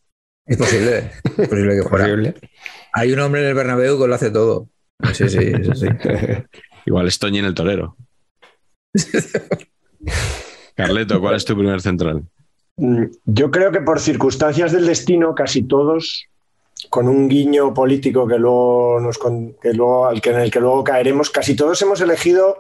Es 0.49 0.57
posible, 0.57 1.11
es 1.39 1.49
posible 1.49 1.77
que 1.77 1.89
fuera. 1.89 2.35
Hay 2.95 3.13
un 3.13 3.21
hombre 3.21 3.43
en 3.43 3.49
el 3.49 3.55
Bernabéu 3.55 3.99
que 4.01 4.07
lo 4.09 4.15
hace 4.15 4.31
todo. 4.31 4.69
Sí, 5.13 5.29
sí, 5.29 5.39
sí. 5.39 5.71
sí. 5.75 5.87
Igual 6.87 7.07
es 7.07 7.19
Toñi 7.19 7.39
en 7.39 7.45
el 7.45 7.55
torero. 7.55 7.97
Carleto, 10.75 11.21
¿cuál 11.21 11.37
es 11.37 11.45
tu 11.45 11.55
primer 11.57 11.81
central? 11.81 12.23
Mm, 12.77 13.05
Yo 13.25 13.51
creo 13.51 13.71
que 13.73 13.81
por 13.81 14.01
circunstancias 14.01 14.73
del 14.73 14.87
destino, 14.87 15.35
casi 15.35 15.63
todos, 15.65 16.25
con 16.91 17.09
un 17.09 17.29
guiño 17.29 17.75
político 17.75 18.27
que 18.27 18.39
luego 18.39 19.01
nos 19.01 19.19
con- 19.19 19.55
que 19.61 19.73
luego, 19.75 20.07
al 20.07 20.21
que, 20.21 20.31
en 20.31 20.41
el 20.41 20.51
que 20.51 20.61
luego 20.61 20.85
caeremos, 20.85 21.31
casi 21.31 21.57
todos 21.57 21.81
hemos 21.83 22.01
elegido 22.01 22.59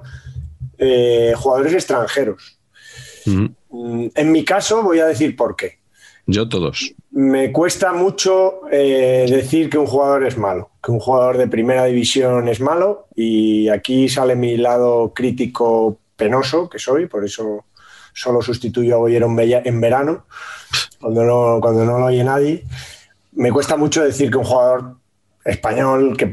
eh, 0.79 1.33
jugadores 1.37 1.72
extranjeros. 1.72 2.59
Ujú. 3.27 3.55
Mm, 3.70 4.09
En 4.14 4.33
mi 4.33 4.44
caso, 4.44 4.83
voy 4.83 4.98
a 5.01 5.07
decir 5.07 5.37
por 5.37 5.57
qué. 5.57 5.77
Yo 6.30 6.46
todos. 6.46 6.94
Me 7.10 7.52
cuesta 7.52 7.94
mucho 7.94 8.60
eh, 8.70 9.26
decir 9.30 9.70
que 9.70 9.78
un 9.78 9.86
jugador 9.86 10.26
es 10.26 10.36
malo, 10.36 10.68
que 10.84 10.90
un 10.90 11.00
jugador 11.00 11.38
de 11.38 11.48
primera 11.48 11.86
división 11.86 12.48
es 12.48 12.60
malo 12.60 13.06
y 13.14 13.70
aquí 13.70 14.10
sale 14.10 14.36
mi 14.36 14.58
lado 14.58 15.14
crítico 15.14 15.96
penoso 16.16 16.68
que 16.68 16.78
soy, 16.78 17.06
por 17.06 17.24
eso 17.24 17.64
solo 18.12 18.42
sustituyo 18.42 18.96
a 18.96 18.98
Boyero 18.98 19.26
en, 19.26 19.80
verano, 19.80 20.26
cuando 21.00 21.24
no, 21.24 21.60
cuando 21.62 21.86
no 21.86 21.98
lo 21.98 22.04
oye 22.04 22.22
nadie. 22.22 22.62
Me 23.32 23.50
cuesta 23.50 23.78
mucho 23.78 24.04
decir 24.04 24.30
que 24.30 24.36
un 24.36 24.44
jugador 24.44 24.96
español 25.46 26.14
que 26.14 26.30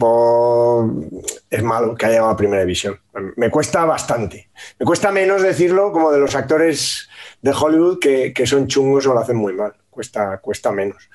es 1.51 1.63
malo, 1.63 1.95
que 1.95 2.05
ha 2.05 2.09
llegado 2.09 2.31
a 2.31 2.35
primera 2.35 2.63
división. 2.63 2.99
Me 3.37 3.49
cuesta 3.49 3.85
bastante. 3.85 4.49
Me 4.77 4.85
cuesta 4.85 5.09
menos 5.13 5.41
decirlo 5.41 5.93
como 5.93 6.11
de 6.11 6.19
los 6.19 6.35
actores 6.35 7.07
de 7.41 7.51
Hollywood 7.51 7.99
que, 7.99 8.33
que 8.33 8.45
son 8.45 8.67
chungos 8.67 9.07
o 9.07 9.13
lo 9.13 9.21
hacen 9.21 9.37
muy 9.37 9.53
mal. 9.53 9.73
Cuesta, 9.95 10.39
cuesta 10.39 10.73
menos. 10.73 11.09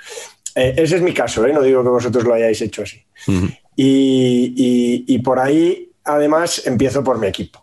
Eh, 0.54 0.72
ese 0.78 0.96
es 0.96 1.02
mi 1.02 1.12
caso, 1.12 1.44
¿eh? 1.46 1.52
no 1.52 1.60
digo 1.60 1.82
que 1.82 1.90
vosotros 1.90 2.24
lo 2.24 2.32
hayáis 2.32 2.62
hecho 2.62 2.80
así. 2.82 3.04
Y, 3.76 4.54
y- 4.56 5.04
y 5.06 5.18
por 5.18 5.38
ahí, 5.38 5.92
además, 6.04 6.66
empiezo 6.66 7.04
por 7.04 7.18
mi 7.18 7.26
equipo. 7.26 7.62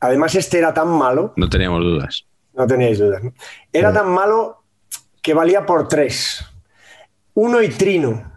Además, 0.00 0.34
este 0.34 0.56
era 0.56 0.72
tan 0.72 0.88
malo, 0.88 1.34
No 1.36 1.46
teníamos 1.50 1.82
dudas. 1.82 2.24
no 2.54 2.66
teníais 2.66 2.98
dudas, 2.98 3.22
¿no? 3.22 3.34
era 3.70 3.92
tan 3.92 4.08
malo 4.08 4.62
que 5.20 5.34
valía 5.34 5.66
por 5.66 5.88
tres. 5.88 6.42
Uno 7.34 7.60
y 7.60 7.68
Trino. 7.68 8.32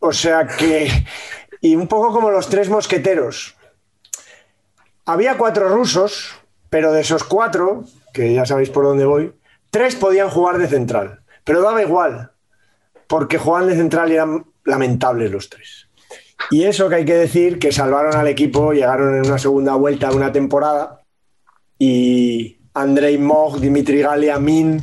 O 0.00 0.12
sea 0.12 0.44
que, 0.48 0.88
y 1.60 1.76
un 1.76 1.86
poco 1.86 2.12
como 2.12 2.32
los 2.32 2.48
tres 2.48 2.68
mosqueteros. 2.68 3.54
Había 5.04 5.38
cuatro 5.38 5.68
rusos, 5.68 6.34
pero 6.68 6.92
de 6.92 7.02
esos 7.02 7.22
cuatro, 7.22 7.84
que 8.12 8.34
ya 8.34 8.44
sabéis 8.44 8.70
por 8.70 8.84
dónde 8.84 9.04
voy, 9.04 9.32
tres 9.70 9.96
podían 9.96 10.30
jugar 10.30 10.58
de 10.58 10.68
central. 10.68 11.20
Pero 11.44 11.62
daba 11.62 11.82
igual, 11.82 12.32
porque 13.06 13.38
jugaban 13.38 13.68
de 13.68 13.76
central 13.76 14.10
y 14.10 14.14
eran 14.14 14.46
lamentables 14.64 15.30
los 15.30 15.48
tres. 15.48 15.88
Y 16.50 16.64
eso 16.64 16.88
que 16.88 16.96
hay 16.96 17.04
que 17.04 17.14
decir, 17.14 17.58
que 17.58 17.72
salvaron 17.72 18.14
al 18.14 18.28
equipo, 18.28 18.72
llegaron 18.72 19.14
en 19.16 19.26
una 19.26 19.38
segunda 19.38 19.74
vuelta 19.74 20.08
de 20.10 20.16
una 20.16 20.32
temporada 20.32 21.00
y 21.78 22.58
Andrei 22.74 23.18
Mog, 23.18 23.60
Dimitri 23.60 24.02
Galia, 24.02 24.38
Min, 24.38 24.80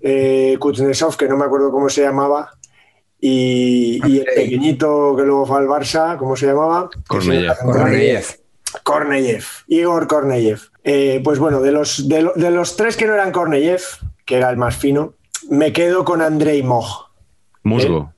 eh, 0.00 0.56
Kuznetsov, 0.58 1.16
que 1.16 1.28
no 1.28 1.36
me 1.36 1.44
acuerdo 1.44 1.70
cómo 1.70 1.88
se 1.88 2.02
llamaba, 2.02 2.50
y, 3.18 4.00
y 4.06 4.18
el 4.18 4.26
pequeñito 4.26 5.14
que 5.16 5.22
luego 5.22 5.46
fue 5.46 5.58
al 5.58 5.66
Barça, 5.66 6.18
¿cómo 6.18 6.36
se 6.36 6.46
llamaba? 6.46 6.90
Korneyev. 7.06 7.56
Korneyev. 7.56 8.24
Korneyev, 8.82 9.44
Igor 9.68 10.06
Korneyev. 10.06 10.60
Eh, 10.84 11.20
pues 11.24 11.38
bueno, 11.38 11.60
de 11.62 11.72
los, 11.72 12.08
de, 12.08 12.22
lo- 12.22 12.34
de 12.34 12.50
los 12.50 12.76
tres 12.76 12.96
que 12.96 13.06
no 13.06 13.14
eran 13.14 13.32
Korneyev, 13.32 13.80
que 14.26 14.36
era 14.36 14.50
el 14.50 14.56
más 14.58 14.76
fino, 14.76 15.14
me 15.48 15.72
quedo 15.72 16.04
con 16.04 16.20
Andrei 16.20 16.62
Moj, 16.62 17.06
Musgo. 17.62 18.12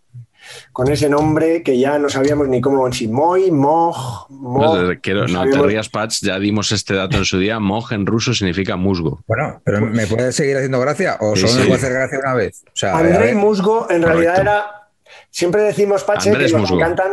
con 0.72 0.90
ese 0.90 1.08
nombre 1.08 1.62
que 1.62 1.78
ya 1.78 1.98
no 1.98 2.08
sabíamos 2.08 2.48
ni 2.48 2.60
cómo, 2.60 2.90
si 2.92 3.06
Moy, 3.08 3.50
Moj, 3.52 4.26
Moj. 4.30 4.62
No, 4.62 4.88
te, 4.88 5.00
quiero- 5.00 5.20
no 5.22 5.26
te 5.26 5.32
sabíamos- 5.50 5.66
rías, 5.66 5.88
Patch, 5.88 6.22
ya 6.22 6.38
dimos 6.40 6.72
este 6.72 6.94
dato 6.94 7.16
en 7.16 7.24
su 7.24 7.38
día. 7.38 7.58
Moj 7.60 7.92
en 7.92 8.04
ruso 8.06 8.34
significa 8.34 8.76
musgo. 8.76 9.22
Bueno, 9.28 9.60
pero 9.64 9.80
¿me 9.80 10.06
puede 10.06 10.32
seguir 10.32 10.56
haciendo 10.56 10.80
gracia 10.80 11.18
o 11.20 11.34
Sí, 11.36 11.42
solo 11.42 11.54
me 11.54 11.60
sí. 11.62 11.66
puede 11.68 11.78
hacer 11.80 11.92
gracia 11.92 12.18
una 12.18 12.34
vez? 12.34 12.62
O 12.66 12.70
sea, 12.74 12.96
Andrei 12.98 13.34
Musgo 13.34 13.86
en 13.90 14.02
realidad 14.02 14.40
era. 14.40 14.66
Siempre 15.30 15.62
decimos, 15.62 16.02
Pache, 16.04 16.30
Andrés 16.30 16.50
que 16.52 16.58
nos 16.58 16.62
Musgo. 16.70 16.76
encantan, 16.76 17.12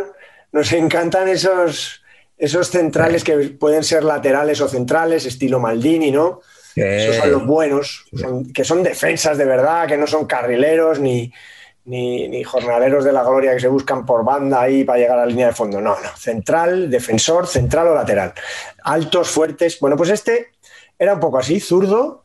nos 0.52 0.72
encantan 0.72 1.28
esos, 1.28 2.02
esos 2.44 2.68
centrales 2.70 3.24
que 3.24 3.36
pueden 3.50 3.82
ser 3.84 4.04
laterales 4.04 4.60
o 4.60 4.68
centrales, 4.68 5.26
estilo 5.26 5.58
Maldini, 5.60 6.10
¿no? 6.10 6.40
Esos 7.04 7.16
son 7.16 7.30
los 7.32 7.46
buenos, 7.46 8.04
son- 8.14 8.52
que 8.52 8.64
son 8.64 8.82
defensas 8.82 9.38
de 9.38 9.44
verdad, 9.44 9.86
que 9.86 9.96
no 9.96 10.06
son 10.06 10.26
carrileros 10.26 10.98
ni, 10.98 11.32
ni, 11.84 12.26
ni 12.28 12.42
jornaleros 12.42 13.04
de 13.04 13.12
la 13.12 13.22
gloria 13.22 13.52
que 13.54 13.60
se 13.60 13.68
buscan 13.68 14.04
por 14.04 14.24
banda 14.24 14.60
ahí 14.62 14.82
para 14.84 14.98
llegar 14.98 15.18
a 15.18 15.20
la 15.22 15.26
línea 15.26 15.46
de 15.48 15.52
fondo. 15.54 15.80
No, 15.80 15.90
no. 16.00 16.16
Central, 16.16 16.90
defensor, 16.90 17.46
central 17.46 17.88
o 17.88 17.94
lateral. 17.94 18.32
Altos, 18.82 19.28
fuertes. 19.28 19.78
Bueno, 19.80 19.96
pues 19.96 20.10
este 20.10 20.48
era 20.98 21.14
un 21.14 21.20
poco 21.20 21.38
así, 21.38 21.60
zurdo, 21.60 22.23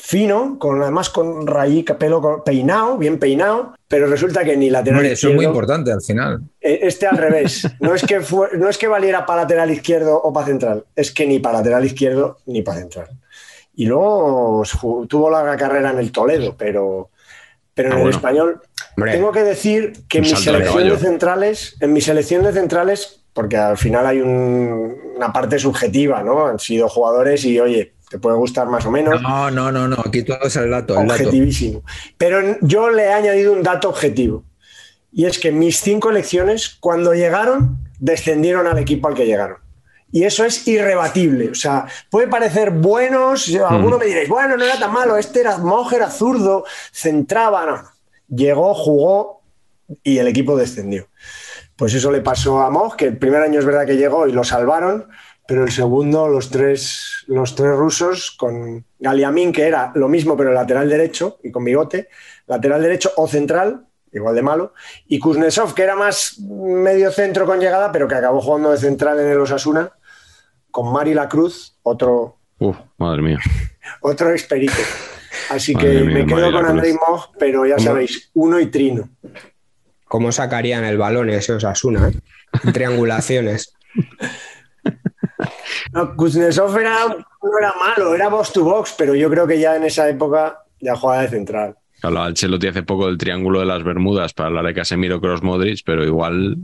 fino, 0.00 0.58
con 0.58 0.80
además 0.80 1.10
con 1.10 1.46
rayica, 1.46 1.98
pelo 1.98 2.42
peinado, 2.44 2.96
bien 2.98 3.18
peinado, 3.18 3.74
pero 3.88 4.06
resulta 4.06 4.44
que 4.44 4.56
ni 4.56 4.70
lateral 4.70 5.00
Hombre, 5.00 5.12
eso 5.12 5.28
es 5.28 5.34
muy 5.34 5.44
importante 5.44 5.90
al 5.92 6.00
final. 6.00 6.40
eh, 6.60 6.80
Este 6.82 7.06
al 7.06 7.16
revés. 7.18 7.66
No 7.80 7.94
es, 7.94 8.02
que 8.04 8.20
fue- 8.20 8.50
no 8.56 8.68
es 8.68 8.78
que 8.78 8.86
valiera 8.86 9.26
para 9.26 9.42
lateral 9.42 9.70
izquierdo 9.70 10.16
o 10.20 10.32
para 10.32 10.46
central, 10.46 10.84
es 10.94 11.12
que 11.12 11.26
ni 11.26 11.40
para 11.40 11.58
lateral 11.58 11.84
izquierdo 11.84 12.38
ni 12.46 12.62
para 12.62 12.78
central. 12.78 13.08
Y 13.74 13.86
luego 13.86 14.64
ju- 14.64 15.06
tuvo 15.08 15.30
larga 15.30 15.56
carrera 15.56 15.90
en 15.90 15.98
el 15.98 16.12
Toledo, 16.12 16.54
pero, 16.56 17.10
pero 17.74 17.88
en 17.88 17.92
Ah, 17.92 17.96
el 17.96 18.02
bueno. 18.02 18.16
español 18.16 18.60
Hombre, 18.96 19.12
tengo 19.12 19.32
que 19.32 19.42
decir 19.42 19.92
que 20.08 20.18
en 20.18 20.24
mi 20.24 20.30
de 20.30 20.36
selección 20.36 20.88
de 20.88 20.96
centrales, 20.96 21.76
en 21.80 21.92
mi 21.92 22.00
selección 22.00 22.42
de 22.44 22.52
centrales, 22.52 23.20
porque 23.32 23.56
al 23.56 23.76
final 23.78 24.06
hay 24.06 24.20
un- 24.20 24.96
una 25.16 25.32
parte 25.32 25.58
subjetiva, 25.58 26.22
¿no? 26.22 26.46
Han 26.46 26.58
sido 26.58 26.88
jugadores 26.88 27.44
y 27.44 27.58
oye, 27.60 27.94
te 28.10 28.18
puede 28.18 28.36
gustar 28.36 28.66
más 28.68 28.86
o 28.86 28.90
menos 28.90 29.20
No, 29.20 29.50
no, 29.50 29.70
no, 29.70 29.88
no. 29.88 29.96
Aquí 30.04 30.22
todo 30.22 30.42
es 30.42 30.56
el 30.56 30.70
dato. 30.70 30.98
El 30.98 31.08
dato. 31.08 31.22
objetivísimo. 31.22 31.82
Pero 32.16 32.58
yo 32.62 32.90
le 32.90 33.04
he 33.04 33.12
añadido 33.12 33.52
un 33.52 33.62
dato 33.62 33.88
objetivo. 33.88 34.44
Y 35.12 35.26
es 35.26 35.38
que 35.38 35.52
mis 35.52 35.80
cinco 35.80 36.10
elecciones, 36.10 36.76
cuando 36.80 37.14
llegaron, 37.14 37.78
descendieron 37.98 38.66
al 38.66 38.78
equipo 38.78 39.08
al 39.08 39.14
que 39.14 39.26
llegaron. 39.26 39.58
Y 40.10 40.24
eso 40.24 40.44
es 40.44 40.66
irrebatible. 40.66 41.50
O 41.50 41.54
sea, 41.54 41.86
puede 42.10 42.28
parecer 42.28 42.70
buenos. 42.70 43.54
Algunos 43.68 43.98
me 43.98 44.06
diréis, 44.06 44.28
bueno, 44.28 44.56
no 44.56 44.64
era 44.64 44.78
tan 44.78 44.92
malo. 44.92 45.16
Este 45.16 45.40
era 45.40 45.58
Moje, 45.58 45.96
era 45.96 46.10
zurdo, 46.10 46.64
centraba. 46.92 47.66
No. 47.66 47.82
Llegó, 48.28 48.74
jugó 48.74 49.42
y 50.02 50.18
el 50.18 50.28
equipo 50.28 50.56
descendió. 50.56 51.08
Pues 51.76 51.94
eso 51.94 52.10
le 52.10 52.20
pasó 52.20 52.60
a 52.60 52.70
Moj, 52.70 52.96
que 52.96 53.06
el 53.06 53.18
primer 53.18 53.42
año 53.42 53.60
es 53.60 53.64
verdad 53.64 53.86
que 53.86 53.96
llegó 53.96 54.26
y 54.26 54.32
lo 54.32 54.42
salvaron, 54.42 55.08
pero 55.48 55.64
el 55.64 55.72
segundo, 55.72 56.28
los 56.28 56.50
tres, 56.50 57.24
los 57.26 57.54
tres 57.54 57.74
rusos, 57.74 58.32
con 58.32 58.84
Galiamín, 58.98 59.50
que 59.50 59.66
era 59.66 59.92
lo 59.94 60.06
mismo, 60.06 60.36
pero 60.36 60.52
lateral 60.52 60.90
derecho 60.90 61.38
y 61.42 61.50
con 61.50 61.64
bigote, 61.64 62.10
lateral 62.46 62.82
derecho 62.82 63.12
o 63.16 63.26
central, 63.26 63.86
igual 64.12 64.34
de 64.34 64.42
malo, 64.42 64.74
y 65.06 65.18
Kuznetsov, 65.18 65.72
que 65.72 65.84
era 65.84 65.96
más 65.96 66.38
medio 66.38 67.10
centro 67.12 67.46
con 67.46 67.60
llegada, 67.60 67.90
pero 67.92 68.06
que 68.06 68.14
acabó 68.16 68.42
jugando 68.42 68.70
de 68.72 68.76
central 68.76 69.18
en 69.20 69.28
el 69.28 69.40
Osasuna, 69.40 69.90
con 70.70 70.92
Mari 70.92 71.14
La 71.14 71.30
Cruz, 71.30 71.78
otro, 71.82 72.36
Uf, 72.58 72.76
madre 72.98 73.22
mía. 73.22 73.38
otro 74.02 74.30
experito. 74.32 74.74
Así 75.48 75.74
Madre 75.74 75.92
que 75.92 76.00
mía, 76.04 76.24
me 76.24 76.26
quedo 76.26 76.52
con. 76.52 76.66
Andrei 76.66 76.92
Moj, 76.92 77.30
pero 77.38 77.64
ya 77.64 77.76
¿Cómo? 77.76 77.86
sabéis, 77.86 78.30
uno 78.34 78.60
y 78.60 78.66
trino. 78.66 79.08
¿cómo 80.04 80.30
sacarían 80.30 80.84
el 80.84 80.98
balón 80.98 81.30
ese 81.30 81.54
Osasuna? 81.54 82.08
eh? 82.10 82.72
Triangulaciones. 82.72 83.72
No, 85.92 86.14
Kuznetsov 86.16 86.76
era, 86.78 87.06
no 87.08 87.58
era 87.60 87.72
malo, 87.82 88.14
era 88.14 88.28
box 88.28 88.52
to 88.52 88.64
box, 88.64 88.94
pero 88.98 89.14
yo 89.14 89.30
creo 89.30 89.46
que 89.46 89.58
ya 89.58 89.76
en 89.76 89.84
esa 89.84 90.08
época 90.08 90.58
ya 90.80 90.94
jugaba 90.96 91.22
de 91.22 91.28
central. 91.28 91.76
Hablaba 92.02 92.26
Ancelotti 92.26 92.68
hace 92.68 92.82
poco 92.84 93.06
del 93.06 93.18
triángulo 93.18 93.58
de 93.60 93.66
las 93.66 93.82
Bermudas 93.82 94.32
para 94.32 94.48
hablar 94.48 94.66
de 94.66 94.74
Casemiro, 94.74 95.20
Cross, 95.20 95.42
Modric, 95.42 95.80
pero 95.84 96.04
igual 96.04 96.56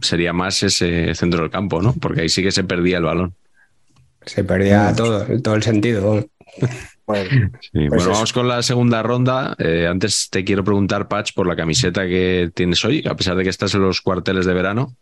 sería 0.00 0.32
más 0.32 0.62
ese 0.64 1.14
centro 1.14 1.42
del 1.42 1.50
campo, 1.50 1.80
¿no? 1.80 1.94
Porque 2.00 2.22
ahí 2.22 2.28
sí 2.28 2.42
que 2.42 2.50
se 2.50 2.64
perdía 2.64 2.98
el 2.98 3.04
balón. 3.04 3.34
Se 4.26 4.42
perdía 4.42 4.92
todo, 4.96 5.24
todo 5.42 5.54
el 5.54 5.62
sentido. 5.62 6.24
Bueno, 7.06 7.50
Sí, 7.60 7.70
Pues 7.72 7.88
bueno, 7.90 8.10
vamos 8.12 8.32
con 8.32 8.48
la 8.48 8.62
segunda 8.62 9.02
ronda. 9.02 9.54
Eh, 9.58 9.86
antes 9.86 10.28
te 10.30 10.42
quiero 10.42 10.64
preguntar, 10.64 11.06
Patch, 11.06 11.34
por 11.34 11.46
la 11.46 11.54
camiseta 11.54 12.06
que 12.06 12.50
tienes 12.54 12.84
hoy, 12.84 13.04
a 13.06 13.14
pesar 13.14 13.36
de 13.36 13.44
que 13.44 13.50
estás 13.50 13.74
en 13.74 13.82
los 13.82 14.00
cuarteles 14.00 14.46
de 14.46 14.54
verano. 14.54 14.96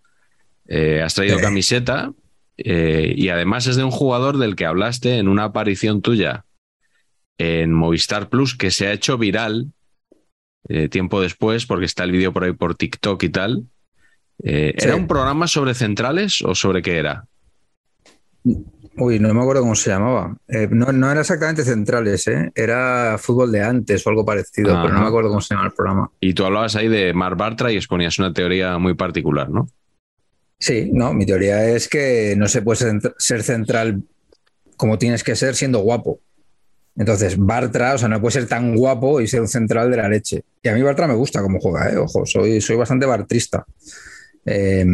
Eh, 0.67 1.01
has 1.03 1.15
traído 1.15 1.39
Eh. 1.39 1.41
camiseta 1.41 2.13
eh, 2.57 3.13
y 3.17 3.29
además 3.29 3.67
es 3.67 3.77
de 3.77 3.85
un 3.85 3.91
jugador 3.91 4.39
del 4.39 4.57
que 4.57 4.67
hablaste 4.67 5.19
en 5.19 5.29
una 5.29 5.45
aparición 5.45 6.03
tuya 6.03 6.45
en 7.39 7.73
Movistar 7.73 8.29
Plus 8.29 8.57
que 8.57 8.71
se 8.71 8.87
ha 8.87 8.93
hecho 8.93 9.19
viral 9.19 9.73
eh, 10.69 10.89
tiempo 10.89 11.21
después 11.21 11.67
porque 11.67 11.87
está 11.87 12.05
el 12.05 12.13
vídeo 12.13 12.33
por 12.33 12.45
ahí 12.45 12.53
por 12.53 12.75
TikTok 12.75 13.23
y 13.23 13.29
tal. 13.31 13.65
Eh, 14.43 14.75
Sí. 14.79 14.87
¿Era 14.87 14.97
un 14.97 15.07
programa 15.07 15.47
sobre 15.47 15.75
centrales 15.75 16.43
o 16.43 16.55
sobre 16.55 16.83
qué 16.83 16.99
era? 16.99 17.27
Uy, 18.97 19.19
no 19.19 19.33
me 19.33 19.41
acuerdo 19.41 19.63
cómo 19.63 19.75
se 19.75 19.91
llamaba. 19.91 20.37
Eh, 20.49 20.69
no, 20.71 20.93
no 20.93 21.11
era 21.11 21.21
exactamente 21.23 21.65
centrales, 21.65 22.27
¿eh? 22.29 22.53
era 22.55 23.17
fútbol 23.19 23.51
de 23.51 23.63
antes 23.63 24.07
o 24.07 24.11
algo 24.11 24.25
parecido, 24.25 24.73
Ajá. 24.73 24.83
pero 24.83 24.95
no 24.95 25.01
me 25.01 25.07
acuerdo 25.07 25.31
cómo 25.31 25.41
se 25.41 25.55
llama 25.55 25.67
el 25.69 25.73
programa. 25.73 26.11
Y 26.21 26.35
tú 26.35 26.45
hablabas 26.45 26.77
ahí 26.77 26.89
de 26.89 27.15
Mar 27.15 27.37
Bartra 27.37 27.73
y 27.73 27.77
exponías 27.77 28.19
una 28.19 28.33
teoría 28.33 28.77
muy 28.79 28.95
particular, 28.95 29.49
¿no? 29.49 29.69
Sí, 30.63 30.91
no, 30.93 31.13
mi 31.13 31.27
teoría 31.27 31.69
es 31.71 31.89
que 31.89 32.37
no 32.37 32.47
se 32.47 32.63
puede 32.63 33.01
ser 33.19 33.43
central 33.43 34.05
como 34.77 34.97
tienes 34.97 35.25
que 35.25 35.35
ser 35.35 35.57
siendo 35.57 35.81
guapo. 35.81 36.21
Entonces, 36.95 37.37
Bartra, 37.37 37.95
o 37.95 37.99
sea, 37.99 38.07
no 38.07 38.21
puede 38.21 38.35
ser 38.35 38.47
tan 38.47 38.77
guapo 38.77 39.21
y 39.21 39.27
ser 39.27 39.41
un 39.41 39.49
central 39.49 39.91
de 39.91 39.97
la 39.97 40.09
leche. 40.09 40.45
Y 40.63 40.69
a 40.69 40.75
mí 40.75 40.83
Bartra 40.83 41.09
me 41.09 41.15
gusta 41.15 41.43
cómo 41.43 41.59
juega, 41.59 41.91
¿eh? 41.91 41.97
ojo, 41.97 42.25
soy, 42.27 42.61
soy 42.61 42.77
bastante 42.77 43.07
bartrista. 43.07 43.67
Eh, 44.47 44.87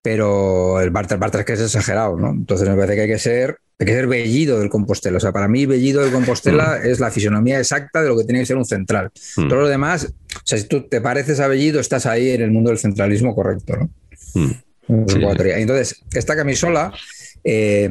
pero 0.00 0.80
el 0.80 0.88
Bartra, 0.88 1.16
el 1.16 1.20
Bartra 1.20 1.40
es 1.40 1.46
que 1.46 1.52
es 1.52 1.60
exagerado, 1.60 2.16
¿no? 2.16 2.30
Entonces 2.30 2.66
me 2.66 2.74
parece 2.74 2.94
que 2.94 3.00
hay 3.02 3.08
que 3.08 3.18
ser, 3.18 3.58
hay 3.78 3.86
que 3.86 3.92
ser 3.92 4.06
Bellido 4.06 4.58
del 4.58 4.70
Compostela. 4.70 5.18
O 5.18 5.20
sea, 5.20 5.32
para 5.32 5.48
mí 5.48 5.66
Bellido 5.66 6.00
del 6.00 6.12
Compostela 6.12 6.80
es 6.82 6.98
la 6.98 7.10
fisonomía 7.10 7.58
exacta 7.58 8.00
de 8.00 8.08
lo 8.08 8.16
que 8.16 8.24
tiene 8.24 8.40
que 8.40 8.46
ser 8.46 8.56
un 8.56 8.64
central. 8.64 9.10
Mm. 9.36 9.48
Todo 9.48 9.60
lo 9.60 9.68
demás, 9.68 10.14
o 10.34 10.40
sea, 10.46 10.56
si 10.56 10.64
tú 10.64 10.88
te 10.88 11.02
pareces 11.02 11.40
a 11.40 11.46
Bellido, 11.48 11.78
estás 11.78 12.06
ahí 12.06 12.30
en 12.30 12.40
el 12.40 12.52
mundo 12.52 12.70
del 12.70 12.78
centralismo 12.78 13.34
correcto, 13.34 13.76
¿no? 13.76 13.90
Mm. 14.34 14.50
Sí. 15.08 15.20
Entonces, 15.56 16.02
esta 16.12 16.36
camisola, 16.36 16.92
eh, 17.44 17.84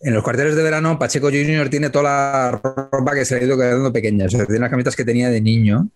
en 0.00 0.14
los 0.14 0.22
cuarteles 0.22 0.54
de 0.54 0.62
verano, 0.62 0.98
Pacheco 0.98 1.28
Junior 1.28 1.68
tiene 1.68 1.90
toda 1.90 2.04
la 2.04 2.50
ropa 2.92 3.14
que 3.14 3.24
se 3.24 3.34
le 3.34 3.40
ha 3.42 3.44
ido 3.44 3.56
quedando 3.56 3.92
pequeña. 3.92 4.26
O 4.26 4.28
sea, 4.28 4.46
tiene 4.46 4.60
las 4.60 4.70
camisetas 4.70 4.96
que 4.96 5.04
tenía 5.04 5.28
de 5.30 5.40
niño. 5.40 5.88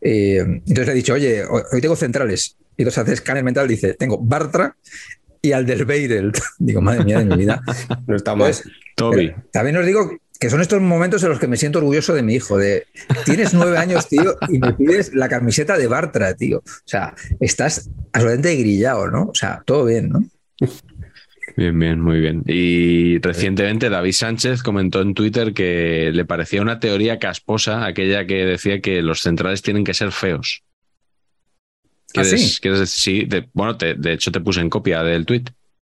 Eh, 0.00 0.38
entonces 0.38 0.86
le 0.86 0.92
he 0.92 0.96
dicho, 0.96 1.14
oye, 1.14 1.44
hoy 1.44 1.62
hoy 1.72 1.80
tengo 1.80 1.96
centrales. 1.96 2.56
Y 2.76 2.82
entonces 2.82 3.02
hace 3.02 3.14
escáner 3.14 3.42
mental, 3.42 3.66
dice, 3.66 3.94
tengo 3.94 4.18
Bartra 4.18 4.76
y 5.42 5.52
Alderweireld. 5.52 6.38
Digo, 6.58 6.80
madre 6.80 7.04
mía 7.04 7.18
de 7.18 7.24
mi 7.24 7.36
vida. 7.36 7.62
No 8.06 8.16
está 8.16 8.34
mal. 8.34 8.48
Entonces, 8.48 8.72
Toby. 8.94 9.28
pero 9.28 9.44
también 9.50 9.76
os 9.78 9.86
digo 9.86 10.18
que 10.38 10.50
son 10.50 10.60
estos 10.60 10.80
momentos 10.80 11.22
en 11.24 11.30
los 11.30 11.38
que 11.40 11.48
me 11.48 11.56
siento 11.56 11.78
orgulloso 11.80 12.14
de 12.14 12.22
mi 12.22 12.34
hijo, 12.34 12.56
de 12.58 12.86
tienes 13.24 13.54
nueve 13.54 13.76
años, 13.78 14.06
tío, 14.08 14.36
y 14.48 14.58
me 14.58 14.72
pides 14.72 15.12
la 15.14 15.28
camiseta 15.28 15.76
de 15.76 15.86
Bartra, 15.88 16.34
tío. 16.34 16.58
O 16.58 16.62
sea, 16.84 17.14
estás 17.40 17.90
absolutamente 18.12 18.54
grillado, 18.56 19.10
¿no? 19.10 19.24
O 19.24 19.34
sea, 19.34 19.62
todo 19.66 19.84
bien, 19.84 20.10
¿no? 20.10 20.24
Bien, 21.56 21.76
bien, 21.76 22.00
muy 22.00 22.20
bien. 22.20 22.44
Y 22.46 23.18
recientemente 23.18 23.88
David 23.90 24.12
Sánchez 24.12 24.62
comentó 24.62 25.00
en 25.00 25.14
Twitter 25.14 25.52
que 25.52 26.10
le 26.12 26.24
parecía 26.24 26.62
una 26.62 26.78
teoría 26.78 27.18
casposa 27.18 27.84
aquella 27.84 28.26
que 28.26 28.44
decía 28.44 28.80
que 28.80 29.02
los 29.02 29.22
centrales 29.22 29.62
tienen 29.62 29.82
que 29.82 29.94
ser 29.94 30.12
feos. 30.12 30.62
¿Ah, 32.16 32.22
¿Quieres, 32.22 32.54
sí? 32.54 32.60
quieres 32.60 32.80
decir? 32.80 33.00
Sí, 33.00 33.24
de- 33.26 33.48
bueno, 33.52 33.76
te- 33.76 33.94
de 33.94 34.12
hecho 34.12 34.30
te 34.30 34.40
puse 34.40 34.60
en 34.60 34.70
copia 34.70 35.02
del 35.02 35.26
tweet. 35.26 35.44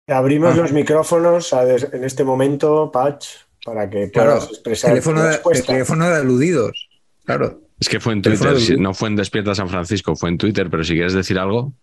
abrimos 0.07 0.53
Ah. 0.53 0.57
los 0.57 0.73
micrófonos 0.73 1.53
a 1.53 1.63
des- 1.63 1.87
en 1.93 2.03
este 2.03 2.25
momento, 2.25 2.91
Patch, 2.91 3.25
para 3.63 3.89
que 3.89 4.09
Claro, 4.11 4.31
puedas 4.33 4.49
expresar 4.49 4.91
teléfono 4.91 5.21
de, 5.23 5.29
respuesta. 5.29 5.71
teléfono 5.73 6.09
de 6.09 6.15
aludidos. 6.15 6.89
Claro. 7.25 7.61
Es 7.79 7.89
que 7.89 7.99
fue 7.99 8.13
en 8.13 8.21
Twitter, 8.21 8.79
no 8.79 8.93
fue 8.93 9.09
en 9.09 9.15
Despierta 9.15 9.55
San 9.55 9.69
Francisco, 9.69 10.15
fue 10.15 10.29
en 10.29 10.37
Twitter, 10.37 10.69
pero 10.69 10.83
si 10.83 10.93
quieres 10.93 11.13
decir 11.13 11.37
algo, 11.39 11.73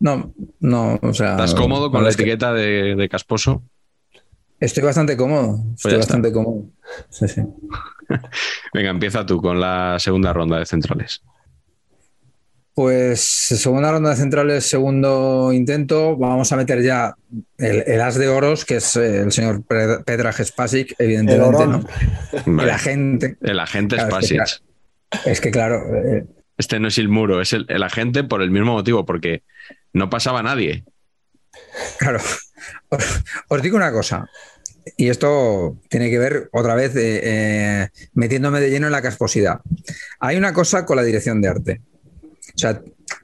No, 0.00 0.34
no, 0.60 0.98
o 1.02 1.14
sea. 1.14 1.32
¿estás 1.32 1.54
cómodo 1.54 1.90
con 1.90 2.00
no, 2.00 2.04
la 2.04 2.10
es 2.10 2.16
que 2.16 2.22
etiqueta 2.22 2.52
de, 2.52 2.94
de 2.96 3.08
casposo? 3.08 3.62
Estoy 4.60 4.82
bastante 4.82 5.16
cómodo. 5.16 5.58
Estoy 5.74 5.92
ya 5.92 5.98
bastante 5.98 6.32
cómodo. 6.32 6.64
Sí, 7.10 7.28
sí. 7.28 7.42
Venga, 8.74 8.90
empieza 8.90 9.26
tú 9.26 9.40
con 9.40 9.60
la 9.60 9.98
segunda 9.98 10.32
ronda 10.32 10.58
de 10.58 10.66
centrales. 10.66 11.22
Pues 12.74 13.20
segunda 13.20 13.92
ronda 13.92 14.10
de 14.10 14.16
centrales, 14.16 14.66
segundo 14.66 15.52
intento. 15.52 16.16
Vamos 16.16 16.50
a 16.52 16.56
meter 16.56 16.82
ya 16.82 17.14
el, 17.58 17.84
el 17.86 18.00
as 18.00 18.16
de 18.16 18.28
oros, 18.28 18.64
que 18.64 18.76
es 18.76 18.96
eh, 18.96 19.20
el 19.20 19.32
señor 19.32 19.62
Petra 19.64 20.32
Spasic, 20.32 20.94
evidentemente, 20.98 21.62
El 21.62 21.70
¿no? 21.70 22.62
El 22.62 22.70
agente. 22.70 23.36
El 23.40 23.60
agente 23.60 23.96
Claro, 23.96 24.18
es 24.18 24.28
que, 24.28 24.34
Spasic. 24.34 24.62
Es 25.24 25.40
que, 25.40 25.50
claro, 25.50 25.82
eh, 25.96 26.26
Este 26.58 26.80
no 26.80 26.88
es 26.88 26.98
el 26.98 27.08
muro, 27.08 27.40
es 27.40 27.52
el, 27.52 27.66
el 27.68 27.82
agente 27.82 28.24
por 28.24 28.42
el 28.42 28.50
mismo 28.50 28.72
motivo, 28.72 29.04
porque 29.06 29.42
no 29.92 30.10
pasaba 30.10 30.42
nadie. 30.42 30.84
Claro, 31.98 32.18
os, 32.88 33.24
os 33.48 33.62
digo 33.62 33.76
una 33.76 33.92
cosa, 33.92 34.28
y 34.96 35.08
esto 35.08 35.78
tiene 35.88 36.10
que 36.10 36.18
ver 36.18 36.48
otra 36.52 36.74
vez 36.74 36.94
eh, 36.96 37.20
eh, 37.22 37.88
metiéndome 38.14 38.60
de 38.60 38.70
lleno 38.70 38.86
en 38.86 38.92
la 38.92 39.02
casposidad. 39.02 39.60
Hay 40.18 40.36
una 40.36 40.52
cosa 40.52 40.84
con 40.84 40.96
la 40.96 41.02
dirección 41.04 41.40
de 41.40 41.48
arte. 41.48 41.80
O 42.54 42.58
sea, 42.58 42.80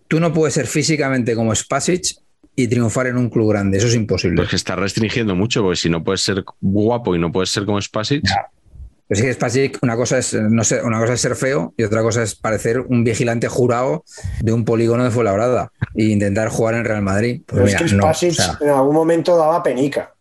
tú 0.08 0.20
no 0.20 0.32
puedes 0.32 0.54
ser 0.54 0.66
físicamente 0.66 1.34
como 1.34 1.54
Spasic 1.54 2.16
y 2.56 2.68
triunfar 2.68 3.06
en 3.06 3.16
un 3.16 3.30
club 3.30 3.50
grande, 3.50 3.78
eso 3.78 3.86
es 3.86 3.94
imposible. 3.94 4.36
Pues 4.36 4.50
que 4.50 4.56
está 4.56 4.76
restringiendo 4.76 5.34
mucho, 5.34 5.62
porque 5.62 5.76
si 5.76 5.88
no 5.88 6.02
puedes 6.02 6.20
ser 6.20 6.44
guapo 6.60 7.14
y 7.14 7.18
no 7.18 7.32
puedes 7.32 7.50
ser 7.50 7.64
como 7.64 7.80
Spasic, 7.80 8.22
Pero 8.22 9.20
es 9.20 9.22
que 9.22 9.32
Spasic, 9.32 9.78
una 9.82 9.96
cosa 9.96 10.18
es, 10.18 10.34
no 10.34 10.62
sé, 10.64 10.82
una 10.82 11.00
cosa 11.00 11.14
es 11.14 11.20
ser 11.20 11.36
feo 11.36 11.74
y 11.76 11.84
otra 11.84 12.02
cosa 12.02 12.22
es 12.22 12.34
parecer 12.34 12.80
un 12.80 13.02
vigilante 13.02 13.48
jurado 13.48 14.04
de 14.40 14.52
un 14.52 14.64
polígono 14.64 15.04
de 15.04 15.10
Fuenlabrada 15.10 15.72
e 15.94 16.04
intentar 16.04 16.48
jugar 16.48 16.74
en 16.74 16.84
Real 16.84 17.02
Madrid. 17.02 17.42
Pues 17.46 17.54
Pero 17.54 17.64
mira, 17.66 17.78
es 17.78 17.90
que 17.90 17.96
no, 17.96 18.02
Spasic 18.02 18.30
o 18.30 18.34
sea, 18.34 18.58
en 18.60 18.68
algún 18.68 18.94
momento 18.94 19.36
daba 19.36 19.62
penica. 19.62 20.14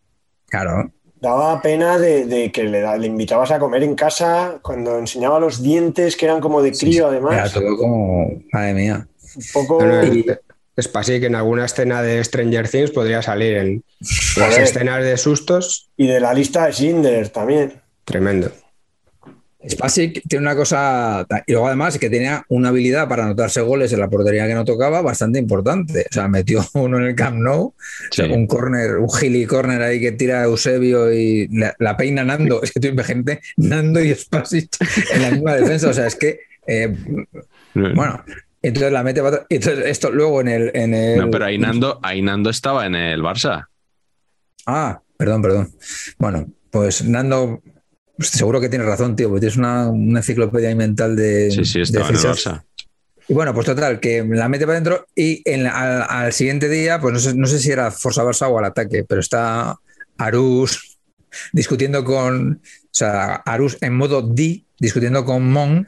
claro, 0.47 0.91
Daba 1.21 1.61
pena 1.61 1.97
de, 1.97 2.25
de 2.25 2.51
que 2.51 2.63
le, 2.63 2.79
da- 2.81 2.95
le 2.97 3.07
invitabas 3.07 3.51
a 3.51 3.59
comer 3.59 3.83
en 3.83 3.95
casa 3.95 4.59
cuando 4.61 4.97
enseñaba 4.97 5.39
los 5.39 5.61
dientes, 5.61 6.15
que 6.15 6.25
eran 6.25 6.39
como 6.39 6.61
de 6.61 6.71
crío, 6.71 7.11
era 7.11 7.27
además. 7.27 7.53
todo 7.53 7.77
como, 7.77 8.41
madre 8.53 8.73
mía. 8.73 9.07
Un 9.35 9.43
poco. 9.53 9.83
No, 9.83 10.01
no, 10.03 10.13
Y- 10.13 10.25
es 10.77 10.85
Spasic 10.85 11.19
que 11.19 11.25
en 11.25 11.35
alguna 11.35 11.65
escena 11.65 12.01
de 12.01 12.23
Stranger 12.23 12.69
Things 12.69 12.91
podría 12.91 13.21
salir 13.21 13.57
en 13.57 13.83
las 14.37 14.57
escenas 14.57 15.03
de 15.03 15.17
sustos. 15.17 15.89
Y 15.97 16.07
de 16.07 16.21
la 16.21 16.33
lista 16.33 16.67
de 16.67 16.71
Schindler 16.71 17.27
también. 17.29 17.81
Tremendo. 18.05 18.49
Spasic 19.67 20.21
tiene 20.27 20.45
una 20.45 20.55
cosa, 20.55 21.27
y 21.45 21.51
luego 21.51 21.67
además 21.67 21.97
que 21.97 22.09
tenía 22.09 22.45
una 22.47 22.69
habilidad 22.69 23.09
para 23.09 23.25
anotarse 23.25 23.59
goles 23.59 23.91
en 23.91 23.99
la 23.99 24.09
portería 24.09 24.47
que 24.47 24.53
no 24.53 24.63
tocaba 24.63 25.01
bastante 25.01 25.37
importante. 25.37 26.05
O 26.09 26.13
sea, 26.13 26.27
metió 26.29 26.65
uno 26.75 26.97
en 26.97 27.03
el 27.05 27.15
Camp 27.15 27.37
Nou, 27.37 27.73
Sí. 28.11 28.21
un 28.23 28.47
corner, 28.47 28.97
un 28.97 29.09
gili 29.11 29.45
corner 29.45 29.81
ahí 29.81 29.99
que 29.99 30.13
tira 30.13 30.43
Eusebio 30.43 31.11
y 31.11 31.47
la, 31.49 31.75
la 31.79 31.97
peina 31.97 32.23
Nando. 32.23 32.61
Es 32.63 32.71
que 32.71 32.79
tú 32.79 32.87
imagínate 32.87 33.41
Nando 33.57 33.99
y 34.01 34.15
Spasic 34.15 34.69
en 35.13 35.21
la 35.23 35.31
misma 35.31 35.55
defensa. 35.55 35.89
O 35.89 35.93
sea, 35.93 36.07
es 36.07 36.15
que, 36.15 36.39
eh, 36.65 36.95
bueno, 37.73 38.23
entonces 38.61 38.91
la 38.93 39.03
mete 39.03 39.21
para. 39.21 39.45
Entonces, 39.49 39.85
esto 39.87 40.09
luego 40.11 40.39
en 40.41 40.47
el. 40.47 40.71
En 40.73 40.93
el 40.93 41.19
No, 41.19 41.29
pero 41.31 41.45
Ainando, 41.45 41.99
Ainando 42.01 42.49
estaba 42.49 42.85
en 42.85 42.95
el 42.95 43.21
Barça. 43.21 43.67
Ah, 44.65 45.01
perdón, 45.17 45.41
perdón. 45.41 45.71
Bueno, 46.17 46.47
pues 46.71 47.03
Nando, 47.03 47.61
pues 48.19 48.29
seguro 48.31 48.59
que 48.59 48.67
tienes 48.69 48.85
razón, 48.87 49.15
tío, 49.15 49.29
porque 49.29 49.39
tienes 49.39 49.57
una, 49.57 49.87
una 49.89 50.19
enciclopedia 50.19 50.75
mental 50.75 51.15
de. 51.15 51.49
Sí, 51.51 51.63
sí, 51.65 51.79
de 51.79 51.83
estaba 51.83 52.09
en 52.09 52.15
el. 52.15 52.21
Barça. 52.21 52.63
Y 53.27 53.33
bueno, 53.33 53.53
pues 53.53 53.65
total, 53.65 53.99
que 53.99 54.23
la 54.27 54.49
mete 54.49 54.65
para 54.65 54.73
adentro 54.79 55.07
y 55.15 55.41
en 55.45 55.67
al, 55.67 56.03
al 56.09 56.33
siguiente 56.33 56.67
día, 56.67 56.99
pues 56.99 57.13
no 57.13 57.19
sé, 57.19 57.33
no 57.35 57.47
sé 57.47 57.59
si 57.59 57.71
era 57.71 57.91
Forza 57.91 58.23
Barça 58.23 58.47
o 58.49 58.57
al 58.59 58.65
ataque, 58.65 59.05
pero 59.07 59.21
está 59.21 59.77
Arús 60.17 60.97
discutiendo 61.53 62.03
con, 62.03 62.53
o 62.53 62.87
sea, 62.91 63.35
Arús 63.45 63.77
en 63.81 63.93
modo 63.95 64.21
D, 64.23 64.63
discutiendo 64.79 65.23
con 65.25 65.49
Mon 65.51 65.87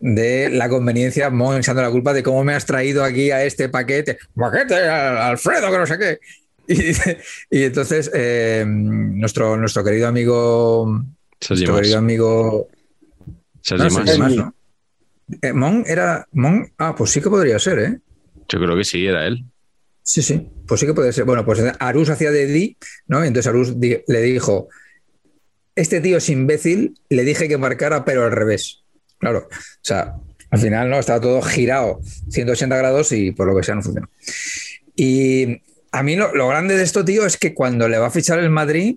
de 0.00 0.50
la 0.50 0.68
conveniencia, 0.68 1.30
Mon 1.30 1.56
echando 1.56 1.80
la 1.82 1.90
culpa 1.90 2.12
de 2.12 2.22
cómo 2.22 2.44
me 2.44 2.54
has 2.54 2.66
traído 2.66 3.02
aquí 3.04 3.30
a 3.30 3.42
este 3.42 3.68
paquete, 3.70 4.18
paquete, 4.34 4.74
Al- 4.74 5.16
Alfredo, 5.18 5.70
que 5.72 5.78
no 5.78 5.86
sé 5.86 5.98
qué. 5.98 6.18
Y 7.50 7.64
entonces 7.64 8.10
eh, 8.14 8.64
nuestro, 8.66 9.56
nuestro 9.56 9.82
querido 9.82 10.08
amigo, 10.08 11.02
Sergi 11.42 11.64
nuestro 11.64 11.76
querido 11.76 11.96
Mas. 11.96 12.04
amigo 12.04 12.68
Sergi 13.60 13.84
no, 13.84 13.90
Mas. 13.90 13.94
Sergi 14.06 14.18
Mas, 14.20 14.32
Sergi. 14.32 14.36
¿no? 14.38 14.54
Eh, 15.42 15.52
Mon 15.52 15.84
era, 15.86 16.26
Mon, 16.32 16.72
ah, 16.78 16.94
pues 16.96 17.10
sí 17.10 17.20
que 17.20 17.30
podría 17.30 17.58
ser, 17.58 17.78
¿eh? 17.78 17.98
Yo 18.48 18.58
creo 18.58 18.76
que 18.76 18.84
sí, 18.84 19.06
era 19.06 19.26
él. 19.26 19.44
Sí, 20.02 20.20
sí, 20.20 20.48
pues 20.66 20.80
sí 20.80 20.86
que 20.86 20.94
puede 20.94 21.12
ser. 21.12 21.24
Bueno, 21.24 21.44
pues 21.44 21.62
Arús 21.78 22.08
hacía 22.10 22.30
de 22.32 22.46
Di, 22.46 22.76
¿no? 23.06 23.22
Entonces 23.24 23.46
Arús 23.48 23.80
di- 23.80 24.02
le 24.06 24.20
dijo, 24.20 24.68
este 25.74 26.00
tío 26.00 26.18
es 26.18 26.28
imbécil, 26.28 26.98
le 27.08 27.24
dije 27.24 27.48
que 27.48 27.56
marcara, 27.56 28.04
pero 28.04 28.24
al 28.24 28.32
revés. 28.32 28.82
Claro, 29.18 29.48
o 29.48 29.80
sea, 29.80 30.16
al 30.50 30.58
final 30.58 30.90
no, 30.90 30.98
estaba 30.98 31.20
todo 31.20 31.40
girado 31.40 32.00
180 32.30 32.76
grados 32.76 33.12
y 33.12 33.30
por 33.30 33.46
lo 33.46 33.56
que 33.56 33.62
sea 33.62 33.76
no 33.76 33.82
funcionó. 33.82 34.10
Y 34.96 35.62
a 35.92 36.02
mí 36.02 36.16
lo, 36.16 36.34
lo 36.34 36.48
grande 36.48 36.76
de 36.76 36.82
esto, 36.82 37.04
tío, 37.04 37.24
es 37.24 37.36
que 37.36 37.54
cuando 37.54 37.88
le 37.88 37.98
va 37.98 38.08
a 38.08 38.10
fichar 38.10 38.38
el 38.40 38.50
Madrid, 38.50 38.96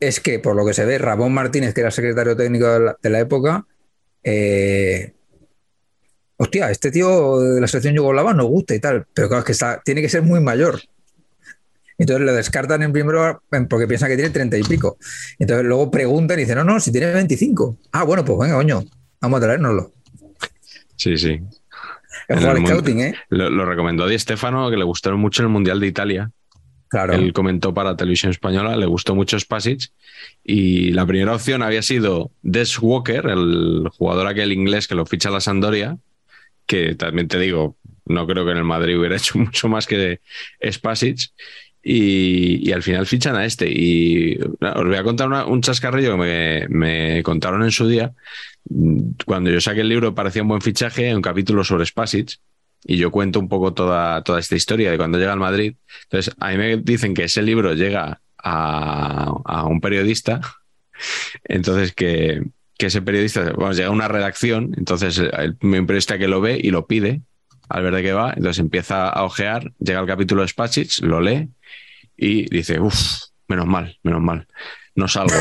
es 0.00 0.20
que 0.20 0.38
por 0.38 0.56
lo 0.56 0.64
que 0.66 0.74
se 0.74 0.84
ve, 0.84 0.98
Ramón 0.98 1.32
Martínez, 1.32 1.74
que 1.74 1.80
era 1.80 1.90
secretario 1.90 2.36
técnico 2.36 2.66
de 2.66 2.80
la, 2.80 2.96
de 3.02 3.10
la 3.10 3.20
época, 3.20 3.66
eh, 4.22 5.14
hostia, 6.36 6.70
este 6.70 6.90
tío 6.90 7.40
de 7.40 7.60
la 7.60 7.68
selección 7.68 7.94
yugoslava 7.94 8.34
nos 8.34 8.46
gusta 8.46 8.74
y 8.74 8.80
tal, 8.80 9.06
pero 9.14 9.28
claro, 9.28 9.40
es 9.40 9.46
que 9.46 9.52
está, 9.52 9.80
tiene 9.84 10.02
que 10.02 10.08
ser 10.08 10.22
muy 10.22 10.40
mayor. 10.40 10.80
Entonces 11.98 12.26
lo 12.26 12.34
descartan 12.34 12.82
en 12.82 12.92
primero 12.92 13.42
porque 13.70 13.86
piensan 13.86 14.10
que 14.10 14.16
tiene 14.16 14.30
30 14.30 14.58
y 14.58 14.62
pico. 14.64 14.98
Entonces 15.38 15.64
luego 15.64 15.90
preguntan 15.90 16.38
y 16.38 16.42
dicen, 16.42 16.58
no, 16.58 16.64
no, 16.64 16.78
si 16.78 16.92
tiene 16.92 17.10
25. 17.10 17.78
Ah, 17.92 18.04
bueno, 18.04 18.24
pues 18.24 18.38
venga, 18.38 18.56
coño, 18.56 18.84
vamos 19.20 19.38
a 19.38 19.44
traérnoslo. 19.44 19.92
Sí, 20.96 21.16
sí. 21.16 21.40
El 22.28 22.38
En 22.38 22.48
el 22.48 22.66
scouting, 22.66 23.00
¿eh? 23.00 23.14
Lo, 23.28 23.48
lo 23.48 23.64
recomendó 23.64 24.06
Di 24.06 24.18
Stefano, 24.18 24.68
que 24.70 24.76
le 24.76 24.84
gustaron 24.84 25.20
mucho 25.20 25.42
el 25.42 25.48
Mundial 25.48 25.80
de 25.80 25.86
Italia. 25.86 26.30
Claro. 26.88 27.14
Él 27.14 27.32
comentó 27.32 27.74
para 27.74 27.96
Televisión 27.96 28.30
Española, 28.30 28.76
le 28.76 28.86
gustó 28.86 29.14
mucho 29.14 29.38
Spasic. 29.38 29.90
Y 30.44 30.92
la 30.92 31.06
primera 31.06 31.34
opción 31.34 31.62
había 31.62 31.82
sido 31.82 32.30
Des 32.42 32.78
Walker, 32.78 33.26
el 33.26 33.88
jugador 33.96 34.28
aquel 34.28 34.52
inglés 34.52 34.86
que 34.86 34.94
lo 34.94 35.06
ficha 35.06 35.30
la 35.30 35.40
Sandoria, 35.40 35.98
que 36.66 36.94
también 36.94 37.28
te 37.28 37.38
digo, 37.38 37.76
no 38.06 38.26
creo 38.26 38.44
que 38.44 38.52
en 38.52 38.58
el 38.58 38.64
Madrid 38.64 38.98
hubiera 38.98 39.16
hecho 39.16 39.38
mucho 39.38 39.68
más 39.68 39.86
que 39.86 40.20
Spasic. 40.70 41.30
Y, 41.88 42.72
al 42.72 42.82
final 42.82 43.06
fichan 43.06 43.36
a 43.36 43.44
este. 43.44 43.70
Y 43.70 44.36
os 44.40 44.84
voy 44.84 44.96
a 44.96 45.04
contar 45.04 45.28
un 45.46 45.62
chascarrillo 45.62 46.18
que 46.18 46.66
me, 46.68 47.22
contaron 47.22 47.62
en 47.62 47.70
su 47.70 47.86
día. 47.86 48.12
Cuando 49.24 49.50
yo 49.50 49.60
saqué 49.60 49.82
el 49.82 49.88
libro 49.88 50.12
parecía 50.12 50.42
un 50.42 50.48
buen 50.48 50.62
fichaje, 50.62 51.14
un 51.14 51.22
capítulo 51.22 51.62
sobre 51.62 51.86
Spasic. 51.86 52.40
Y 52.84 52.98
yo 52.98 53.10
cuento 53.10 53.40
un 53.40 53.48
poco 53.48 53.74
toda, 53.74 54.22
toda 54.22 54.38
esta 54.38 54.56
historia 54.56 54.90
de 54.90 54.96
cuando 54.96 55.18
llega 55.18 55.32
al 55.32 55.40
Madrid. 55.40 55.76
Entonces, 56.04 56.34
a 56.38 56.50
mí 56.50 56.56
me 56.56 56.76
dicen 56.76 57.14
que 57.14 57.24
ese 57.24 57.42
libro 57.42 57.74
llega 57.74 58.20
a, 58.38 59.64
un 59.68 59.80
periodista. 59.80 60.40
Entonces, 61.44 61.92
que, 61.92 62.42
ese 62.78 63.02
periodista, 63.02 63.42
vamos, 63.52 63.76
llega 63.76 63.88
a 63.88 63.92
una 63.92 64.08
redacción. 64.08 64.74
Entonces, 64.76 65.18
el, 65.18 65.32
el 65.34 65.56
periodista 65.58 66.18
que 66.18 66.28
lo 66.28 66.40
ve 66.40 66.60
y 66.62 66.70
lo 66.70 66.86
pide, 66.86 67.22
al 67.68 67.82
ver 67.82 67.94
de 67.94 68.02
qué 68.02 68.12
va, 68.12 68.32
entonces 68.36 68.58
empieza 68.60 69.08
a 69.08 69.24
ojear, 69.24 69.72
llega 69.78 69.98
al 69.98 70.06
capítulo 70.06 70.42
de 70.42 70.48
Spasic, 70.48 71.00
lo 71.02 71.20
lee 71.20 71.50
y 72.16 72.48
dice, 72.48 72.80
uff, 72.80 73.22
menos 73.48 73.66
mal, 73.66 73.98
menos 74.02 74.20
mal, 74.20 74.46
no 74.94 75.08
salgo. 75.08 75.34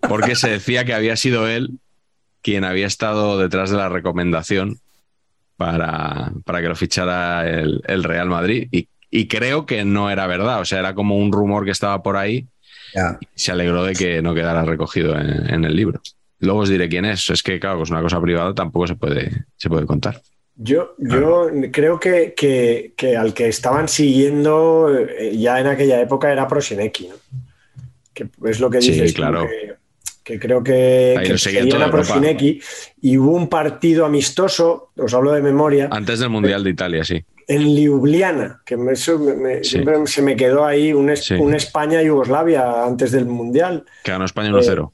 Porque 0.00 0.36
se 0.36 0.50
decía 0.50 0.84
que 0.84 0.94
había 0.94 1.16
sido 1.16 1.48
él 1.48 1.78
quien 2.42 2.64
había 2.64 2.86
estado 2.86 3.38
detrás 3.38 3.70
de 3.70 3.76
la 3.76 3.88
recomendación 3.88 4.80
para, 5.56 6.32
para 6.44 6.60
que 6.62 6.68
lo 6.68 6.76
fichara 6.76 7.48
el, 7.48 7.82
el 7.86 8.04
Real 8.04 8.28
Madrid. 8.28 8.68
Y, 8.70 8.88
y 9.10 9.28
creo 9.28 9.64
que 9.66 9.84
no 9.84 10.10
era 10.10 10.26
verdad, 10.26 10.60
o 10.60 10.64
sea, 10.64 10.80
era 10.80 10.94
como 10.94 11.16
un 11.16 11.32
rumor 11.32 11.64
que 11.64 11.70
estaba 11.70 12.02
por 12.02 12.16
ahí 12.16 12.46
y 13.20 13.26
se 13.40 13.52
alegró 13.52 13.84
de 13.84 13.94
que 13.94 14.22
no 14.22 14.34
quedara 14.34 14.64
recogido 14.64 15.18
en, 15.18 15.52
en 15.52 15.64
el 15.64 15.74
libro. 15.76 16.00
Luego 16.40 16.60
os 16.60 16.68
diré 16.68 16.88
quién 16.88 17.04
es, 17.04 17.28
es 17.30 17.42
que 17.42 17.58
claro, 17.58 17.82
es 17.82 17.90
una 17.90 18.02
cosa 18.02 18.20
privada, 18.20 18.54
tampoco 18.54 18.86
se 18.86 18.96
puede, 18.96 19.30
se 19.56 19.68
puede 19.68 19.86
contar. 19.86 20.20
Yo, 20.56 20.94
yo 20.98 21.48
creo 21.72 21.98
que, 21.98 22.34
que- 22.36 22.92
que 22.96 23.16
al 23.16 23.34
que 23.34 23.48
estaban 23.48 23.88
siguiendo 23.88 24.88
eh, 24.96 25.36
ya 25.36 25.58
en 25.60 25.66
aquella 25.66 26.00
época 26.00 26.30
era 26.30 26.46
Prosinecki, 26.46 27.08
¿no? 27.08 27.14
Que 28.12 28.28
es 28.48 28.60
lo 28.60 28.70
que 28.70 28.80
Sí, 28.80 28.92
dices, 28.92 29.14
tú, 29.14 29.22
claro. 29.22 29.48
que, 29.48 29.74
que 30.24 30.40
creo 30.40 30.62
que, 30.64 31.14
Ahí 31.18 31.28
que 31.28 31.38
seguían 31.38 31.82
a. 31.82 31.90
Prosinecki 31.90 32.60
y 33.02 33.18
hubo 33.18 33.32
un 33.36 33.48
partido 33.48 34.06
amistoso, 34.06 34.90
os 34.96 35.12
hablo 35.14 35.32
de 35.32 35.42
memoria, 35.42 35.88
Antes 35.92 36.18
del 36.20 36.30
Mundial 36.30 36.64
de 36.64 36.70
Italia, 36.70 37.04
sí. 37.04 37.22
en 37.46 37.76
Ljubljana, 37.76 38.62
que 38.64 38.76
me- 38.78 38.96
Sí. 38.96 39.12
siempre 39.62 39.94
se 40.06 40.22
me 40.22 40.34
quedó 40.34 40.64
ahí 40.64 40.94
un, 40.94 41.14
Sí. 41.16 41.34
un 41.34 41.54
España-Yugoslavia 41.54 42.84
antes 42.84 43.12
del 43.12 43.26
Mundial. 43.26 43.84
Que 44.02 44.12
ganó 44.12 44.24
España 44.24 44.48
1-0. 44.50 44.92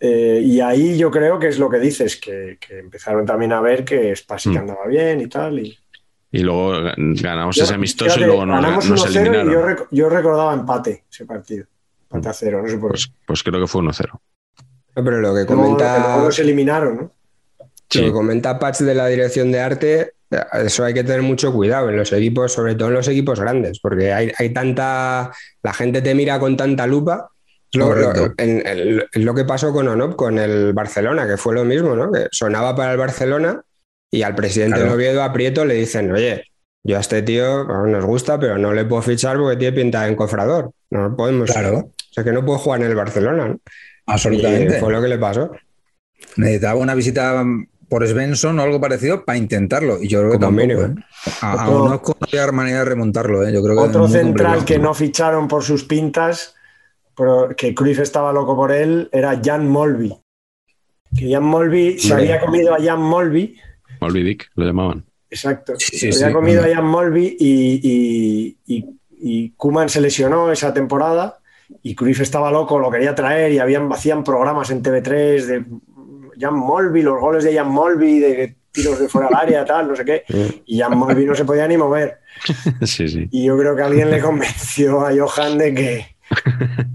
Eh, 0.00 0.40
y 0.44 0.60
ahí 0.60 0.96
yo 0.98 1.10
creo 1.10 1.38
que 1.38 1.48
es 1.48 1.58
lo 1.58 1.68
que 1.70 1.78
dices, 1.78 2.16
que, 2.16 2.58
que 2.60 2.78
empezaron 2.78 3.24
también 3.26 3.52
a 3.52 3.60
ver 3.60 3.84
que 3.84 4.14
Spasic 4.14 4.52
Mm. 4.52 4.58
andaba 4.58 4.86
bien 4.86 5.20
y 5.20 5.26
tal. 5.28 5.58
Y... 5.58 5.76
Y 6.30 6.38
luego 6.40 6.72
ganamos 6.98 7.56
Yo- 7.56 7.64
ese 7.64 7.74
amistoso 7.74 8.20
y 8.20 8.24
luego 8.24 8.44
nos, 8.46 8.60
ganamos 8.60 8.88
nos 8.90 9.00
1-0 9.06 9.48
y 9.48 9.52
yo, 9.52 9.62
rec- 9.66 9.86
yo 9.90 10.08
recordaba 10.08 10.52
empate 10.54 11.04
ese 11.10 11.24
partido. 11.26 11.66
Empate 12.04 12.28
a 12.28 12.32
cero, 12.32 12.60
no 12.62 12.68
sé 12.68 12.76
por 12.78 12.90
qué. 12.92 12.98
Pues, 12.98 13.12
pues 13.26 13.42
creo 13.42 13.60
que 13.60 13.66
fue 13.66 13.80
1-0. 13.82 14.20
No, 14.96 15.04
pero 15.04 15.20
lo 15.20 15.34
que 15.34 15.44
Luego- 15.44 15.62
comenta, 15.62 15.98
luego 15.98 16.22
nos 16.24 16.38
eliminaron, 16.38 16.96
¿no? 16.96 17.10
lo 17.94 18.00
que 18.06 18.12
comenta 18.12 18.58
Patch 18.58 18.80
de 18.80 18.94
la 18.94 19.06
dirección 19.06 19.52
de 19.52 19.60
arte 19.60 20.12
Eso 20.52 20.84
hay 20.84 20.94
que 20.94 21.04
tener 21.04 21.22
mucho 21.22 21.52
cuidado 21.52 21.90
en 21.90 21.96
los 21.96 22.12
equipos, 22.12 22.52
sobre 22.52 22.74
todo 22.74 22.88
en 22.88 22.94
los 22.94 23.06
equipos 23.06 23.38
grandes, 23.38 23.78
porque 23.78 24.12
hay, 24.12 24.32
hay 24.36 24.52
tanta. 24.52 25.30
La 25.62 25.72
gente 25.72 26.02
te 26.02 26.12
mira 26.14 26.40
con 26.40 26.56
tanta 26.56 26.86
lupa. 26.88 27.28
Lo, 27.74 27.94
lo, 27.94 28.12
en, 28.38 28.62
el, 28.66 29.06
lo 29.14 29.34
que 29.34 29.44
pasó 29.44 29.72
con 29.72 29.86
Onop, 29.88 30.16
con 30.16 30.38
el 30.38 30.72
Barcelona, 30.72 31.26
que 31.26 31.36
fue 31.36 31.54
lo 31.54 31.64
mismo, 31.64 31.94
¿no? 31.94 32.10
Que 32.10 32.26
sonaba 32.32 32.74
para 32.74 32.92
el 32.92 32.98
Barcelona 32.98 33.60
y 34.12 34.22
al 34.22 34.34
presidente 34.34 34.78
Claro. 34.80 34.94
Oviedo, 34.94 35.22
a 35.22 35.32
Prieto, 35.32 35.64
le 35.64 35.74
dicen, 35.74 36.10
oye, 36.12 36.44
yo 36.84 36.96
a 36.96 37.00
este 37.00 37.22
tío 37.22 37.64
bueno, 37.66 37.86
nos 37.86 38.04
gusta, 38.04 38.38
pero 38.38 38.58
no 38.58 38.72
le 38.72 38.84
puedo 38.84 39.02
fichar 39.02 39.36
porque 39.38 39.56
tiene 39.56 39.76
pinta 39.76 40.02
de 40.04 40.12
encofrador. 40.12 40.70
No 40.90 41.16
podemos. 41.16 41.50
Claro, 41.50 41.78
O 41.78 41.92
sea, 42.12 42.22
que 42.24 42.32
no 42.32 42.44
puede 42.44 42.58
jugar 42.60 42.80
en 42.80 42.86
el 42.86 42.94
Barcelona. 42.96 43.48
¿no? 43.48 43.58
Absolutamente. 44.06 44.76
Y 44.76 44.80
fue 44.80 44.92
lo 44.92 45.00
que 45.02 45.08
le 45.08 45.18
pasó. 45.18 45.50
Necesitaba 46.36 46.78
una 46.80 46.94
visita 46.94 47.44
por 47.88 48.06
Svensson 48.06 48.58
o 48.58 48.62
algo 48.62 48.80
parecido 48.80 49.24
para 49.24 49.38
intentarlo. 49.38 50.02
Y 50.02 50.08
yo 50.08 50.20
creo 50.20 50.32
que 50.32 50.38
Como 50.38 50.46
tampoco, 50.48 50.66
mínimo. 50.66 51.00
¿eh? 51.00 51.04
A, 51.42 51.68
Otro- 51.70 52.14
no 52.20 52.26
había 52.26 52.52
manera 52.52 52.78
de 52.80 52.84
remontarlo. 52.86 53.46
¿eh? 53.46 53.52
Yo 53.52 53.62
creo 53.62 53.74
que 53.76 53.82
Otro 53.82 54.06
es 54.06 54.12
central 54.12 54.64
que 54.64 54.78
no 54.78 54.94
ficharon 54.94 55.46
por 55.48 55.62
sus 55.62 55.84
pintas, 55.84 56.54
pero 57.16 57.50
que 57.56 57.74
Cruyff 57.74 58.00
estaba 58.00 58.32
loco 58.32 58.56
por 58.56 58.72
él, 58.72 59.08
era 59.12 59.40
Jan 59.42 59.68
Molby. 59.68 60.14
Que 61.16 61.30
Jan 61.32 61.44
Molby 61.44 61.98
se 61.98 62.12
había 62.14 62.40
comido 62.40 62.74
a 62.74 62.82
Jan 62.82 63.00
Molby, 63.00 63.56
Molby 64.00 64.22
Dick, 64.24 64.50
lo 64.56 64.64
llamaban. 64.66 65.04
exacto, 65.30 65.74
Sí, 65.78 65.96
sí, 65.96 66.12
se 66.12 66.24
había 66.24 66.28
sí, 66.28 66.32
comido 66.34 66.64
a 66.64 66.74
Jan 66.74 66.84
Molby 66.86 67.36
y, 67.38 67.80
y, 67.82 68.58
y, 68.66 68.84
y 69.20 69.50
Koeman 69.50 69.88
se 69.88 70.00
lesionó 70.00 70.50
esa 70.50 70.74
temporada 70.74 71.38
y 71.82 71.94
Cruyff 71.94 72.20
estaba 72.20 72.50
loco, 72.50 72.78
lo 72.78 72.90
quería 72.90 73.14
traer 73.14 73.52
y 73.52 73.58
habían, 73.58 73.90
hacían 73.92 74.24
programas 74.24 74.70
en 74.70 74.82
TV3 74.82 75.46
de 75.46 75.64
Jan 76.38 76.54
Molby, 76.54 77.02
los 77.02 77.20
goles 77.20 77.44
de 77.44 77.54
Jan 77.54 77.70
Molby, 77.70 78.18
de 78.18 78.56
tiros 78.72 78.98
de 78.98 79.08
fuera 79.08 79.28
del 79.28 79.36
área, 79.36 79.64
tal, 79.64 79.88
no 79.88 79.96
sé 79.96 80.04
qué, 80.04 80.24
y 80.66 80.78
Jan 80.78 80.96
Molby 80.96 81.24
no 81.24 81.34
se 81.34 81.44
podía 81.44 81.66
ni 81.68 81.76
mover. 81.76 82.20
sí, 82.82 83.08
sí. 83.08 83.28
Y 83.30 83.44
yo 83.44 83.56
creo 83.56 83.76
que 83.76 83.82
alguien 83.82 84.10
le 84.10 84.20
convenció 84.20 85.06
a 85.06 85.12
Johan 85.16 85.58
de 85.58 85.74
que, 85.74 86.16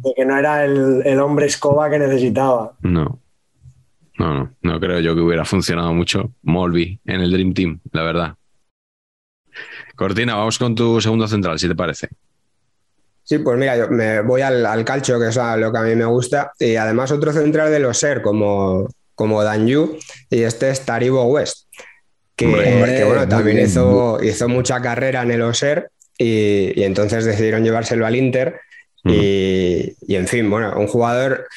de 0.01 0.13
que 0.15 0.25
no 0.25 0.37
era 0.37 0.65
el, 0.65 1.01
el 1.05 1.19
hombre 1.19 1.45
escoba 1.45 1.89
que 1.89 1.99
necesitaba. 1.99 2.77
No. 2.81 3.19
No, 4.17 4.33
no, 4.33 4.51
no 4.61 4.79
creo 4.81 4.99
yo 4.99 5.15
que 5.15 5.21
hubiera 5.21 5.45
funcionado 5.45 5.93
mucho 5.93 6.33
Molby 6.43 6.99
en 7.05 7.21
el 7.21 7.31
Dream 7.31 7.53
Team, 7.53 7.79
la 7.93 8.03
verdad. 8.03 8.35
Cortina, 9.95 10.35
vamos 10.35 10.59
con 10.59 10.75
tu 10.75 10.99
segundo 10.99 11.27
central, 11.27 11.57
si 11.57 11.67
te 11.67 11.75
parece. 11.75 12.09
Sí, 13.29 13.37
pues 13.37 13.59
mira, 13.59 13.77
yo 13.77 13.89
me 13.89 14.21
voy 14.21 14.41
al, 14.41 14.65
al 14.65 14.83
calcio, 14.83 15.19
que 15.19 15.27
es 15.27 15.35
lo 15.35 15.71
que 15.71 15.77
a 15.77 15.83
mí 15.83 15.95
me 15.95 16.05
gusta, 16.05 16.51
y 16.57 16.77
además 16.77 17.11
otro 17.11 17.31
central 17.31 17.69
de 17.69 17.77
los 17.77 17.95
SER 17.99 18.23
como, 18.23 18.89
como 19.13 19.43
Dan 19.43 19.67
Yu, 19.67 19.99
y 20.31 20.41
este 20.41 20.71
es 20.71 20.83
Taribo 20.83 21.23
West, 21.25 21.67
que, 22.35 22.47
Hombre, 22.47 22.95
que, 22.97 23.03
bueno, 23.03 23.27
también 23.27 23.57
bien. 23.57 23.69
hizo, 23.69 24.17
hizo 24.23 24.49
mucha 24.49 24.81
carrera 24.81 25.21
en 25.21 25.29
el 25.29 25.43
OSER 25.43 25.91
y, 26.17 26.71
y 26.75 26.83
entonces 26.83 27.23
decidieron 27.23 27.63
llevárselo 27.63 28.07
al 28.07 28.15
Inter. 28.15 28.61
Y, 29.05 29.93
y, 30.07 30.15
en 30.15 30.27
fin, 30.27 30.49
bueno, 30.49 30.73
un 30.75 30.87
jugador 30.87 31.47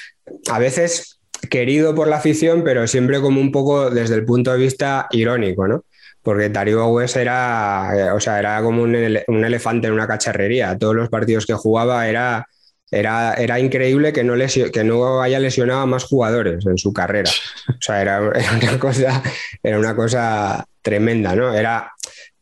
a 0.51 0.59
veces 0.59 1.20
querido 1.49 1.95
por 1.95 2.07
la 2.07 2.16
afición, 2.16 2.64
pero 2.64 2.87
siempre 2.87 3.23
como 3.23 3.41
un 3.41 3.51
poco 3.51 3.89
desde 3.89 4.14
el 4.14 4.27
punto 4.27 4.53
de 4.53 4.59
vista 4.59 5.07
irónico, 5.11 5.66
¿no? 5.66 5.87
Porque 6.23 6.51
Taribo 6.51 6.87
West 6.89 7.16
era, 7.16 7.91
eh, 7.97 8.11
o 8.12 8.20
sea, 8.20 8.39
era 8.39 8.62
como 8.62 8.83
un, 8.83 8.95
ele- 8.95 9.25
un 9.29 9.45
elefante 9.45 9.89
en 9.89 9.95
una 9.95 10.07
cacharrería. 10.07 10.79
Todos 10.79 10.95
los 10.95 11.09
partidos 11.09 11.47
que 11.47 11.55
jugaba 11.55 12.07
era, 12.09 12.47
era, 12.91 13.35
era 13.35 13.59
increíble 13.59 14.12
que 14.12 14.23
no, 14.23 14.35
que 14.73 14.85
no 14.85 15.20
haya 15.23 15.41
lesionado 15.41 15.81
a 15.81 15.87
más 15.87 16.05
jugadores 16.05 16.64
en 16.66 16.79
su 16.79 16.93
carrera. 16.93 17.31
O 17.70 17.77
sea, 17.85 18.01
era, 18.03 18.18
era 18.35 18.53
una 18.61 18.79
cosa, 18.79 19.23
era 19.62 19.79
una 19.79 19.97
cosa 19.97 20.64
tremenda, 20.83 21.35
¿no? 21.35 21.53
Era 21.55 21.91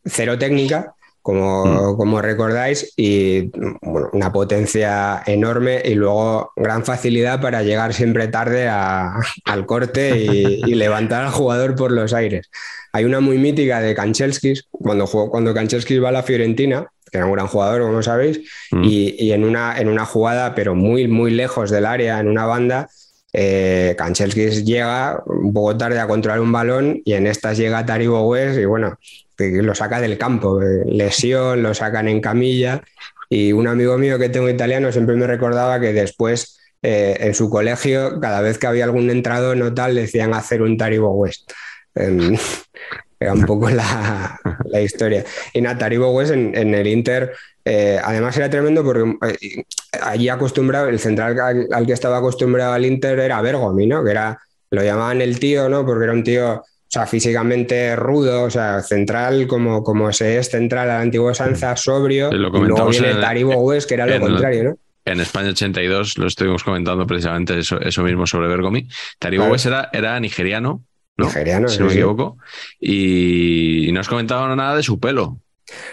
cero 0.04 0.38
técnica, 0.38 0.92
como, 1.22 1.96
como 1.96 2.20
recordáis, 2.22 2.92
y 2.96 3.50
bueno, 3.82 4.08
una 4.12 4.32
potencia 4.32 5.22
enorme 5.26 5.80
y 5.84 5.94
luego 5.94 6.52
gran 6.56 6.84
facilidad 6.84 7.40
para 7.40 7.62
llegar 7.62 7.92
siempre 7.94 8.28
tarde 8.28 8.68
a- 8.68 9.14
al 9.44 9.66
corte 9.66 10.18
y, 10.18 10.62
y 10.64 10.74
levantar 10.74 11.24
al 11.24 11.30
jugador 11.32 11.74
por 11.74 11.92
los 11.92 12.12
aires. 12.14 12.50
Hay 12.92 13.04
una 13.04 13.20
muy 13.20 13.38
mítica 13.38 13.80
de 13.80 13.94
Kanchelskis, 13.94 14.66
cuando, 14.70 15.06
jugó, 15.06 15.30
cuando 15.30 15.54
Kanchelskis 15.54 16.02
va 16.02 16.08
a 16.08 16.12
la 16.12 16.22
Fiorentina, 16.22 16.86
que 17.10 17.18
era 17.18 17.26
un 17.26 17.32
gran 17.32 17.46
jugador, 17.46 17.82
como 17.82 18.02
sabéis, 18.02 18.40
Mm. 18.70 18.84
y, 18.84 19.16
y 19.18 19.32
en, 19.32 19.44
una, 19.44 19.78
en 19.80 19.88
una 19.88 20.04
jugada, 20.04 20.54
pero 20.54 20.74
muy, 20.74 21.08
muy 21.08 21.30
lejos 21.32 21.70
del 21.70 21.86
área, 21.86 22.20
en 22.20 22.28
una 22.28 22.46
banda, 22.46 22.88
eh, 23.32 23.94
Kanchelskis 23.96 24.64
llega 24.64 25.22
un 25.26 25.52
poco 25.52 25.76
tarde 25.76 26.00
a 26.00 26.06
controlar 26.08 26.40
un 26.40 26.50
balón 26.52 27.00
y 27.04 27.12
en 27.12 27.26
estas 27.26 27.56
llega 27.58 27.86
Taribo 27.86 28.26
West 28.28 28.58
y 28.58 28.64
bueno, 28.64 28.98
lo 29.38 29.74
saca 29.74 30.00
del 30.00 30.18
campo, 30.18 30.60
eh, 30.60 30.82
lesión, 30.86 31.62
lo 31.62 31.72
sacan 31.74 32.08
en 32.08 32.20
camilla 32.20 32.82
y 33.28 33.52
un 33.52 33.68
amigo 33.68 33.96
mío 33.98 34.18
que 34.18 34.28
tengo 34.28 34.48
italiano 34.48 34.90
siempre 34.92 35.14
me 35.14 35.26
recordaba 35.26 35.78
que 35.80 35.92
después 35.92 36.58
eh, 36.82 37.16
en 37.20 37.34
su 37.34 37.48
colegio, 37.48 38.18
cada 38.20 38.40
vez 38.40 38.58
que 38.58 38.66
había 38.66 38.84
algún 38.84 39.10
entrado 39.10 39.54
no 39.54 39.72
tal, 39.74 39.94
decían 39.94 40.34
hacer 40.34 40.62
un 40.62 40.76
Taribo 40.76 41.12
West. 41.12 41.52
Era 41.94 43.32
un 43.34 43.44
poco 43.44 43.68
la, 43.70 44.38
la 44.64 44.80
historia. 44.80 45.24
Y 45.52 45.60
nada, 45.60 45.78
Taribo 45.78 46.10
West 46.10 46.32
en, 46.32 46.56
en 46.56 46.74
el 46.74 46.86
Inter, 46.86 47.32
eh, 47.64 47.98
además 48.02 48.36
era 48.36 48.48
tremendo 48.48 48.82
porque 48.82 49.16
eh, 49.28 49.64
allí 50.02 50.28
acostumbrado, 50.28 50.88
el 50.88 50.98
central 50.98 51.38
al, 51.38 51.68
al 51.70 51.86
que 51.86 51.92
estaba 51.92 52.18
acostumbrado 52.18 52.72
al 52.72 52.86
Inter 52.86 53.18
era 53.18 53.40
Bergomi, 53.42 53.86
¿no? 53.86 54.02
Que 54.04 54.12
era, 54.12 54.38
lo 54.70 54.82
llamaban 54.82 55.20
el 55.20 55.38
tío, 55.38 55.68
¿no? 55.68 55.84
Porque 55.84 56.04
era 56.04 56.12
un 56.12 56.24
tío, 56.24 56.54
o 56.54 56.64
sea, 56.88 57.06
físicamente 57.06 57.94
rudo, 57.96 58.44
o 58.44 58.50
sea, 58.50 58.80
central 58.80 59.46
como, 59.46 59.82
como 59.84 60.12
se 60.12 60.38
es 60.38 60.48
central 60.48 60.90
al 60.90 61.02
antiguo 61.02 61.34
Sanza, 61.34 61.76
sobrio. 61.76 62.30
Sí, 62.30 62.36
lo 62.36 62.48
y 62.48 62.68
luego 62.68 62.88
viene 62.88 63.14
Taribo 63.14 63.54
West, 63.56 63.88
que 63.88 63.94
era 63.94 64.06
lo 64.06 64.18
contrario, 64.20 64.64
¿no? 64.64 64.78
En 65.04 65.18
España 65.20 65.48
82 65.50 66.18
lo 66.18 66.26
estuvimos 66.26 66.62
comentando 66.62 67.06
precisamente 67.06 67.58
eso, 67.58 67.80
eso 67.80 68.02
mismo 68.02 68.26
sobre 68.26 68.48
Bergomi. 68.48 68.86
Taribo 69.18 69.42
Claro. 69.42 69.52
West 69.52 69.66
era, 69.66 69.90
era 69.92 70.20
nigeriano, 70.20 70.84
¿no? 71.20 71.26
Nigeriano, 71.26 71.68
si 71.68 71.78
no 71.78 71.84
me 71.84 71.92
sí, 71.92 71.98
equivoco. 71.98 72.38
Y, 72.80 73.88
y 73.88 73.92
no 73.92 74.00
has 74.00 74.08
comentado 74.08 74.54
nada 74.56 74.76
de 74.76 74.82
su 74.82 74.98
pelo. 74.98 75.38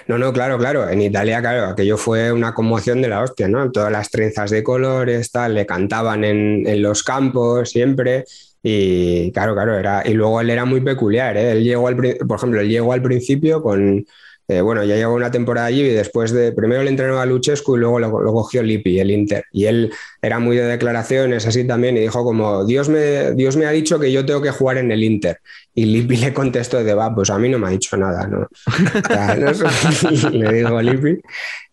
No, 0.07 0.17
no, 0.17 0.33
claro, 0.33 0.57
claro. 0.57 0.89
En 0.89 1.01
Italia, 1.01 1.39
claro, 1.39 1.67
aquello 1.67 1.97
fue 1.97 2.31
una 2.31 2.53
conmoción 2.53 3.01
de 3.01 3.09
la 3.09 3.21
hostia, 3.21 3.47
¿no? 3.47 3.71
Todas 3.71 3.91
las 3.91 4.09
trenzas 4.09 4.49
de 4.49 4.63
colores, 4.63 5.31
tal, 5.31 5.53
le 5.53 5.67
cantaban 5.67 6.23
en, 6.23 6.67
en 6.67 6.81
los 6.81 7.03
campos 7.03 7.69
siempre. 7.69 8.25
Y 8.63 9.31
claro, 9.33 9.53
claro, 9.53 9.77
era. 9.77 10.01
Y 10.03 10.13
luego 10.13 10.41
él 10.41 10.49
era 10.49 10.65
muy 10.65 10.81
peculiar, 10.81 11.37
¿eh? 11.37 11.51
Él 11.51 11.63
llegó 11.63 11.87
al, 11.87 11.95
por 11.95 12.37
ejemplo, 12.37 12.59
él 12.59 12.69
llegó 12.69 12.93
al 12.93 13.03
principio 13.03 13.61
con. 13.61 14.05
Eh, 14.49 14.61
bueno, 14.61 14.83
ya 14.85 14.95
llevó 14.95 15.13
una 15.13 15.29
temporada 15.29 15.67
allí 15.67 15.81
y 15.81 15.89
después 15.89 16.31
de. 16.31 16.53
Primero 16.53 16.81
le 16.81 16.89
entrenó 16.89 17.19
a 17.19 17.25
Luchescu 17.25 17.75
y 17.75 17.79
luego 17.79 17.99
lo, 17.99 18.21
lo 18.21 18.31
cogió 18.31 18.63
Lippi, 18.63 18.99
el 18.99 19.11
Inter. 19.11 19.43
Y 19.51 19.65
él 19.65 19.91
era 20.21 20.39
muy 20.39 20.55
de 20.55 20.63
declaraciones 20.63 21.45
así 21.45 21.65
también 21.67 21.97
y 21.97 21.99
dijo 21.99 22.23
como: 22.23 22.65
Dios 22.65 22.87
me, 22.87 23.33
Dios 23.33 23.57
me 23.57 23.65
ha 23.65 23.71
dicho 23.71 23.99
que 23.99 24.11
yo 24.11 24.25
tengo 24.25 24.41
que 24.41 24.51
jugar 24.51 24.77
en 24.77 24.91
el 24.91 25.03
Inter. 25.03 25.39
Y 25.73 25.85
Lippi 25.85 26.15
le 26.17 26.33
contestó 26.33 26.81
de 26.81 26.93
va, 26.93 27.13
pues 27.13 27.29
a 27.29 27.37
mí 27.37 27.49
no 27.49 27.59
me 27.59 27.67
ha 27.67 27.71
dicho 27.71 27.97
nada, 27.97 28.25
¿no? 28.25 28.41
O 28.43 29.07
sea, 29.07 29.35
no 29.35 29.53
sé, 29.53 30.29
le 30.31 30.53
digo 30.53 30.81
Lippi 30.81 31.19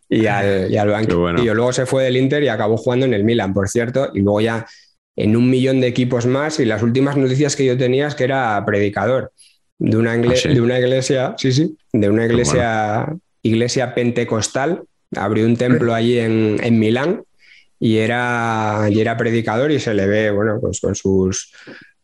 y 0.09 0.27
al, 0.27 0.71
y 0.71 0.77
al 0.77 1.07
bueno. 1.15 1.43
Luego 1.43 1.73
se 1.73 1.87
fue 1.87 2.05
del 2.05 2.17
Inter 2.17 2.43
y 2.43 2.49
acabó 2.49 2.77
jugando 2.77 3.07
en 3.07 3.15
el 3.15 3.25
Milan, 3.25 3.55
por 3.55 3.69
cierto, 3.69 4.11
y 4.15 4.21
luego 4.21 4.41
ya 4.41 4.67
en 5.17 5.37
un 5.37 5.49
millón 5.49 5.81
de 5.81 5.87
equipos 5.87 6.27
más. 6.27 6.59
Y 6.61 6.65
las 6.65 6.83
últimas 6.83 7.17
noticias 7.17 7.55
que 7.57 7.65
yo 7.65 7.79
tenía 7.79 8.09
es 8.09 8.15
que 8.15 8.25
era 8.25 8.63
predicador 8.67 9.33
de 9.79 9.97
una, 9.97 10.13
Ah, 10.13 10.37
sí. 10.37 10.49
de 10.55 10.61
una 10.61 10.79
iglesia, 10.79 11.35
sí, 11.39 11.53
sí, 11.53 11.77
de 11.93 12.09
una 12.11 12.27
iglesia, 12.27 13.15
iglesia 13.43 13.95
pentecostal. 13.95 14.83
Abrió 15.17 15.47
un 15.47 15.57
templo 15.57 15.95
allí 15.95 16.19
en, 16.19 16.57
en 16.63 16.79
Milán 16.79 17.23
y 17.79 17.99
era, 17.99 18.87
y 18.91 19.01
era 19.01 19.17
predicador 19.17 19.71
y 19.71 19.79
se 19.79 19.95
le 19.95 20.07
ve, 20.07 20.31
bueno, 20.31 20.59
pues 20.61 20.81
con 20.81 20.95
sus 20.95 21.53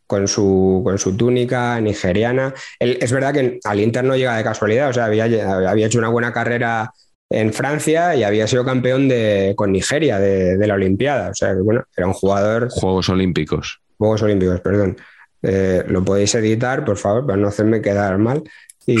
con 0.07 0.27
su, 0.27 0.81
con 0.83 0.97
su 0.99 1.15
túnica 1.15 1.79
nigeriana. 1.79 2.53
Él- 2.79 2.97
es 3.01 3.11
verdad 3.13 3.33
que 3.33 3.59
al 3.63 3.79
Inter 3.79 4.03
no 4.03 4.15
llega 4.17 4.35
de 4.35 4.43
casualidad, 4.43 4.89
o 4.89 4.93
sea, 4.93 5.05
había, 5.05 5.23
había 5.69 5.85
hecho 5.87 5.99
una 5.99 6.09
buena 6.09 6.33
carrera 6.33 6.91
en 7.29 7.53
Francia 7.53 8.13
y 8.13 8.23
había 8.23 8.45
sido 8.45 8.65
campeón 8.65 9.07
de, 9.07 9.53
con 9.55 9.71
Nigeria 9.71 10.19
de, 10.19 10.57
de 10.57 10.67
la 10.67 10.73
Olimpiada. 10.73 11.29
O 11.29 11.33
sea, 11.33 11.53
que 11.53 11.61
bueno, 11.61 11.85
era 11.95 12.07
un 12.07 12.13
jugador, 12.13 12.67
Juegos 12.69 13.07
Olímpicos. 13.07 13.79
Juegos 13.97 14.21
Olímpicos, 14.21 14.59
perdón. 14.59 14.97
Eh, 15.41 15.83
lo 15.87 16.03
podéis 16.03 16.35
editar, 16.35 16.85
por 16.85 16.97
favor, 16.97 17.25
para 17.25 17.37
no 17.37 17.47
hacerme 17.47 17.81
quedar 17.81 18.17
mal. 18.17 18.43
Y 18.85 18.97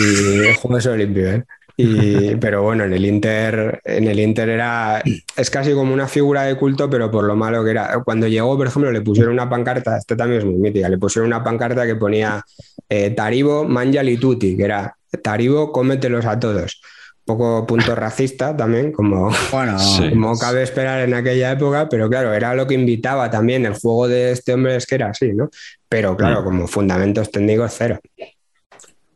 Juegos 0.59 0.85
Olímpicos. 0.85 1.29
¿eh? 1.29 1.43
Y, 1.77 2.35
pero 2.39 2.63
bueno, 2.63 2.83
en 2.83 2.93
el 2.93 3.05
Inter, 3.05 3.81
en 3.83 4.07
el 4.07 4.19
Inter 4.19 4.49
era, 4.49 5.01
es 5.35 5.49
casi 5.49 5.73
como 5.73 5.93
una 5.93 6.07
figura 6.07 6.43
de 6.43 6.55
culto, 6.55 6.89
pero 6.89 7.09
por 7.09 7.23
lo 7.23 7.35
malo 7.35 7.63
que 7.63 7.71
era. 7.71 8.01
Cuando 8.03 8.27
llegó, 8.27 8.57
por 8.57 8.67
ejemplo, 8.67 8.91
le 8.91 9.01
pusieron 9.01 9.33
una 9.33 9.49
pancarta, 9.49 9.97
esta 9.97 10.15
también 10.15 10.39
es 10.39 10.45
muy 10.45 10.55
mítica, 10.55 10.89
le 10.89 10.97
pusieron 10.97 11.27
una 11.27 11.43
pancarta 11.43 11.85
que 11.85 11.95
ponía 11.95 12.43
eh, 12.89 13.11
Taribo, 13.11 13.63
Mangiali 13.63 14.17
Tutti, 14.17 14.55
que 14.55 14.63
era 14.63 14.95
Taribo, 15.23 15.71
cómetelos 15.71 16.25
a 16.25 16.39
todos. 16.39 16.81
Poco 17.23 17.65
punto 17.67 17.93
racista 17.95 18.55
también, 18.57 18.91
como, 18.91 19.31
Bueno, 19.51 19.77
Sí. 19.97 20.09
como 20.09 20.37
cabe 20.37 20.63
esperar 20.63 21.01
en 21.01 21.13
aquella 21.13 21.51
época, 21.51 21.87
pero 21.87 22.09
claro, 22.09 22.33
era 22.33 22.55
lo 22.55 22.65
que 22.67 22.73
invitaba 22.73 23.29
también. 23.29 23.65
El 23.65 23.73
juego 23.75 24.07
de 24.07 24.31
este 24.31 24.53
hombre 24.53 24.75
es 24.75 24.85
que 24.85 24.95
era 24.95 25.09
así, 25.09 25.31
¿no? 25.33 25.49
Pero 25.87 26.17
claro, 26.17 26.41
Mm. 26.41 26.43
como 26.43 26.67
fundamentos 26.67 27.29
técnicos, 27.31 27.73
cero. 27.77 27.99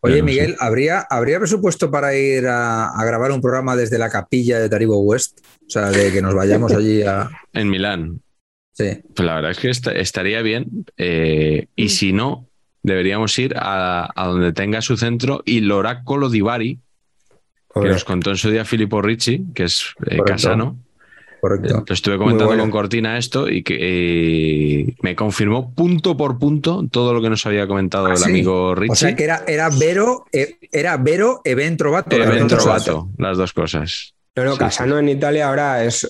Oye, 0.02 0.22
Miguel, 0.22 0.56
¿habría, 0.60 1.00
¿habría 1.10 1.40
presupuesto 1.40 1.90
para 1.90 2.16
ir 2.16 2.46
a, 2.46 2.90
a 2.90 3.06
grabar 3.06 3.32
un 3.32 3.42
programa 3.42 3.76
desde 3.76 3.98
la 3.98 4.10
capilla 4.12 4.60
de 4.60 4.70
Taribo 4.70 5.00
West? 5.00 5.40
O 5.66 5.70
sea, 5.70 5.90
de 5.90 6.12
que 6.12 6.22
nos 6.22 6.36
vayamos 6.36 6.72
allí 6.74 7.02
a. 7.02 7.28
En 7.54 7.70
Milán. 7.72 8.22
Sí. 8.74 9.02
Pues 9.16 9.26
la 9.26 9.36
verdad 9.36 9.52
es 9.52 9.58
que 9.58 9.70
est- 9.72 9.88
estaría 9.88 10.44
bien. 10.44 10.86
eh, 10.98 11.68
y 11.76 11.90
si 11.90 12.14
no, 12.14 12.48
deberíamos 12.84 13.38
ir 13.40 13.56
a, 13.58 14.08
a 14.16 14.28
donde 14.28 14.54
tenga 14.54 14.82
su 14.82 14.96
centro 14.96 15.42
y 15.44 15.58
el 15.58 15.72
oráculo 15.72 16.30
di 16.30 16.42
Que 17.82 17.90
nos 17.90 18.04
contó 18.06 18.30
en 18.30 18.38
su 18.38 18.50
día 18.50 18.64
Filippo 18.64 19.02
Ricci, 19.02 19.46
que 19.54 19.64
es 19.66 19.82
eh, 20.00 20.18
Correcto. 20.18 20.24
casano. 20.26 20.78
Correcto. 21.42 21.84
Lo 21.88 21.94
estuve 21.94 22.18
comentando 22.18 22.48
bueno. 22.48 22.64
con 22.64 22.72
Cortina 22.72 23.18
esto 23.18 23.50
y 23.50 23.62
que 23.64 23.78
eh, 23.80 24.96
me 25.02 25.16
confirmó 25.16 25.74
punto 25.76 26.16
por 26.18 26.40
punto 26.40 26.84
todo 26.90 27.14
lo 27.14 27.22
que 27.22 27.30
nos 27.30 27.46
había 27.46 27.68
comentado 27.68 28.08
¿Ah, 28.08 28.12
el 28.12 28.18
sí? 28.18 28.30
amigo 28.30 28.74
Ricci. 28.74 28.92
O 28.94 28.96
sea, 28.96 29.16
que 29.16 29.24
era, 29.26 29.44
era 29.46 29.70
Vero, 29.70 30.26
eh, 30.32 30.56
era 30.72 30.98
Vero 30.98 31.42
Event 31.44 31.80
dos 31.80 31.92
cosas. 31.94 32.84
Trovato, 32.86 33.10
las 33.18 33.38
dos 33.38 33.54
cosas. 33.54 34.14
No, 34.38 34.44
no, 34.44 34.54
Sí, 34.54 34.60
Casano 34.60 34.98
en 35.00 35.08
Italia 35.10 35.48
ahora 35.48 35.84
es. 35.84 36.10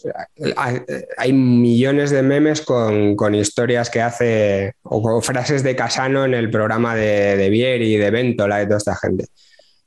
hay- 0.55 0.82
Hay 1.18 1.34
millones 1.34 2.11
de 2.11 2.22
memes 2.24 2.61
con, 2.61 3.16
con 3.16 3.36
historias 3.36 3.89
que 3.89 4.01
hace 4.01 4.74
o 4.84 5.01
con 5.01 5.22
frases 5.22 5.61
de 5.63 5.76
Casano 5.76 6.26
en 6.26 6.34
el 6.34 6.49
programa 6.49 6.95
de, 6.95 7.36
de 7.38 7.49
Vieri, 7.49 7.97
de 7.97 8.09
Ventola 8.09 8.61
y 8.63 8.66
toda 8.66 8.78
esta 8.78 8.95
gente. 8.95 9.26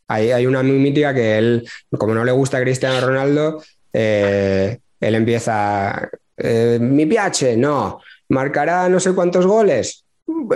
Hay, 0.08 0.30
hay 0.32 0.46
una 0.46 0.62
muy 0.62 0.78
mítica 0.78 1.14
que 1.14 1.38
él, 1.38 1.68
como 1.90 2.14
no 2.14 2.24
le 2.24 2.32
gusta 2.32 2.58
a 2.58 2.62
Cristiano 2.62 3.00
Ronaldo, 3.06 3.62
eh, 3.92 4.78
él 5.00 5.14
empieza. 5.14 6.08
eh, 6.36 6.78
Mi 6.80 7.06
piace, 7.06 7.56
no. 7.56 8.00
¿Marcará 8.30 8.88
no 8.88 9.00
sé 9.00 9.12
cuántos 9.12 9.46
goles? 9.46 10.04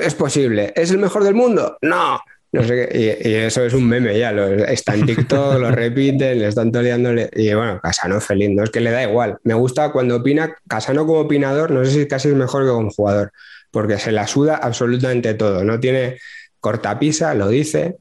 Es 0.00 0.14
posible. 0.14 0.72
¿Es 0.76 0.90
el 0.90 0.98
mejor 0.98 1.24
del 1.24 1.34
mundo? 1.34 1.78
No. 1.82 2.20
No 2.52 2.62
sé 2.64 2.88
qué. 2.90 3.20
Y, 3.24 3.28
y 3.30 3.34
eso 3.34 3.64
es 3.64 3.72
un 3.72 3.88
meme 3.88 4.18
ya. 4.18 4.30
Lo, 4.32 4.46
está 4.46 4.94
en 4.94 5.06
TikTok, 5.06 5.58
lo 5.58 5.70
repiten, 5.82 6.38
le 6.38 6.48
están 6.48 6.70
toleándole. 6.70 7.30
Y 7.34 7.52
bueno, 7.54 7.80
Casano 7.82 8.20
feliz, 8.20 8.50
no 8.50 8.64
es 8.64 8.70
que 8.70 8.80
le 8.80 8.90
da 8.90 9.02
igual. 9.02 9.38
Me 9.44 9.54
gusta 9.54 9.90
cuando 9.90 10.16
opina, 10.16 10.54
Casano 10.68 11.06
como 11.06 11.20
opinador, 11.20 11.70
no 11.70 11.84
sé 11.84 11.90
si 11.92 12.06
casi 12.08 12.28
es 12.28 12.34
mejor 12.34 12.64
que 12.64 12.70
como 12.70 12.90
jugador, 12.90 13.32
porque 13.70 13.98
se 13.98 14.12
la 14.12 14.26
suda 14.26 14.56
absolutamente 14.56 15.32
todo. 15.34 15.64
No 15.64 15.80
tiene 15.80 16.18
cortapisa, 16.60 17.34
lo 17.34 17.48
dice 17.48 17.96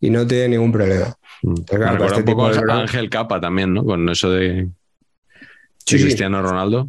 y 0.00 0.10
no 0.10 0.26
tiene 0.26 0.48
ningún 0.50 0.72
problema. 0.72 1.14
Mm. 1.42 1.54
claro, 1.62 1.84
Me 1.84 1.90
recuerda 1.92 2.16
este 2.18 2.30
un 2.32 2.36
poco 2.36 2.48
de 2.54 2.72
Ángel 2.72 3.10
Capa 3.10 3.40
también, 3.40 3.74
¿no? 3.74 3.84
Con 3.84 4.08
eso 4.08 4.30
de, 4.30 4.48
de 4.48 4.68
Sí, 5.86 5.98
sí. 5.98 6.04
Cristiano 6.04 6.42
Ronaldo. 6.42 6.88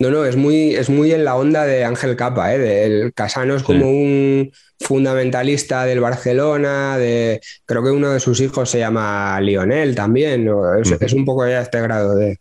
No, 0.00 0.10
no, 0.10 0.24
es 0.24 0.36
muy, 0.36 0.74
es 0.76 0.88
muy 0.90 1.10
en 1.12 1.24
la 1.24 1.34
onda 1.34 1.64
de 1.64 1.84
Ángel 1.84 2.14
Capa, 2.14 2.54
¿eh? 2.54 2.58
De- 2.58 2.84
el 2.84 3.12
Casano 3.14 3.56
es 3.56 3.64
como 3.64 3.90
un 3.90 4.52
fundamentalista 4.78 5.84
del 5.86 5.98
Barcelona, 5.98 6.96
de, 6.98 7.40
creo 7.66 7.82
que 7.82 7.90
uno 7.90 8.10
de 8.10 8.20
sus 8.20 8.40
hijos 8.40 8.70
se 8.70 8.78
llama 8.78 9.40
Lionel 9.40 9.96
también, 9.96 10.44
¿no? 10.44 10.72
es, 10.76 11.12
un 11.12 11.24
poco 11.24 11.48
ya 11.48 11.62
este 11.62 11.80
grado 11.80 12.14
de... 12.14 12.38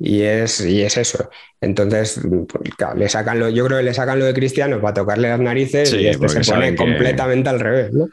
Y 0.00 0.22
es, 0.22 0.60
y 0.60 0.82
es 0.82 0.96
eso. 0.96 1.28
Entonces, 1.60 2.20
pues, 2.48 2.74
claro, 2.76 2.96
le 2.96 3.08
sacan 3.08 3.38
lo, 3.40 3.48
yo 3.48 3.66
creo 3.66 3.78
que 3.78 3.84
le 3.84 3.94
sacan 3.94 4.18
lo 4.18 4.24
de 4.26 4.34
Cristiano 4.34 4.80
para 4.80 4.94
tocarle 4.94 5.28
las 5.28 5.40
narices 5.40 5.92
y 5.92 6.06
este 6.06 6.28
se 6.28 6.40
pone 6.52 6.70
que- 6.70 6.76
completamente 6.76 7.48
al 7.48 7.58
revés, 7.60 7.92
¿no? 7.92 8.08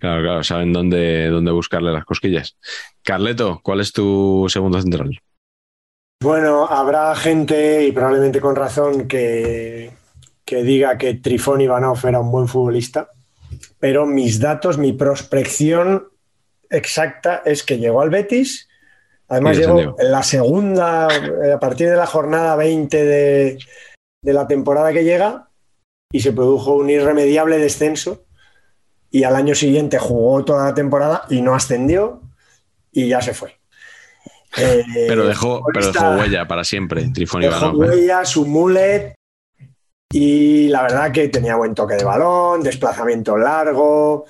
Claro, 0.00 0.22
claro, 0.22 0.42
saben 0.42 0.72
dónde, 0.72 1.28
dónde 1.28 1.52
buscarle 1.52 1.92
las 1.92 2.06
cosquillas. 2.06 2.56
Carleto, 3.02 3.60
¿cuál 3.62 3.80
es 3.80 3.92
tu 3.92 4.46
segundo 4.48 4.80
central? 4.80 5.20
Bueno, 6.22 6.66
habrá 6.66 7.14
gente, 7.14 7.84
y 7.86 7.92
probablemente 7.92 8.40
con 8.40 8.56
razón, 8.56 9.06
que, 9.06 9.90
que 10.44 10.62
diga 10.62 10.96
que 10.96 11.14
Trifón 11.14 11.60
Ivanov 11.60 11.98
era 12.06 12.18
un 12.18 12.32
buen 12.32 12.48
futbolista, 12.48 13.10
pero 13.78 14.06
mis 14.06 14.40
datos, 14.40 14.78
mi 14.78 14.94
prospección 14.94 16.08
exacta 16.70 17.42
es 17.44 17.62
que 17.62 17.78
llegó 17.78 18.00
al 18.00 18.08
Betis, 18.08 18.68
además 19.28 19.58
llegó 19.58 19.96
en 19.98 20.10
la 20.10 20.22
segunda, 20.22 21.08
eh, 21.44 21.52
a 21.52 21.60
partir 21.60 21.90
de 21.90 21.96
la 21.96 22.06
jornada 22.06 22.56
20 22.56 23.04
de, 23.04 23.58
de 24.22 24.32
la 24.32 24.46
temporada 24.46 24.94
que 24.94 25.04
llega, 25.04 25.50
y 26.10 26.20
se 26.20 26.32
produjo 26.32 26.74
un 26.74 26.88
irremediable 26.88 27.58
descenso, 27.58 28.24
y 29.10 29.24
al 29.24 29.34
año 29.36 29.54
siguiente 29.54 29.98
jugó 29.98 30.44
toda 30.44 30.66
la 30.66 30.74
temporada 30.74 31.24
y 31.28 31.42
no 31.42 31.54
ascendió, 31.54 32.20
y 32.92 33.08
ya 33.08 33.20
se 33.20 33.34
fue. 33.34 33.56
Eh, 34.56 34.84
Pero 35.08 35.26
dejó, 35.26 35.62
pero 35.72 35.92
dejó 35.92 36.10
huella 36.16 36.46
para 36.48 36.64
siempre, 36.64 37.08
Trifón 37.12 37.40
Dejó 37.40 37.56
Ivanov. 37.56 37.84
¿eh? 37.84 37.88
huella, 37.88 38.24
su 38.24 38.46
mullet 38.46 39.14
y 40.12 40.68
la 40.68 40.82
verdad 40.82 41.12
que 41.12 41.28
tenía 41.28 41.54
buen 41.54 41.74
toque 41.74 41.94
de 41.94 42.04
balón, 42.04 42.62
desplazamiento 42.62 43.36
largo. 43.36 44.24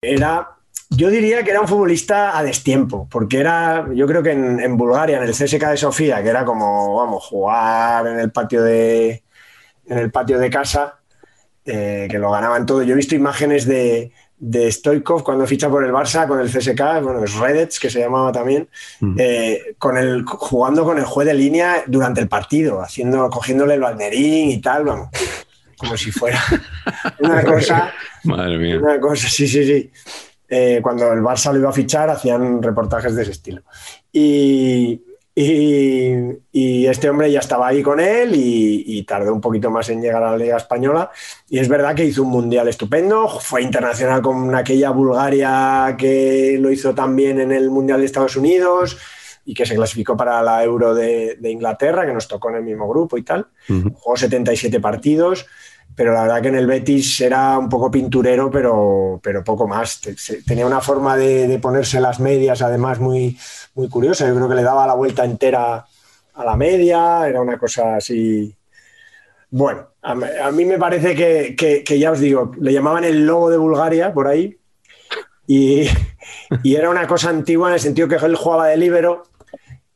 Era, 0.00 0.56
yo 0.90 1.10
diría 1.10 1.42
que 1.42 1.50
era 1.50 1.60
un 1.60 1.66
futbolista 1.68 2.38
a 2.38 2.44
destiempo, 2.44 3.08
porque 3.10 3.38
era, 3.38 3.88
yo 3.92 4.06
creo 4.06 4.22
que 4.22 4.32
en, 4.32 4.60
en 4.60 4.76
Bulgaria, 4.76 5.16
en 5.16 5.24
el 5.24 5.32
CSK 5.32 5.66
de 5.66 5.76
Sofía, 5.76 6.22
que 6.22 6.28
era 6.28 6.44
como, 6.44 6.96
vamos, 6.96 7.24
jugar 7.24 8.06
en 8.06 8.20
el 8.20 8.30
patio 8.30 8.62
de, 8.62 9.24
en 9.86 9.98
el 9.98 10.12
patio 10.12 10.38
de 10.38 10.48
casa, 10.50 11.01
eh, 11.64 12.08
que 12.10 12.18
lo 12.18 12.30
ganaban 12.30 12.66
todo. 12.66 12.82
Yo 12.82 12.92
he 12.92 12.96
visto 12.96 13.14
imágenes 13.14 13.66
de, 13.66 14.10
de 14.38 14.70
Stoikov 14.72 15.22
cuando 15.22 15.46
ficha 15.46 15.68
por 15.70 15.84
el 15.84 15.92
Barça 15.92 16.26
con 16.26 16.40
el 16.40 16.48
CSK, 16.50 16.80
bueno, 17.02 17.22
es 17.24 17.34
Redets, 17.34 17.78
que 17.78 17.90
se 17.90 18.00
llamaba 18.00 18.32
también, 18.32 18.68
Mm. 19.00 19.16
eh, 19.18 19.74
con 19.78 19.96
el, 19.96 20.24
jugando 20.24 20.84
con 20.84 20.98
el 20.98 21.04
juez 21.04 21.26
de 21.26 21.34
línea 21.34 21.84
durante 21.86 22.20
el 22.20 22.28
partido, 22.28 22.80
haciendo, 22.80 23.28
cogiéndole 23.30 23.74
el 23.74 23.80
balnerín 23.80 24.50
y 24.50 24.60
tal, 24.60 24.84
vamos, 24.84 25.08
como 25.76 25.96
si 25.96 26.10
fuera 26.10 26.40
una 27.20 27.44
cosa, 27.44 27.92
Madre 28.24 28.58
mía. 28.58 28.78
una 28.80 28.98
cosa, 29.00 29.28
sí, 29.28 29.46
sí, 29.46 29.64
sí. 29.64 29.90
Eh, 30.48 30.80
cuando 30.82 31.10
el 31.12 31.20
Barça 31.20 31.50
lo 31.52 31.58
iba 31.60 31.70
a 31.70 31.72
fichar, 31.72 32.10
hacían 32.10 32.62
reportajes 32.62 33.14
de 33.16 33.22
ese 33.22 33.30
estilo. 33.32 33.62
Y, 34.12 35.00
y- 35.34 36.38
y 36.52 36.86
este 36.86 37.08
hombre 37.08 37.30
ya 37.32 37.40
estaba 37.40 37.68
ahí 37.68 37.82
con 37.82 38.00
él 38.00 38.34
y, 38.34 38.84
y 38.86 39.02
tardó 39.04 39.32
un 39.32 39.40
poquito 39.40 39.70
más 39.70 39.88
en 39.88 40.02
llegar 40.02 40.22
a 40.22 40.32
la 40.32 40.36
Liga 40.36 40.56
Española. 40.56 41.10
Y 41.48 41.58
es 41.58 41.68
verdad 41.68 41.94
que 41.94 42.04
hizo 42.04 42.22
un 42.22 42.30
mundial 42.30 42.68
estupendo, 42.68 43.28
fue 43.28 43.62
internacional 43.62 44.20
con 44.22 44.54
aquella 44.54 44.90
Bulgaria 44.90 45.94
que 45.98 46.56
lo 46.60 46.70
hizo 46.70 46.94
también 46.94 47.40
en 47.40 47.52
el 47.52 47.70
Mundial 47.70 48.00
de 48.00 48.06
Estados 48.06 48.36
Unidos 48.36 48.98
y 49.44 49.54
que 49.54 49.66
se 49.66 49.74
clasificó 49.74 50.16
para 50.16 50.42
la 50.42 50.62
Euro 50.62 50.94
de, 50.94 51.36
de 51.40 51.50
Inglaterra, 51.50 52.06
que 52.06 52.12
nos 52.12 52.28
tocó 52.28 52.50
en 52.50 52.56
el 52.56 52.62
mismo 52.62 52.88
grupo 52.88 53.16
y 53.18 53.22
tal. 53.22 53.46
Ujú. 53.68 53.90
Jugó 53.94 54.16
77 54.16 54.78
partidos, 54.80 55.46
pero 55.94 56.12
la 56.14 56.22
verdad 56.22 56.42
que 56.42 56.48
en 56.48 56.56
el 56.56 56.66
Betis 56.66 57.20
era 57.20 57.58
un 57.58 57.68
poco 57.68 57.90
pinturero, 57.90 58.50
pero, 58.50 59.20
pero 59.22 59.44
poco 59.44 59.66
más. 59.68 60.00
Tenía 60.46 60.66
una 60.66 60.80
forma 60.80 61.16
de, 61.16 61.58
ponerse 61.60 62.00
las 62.00 62.20
medias, 62.20 62.62
además, 62.62 62.98
muy, 63.00 63.36
muy 63.74 63.88
curiosa. 63.88 64.26
Yo 64.26 64.34
creo 64.34 64.48
que 64.48 64.54
le 64.54 64.62
daba 64.62 64.86
la 64.86 64.94
vuelta 64.94 65.24
entera 65.24 65.84
a 66.34 66.44
la 66.44 66.56
media, 66.56 67.28
era 67.28 67.40
una 67.42 67.58
cosa 67.58 67.96
así. 67.96 68.54
Bueno, 69.50 69.88
a, 70.02 70.14
mí- 70.14 70.26
a 70.42 70.50
mí 70.50 70.64
me 70.64 70.78
parece 70.78 71.14
que, 71.14 71.54
que- 71.56 71.84
que 71.84 71.98
ya 71.98 72.12
os 72.12 72.20
digo, 72.20 72.52
le 72.58 72.72
llamaban 72.72 73.04
el 73.04 73.26
lobo 73.26 73.50
de 73.50 73.56
Bulgaria 73.58 74.12
por 74.12 74.28
ahí. 74.28 74.58
Y, 75.46 75.88
y 76.62 76.76
era 76.76 76.90
una 76.90 77.06
cosa 77.06 77.30
antigua 77.30 77.68
en 77.68 77.74
el 77.74 77.80
sentido 77.80 78.08
que 78.08 78.16
él 78.16 78.36
jugaba 78.36 78.68
de 78.68 78.76
líbero 78.76 79.24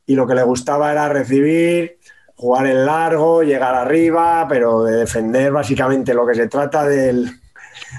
y 0.07 0.15
lo 0.15 0.27
que 0.27 0.35
le 0.35 0.43
gustaba 0.45 0.93
era 0.93 1.09
recibir, 1.09 1.96
jugar 2.37 2.67
en 2.67 2.87
largo, 2.87 3.43
llegar 3.43 3.75
arriba, 3.75 4.47
pero 4.49 4.85
de 4.85 4.97
defender 4.97 5.53
básicamente 5.53 6.15
lo 6.15 6.27
que 6.27 6.35
se 6.35 6.49
trata 6.49 6.85
del... 6.85 7.31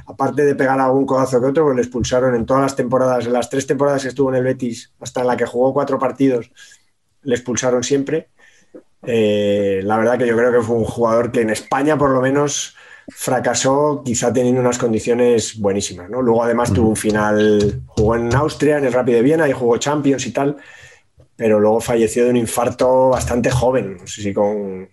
Aparte 0.07 0.43
de 0.43 0.55
pegar 0.55 0.79
algún 0.79 1.05
codazo 1.05 1.39
que 1.39 1.47
otro, 1.47 1.65
pues 1.65 1.75
le 1.75 1.81
expulsaron 1.81 2.33
en 2.35 2.45
todas 2.45 2.63
las 2.63 2.75
temporadas, 2.75 3.25
en 3.25 3.33
las 3.33 3.49
tres 3.49 3.67
temporadas 3.67 4.01
que 4.01 4.07
estuvo 4.07 4.29
en 4.29 4.35
el 4.35 4.43
Betis, 4.43 4.91
hasta 4.99 5.21
en 5.21 5.27
la 5.27 5.37
que 5.37 5.45
jugó 5.45 5.73
cuatro 5.73 5.99
partidos, 5.99 6.51
le 7.21 7.35
expulsaron 7.35 7.83
siempre. 7.83 8.29
Eh, 9.03 9.81
la 9.83 9.97
verdad 9.97 10.17
que 10.17 10.27
yo 10.27 10.35
creo 10.35 10.51
que 10.51 10.61
fue 10.61 10.75
un 10.75 10.83
jugador 10.83 11.31
que 11.31 11.41
en 11.41 11.51
España 11.51 11.97
por 11.97 12.09
lo 12.09 12.21
menos 12.21 12.75
fracasó, 13.09 14.01
quizá 14.03 14.33
teniendo 14.33 14.61
unas 14.61 14.77
condiciones 14.77 15.59
buenísimas. 15.59 16.09
¿no? 16.09 16.21
Luego 16.21 16.43
además 16.43 16.73
tuvo 16.73 16.89
un 16.89 16.95
final, 16.95 17.81
jugó 17.87 18.15
en 18.15 18.33
Austria, 18.33 18.77
en 18.77 18.85
el 18.85 18.93
Rapid 18.93 19.13
de 19.13 19.21
Viena 19.21 19.47
y 19.47 19.53
jugó 19.53 19.77
Champions 19.77 20.25
y 20.25 20.31
tal, 20.31 20.57
pero 21.37 21.59
luego 21.61 21.79
falleció 21.79 22.25
de 22.25 22.31
un 22.31 22.37
infarto 22.37 23.09
bastante 23.09 23.49
joven, 23.49 23.97
no 24.01 24.07
sé 24.07 24.21
si 24.21 24.33
con 24.33 24.89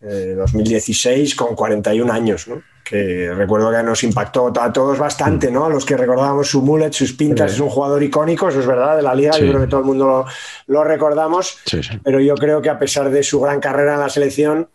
eh, 0.00 0.34
2016, 0.36 1.34
con 1.34 1.54
41 1.54 2.10
años, 2.10 2.48
¿no? 2.48 2.62
que 2.84 3.34
recuerdo 3.34 3.70
que 3.70 3.82
nos 3.82 4.02
impactó 4.02 4.50
a 4.58 4.72
todos 4.72 4.98
bastante, 4.98 5.50
¿no? 5.50 5.66
a 5.66 5.68
los 5.68 5.84
que 5.84 5.94
recordábamos 5.94 6.48
su 6.48 6.62
mullet, 6.62 6.92
sus 6.92 7.12
pintas, 7.12 7.50
Sí. 7.50 7.56
es 7.56 7.60
un 7.60 7.68
jugador 7.68 8.02
icónico, 8.02 8.48
eso 8.48 8.60
es 8.60 8.66
verdad, 8.66 8.96
de 8.96 9.02
la 9.02 9.14
liga, 9.14 9.34
Sí. 9.34 9.42
yo 9.42 9.48
creo 9.50 9.60
que 9.60 9.66
todo 9.66 9.80
el 9.80 9.86
mundo 9.86 10.06
lo, 10.06 10.24
lo 10.68 10.84
recordamos, 10.84 11.58
Sí, 11.66 11.80
pero 12.02 12.18
yo 12.20 12.34
creo 12.36 12.62
que 12.62 12.70
a 12.70 12.78
pesar 12.78 13.10
de 13.10 13.22
su 13.22 13.40
gran 13.40 13.60
carrera 13.60 13.92
en 13.94 14.00
la 14.00 14.08
selección, 14.08 14.70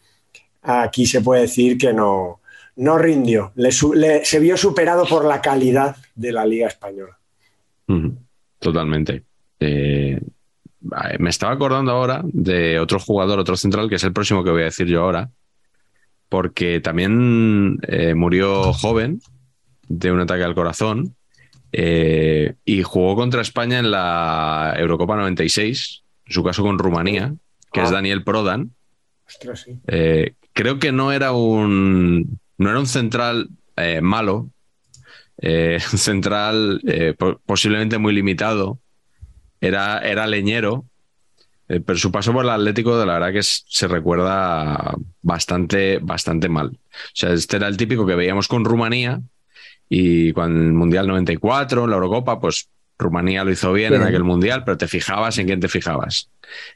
aquí 0.61 1.07
se 1.07 1.21
puede 1.21 1.41
decir 1.43 1.75
que 1.77 1.91
no, 1.91 2.41
no 2.75 2.97
rindió, 2.99 3.51
Le 3.55 3.71
se 3.71 4.39
vio 4.39 4.57
superado 4.57 5.05
por 5.07 5.25
la 5.25 5.41
calidad 5.41 5.95
de 6.13 6.31
la 6.33 6.45
liga 6.45 6.67
española. 6.67 7.17
Totalmente. 8.59 9.23
Eh, 9.59 10.19
me 11.19 11.29
estaba 11.29 11.53
acordando 11.53 11.91
ahora 11.91 12.21
de 12.25 12.79
otro 12.79 12.99
jugador, 12.99 13.39
otro 13.39 13.55
central, 13.57 13.89
que 13.89 13.95
es 13.95 14.03
el 14.03 14.13
próximo 14.13 14.43
que 14.43 14.51
voy 14.51 14.61
a 14.61 14.65
decir 14.65 14.87
yo 14.87 15.01
ahora, 15.03 15.29
porque 16.29 16.79
también 16.81 17.77
eh, 17.87 18.13
murió 18.15 18.73
joven 18.73 19.21
de 19.87 20.11
un 20.11 20.19
ataque 20.21 20.43
al 20.43 20.55
corazón 20.55 21.15
Eh, 21.75 22.53
y 22.65 22.83
jugó 22.83 23.15
contra 23.15 23.41
España 23.41 23.79
en 23.79 23.89
la 23.89 24.75
Eurocopa 24.77 25.15
96, 25.15 26.03
en 26.27 26.31
su 26.33 26.43
caso 26.43 26.61
con 26.61 26.77
Rumanía, 26.77 27.33
que 27.71 27.81
es 27.81 27.89
Ah. 27.89 27.93
Daniel 27.93 28.23
Prodan. 28.23 28.69
Ostras, 29.27 29.61
sí. 29.61 29.71
Eh, 29.87 30.35
creo 30.53 30.77
que 30.77 30.91
no 30.91 31.11
era 31.11 31.31
un, 31.31 32.39
no 32.59 32.69
era 32.69 32.77
un 32.79 32.85
central 32.85 33.49
eh, 33.75 34.01
malo, 34.01 34.51
eh, 35.41 35.79
un 35.91 35.97
central 35.97 36.79
eh, 36.85 37.15
po- 37.17 37.41
posiblemente 37.43 37.97
muy 37.97 38.13
limitado, 38.13 38.77
era, 39.63 39.99
era 39.99 40.27
leñero, 40.27 40.85
eh, 41.69 41.79
pero 41.79 41.97
su 41.97 42.11
paso 42.11 42.33
por 42.33 42.43
el 42.43 42.51
Atlético, 42.51 42.99
de 42.99 43.05
la 43.05 43.13
verdad 43.13 43.31
que 43.31 43.43
se 43.43 43.87
recuerda 43.87 44.93
bastante, 45.21 45.99
bastante 46.01 46.49
mal. 46.49 46.67
O 46.67 47.11
sea, 47.13 47.31
este 47.31 47.55
era 47.55 47.69
el 47.69 47.77
típico 47.77 48.05
que 48.05 48.15
veíamos 48.15 48.49
con 48.49 48.65
Rumanía 48.65 49.21
y 49.87 50.29
en 50.29 50.37
el 50.37 50.73
Mundial 50.73 51.07
94, 51.07 51.85
en 51.85 51.89
la 51.89 51.95
Eurocopa, 51.95 52.41
pues 52.41 52.67
Rumanía 52.99 53.45
lo 53.45 53.51
hizo 53.51 53.71
bien, 53.71 53.93
en 53.93 54.03
aquel 54.03 54.25
Mundial, 54.25 54.63
pero 54.65 54.77
te 54.77 54.87
fijabas 54.87 55.37
en 55.37 55.47
quién 55.47 55.61
te 55.61 55.69
fijabas. 55.69 56.29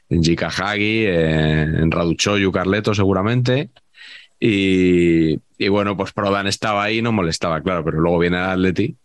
En 0.08 0.22
Jika 0.22 0.48
Hagi, 0.48 1.04
eh, 1.04 1.62
en 1.62 1.90
Raduchoyu 1.90 2.50
Carleto 2.50 2.94
seguramente. 2.94 3.68
Y, 4.40 5.38
y 5.58 5.68
bueno, 5.68 5.96
pues 5.96 6.12
Prodan 6.12 6.46
estaba 6.46 6.84
ahí, 6.84 7.02
no 7.02 7.12
molestaba, 7.12 7.60
claro, 7.60 7.84
pero 7.84 8.00
luego 8.00 8.18
viene 8.18 8.38
el 8.38 8.44
Atleti 8.44 8.96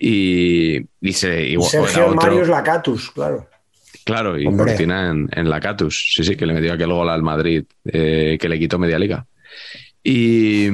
y, 0.00 0.78
y 1.00 1.12
se 1.12 1.46
Y 1.46 1.52
igual- 1.52 1.70
Sergio 1.70 2.06
otro- 2.08 2.14
Marius 2.16 2.48
Lacatus, 2.48 3.10
claro. 3.10 3.46
Claro, 4.04 4.38
y 4.40 4.46
Hombre. 4.46 4.66
Cortina 4.68 5.10
en, 5.10 5.28
en 5.30 5.50
la 5.50 5.60
Catus. 5.60 6.12
Sí, 6.14 6.24
sí, 6.24 6.34
que 6.36 6.46
le 6.46 6.54
metió 6.54 6.72
aquel 6.72 6.90
gol 6.92 7.10
al 7.10 7.22
Madrid, 7.22 7.64
eh, 7.84 8.38
que 8.40 8.48
le 8.48 8.58
quitó 8.58 8.78
media 8.78 8.98
liga. 8.98 9.26
Y, 10.02 10.68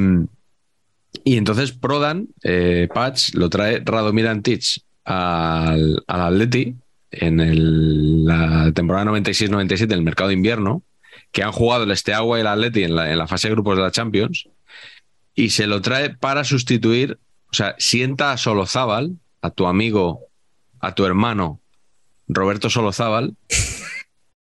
y 1.24 1.36
entonces 1.36 1.72
Prodan, 1.72 2.28
eh, 2.44 2.88
Patch, 2.94 3.34
lo 3.34 3.50
trae 3.50 3.82
Radomir 3.84 4.28
Antic 4.28 4.62
al, 5.04 6.02
al 6.06 6.20
Atleti 6.20 6.76
en 7.10 7.40
el- 7.40 8.24
la 8.24 8.70
temporada 8.72 9.06
96-97 9.06 9.82
en 9.84 9.92
el 9.92 10.02
mercado 10.02 10.28
de 10.28 10.34
invierno, 10.34 10.82
que 11.32 11.42
han 11.42 11.52
jugado 11.52 11.82
el 11.84 11.90
Esteagua 11.90 12.38
y 12.38 12.42
el 12.42 12.46
Atleti 12.46 12.84
en 12.84 12.94
la, 12.94 13.10
en 13.10 13.18
la 13.18 13.26
fase 13.26 13.48
de 13.48 13.54
grupos 13.54 13.76
de 13.76 13.82
la 13.82 13.90
Champions, 13.90 14.48
y 15.34 15.50
se 15.50 15.66
lo 15.66 15.82
trae 15.82 16.10
para 16.14 16.44
sustituir, 16.44 17.18
o 17.50 17.54
sea, 17.54 17.74
sienta 17.78 18.32
a 18.32 18.36
Solozábal, 18.36 19.16
a 19.42 19.50
tu 19.50 19.66
amigo, 19.66 20.20
a 20.80 20.94
tu 20.94 21.04
hermano 21.04 21.60
Roberto 22.28 22.70
Solozábal, 22.70 23.36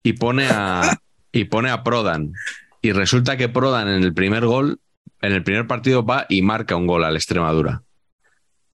y 0.03 0.13
pone 0.13 0.47
a, 0.49 0.99
y 1.31 1.45
pone 1.45 1.69
a 1.69 1.83
Prodan. 1.83 2.33
Y 2.81 2.91
resulta 2.91 3.37
que 3.37 3.49
Prodan 3.49 3.87
en 3.87 4.03
el 4.03 4.13
primer 4.13 4.45
gol, 4.45 4.79
en 5.21 5.31
el 5.33 5.43
primer 5.43 5.67
partido 5.67 6.05
va 6.05 6.25
y 6.29 6.41
marca 6.41 6.75
un 6.75 6.85
gol 6.87 7.03
al 7.03 7.15
Extremadura. 7.15 7.81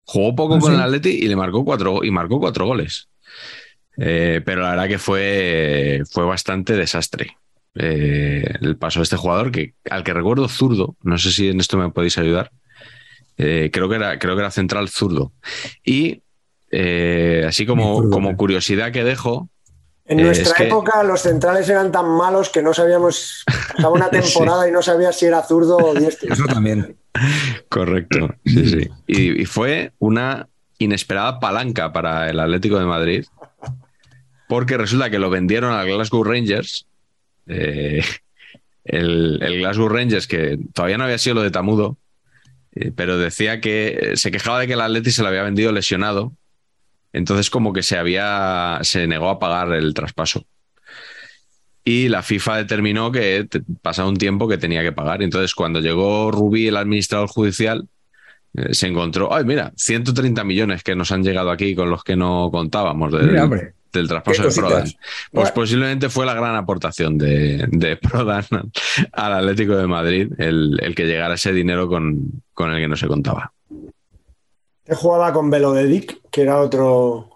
Jugó 0.03 0.35
poco 0.35 0.55
¿Ah, 0.55 0.59
con 0.59 0.71
sí? 0.71 0.75
el 0.75 0.81
Atleti 0.81 1.09
y 1.09 1.27
le 1.27 1.35
marcó 1.35 1.63
cuatro, 1.63 2.03
y 2.03 2.11
marcó 2.11 2.39
cuatro 2.39 2.65
goles. 2.65 3.07
Eh, 3.97 4.41
pero 4.43 4.61
la 4.61 4.71
verdad 4.71 4.87
que 4.87 4.97
fue, 4.99 6.01
fue 6.09 6.25
bastante 6.25 6.73
desastre. 6.73 7.37
eh, 7.75 8.43
el 8.61 8.77
paso 8.77 8.99
de 8.99 9.03
este 9.03 9.15
jugador, 9.15 9.51
que, 9.51 9.73
al 9.89 10.03
que 10.03 10.13
recuerdo 10.13 10.47
zurdo, 10.49 10.95
no 11.03 11.17
sé 11.17 11.31
si 11.31 11.49
en 11.49 11.59
esto 11.59 11.77
me 11.77 11.89
podéis 11.91 12.17
ayudar. 12.17 12.51
Eh, 13.41 13.69
creo, 13.71 13.87
que 13.89 13.95
era, 13.95 14.19
creo 14.19 14.35
que 14.35 14.41
era 14.41 14.51
central 14.51 14.89
zurdo. 14.89 15.31
Y 15.83 16.21
eh, 16.71 17.45
así 17.47 17.65
como, 17.65 17.95
zurdo, 17.95 18.09
como 18.11 18.31
eh. 18.31 18.35
curiosidad 18.35 18.91
que 18.91 19.03
dejo, 19.03 19.49
En 20.05 20.19
Eh, 20.19 20.23
nuestra 20.23 20.49
es 20.49 20.53
que- 20.53 20.67
época 20.67 21.01
los 21.03 21.21
centrales 21.21 21.69
eran 21.69 21.91
tan 21.91 22.05
malos 22.09 22.49
que 22.49 22.61
no 22.61 22.73
sabíamos, 22.73 23.45
pasaba 23.75 23.93
una 23.93 24.09
temporada 24.11 24.67
y 24.67 24.71
no 24.71 24.81
sabías 24.81 25.17
si 25.17 25.25
era 25.27 25.41
zurdo 25.43 25.77
o 25.77 25.93
diestro. 25.93 26.33
Eso 26.33 26.45
también. 26.45 26.97
Correcto, 27.69 28.35
sí, 28.45 28.65
sí. 28.69 28.89
Y, 29.07 29.41
y 29.41 29.45
fue 29.45 29.91
una 29.99 30.47
inesperada 30.77 31.39
palanca 31.39 31.91
para 31.93 32.29
el 32.29 32.39
Atlético 32.39 32.77
de 32.79 32.85
Madrid, 32.85 33.25
porque 34.47 34.77
resulta 34.77 35.09
que 35.09 35.19
lo 35.19 35.29
vendieron 35.29 35.71
al 35.73 35.87
Glasgow 35.87 36.23
Rangers. 36.23 36.85
eh, 37.47 38.01
el, 38.83 39.39
el 39.41 39.59
Glasgow 39.59 39.89
Rangers, 39.89 40.25
que 40.27 40.57
todavía 40.73 40.97
no 40.97 41.03
había 41.05 41.17
sido 41.19 41.35
lo 41.35 41.41
de 41.43 41.51
Tamudo, 41.51 41.97
eh, 42.73 42.91
pero 42.95 43.17
decía 43.17 43.61
que 43.61 43.99
eh, 44.01 44.17
se 44.17 44.31
quejaba 44.31 44.59
de 44.59 44.67
que 44.67 44.73
el 44.73 44.81
Atleti 44.81 45.11
se 45.11 45.21
lo 45.21 45.29
había 45.29 45.43
vendido 45.43 45.71
lesionado. 45.71 46.33
Entonces, 47.13 47.49
como 47.49 47.73
que 47.73 47.83
se 47.83 47.97
había. 47.97 48.79
se 48.83 49.07
negó 49.07 49.29
a 49.29 49.39
pagar 49.39 49.73
el 49.73 49.93
traspaso. 49.93 50.45
Y 51.83 52.07
la 52.09 52.21
FIFA 52.21 52.57
determinó 52.57 53.11
que 53.11 53.47
pasado 53.81 54.09
un 54.09 54.17
tiempo 54.17 54.47
que 54.47 54.57
tenía 54.57 54.83
que 54.83 54.91
pagar. 54.91 55.23
Entonces, 55.23 55.55
cuando 55.55 55.79
llegó 55.79 56.29
Rubí, 56.29 56.67
el 56.67 56.77
administrador 56.77 57.29
judicial, 57.29 57.87
eh, 58.53 58.73
se 58.73 58.87
encontró, 58.87 59.33
ay, 59.33 59.45
mira, 59.45 59.73
130 59.75 60.43
millones 60.43 60.83
que 60.83 60.95
nos 60.95 61.11
han 61.11 61.23
llegado 61.23 61.49
aquí 61.49 61.75
con 61.75 61.89
los 61.89 62.03
que 62.03 62.15
no 62.15 62.49
contábamos 62.51 63.11
del, 63.11 63.27
Mira, 63.27 63.43
hombre. 63.45 63.73
Del 63.91 64.07
traspaso 64.07 64.43
de 64.43 64.51
Prodan. 64.53 64.83
Pues 64.83 64.95
Bueno. 65.31 65.51
posiblemente 65.53 66.09
fue 66.09 66.25
la 66.25 66.33
gran 66.33 66.55
aportación 66.55 67.17
de, 67.17 67.65
de 67.71 67.97
Prodan 67.97 68.45
al 69.11 69.33
Atlético 69.33 69.75
de 69.75 69.87
Madrid, 69.87 70.31
el, 70.37 70.79
el 70.81 70.95
que 70.95 71.05
llegara 71.05 71.35
ese 71.35 71.51
dinero 71.53 71.87
con, 71.87 72.43
con 72.53 72.71
el 72.71 72.81
que 72.81 72.87
no 72.87 72.95
se 72.95 73.07
contaba. 73.07 73.51
Él 74.85 74.95
jugaba 74.95 75.31
con 75.33 75.49
Velodedic, 75.49 76.17
que 76.31 76.41
era 76.41 76.59
otro. 76.59 77.29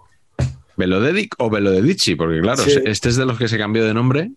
¿Velodedic 0.76 1.36
o 1.38 1.50
Velodedici? 1.50 2.16
Porque 2.16 2.42
claro, 2.42 2.64
Sí. 2.64 2.80
este 2.86 3.10
es 3.10 3.16
de 3.16 3.26
los 3.26 3.38
que 3.38 3.48
se 3.48 3.58
cambió 3.60 3.86
de 3.86 3.94
nombre. 3.94 4.32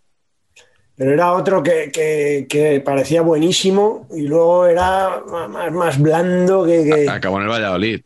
Pero 0.97 1.13
era 1.13 1.33
otro 1.33 1.63
que, 1.63 1.91
que- 1.93 2.47
que 2.49 2.81
parecía 2.81 3.21
buenísimo 3.23 4.07
y 4.15 4.23
luego 4.27 4.67
era 4.67 5.23
más, 5.31 5.73
más 5.73 6.01
blando 6.01 6.65
que. 6.65 6.85
que- 6.85 7.09
Acabó 7.11 7.37
en 7.39 7.45
el 7.45 7.49
Valladolid. 7.51 8.01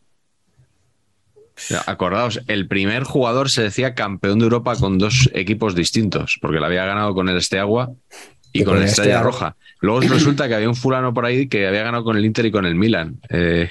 Acordaos, 1.85 2.41
el 2.47 2.67
primer 2.67 3.03
jugador 3.03 3.49
se 3.49 3.63
decía 3.63 3.95
campeón 3.95 4.39
de 4.39 4.45
Europa 4.45 4.75
con 4.75 4.97
dos 4.97 5.29
equipos 5.33 5.75
distintos, 5.75 6.37
porque 6.41 6.59
lo 6.59 6.65
había 6.65 6.85
ganado 6.85 7.13
con 7.13 7.29
el 7.29 7.37
Esteagua 7.37 7.91
y 8.53 8.61
Y 8.61 8.63
con 8.63 8.77
el 8.77 8.83
el 8.83 8.89
Estrella. 8.89 9.21
Roja. 9.21 9.55
Luego 9.79 10.01
resulta 10.01 10.47
que 10.47 10.55
había 10.55 10.69
un 10.69 10.75
fulano 10.75 11.13
por 11.13 11.25
ahí 11.25 11.47
que 11.47 11.67
había 11.67 11.83
ganado 11.83 12.03
con 12.03 12.17
el 12.17 12.25
Inter 12.25 12.45
y 12.45 12.51
con 12.51 12.65
el 12.65 12.75
Milan, 12.75 13.19
eh, 13.29 13.69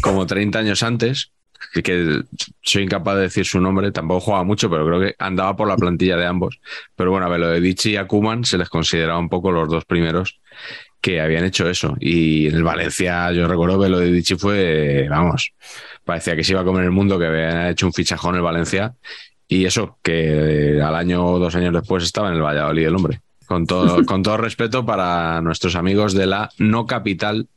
como 0.00 0.26
30 0.26 0.58
años 0.58 0.82
antes, 0.82 1.32
y 1.74 1.82
que 1.82 2.22
soy 2.62 2.84
incapaz 2.84 3.16
de 3.16 3.22
decir 3.22 3.44
su 3.44 3.60
nombre, 3.60 3.92
tampoco 3.92 4.20
jugaba 4.20 4.44
mucho, 4.44 4.70
pero 4.70 4.86
creo 4.86 5.00
que 5.00 5.14
andaba 5.18 5.56
por 5.56 5.68
la 5.68 5.76
plantilla 5.76 6.16
de 6.16 6.26
ambos. 6.26 6.60
Pero 6.96 7.10
bueno, 7.10 7.26
a 7.26 7.28
Velodedici 7.28 7.92
y 7.92 7.96
a 7.96 8.06
Kuman 8.06 8.44
se 8.44 8.58
les 8.58 8.68
consideraba 8.68 9.18
un 9.18 9.28
poco 9.28 9.50
los 9.52 9.68
dos 9.68 9.84
primeros 9.84 10.40
que 11.08 11.22
habían 11.22 11.44
hecho 11.44 11.68
eso. 11.70 11.96
Y 12.00 12.48
en 12.48 12.56
el 12.56 12.62
Valencia, 12.62 13.32
yo 13.32 13.48
recuerdo 13.48 13.80
que 13.80 13.88
lo 13.88 13.98
de 13.98 14.12
Dichi 14.12 14.36
fue, 14.36 15.06
vamos, 15.08 15.54
parecía 16.04 16.36
que 16.36 16.44
se 16.44 16.52
iba 16.52 16.60
a 16.60 16.64
comer 16.64 16.84
el 16.84 16.90
mundo, 16.90 17.18
que 17.18 17.24
había 17.24 17.70
hecho 17.70 17.86
un 17.86 17.94
fichajón 17.94 18.34
en 18.34 18.36
el 18.36 18.42
Valencia. 18.42 18.94
Y 19.46 19.64
eso, 19.64 19.96
que 20.02 20.78
al 20.84 20.94
año 20.94 21.24
o 21.24 21.38
dos 21.38 21.54
años 21.54 21.72
después 21.72 22.04
estaba 22.04 22.28
en 22.28 22.34
el 22.34 22.42
Valladolid 22.42 22.86
el 22.86 22.94
hombre. 22.94 23.22
Con 23.46 23.66
todo, 23.66 24.04
con 24.06 24.22
todo 24.22 24.36
respeto 24.36 24.84
para 24.84 25.40
nuestros 25.40 25.76
amigos 25.76 26.12
de 26.12 26.26
la 26.26 26.50
no 26.58 26.86
capital 26.86 27.48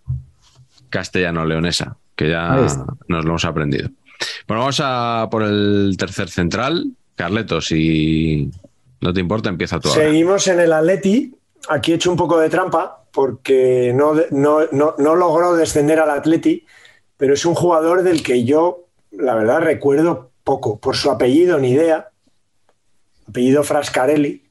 castellano-leonesa, 0.89 1.97
que 2.15 2.29
ya 2.29 2.55
nos 3.09 3.25
lo 3.25 3.31
hemos 3.31 3.43
aprendido. 3.43 3.89
Bueno, 4.47 4.61
vamos 4.61 4.79
a 4.81 5.27
por 5.29 5.43
el 5.43 5.95
tercer 5.97 6.29
central. 6.29 6.85
Carleto, 7.15 7.59
si 7.59 8.49
no 9.01 9.11
te 9.11 9.19
importa, 9.19 9.49
empieza 9.49 9.77
tú 9.81 9.89
ahora. 9.89 10.03
Seguimos 10.03 10.47
en 10.47 10.61
el 10.61 10.71
Atleti. 10.71 11.35
Aquí 11.67 11.91
he 11.91 11.95
hecho 11.95 12.11
un 12.11 12.17
poco 12.17 12.39
de 12.39 12.49
trampa 12.49 13.00
porque 13.11 13.93
no, 13.95 14.13
no, 14.31 14.67
no, 14.71 14.95
no 14.97 15.15
logró 15.15 15.55
descender 15.55 15.99
al 15.99 16.09
Atleti, 16.09 16.65
pero 17.17 17.33
es 17.33 17.45
un 17.45 17.55
jugador 17.55 18.03
del 18.03 18.23
que 18.23 18.43
yo, 18.43 18.87
la 19.11 19.35
verdad, 19.35 19.59
recuerdo 19.59 20.31
poco. 20.43 20.79
Por 20.79 20.95
su 20.95 21.11
apellido, 21.11 21.59
ni 21.59 21.71
idea. 21.71 22.09
Apellido 23.27 23.63
Frascarelli. 23.63 24.43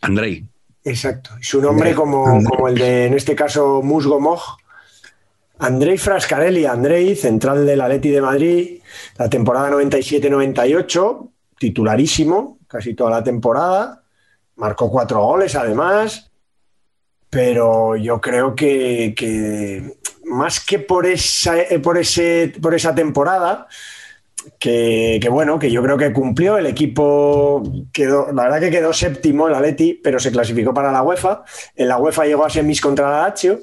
Andrei. 0.00 0.44
Exacto. 0.84 1.30
Y 1.40 1.44
su 1.44 1.60
nombre 1.60 1.90
Andrei. 1.90 1.94
como, 1.94 2.26
Andrei. 2.26 2.44
como 2.46 2.68
el 2.68 2.74
de, 2.76 3.06
en 3.06 3.14
este 3.14 3.34
caso, 3.34 3.82
Musgo 3.82 4.20
Moj. 4.20 4.56
Andrei 5.58 5.96
Frascarelli, 5.96 6.66
Andrei, 6.66 7.14
central 7.14 7.64
del 7.64 7.80
Atleti 7.80 8.10
de 8.10 8.20
Madrid, 8.20 8.82
la 9.16 9.30
temporada 9.30 9.70
97-98, 9.70 11.30
titularísimo, 11.56 12.58
casi 12.66 12.94
toda 12.94 13.12
la 13.12 13.22
temporada. 13.22 14.02
Marcó 14.56 14.90
cuatro 14.90 15.22
goles 15.22 15.54
además, 15.54 16.31
pero 17.32 17.96
yo 17.96 18.20
creo 18.20 18.54
que, 18.54 19.96
más 20.26 20.60
que 20.60 20.78
por 20.78 21.06
esa, 21.06 21.58
eh, 21.58 21.78
por 21.78 21.96
ese, 21.96 22.52
por 22.60 22.74
esa 22.74 22.94
temporada, 22.94 23.68
que, 24.58 25.18
que 25.18 25.30
bueno, 25.30 25.58
que 25.58 25.70
yo 25.70 25.82
creo 25.82 25.96
que 25.96 26.12
cumplió. 26.12 26.58
El 26.58 26.66
equipo 26.66 27.62
quedó, 27.90 28.30
la 28.32 28.42
verdad 28.42 28.60
que 28.60 28.70
quedó 28.70 28.92
séptimo 28.92 29.48
el 29.48 29.54
Atleti, 29.54 29.94
pero 29.94 30.18
se 30.18 30.30
clasificó 30.30 30.74
para 30.74 30.92
la 30.92 31.02
UEFA. 31.02 31.42
En 31.74 31.88
la 31.88 31.96
UEFA 31.96 32.26
llegó 32.26 32.44
a 32.44 32.50
semis 32.50 32.82
contra 32.82 33.10
la 33.10 33.22
Lazio 33.22 33.60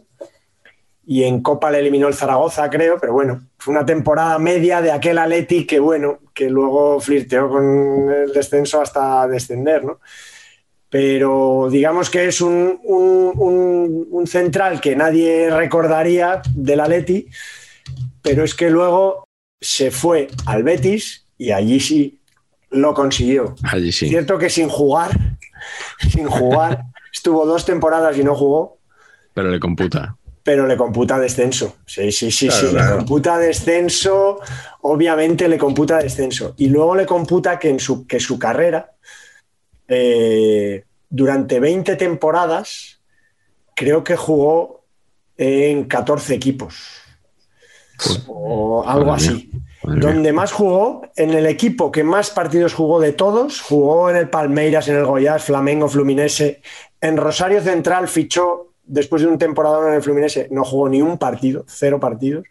y 1.06 1.26
en 1.26 1.44
Copa 1.44 1.70
le 1.70 1.78
eliminó 1.78 2.08
el 2.08 2.16
Zaragoza, 2.16 2.72
creo, 2.72 2.98
pero 3.00 3.14
bueno, 3.14 3.50
fue 3.60 3.76
una 3.76 3.86
temporada 3.86 4.40
media 4.40 4.82
de 4.82 4.92
aquel 4.92 5.20
Atleti 5.20 5.68
que 5.68 5.80
bueno, 5.80 6.22
que 6.34 6.50
luego 6.50 7.00
flirteó 7.00 7.50
con 7.50 8.12
el 8.12 8.34
descenso 8.34 8.82
hasta 8.82 9.28
descender, 9.28 9.86
¿no? 9.86 10.00
Pero 10.90 11.68
digamos 11.72 12.10
que 12.10 12.28
es 12.28 12.42
un, 12.42 12.80
un- 12.84 13.34
un- 13.36 14.08
un 14.10 14.28
central 14.28 14.82
que 14.82 14.96
nadie 14.96 15.50
recordaría 15.52 16.42
del 16.56 16.80
Atleti, 16.80 17.28
pero 18.22 18.44
es 18.44 18.56
que 18.56 18.70
luego 18.70 19.26
se 19.62 19.92
fue 19.92 20.28
al 20.46 20.64
Betis 20.64 21.26
y 21.38 21.52
allí 21.52 21.80
sí 21.80 22.20
lo 22.72 22.94
consiguió. 22.94 23.56
Allí 23.64 23.92
sí. 23.92 24.10
Cierto 24.10 24.38
que 24.38 24.50
sin 24.50 24.68
jugar, 24.70 25.12
sin 26.12 26.28
jugar, 26.28 26.84
estuvo 27.14 27.46
dos 27.46 27.66
temporadas 27.66 28.18
y 28.18 28.24
no 28.24 28.36
jugó, 28.36 28.78
Pero 29.34 29.50
le 29.52 29.60
computa. 29.60 30.16
pero 30.44 30.66
le 30.66 30.76
computa 30.78 31.20
descenso. 31.20 31.76
Sí, 31.86 32.12
sí, 32.12 32.32
sí, 32.32 32.48
Claro, 32.48 32.68
sí, 32.68 32.74
claro. 32.74 32.92
le 32.92 32.98
computa 32.98 33.38
descenso, 33.38 34.40
obviamente 34.82 35.48
le 35.48 35.58
computa 35.60 35.98
descenso. 36.00 36.56
Y 36.58 36.70
luego 36.70 36.96
le 36.96 37.06
computa 37.06 37.60
que, 37.60 37.70
en 37.70 37.80
su, 37.80 38.08
que 38.08 38.20
su 38.20 38.40
carrera, 38.40 38.92
eh, 39.90 40.86
durante 41.10 41.60
20 41.60 41.96
temporadas, 41.96 43.02
creo 43.76 44.04
que 44.04 44.16
jugó 44.16 44.86
en 45.36 45.86
14 45.86 46.36
equipos. 46.36 47.02
O 48.28 48.84
algo 48.88 49.06
madre 49.06 49.26
así. 49.26 49.52
Donde 49.84 50.34
más 50.34 50.52
jugó, 50.52 51.02
en 51.16 51.32
el 51.32 51.46
equipo 51.46 51.92
que 51.92 52.04
más 52.04 52.30
partidos 52.30 52.74
jugó 52.74 53.00
de 53.00 53.14
todos, 53.14 53.62
jugó 53.62 54.10
en 54.10 54.18
el 54.18 54.30
Palmeiras, 54.30 54.88
en 54.88 54.98
el 54.98 55.06
Goiás, 55.06 55.44
Flamengo, 55.44 55.88
Fluminense. 55.88 56.62
En 57.02 57.18
Rosario 57.18 57.62
Central 57.62 58.08
fichó, 58.08 58.74
después 58.84 59.22
de 59.22 59.30
un 59.30 59.38
temporada 59.38 59.88
en 59.88 59.96
el 59.96 60.04
Fluminense, 60.04 60.48
no 60.52 60.64
jugó 60.64 60.90
ni 60.90 61.02
un 61.02 61.18
partido, 61.18 61.66
cero 61.68 62.00
partidos. 62.00 62.46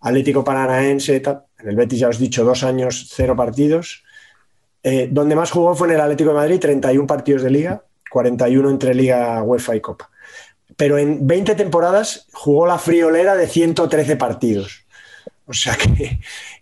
Atlético 0.00 0.44
Paranaense, 0.44 1.16
en 1.16 1.68
el 1.68 1.76
Betis 1.76 2.00
ya 2.00 2.08
os 2.08 2.16
he 2.16 2.22
dicho, 2.22 2.44
dos 2.44 2.62
años, 2.64 3.08
cero 3.14 3.34
partidos. 3.34 4.04
Eh, 4.90 5.08
donde 5.10 5.36
más 5.36 5.50
jugó 5.50 5.74
fue 5.74 5.88
en 5.88 5.94
el 5.94 6.00
Atlético 6.00 6.30
de 6.30 6.36
Madrid, 6.36 6.58
31 6.58 7.06
partidos 7.06 7.42
de 7.42 7.50
liga, 7.50 7.82
41 8.10 8.70
entre 8.70 8.94
Liga, 8.94 9.42
UEFA 9.42 9.76
y 9.76 9.80
Copa. 9.80 10.10
Pero 10.78 10.96
en 10.96 11.26
20 11.26 11.54
temporadas 11.56 12.26
jugó 12.32 12.66
la 12.66 12.78
friolera 12.78 13.36
de 13.36 13.46
113 13.46 14.16
partidos. 14.16 14.86
O 15.46 15.52
sea 15.52 15.76
que, 15.76 16.20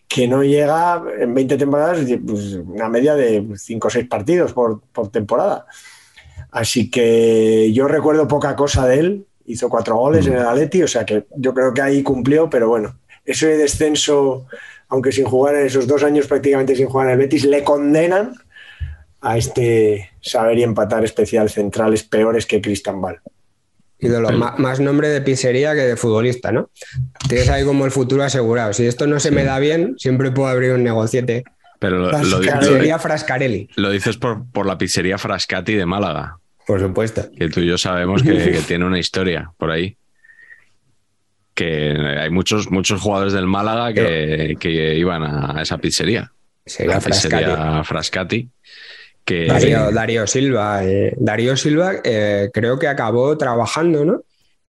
que 0.08 0.26
no 0.26 0.42
llega 0.42 1.04
en 1.20 1.34
20 1.34 1.56
temporadas 1.56 2.00
pues, 2.26 2.54
una 2.54 2.88
media 2.88 3.14
de 3.14 3.46
5 3.54 3.86
o 3.86 3.90
6 3.90 4.08
partidos 4.08 4.52
por, 4.52 4.80
por 4.80 5.08
temporada. 5.12 5.66
Así 6.50 6.90
que 6.90 7.72
yo 7.72 7.86
recuerdo 7.86 8.26
poca 8.26 8.56
cosa 8.56 8.88
de 8.88 8.98
él. 8.98 9.26
Hizo 9.44 9.68
cuatro 9.68 9.96
goles 9.96 10.26
en 10.26 10.32
el 10.32 10.44
Atleti, 10.44 10.82
o 10.82 10.88
sea 10.88 11.06
que 11.06 11.26
yo 11.36 11.54
creo 11.54 11.72
que 11.72 11.80
ahí 11.80 12.02
cumplió, 12.02 12.50
pero 12.50 12.68
bueno, 12.68 12.98
ese 13.24 13.56
descenso, 13.56 14.46
aunque 14.88 15.12
sin 15.12 15.24
jugar 15.24 15.54
en 15.56 15.66
esos 15.66 15.86
dos 15.86 16.02
años 16.04 16.26
prácticamente 16.26 16.76
sin 16.76 16.86
jugar 16.86 17.08
en 17.08 17.12
el 17.14 17.18
Betis, 17.18 17.44
le 17.44 17.62
condenan 17.64 18.32
a 19.20 19.36
este 19.36 20.10
saber 20.20 20.58
y 20.58 20.62
empatar 20.62 21.04
especial 21.04 21.50
centrales 21.50 22.02
peores 22.04 22.46
que 22.46 22.60
Cristian 22.60 23.00
Ball. 23.00 23.18
Ídolo, 23.98 24.30
más 24.58 24.78
nombre 24.78 25.08
de 25.08 25.22
pizzería 25.22 25.74
que 25.74 25.80
de 25.80 25.96
futbolista, 25.96 26.52
¿no? 26.52 26.70
Tienes 27.28 27.48
ahí 27.48 27.64
como 27.64 27.86
el 27.86 27.90
futuro 27.90 28.22
asegurado. 28.22 28.72
Si 28.74 28.86
esto 28.86 29.06
no 29.06 29.18
se 29.20 29.30
me 29.30 29.42
da 29.42 29.58
bien, 29.58 29.94
siempre 29.98 30.30
puedo 30.30 30.48
abrir 30.48 30.72
un 30.72 30.84
negociete. 30.84 31.44
Pero 31.78 31.98
lo, 31.98 32.10
lo- 32.12 32.40
lo- 32.40 32.98
Frascarelli, 32.98 33.68
lo 33.76 33.90
dices 33.90 34.16
por, 34.18 34.44
por 34.50 34.66
la 34.66 34.76
pizzería 34.78 35.16
Frascati 35.18 35.74
de 35.74 35.86
Málaga, 35.86 36.38
por 36.66 36.78
supuesto. 36.80 37.24
que 37.36 37.48
tú 37.48 37.60
y 37.60 37.66
yo 37.66 37.78
sabemos 37.78 38.22
que, 38.22 38.30
que 38.52 38.60
tiene 38.66 38.84
una 38.84 38.98
historia 38.98 39.50
por 39.56 39.70
ahí. 39.70 39.96
Que 41.56 41.96
hay 42.20 42.28
muchos, 42.30 42.70
muchos 42.70 43.00
jugadores 43.00 43.32
del 43.32 43.46
Málaga 43.46 43.92
que, 43.94 44.56
que 44.60 44.94
iban 44.94 45.22
a 45.24 45.62
esa 45.62 45.78
pizzería. 45.78 46.30
Sería 46.66 46.94
la 46.96 47.00
Frascati. 47.00 47.34
pizzería 47.36 47.82
Frascati. 47.84 48.50
Que, 49.24 49.46
Darío, 49.46 49.90
Darío 49.90 50.26
Silva. 50.26 50.84
eh, 50.84 51.14
Darío 51.16 51.56
Silva 51.56 51.94
eh, 52.04 52.50
creo 52.52 52.78
que 52.78 52.86
acabó 52.88 53.36
trabajando, 53.38 54.04
¿no? 54.04 54.22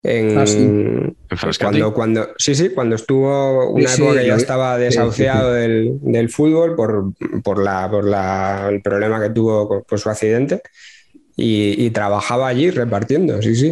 En, 0.04 0.38
Ah, 0.38 0.46
sí. 0.46 0.60
En 0.60 1.16
Frascati. 1.36 1.80
cuando, 1.80 1.94
cuando, 1.94 2.30
sí, 2.38 2.54
sí, 2.54 2.70
cuando 2.70 2.96
estuvo 2.96 3.72
una 3.72 3.90
Sí, 3.90 3.96
sí, 3.96 4.02
época 4.04 4.20
que 4.22 4.26
vi. 4.26 4.30
estaba 4.30 4.78
desahuciado 4.78 5.54
Del, 5.54 5.98
del 6.02 6.30
fútbol 6.30 6.76
por, 6.76 7.12
por, 7.44 7.62
la, 7.62 7.90
por 7.90 8.06
la, 8.08 8.68
el 8.70 8.82
problema 8.84 9.20
que 9.20 9.32
tuvo 9.32 9.84
con 9.84 9.98
su 9.98 10.10
accidente 10.12 10.62
y, 11.36 11.84
y 11.86 11.90
trabajaba 11.90 12.48
allí 12.48 12.70
repartiendo, 12.70 13.42
sí, 13.42 13.56
sí. 13.56 13.70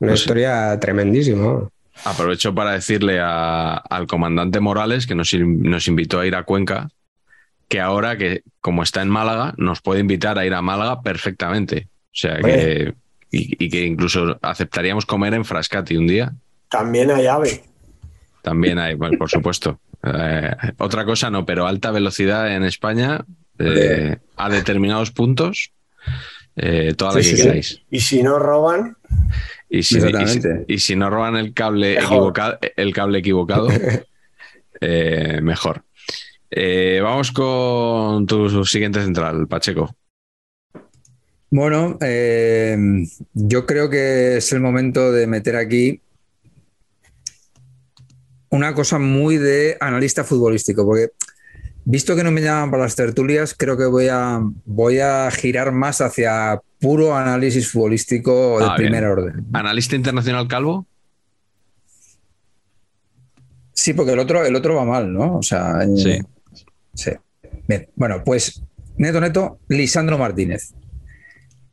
Una 0.00 0.10
Pues 0.12 0.20
sí. 0.20 0.24
historia 0.26 0.78
tremendísima. 0.80 1.68
Aprovecho 2.04 2.54
para 2.54 2.72
decirle 2.72 3.20
a- 3.20 3.74
al 3.76 4.06
comandante 4.06 4.60
Morales 4.60 5.06
que 5.06 5.14
nos, 5.14 5.32
in- 5.32 5.62
nos 5.62 5.88
invitó 5.88 6.20
a 6.20 6.26
ir 6.26 6.34
a 6.34 6.44
Cuenca, 6.44 6.88
que 7.68 7.80
ahora 7.80 8.16
que 8.16 8.42
como 8.60 8.82
está 8.82 9.02
en 9.02 9.08
Málaga, 9.08 9.54
nos 9.56 9.80
puede 9.82 10.00
invitar 10.00 10.38
a 10.38 10.46
ir 10.46 10.54
a 10.54 10.62
Málaga 10.62 11.02
perfectamente. 11.02 11.88
O 12.06 12.14
sea 12.20 12.38
que 12.38 12.94
y, 13.30 13.62
y 13.64 13.68
que 13.68 13.84
incluso 13.84 14.38
aceptaríamos 14.40 15.04
comer 15.04 15.34
en 15.34 15.44
Frascati 15.44 15.96
un 15.96 16.06
día. 16.06 16.32
También 16.70 17.10
hay 17.10 17.26
ave. 17.26 17.62
También 18.42 18.78
hay, 18.78 18.94
bueno, 18.94 19.18
por 19.18 19.28
supuesto. 19.30 19.80
Eh, 20.02 20.50
otra 20.78 21.04
cosa 21.04 21.30
no, 21.30 21.44
pero 21.44 21.66
alta 21.66 21.90
velocidad 21.90 22.54
en 22.54 22.64
España 22.64 23.24
eh, 23.58 24.16
a 24.36 24.48
determinados 24.48 25.10
puntos, 25.10 25.72
eh, 26.56 26.94
toda 26.96 27.16
la 27.16 27.22
Sí, 27.22 27.30
que 27.30 27.36
sí, 27.36 27.42
sí. 27.42 27.42
queráis. 27.48 27.82
Y 27.90 28.00
si 28.00 28.22
no 28.22 28.38
roban, 28.38 28.96
Y 29.70 29.82
si, 29.82 29.96
y, 29.96 30.00
si, 30.00 30.06
Exactamente. 30.06 30.64
y 30.66 30.78
si 30.78 30.96
no 30.96 31.10
roban 31.10 31.36
el 31.36 31.52
cable, 31.52 31.96
Mejor. 31.96 32.16
equivocado, 32.16 32.58
el 32.76 32.94
cable 32.94 33.18
equivocado, 33.18 33.68
eh, 34.80 35.40
mejor. 35.42 35.84
Eh, 36.50 37.00
vamos 37.02 37.30
con 37.32 38.26
tu 38.26 38.64
siguiente 38.64 39.02
central, 39.02 39.46
Pacheco. 39.46 39.94
Bueno, 41.50 41.98
eh, 42.00 42.76
yo 43.32 43.66
creo 43.66 43.88
que 43.88 44.36
es 44.36 44.52
el 44.52 44.60
momento 44.60 45.12
de 45.12 45.26
meter 45.26 45.56
aquí 45.56 46.00
una 48.50 48.74
cosa 48.74 48.98
muy 48.98 49.36
de 49.36 49.76
analista 49.80 50.24
futbolístico, 50.24 50.84
porque 50.84 51.10
visto 51.84 52.14
que 52.16 52.22
no 52.24 52.30
me 52.30 52.40
llaman 52.42 52.70
para 52.70 52.82
las 52.84 52.94
tertulias, 52.96 53.54
creo 53.56 53.76
que 53.76 53.86
voy 53.86 54.08
a, 54.10 54.40
voy 54.64 54.98
a 55.00 55.30
girar 55.30 55.72
más 55.72 56.00
hacia 56.00 56.60
puro 56.80 57.16
análisis 57.16 57.70
futbolístico 57.70 58.58
de 58.60 58.64
Ah, 58.66 58.76
bien. 58.78 58.90
primer 58.92 59.04
orden. 59.06 59.46
¿Analista 59.52 59.96
internacional 59.96 60.46
calvo? 60.48 60.86
Sí, 63.72 63.92
porque 63.94 64.12
el 64.12 64.18
otro, 64.18 64.44
el 64.44 64.54
otro 64.56 64.74
va 64.74 64.84
mal, 64.84 65.12
¿no? 65.12 65.36
O 65.38 65.42
sea, 65.42 65.82
eh, 65.82 65.96
Sí. 65.96 66.18
sí. 66.94 67.10
Bien, 67.68 67.88
bueno, 67.94 68.22
pues 68.24 68.62
neto, 68.96 69.20
neto, 69.20 69.58
Lisandro 69.68 70.18
Martínez. 70.18 70.72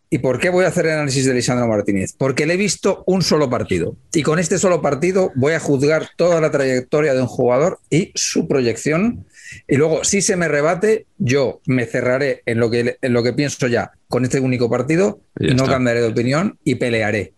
¿Y 0.09 0.19
por 0.19 0.39
qué 0.39 0.49
voy 0.49 0.65
a 0.65 0.67
hacer 0.67 0.85
el 0.85 0.93
análisis 0.93 1.25
de 1.25 1.33
Lisandro 1.33 1.67
Martínez? 1.67 2.13
Porque 2.17 2.45
le 2.45 2.53
he 2.53 2.57
visto 2.57 3.03
un 3.07 3.21
solo 3.23 3.49
partido. 3.49 3.97
Y 4.13 4.21
con 4.21 4.39
este 4.39 4.59
solo 4.59 4.81
partido 4.81 5.31
voy 5.35 5.53
a 5.53 5.59
juzgar 5.59 6.07
toda 6.15 6.39
la 6.39 6.51
trayectoria 6.51 7.13
de 7.13 7.21
un 7.21 7.27
jugador 7.27 7.79
y 7.89 8.11
su 8.15 8.47
proyección. 8.47 9.25
Y 9.67 9.75
luego, 9.77 10.03
si 10.03 10.21
se 10.21 10.35
me 10.35 10.47
rebate, 10.47 11.05
yo 11.17 11.61
me 11.65 11.85
cerraré 11.85 12.43
en 12.45 12.59
lo 12.59 12.69
que, 12.69 12.97
en 13.01 13.13
lo 13.13 13.23
que 13.23 13.33
pienso 13.33 13.67
ya 13.67 13.91
con 14.07 14.23
este 14.23 14.39
único 14.39 14.69
partido 14.69 15.19
Y 15.39 15.53
no 15.53 15.63
está. 15.63 15.73
cambiaré 15.73 16.01
de 16.01 16.07
opinión 16.07 16.57
y 16.63 16.75
pelearé. 16.75 17.33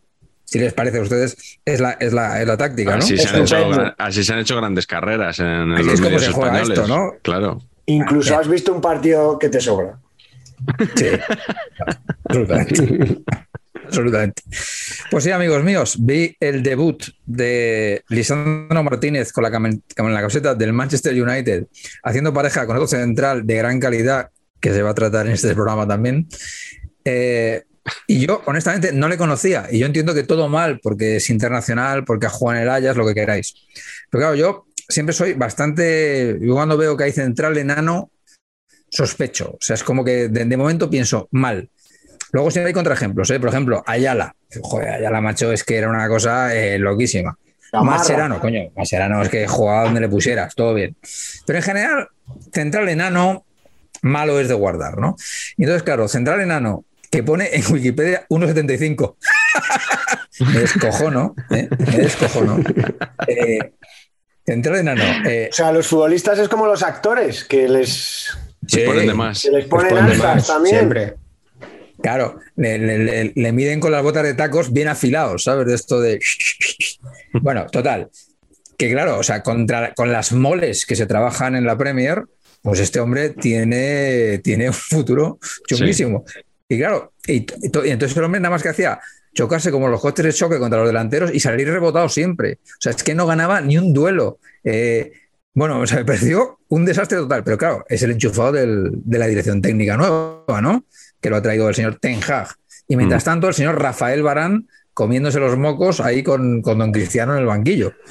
Si 0.45 0.59
les 0.59 0.73
parece 0.73 0.99
a 0.99 1.01
ustedes, 1.01 1.59
es 1.65 1.79
la, 1.81 1.91
es 1.99 2.13
la, 2.13 2.41
es 2.41 2.47
la 2.47 2.55
táctica, 2.55 2.95
¿no? 2.97 3.03
Así, 3.03 3.17
se 3.17 3.27
han 3.27 3.41
hecho, 3.41 3.93
así 3.97 4.23
se 4.23 4.33
han 4.33 4.39
hecho 4.39 4.55
grandes 4.55 4.87
carreras 4.87 5.39
en, 5.39 5.73
Así 5.73 5.83
los 5.83 5.93
es 5.95 6.01
como 6.01 6.15
medios 6.15 6.23
se 6.25 6.31
juega 6.31 6.61
españoles. 6.61 6.79
esto, 6.79 6.87
¿no? 6.87 7.13
Claro. 7.21 7.61
incluso 7.85 8.37
has 8.37 8.47
visto 8.47 8.73
un 8.73 8.79
partido 8.81 9.37
que 9.39 9.49
te 9.49 9.59
sobra. 9.59 9.99
Sí, 10.95 11.05
absolutamente. 13.87 14.43
Pues 15.09 15.23
sí, 15.23 15.31
amigos 15.31 15.63
míos, 15.63 15.97
vi 15.99 16.35
el 16.39 16.63
debut 16.63 17.03
de 17.25 18.03
Lisandro 18.09 18.83
Martínez 18.83 19.31
con 19.31 19.43
la, 19.43 19.51
con 19.51 20.13
la 20.13 20.19
camiseta 20.19 20.55
del 20.55 20.73
Manchester 20.73 21.21
United, 21.21 21.67
haciendo 22.03 22.33
pareja 22.33 22.65
con 22.65 22.75
otro 22.75 22.87
central 22.87 23.45
de 23.45 23.55
gran 23.55 23.79
calidad, 23.79 24.29
que 24.59 24.73
se 24.73 24.81
va 24.81 24.91
a 24.91 24.95
tratar 24.95 25.27
en 25.27 25.33
este 25.33 25.53
programa 25.53 25.87
también. 25.87 26.27
Eh, 27.05 27.63
y 28.05 28.25
yo, 28.25 28.41
honestamente, 28.45 28.91
no 28.91 29.07
le 29.07 29.17
conocía. 29.17 29.67
Y 29.71 29.79
yo 29.79 29.85
entiendo 29.85 30.13
que 30.13 30.23
todo 30.23 30.49
mal, 30.49 30.79
porque 30.81 31.17
es 31.17 31.29
internacional, 31.29 32.03
porque 32.03 32.27
jugado 32.27 32.59
en 32.59 32.63
el 32.63 32.69
Ajax, 32.69 32.97
lo 32.97 33.07
que 33.07 33.13
queráis. 33.13 33.53
Pero 34.09 34.21
claro, 34.21 34.35
yo 34.35 34.65
siempre 34.89 35.13
soy 35.13 35.33
bastante. 35.33 36.37
Yo 36.41 36.53
cuando 36.53 36.77
veo 36.77 36.97
que 36.97 37.05
hay 37.05 37.11
central 37.11 37.57
enano, 37.57 38.11
sospecho. 38.89 39.51
O 39.51 39.57
sea, 39.59 39.75
es 39.75 39.83
como 39.83 40.03
que 40.03 40.27
de 40.27 40.57
momento 40.57 40.89
pienso 40.89 41.27
mal. 41.31 41.69
Luego 42.31 42.51
siempre 42.51 42.67
hay 42.69 42.73
contraejemplos, 42.73 43.29
¿eh? 43.31 43.39
Por 43.39 43.49
ejemplo, 43.49 43.83
Ayala. 43.85 44.35
Joder, 44.61 44.89
Ayala, 44.89 45.21
macho, 45.21 45.51
es 45.51 45.63
que 45.63 45.77
era 45.77 45.89
una 45.89 46.07
cosa 46.07 46.53
eh, 46.55 46.77
loquísima. 46.77 47.37
Mascherano, 47.73 48.39
coño, 48.39 48.61
Mascherano 48.75 49.21
es 49.21 49.29
que 49.29 49.45
jugaba 49.47 49.83
donde 49.85 49.99
le 49.99 50.07
pusieras, 50.09 50.55
todo 50.55 50.73
bien. 50.73 50.95
Pero 51.45 51.59
en 51.59 51.63
general, 51.63 52.07
central 52.53 52.87
enano, 52.89 53.45
malo 54.01 54.39
es 54.39 54.47
de 54.47 54.53
guardar, 54.53 54.97
¿no? 54.97 55.15
Y 55.57 55.63
entonces, 55.63 55.83
claro, 55.83 56.07
central 56.07 56.39
enano, 56.39 56.85
que 57.11 57.23
pone 57.23 57.49
en 57.53 57.63
Wikipedia 57.71 58.25
1,75. 58.29 59.15
me 60.53 60.59
descojono, 60.59 61.35
¿eh? 61.51 61.67
Me 61.77 61.97
descojono. 61.97 62.57
Eh, 63.27 63.73
central 64.45 64.77
enano. 64.77 65.03
eh, 65.29 65.49
O 65.51 65.53
sea, 65.53 65.71
los 65.73 65.87
futbolistas 65.87 66.39
es 66.39 66.47
como 66.47 66.65
los 66.67 66.83
actores, 66.83 67.43
que 67.43 67.67
les, 67.67 68.37
Se 68.65 68.79
sí, 68.81 68.85
ponen 68.85 69.07
de 69.07 69.13
más. 69.13 69.41
que 69.41 69.51
les 69.51 69.65
ponen 69.65 69.97
altas 69.97 70.17
más, 70.19 70.47
también. 70.47 70.75
Siempre. 70.77 71.15
Claro, 72.01 72.39
le, 72.55 72.77
le- 72.77 72.97
le- 72.99 73.31
le 73.35 73.51
miden 73.51 73.79
con 73.79 73.91
las 73.91 74.03
botas 74.03 74.23
de 74.23 74.33
tacos 74.35 74.71
bien 74.71 74.87
afilados, 74.87 75.43
¿sabes? 75.43 75.65
De 75.67 75.75
esto 75.75 75.99
de. 75.99 76.19
Bueno, 77.33 77.65
total. 77.67 78.09
que 78.77 78.91
claro, 78.91 79.19
o 79.19 79.23
sea, 79.23 79.41
contra, 79.43 79.93
con 79.93 80.11
las 80.11 80.31
moles 80.31 80.85
que 80.85 80.95
se 80.95 81.05
trabajan 81.05 81.55
en 81.55 81.65
la 81.65 81.77
Premier, 81.77 82.23
pues 82.61 82.79
este 82.79 82.99
hombre 82.99 83.29
tiene, 83.31 84.39
tiene 84.43 84.67
un 84.67 84.73
futuro 84.73 85.39
chunguísimo. 85.67 86.25
Y 86.69 86.77
claro, 86.77 87.13
y, 87.27 87.45
entonces 87.85 88.17
el 88.17 88.23
hombre 88.23 88.39
nada 88.41 88.51
más 88.51 88.61
que 88.63 88.69
hacía 88.69 88.99
chocarse 89.33 89.71
como 89.71 89.87
los 89.87 90.01
coches 90.01 90.25
de 90.25 90.33
choque 90.33 90.57
contra 90.59 90.79
los 90.79 90.87
delanteros 90.89 91.33
y 91.33 91.39
salir 91.39 91.67
rebotado 91.69 92.09
siempre. 92.09 92.59
O 92.63 92.81
sea, 92.81 92.91
es 92.91 93.03
que 93.03 93.13
no 93.15 93.25
ganaba 93.27 93.61
ni 93.61 93.77
un 93.77 93.93
duelo. 93.93 94.39
Eh, 94.63 95.11
bueno, 95.53 95.79
o 95.79 95.87
sea, 95.87 95.99
me 95.99 96.05
pareció 96.05 96.59
un 96.69 96.85
desastre 96.85 97.17
total, 97.19 97.43
pero 97.43 97.57
claro, 97.57 97.85
es 97.87 98.01
el 98.03 98.11
enchufado 98.11 98.51
de 98.51 99.17
la 99.17 99.27
dirección 99.27 99.61
técnica 99.61 99.95
nueva, 99.97 100.61
¿no? 100.61 100.85
Que 101.21 101.29
lo 101.29 101.37
ha 101.37 101.41
traído 101.41 101.67
el 101.69 101.75
señor 101.75 101.97
Ten 101.99 102.19
Hag. 102.23 102.49
Y 102.87 102.95
mientras 102.95 103.23
mm. 103.23 103.25
tanto, 103.25 103.47
el 103.47 103.53
señor 103.53 103.81
Rafael 103.81 104.23
Barán 104.23 104.67
comiéndose 104.97 105.39
los 105.39 105.55
mocos 105.59 105.99
ahí 105.99 106.23
con, 106.23 106.63
Don 106.63 106.91
Cristiano 106.91 107.33
en 107.33 107.41
el 107.41 107.45
banquillo. 107.45 107.93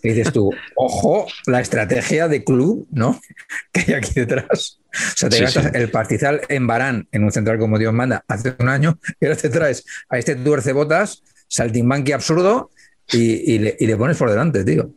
Y 0.00 0.10
dices 0.10 0.32
tú, 0.32 0.52
ojo, 0.76 1.26
la 1.46 1.60
estrategia 1.60 2.28
de 2.28 2.44
club, 2.44 2.86
¿no? 2.92 3.20
Que 3.72 3.80
hay 3.80 3.94
aquí 3.94 4.12
detrás. 4.14 4.78
O 4.92 5.16
sea, 5.16 5.28
te 5.28 5.40
gastas 5.40 5.74
el 5.74 5.90
pastizal 5.90 6.42
en 6.48 6.68
Barán, 6.68 7.08
en 7.10 7.24
un 7.24 7.32
central 7.32 7.58
como 7.58 7.78
Dios 7.78 7.92
manda, 7.92 8.24
hace 8.28 8.54
un 8.60 8.68
año, 8.68 8.98
y 9.20 9.26
ahora 9.26 9.36
te 9.36 9.48
traes 9.48 9.84
a 10.08 10.18
este 10.18 10.36
tuerce 10.36 10.72
botas, 10.72 11.24
saltimbanqui 11.48 12.12
absurdo, 12.12 12.70
y, 13.10 13.58
le, 13.58 13.96
pones 13.96 14.16
por 14.18 14.30
delante, 14.30 14.64
tío. 14.64 14.92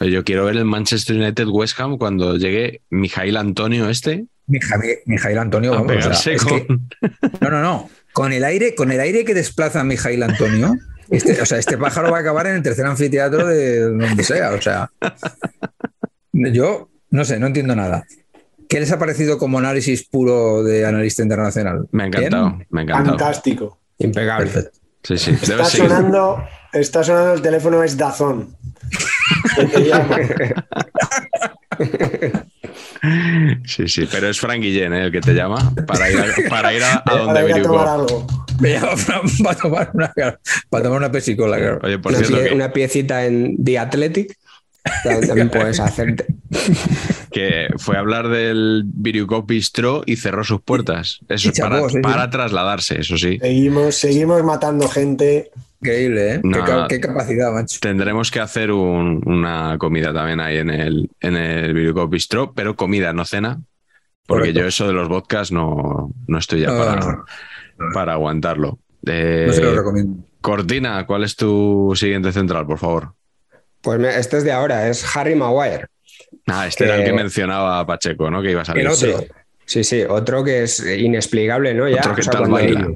Yo 0.00 0.24
quiero 0.24 0.44
ver 0.44 0.56
el 0.56 0.64
Manchester 0.64 1.16
United 1.16 1.46
West 1.46 1.78
Ham 1.80 1.96
cuando 1.96 2.36
llegue 2.36 2.82
Mijail 2.90 3.36
Antonio 3.36 3.88
este. 3.88 4.26
Mijail, 4.46 5.38
Antonio, 5.38 5.72
vamos, 5.72 5.94
no, 7.40 7.50
no, 7.50 7.62
no 7.62 7.90
con 8.14 8.32
el 8.32 8.44
aire, 8.44 8.74
con 8.76 8.92
el 8.92 9.00
aire 9.00 9.24
que 9.24 9.34
desplaza 9.34 9.80
a 9.80 9.84
Mijail 9.84 10.22
Antonio, 10.22 10.76
este, 11.10 11.42
o 11.42 11.44
sea, 11.44 11.58
este 11.58 11.76
pájaro 11.76 12.12
va 12.12 12.18
a 12.18 12.20
acabar 12.20 12.46
en 12.46 12.54
el 12.54 12.62
tercer 12.62 12.86
anfiteatro 12.86 13.48
de 13.48 13.80
donde 13.80 14.22
sea. 14.22 14.52
O 14.52 14.62
sea, 14.62 14.88
yo 16.32 16.88
no 17.10 17.24
sé, 17.24 17.40
no 17.40 17.48
entiendo 17.48 17.74
nada. 17.74 18.06
¿Qué 18.68 18.78
les 18.78 18.92
ha 18.92 19.00
parecido 19.00 19.36
como 19.36 19.58
análisis 19.58 20.08
puro 20.08 20.62
de 20.62 20.86
analista 20.86 21.24
internacional? 21.24 21.88
Me 21.90 22.04
ha 22.04 22.06
encantado, 22.06 22.60
me 22.70 22.80
ha 22.80 22.84
encantado. 22.84 23.18
Fantástico. 23.18 23.80
Impecable. 23.98 24.70
Sí, 25.02 25.18
sí. 25.18 25.32
Está 25.32 25.64
sonando, 25.64 26.44
está 26.72 27.02
sonando 27.02 27.34
el 27.34 27.42
teléfono, 27.42 27.82
es 27.82 27.96
Dazón. 27.96 28.56
Sí, 33.66 33.88
sí, 33.88 34.08
pero 34.10 34.28
es 34.28 34.38
Frank 34.38 34.60
Guillén 34.60 34.92
¿eh? 34.92 35.04
el 35.04 35.12
que 35.12 35.20
te 35.20 35.34
llama 35.34 35.72
para 35.86 36.10
ir 36.10 36.18
a, 36.18 36.48
para 36.48 36.74
ir 36.74 36.82
a, 36.82 37.02
donde 37.06 37.42
para 37.42 37.62
tomar 37.62 37.88
algo. 37.88 38.26
Me 38.60 38.72
llama 38.72 38.92
para 39.42 39.56
tomar 39.56 39.90
una, 39.94 40.12
para 40.70 40.84
tomar 40.84 40.98
una 40.98 41.12
pesicola, 41.12 41.56
claro. 41.56 41.80
Oye, 41.82 41.98
por 41.98 42.12
una, 42.12 42.24
cierto, 42.24 42.54
una 42.54 42.72
piecita 42.72 43.26
en 43.26 43.62
The 43.62 43.78
Athletic 43.78 44.36
también 45.02 45.50
puedes 45.52 45.80
hacerte. 45.80 46.26
Que 47.30 47.68
fue 47.78 47.96
a 47.96 48.00
hablar 48.00 48.28
del 48.28 48.84
Virukop 48.86 49.48
Bistro 49.48 50.02
y 50.06 50.16
cerró 50.16 50.44
sus 50.44 50.60
puertas. 50.60 51.20
Eso 51.28 51.50
es 51.50 51.60
para, 51.60 51.82
para 52.02 52.30
trasladarse, 52.30 53.00
eso 53.00 53.16
sí. 53.16 53.38
Seguimos, 53.40 53.96
seguimos 53.96 54.42
matando 54.44 54.88
gente 54.88 55.50
Increíble, 55.84 56.36
¿eh? 56.36 56.40
qué, 56.88 56.98
capacidad, 56.98 57.52
macho. 57.52 57.78
Tendremos 57.78 58.30
que 58.30 58.40
hacer 58.40 58.72
una 58.72 59.76
comida 59.78 60.14
también 60.14 60.40
ahí 60.40 60.56
en 60.56 60.70
el, 60.70 61.10
en 61.20 61.36
el 61.36 61.74
Virgo 61.74 62.08
Bistro, 62.08 62.54
pero 62.54 62.74
comida, 62.74 63.12
no 63.12 63.26
cena. 63.26 63.60
Porque 64.26 64.54
yo 64.54 64.66
eso 64.66 64.86
de 64.86 64.94
los 64.94 65.10
vodkas 65.10 65.52
no, 65.52 66.10
no 66.26 66.38
estoy 66.38 66.60
ya 66.60 66.68
para, 66.68 67.24
para 67.92 68.14
aguantarlo. 68.14 68.78
no 69.02 69.52
se 69.52 69.60
lo 69.60 69.72
eh, 69.72 69.76
recomiendo. 69.76 70.24
Cortina, 70.40 71.04
¿cuál 71.04 71.24
es 71.24 71.36
tu 71.36 71.92
siguiente 71.94 72.32
central, 72.32 72.66
por 72.66 72.78
favor? 72.78 73.12
Pues 73.82 74.00
este 74.16 74.38
es 74.38 74.44
de 74.44 74.52
ahora, 74.52 74.88
es 74.88 75.04
Harry 75.14 75.34
Maguire. 75.34 75.84
Ah, 76.46 76.66
este 76.66 76.84
era 76.84 76.96
el 76.96 77.04
que 77.04 77.12
mencionaba 77.12 77.86
Pacheco, 77.86 78.30
¿no? 78.30 78.40
Que 78.40 78.52
iba 78.52 78.62
a 78.62 78.64
salir. 78.64 78.86
El 78.86 78.92
otro. 78.92 79.22
Sí, 79.66 79.84
sí, 79.84 80.02
otro 80.08 80.42
que 80.42 80.62
es 80.62 80.80
inexplicable, 80.80 81.74
¿no? 81.74 81.86
Ya, 81.90 81.98
otro 81.98 82.14
que 82.14 82.22
tal 82.22 82.50
baila. 82.50 82.88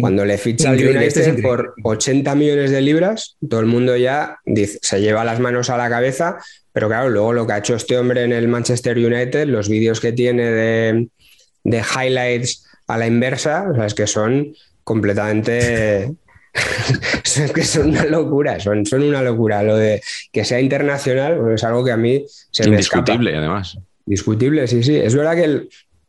Cuando 0.00 0.24
le 0.24 0.38
ficha 0.38 0.70
al 0.70 0.76
United 0.76 1.18
este 1.18 1.42
por 1.42 1.74
80 1.82 2.34
millones 2.34 2.70
de 2.70 2.80
libras, 2.80 3.36
todo 3.48 3.60
el 3.60 3.66
mundo 3.66 3.96
ya 3.96 4.38
se 4.82 5.00
lleva 5.00 5.24
las 5.24 5.40
manos 5.40 5.70
a 5.70 5.76
la 5.76 5.88
cabeza, 5.88 6.38
pero 6.72 6.88
claro, 6.88 7.10
luego 7.10 7.32
lo 7.32 7.46
que 7.46 7.52
ha 7.54 7.58
hecho 7.58 7.74
este 7.74 7.98
hombre 7.98 8.24
en 8.24 8.32
el 8.32 8.48
Manchester 8.48 8.96
United, 8.96 9.46
los 9.46 9.68
vídeos 9.68 10.00
que 10.00 10.12
tiene 10.12 10.44
de, 10.44 11.08
highlights 11.64 12.66
a 12.86 12.98
la 12.98 13.06
inversa, 13.06 13.68
o 13.70 13.74
sea, 13.74 13.86
es 13.86 13.94
que 13.94 14.06
son 14.06 14.54
completamente 14.84 16.12
es 17.24 17.52
que 17.52 17.64
son 17.64 17.90
una 17.90 18.04
locura, 18.04 18.58
son, 18.60 18.86
son 18.86 19.02
una 19.02 19.22
locura. 19.22 19.62
Lo 19.62 19.76
de 19.76 20.00
que 20.32 20.44
sea 20.44 20.60
internacional 20.60 21.38
pues 21.38 21.54
es 21.56 21.64
algo 21.64 21.84
que 21.84 21.92
a 21.92 21.96
mí 21.96 22.24
se 22.50 22.68
me 22.68 22.78
escapa. 22.78 23.12
además. 23.12 23.78
Discutible, 24.06 24.66
sí, 24.66 24.82
sí. 24.82 24.96
Es 24.96 25.14
verdad 25.14 25.34
que 25.34 25.44
el, 25.44 25.68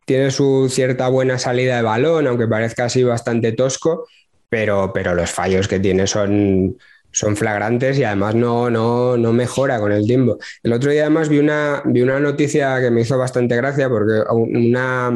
tiene 0.09 0.31
su 0.31 0.69
cierta 0.71 1.07
buena 1.07 1.37
salida 1.37 1.75
de 1.75 1.83
balón, 1.83 2.25
aunque 2.25 2.47
parezca 2.47 2.85
así 2.85 3.03
bastante 3.03 3.51
tosco, 3.51 4.07
pero, 4.49 4.91
pero 4.91 5.13
los 5.13 5.29
fallos 5.29 5.67
que 5.67 5.79
tiene 5.79 6.07
son, 6.07 6.79
son 7.11 7.37
flagrantes 7.37 7.99
y 7.99 8.03
además 8.03 8.33
no, 8.33 8.71
no, 8.71 9.17
no, 9.17 9.33
mejora 9.33 9.79
con 9.79 9.91
el 9.91 10.07
tiempo. 10.07 10.39
El 10.63 10.73
otro 10.73 10.89
día 10.89 11.03
además 11.03 11.29
vi 11.29 11.37
una, 11.37 11.83
vi 11.85 12.01
una 12.01 12.19
noticia 12.19 12.81
que 12.81 12.89
me 12.89 13.01
hizo 13.01 13.19
bastante 13.19 13.55
gracia 13.55 13.87
porque 13.87 14.23
una, 14.31 15.11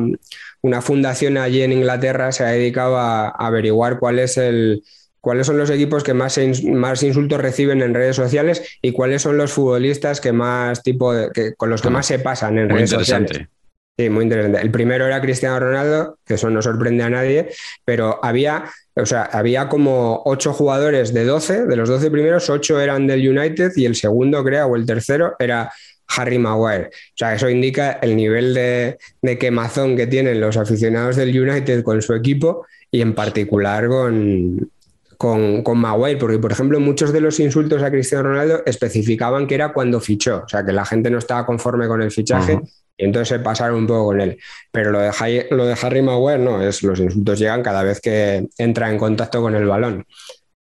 una 0.61 0.81
fundación 0.83 1.37
allí 1.37 1.63
en 1.63 1.71
Inglaterra 1.71 2.31
se 2.31 2.43
ha 2.43 2.49
dedicado 2.49 2.95
a, 2.95 3.29
averiguar 3.29 3.97
cuál 3.97 4.19
es 4.19 4.37
el, 4.37 4.83
cuáles 5.21 5.47
son 5.47 5.57
los 5.57 5.71
equipos 5.71 6.03
que 6.03 6.13
más, 6.13 6.39
más 6.65 7.01
insultos 7.01 7.41
reciben 7.41 7.81
en 7.81 7.95
redes 7.95 8.15
sociales 8.15 8.77
y 8.79 8.91
cuáles 8.91 9.23
son 9.23 9.37
los 9.37 9.53
futbolistas 9.53 10.21
que 10.21 10.33
más 10.33 10.83
tipo 10.83 11.11
que, 11.33 11.55
con 11.55 11.71
los 11.71 11.81
que 11.81 11.89
más 11.89 12.05
se 12.05 12.19
pasan 12.19 12.59
en 12.59 12.69
redes 12.69 12.91
sociales. 12.91 13.47
Sí, 13.95 14.09
muy 14.09 14.23
interesante. 14.23 14.59
El 14.59 14.71
primero 14.71 15.05
era 15.05 15.21
Cristiano 15.21 15.59
Ronaldo, 15.59 16.17
que 16.25 16.33
eso 16.33 16.49
no 16.49 16.63
sorprende 16.63 17.03
a 17.03 17.11
nadie, 17.11 17.49
pero 17.85 18.19
había, 18.23 18.65
o 18.95 19.05
sea, 19.05 19.23
había 19.23 19.69
como 19.69 20.23
ocho 20.25 20.51
jugadores 20.51 21.13
de 21.13 21.25
12, 21.25 21.67
de 21.67 21.75
los 21.75 21.89
12 21.89 22.09
primeros, 22.09 22.49
ocho 22.49 22.81
eran 22.81 23.05
del 23.05 23.27
United 23.27 23.71
y 23.75 23.85
el 23.85 23.95
segundo, 23.95 24.43
creo, 24.43 24.65
o 24.65 24.75
el 24.75 24.87
tercero 24.87 25.35
era 25.37 25.71
Harry 26.07 26.39
Maguire. 26.39 26.87
O 26.87 27.15
sea, 27.15 27.35
eso 27.35 27.47
indica 27.47 27.99
el 28.01 28.15
nivel 28.15 28.55
de, 28.55 28.97
quemazón 29.39 29.95
que 29.95 30.07
tienen 30.07 30.41
los 30.41 30.57
aficionados 30.57 31.15
del 31.15 31.39
United 31.39 31.83
con 31.83 32.01
su 32.01 32.15
equipo 32.15 32.65
y 32.89 33.01
en 33.01 33.13
particular 33.13 33.87
con, 33.89 34.71
con, 35.17 35.61
con, 35.61 35.77
Maguire, 35.77 36.17
porque 36.17 36.39
por 36.39 36.51
ejemplo 36.51 36.79
muchos 36.79 37.13
de 37.13 37.21
los 37.21 37.39
insultos 37.39 37.83
a 37.83 37.91
Cristiano 37.91 38.23
Ronaldo 38.23 38.63
especificaban 38.65 39.45
que 39.45 39.53
era 39.53 39.71
cuando 39.71 39.99
fichó, 39.99 40.43
o 40.45 40.49
sea 40.49 40.65
que 40.65 40.73
la 40.73 40.83
gente 40.83 41.11
no 41.11 41.19
estaba 41.19 41.45
conforme 41.45 41.87
con 41.87 42.01
el 42.01 42.09
fichaje 42.09 42.59
entonces 42.97 43.29
se 43.29 43.39
pasaron 43.39 43.77
un 43.77 43.87
poco 43.87 44.05
con 44.05 44.21
él. 44.21 44.37
Pero 44.71 44.91
lo 44.91 44.99
de, 44.99 45.11
Harry, 45.17 45.45
lo 45.49 45.65
de 45.65 45.75
Harry 45.81 46.01
Maguire 46.01 46.39
no, 46.39 46.61
es 46.61 46.83
los 46.83 46.99
insultos 46.99 47.39
llegan 47.39 47.63
cada 47.63 47.83
vez 47.83 47.99
que 47.99 48.47
entra 48.57 48.89
en 48.89 48.97
contacto 48.97 49.41
con 49.41 49.55
el 49.55 49.65
balón. 49.65 50.05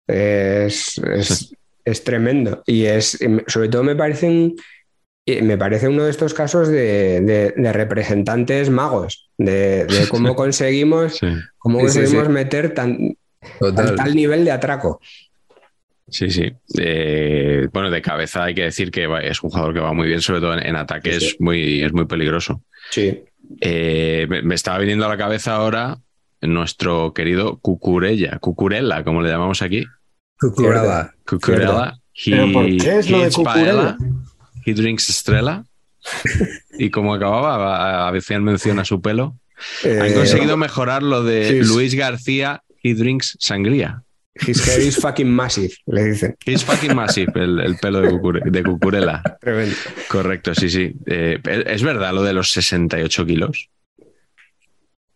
Es, 0.06 1.00
es, 1.84 2.04
tremendo. 2.04 2.62
Y 2.66 2.84
es, 2.84 3.18
sobre 3.46 3.68
todo 3.68 3.82
me 3.82 3.96
parece 3.96 4.54
me 5.42 5.56
parece 5.56 5.88
uno 5.88 6.04
de 6.04 6.10
estos 6.10 6.34
casos 6.34 6.68
de, 6.68 7.52
representantes 7.72 8.70
magos, 8.70 9.30
de, 9.38 9.86
cómo 10.10 10.34
conseguimos, 10.34 11.20
cómo 11.58 11.78
conseguimos 11.78 12.28
meter 12.28 12.74
tan, 12.74 13.16
tal 13.60 14.14
nivel 14.14 14.44
de 14.44 14.50
atraco. 14.50 15.00
Sí, 16.10 16.30
sí. 16.30 16.52
Eh, 16.78 17.68
bueno, 17.72 17.90
de 17.90 18.02
cabeza 18.02 18.44
hay 18.44 18.54
que 18.54 18.64
decir 18.64 18.90
que 18.90 19.08
es 19.22 19.42
un 19.42 19.50
jugador 19.50 19.74
que 19.74 19.80
va 19.80 19.92
muy 19.92 20.08
bien, 20.08 20.20
sobre 20.20 20.40
todo 20.40 20.58
en, 20.58 20.76
ataque, 20.76 21.16
es, 21.16 21.36
muy, 21.38 21.82
es 21.82 21.92
muy 21.92 22.06
peligroso. 22.06 22.62
Sí. 22.90 23.22
Eh, 23.60 24.26
me, 24.28 24.54
estaba 24.54 24.78
viniendo 24.78 25.06
a 25.06 25.08
la 25.08 25.16
cabeza 25.16 25.54
ahora 25.54 25.98
nuestro 26.40 27.12
querido 27.12 27.58
Cucurella, 27.58 28.38
Cucurella, 28.38 29.04
como 29.04 29.22
le 29.22 29.30
llamamos 29.30 29.62
aquí. 29.62 29.86
Cucurella. 30.38 31.14
Cucurella. 31.26 31.98
por 32.52 32.66
qué 32.66 32.98
es 32.98 33.10
lo 33.10 33.20
de 33.20 33.30
Cucurella? 33.30 33.96
He 34.64 34.74
drinks 34.74 35.10
estrella. 35.10 35.64
y 36.78 36.90
como 36.90 37.14
acababa, 37.14 38.08
hacían 38.08 38.42
mención 38.42 38.78
a 38.78 38.84
su 38.84 39.00
pelo. 39.00 39.36
Han 39.84 40.06
eh, 40.06 40.14
conseguido 40.14 40.56
mejorar 40.56 41.02
lo 41.02 41.22
de 41.22 41.62
Luis 41.62 41.94
García, 41.94 42.62
he 42.82 42.94
drinks 42.94 43.36
sangría. 43.38 44.02
His 44.34 44.66
hair 44.66 44.80
is 44.80 44.96
fucking 44.96 45.28
massive, 45.28 45.74
le 45.86 46.04
dicen. 46.04 46.36
His 46.46 46.64
fucking 46.64 46.94
massive, 46.94 47.32
el, 47.34 47.76
pelo 47.80 48.00
de, 48.00 48.62
Cucurella. 48.62 49.22
Tremendo. 49.40 49.74
Correcto, 50.08 50.54
sí, 50.54 50.70
sí. 50.70 50.94
Eh, 51.06 51.38
¿Es 51.66 51.82
verdad 51.82 52.12
lo 52.12 52.22
de 52.22 52.32
los 52.32 52.52
68 52.52 53.26
kilos? 53.26 53.68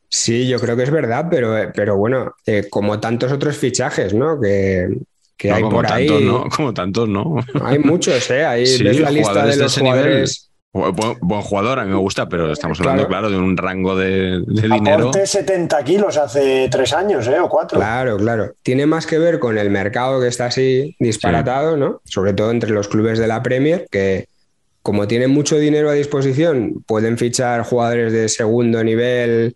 Sí, 0.08 0.46
yo 0.48 0.60
creo 0.60 0.76
que 0.76 0.82
es 0.82 0.90
verdad, 0.90 1.26
pero, 1.30 1.72
pero 1.74 1.96
bueno, 1.96 2.34
eh, 2.46 2.66
como 2.70 3.00
tantos 3.00 3.32
otros 3.32 3.56
fichajes, 3.56 4.14
¿no? 4.14 4.40
Que, 4.40 4.88
hay 5.50 5.62
por 5.62 5.90
ahí. 5.90 6.08
¿no? 6.24 6.48
Como 6.48 6.74
tantos, 6.74 7.08
¿no? 7.08 7.36
Hay 7.64 7.78
muchos, 7.78 8.30
¿eh? 8.30 8.44
Ahí 8.44 8.62
ves 8.62 9.00
la 9.00 9.10
lista 9.10 9.46
de 9.46 9.56
los 9.56 9.78
jugadores. 9.78 10.50
Buen, 10.74 11.40
jugador, 11.42 11.78
a 11.78 11.84
mí 11.84 11.92
me 11.92 11.98
gusta, 11.98 12.28
pero 12.28 12.50
estamos 12.50 12.80
hablando, 12.80 13.06
claro, 13.06 13.30
de 13.30 13.36
un 13.36 13.56
rango 13.56 13.94
de, 13.94 14.42
dinero. 14.44 15.10
Aporte 15.10 15.24
70 15.24 15.84
kilos 15.84 16.16
hace 16.16 16.68
tres 16.68 16.92
años, 16.92 17.28
¿eh? 17.28 17.38
O 17.38 17.48
cuatro. 17.48 17.78
Claro, 17.78 18.16
claro. 18.16 18.54
Tiene 18.64 18.84
más 18.84 19.06
que 19.06 19.18
ver 19.18 19.38
con 19.38 19.56
el 19.56 19.70
mercado 19.70 20.20
que 20.20 20.26
está 20.26 20.46
así 20.46 20.96
disparatado, 20.98 21.76
¿no? 21.76 22.00
Sobre 22.04 22.32
todo 22.32 22.50
entre 22.50 22.70
los 22.70 22.88
clubes 22.88 23.20
de 23.20 23.28
la 23.28 23.40
Premier, 23.40 23.86
que 23.88 24.26
como 24.82 25.06
tienen 25.06 25.30
mucho 25.30 25.58
dinero 25.58 25.90
a 25.90 25.92
disposición, 25.92 26.82
pueden 26.88 27.18
fichar 27.18 27.62
jugadores 27.62 28.12
de 28.12 28.28
segundo 28.28 28.82
nivel, 28.82 29.54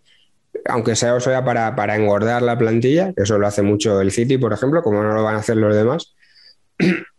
aunque 0.67 0.95
sea 0.95 1.15
o 1.15 1.19
sea 1.19 1.43
para, 1.43 1.75
para 1.75 1.97
engordar 1.97 2.43
la 2.43 2.57
plantilla, 2.57 3.11
que 3.13 3.23
eso 3.23 3.37
lo 3.37 3.45
hace 3.45 3.61
mucho 3.61 3.99
el 3.99 4.11
City, 4.11 4.37
por 4.37 4.53
ejemplo, 4.53 4.81
como 4.81 5.03
no 5.03 5.13
lo 5.13 5.21
van 5.21 5.35
a 5.35 5.39
hacer 5.39 5.57
los 5.57 5.75
demás. 5.75 6.15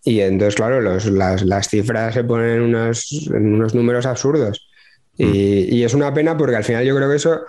Y 0.04 0.20
entonces, 0.20 0.54
claro, 0.54 0.80
las, 0.80 1.68
cifras 1.68 2.14
se 2.14 2.24
ponen 2.24 2.50
en 2.56 2.60
unos, 2.62 3.28
unos 3.30 3.74
números 3.74 4.06
absurdos. 4.06 4.66
Mm. 5.18 5.30
Y, 5.34 5.84
es 5.84 5.94
una 5.94 6.14
pena 6.14 6.36
porque 6.36 6.56
al 6.56 6.64
final 6.64 6.84
yo 6.84 6.96
creo 6.96 7.10
que 7.10 7.16
eso 7.16 7.42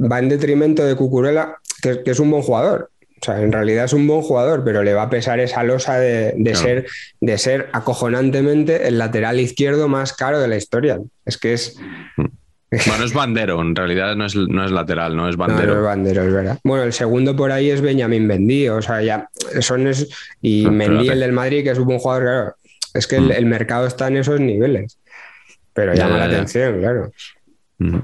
va 0.00 0.18
en 0.18 0.30
detrimento 0.30 0.84
de 0.84 0.96
Cucurella, 0.96 1.56
que, 1.82 2.02
es 2.04 2.18
un 2.18 2.30
buen 2.30 2.42
jugador. 2.42 2.90
O 3.20 3.24
sea, 3.24 3.42
en 3.42 3.52
realidad 3.52 3.84
es 3.84 3.92
un 3.92 4.06
buen 4.06 4.22
jugador, 4.22 4.64
pero 4.64 4.82
le 4.82 4.94
va 4.94 5.02
a 5.02 5.10
pesar 5.10 5.40
esa 5.40 5.62
losa 5.62 5.98
de, 5.98 6.54
ser, 6.54 6.86
de 7.20 7.36
ser 7.36 7.68
acojonantemente 7.74 8.88
el 8.88 8.96
lateral 8.96 9.38
izquierdo 9.38 9.88
más 9.88 10.14
caro 10.14 10.40
de 10.40 10.48
la 10.48 10.56
historia. 10.56 10.98
Es 11.26 11.36
que 11.36 11.52
es, 11.52 11.76
mm. 12.16 12.24
Bueno, 12.86 13.04
es 13.04 13.12
bandero, 13.12 13.60
en 13.60 13.74
realidad 13.74 14.14
no 14.14 14.24
es, 14.24 14.36
lateral, 14.36 15.16
no 15.16 15.28
es 15.28 15.36
bandero. 15.36 15.74
No, 15.74 15.80
es 15.80 15.86
bandero, 15.86 16.22
es 16.22 16.32
verdad. 16.32 16.58
Bueno, 16.62 16.84
el 16.84 16.92
segundo 16.92 17.34
por 17.34 17.50
ahí 17.50 17.68
es 17.68 17.80
Benjamín 17.80 18.26
Mendy, 18.28 18.68
o 18.68 18.80
sea, 18.80 19.02
ya 19.02 19.28
son 19.60 19.88
es, 19.88 20.08
y 20.40 20.70
Mendy, 20.70 21.08
el 21.08 21.18
del 21.18 21.32
Madrid, 21.32 21.64
que 21.64 21.70
es 21.70 21.78
un 21.78 21.86
buen 21.86 21.98
jugador, 21.98 22.22
claro. 22.22 22.54
Es 22.94 23.06
que 23.06 23.16
el, 23.16 23.46
mm. 23.46 23.48
mercado 23.48 23.86
está 23.86 24.08
en 24.08 24.18
esos 24.18 24.40
niveles. 24.40 24.98
Pero 25.72 25.94
llama 25.94 26.18
la 26.18 26.24
atención, 26.24 26.78
claro. 26.80 27.12
Mm. 27.78 27.98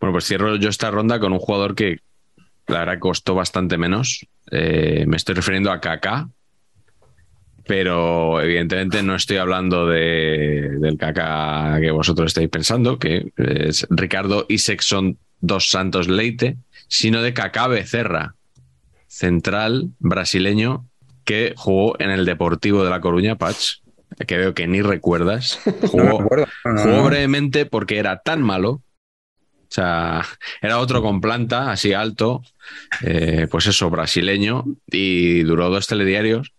Bueno, 0.00 0.12
pues 0.12 0.24
cierro 0.24 0.56
yo 0.56 0.68
esta 0.68 0.90
ronda 0.90 1.18
con 1.20 1.32
un 1.32 1.38
jugador 1.38 1.74
que 1.74 1.98
la 2.66 2.80
verdad 2.80 2.98
costó 2.98 3.34
bastante 3.34 3.78
menos. 3.78 4.26
Eh, 4.50 5.04
me 5.06 5.16
estoy 5.16 5.34
refiriendo 5.34 5.70
a 5.70 5.80
Kaká, 5.80 6.28
pero 7.66 8.40
evidentemente 8.40 9.02
no 9.02 9.16
estoy 9.16 9.38
hablando 9.38 9.86
de, 9.86 10.78
del 10.78 10.96
caca 10.96 11.78
que 11.80 11.90
vosotros 11.90 12.28
estáis 12.28 12.48
pensando, 12.48 12.98
que 12.98 13.32
es 13.36 13.86
Ricardo 13.90 14.46
Isexon 14.48 15.18
dos 15.40 15.70
Santos 15.70 16.08
Leite, 16.08 16.56
sino 16.88 17.22
de 17.22 17.34
Kaká 17.34 17.66
Becerra, 17.66 18.34
central 19.06 19.90
brasileño 19.98 20.86
que 21.24 21.54
jugó 21.56 21.96
en 22.00 22.10
el 22.10 22.24
Deportivo 22.24 22.84
de 22.84 22.90
La 22.90 23.00
Coruña, 23.00 23.36
Patch, 23.36 23.80
que 24.26 24.36
veo 24.38 24.54
que 24.54 24.68
ni 24.68 24.80
recuerdas. 24.80 25.58
Jugó, 25.90 26.24
brevemente 27.04 27.66
porque 27.66 27.98
era 27.98 28.20
tan 28.20 28.42
malo 28.42 28.82
o 29.68 29.74
sea, 29.76 30.24
era 30.62 30.78
otro 30.78 31.02
con 31.02 31.20
planta, 31.20 31.72
así 31.72 31.92
alto, 31.92 32.42
eh, 33.02 33.48
pues 33.50 33.66
eso, 33.66 33.90
brasileño, 33.90 34.64
y 34.86 35.42
duró 35.42 35.68
dos 35.70 35.88
telediarios. 35.88 36.52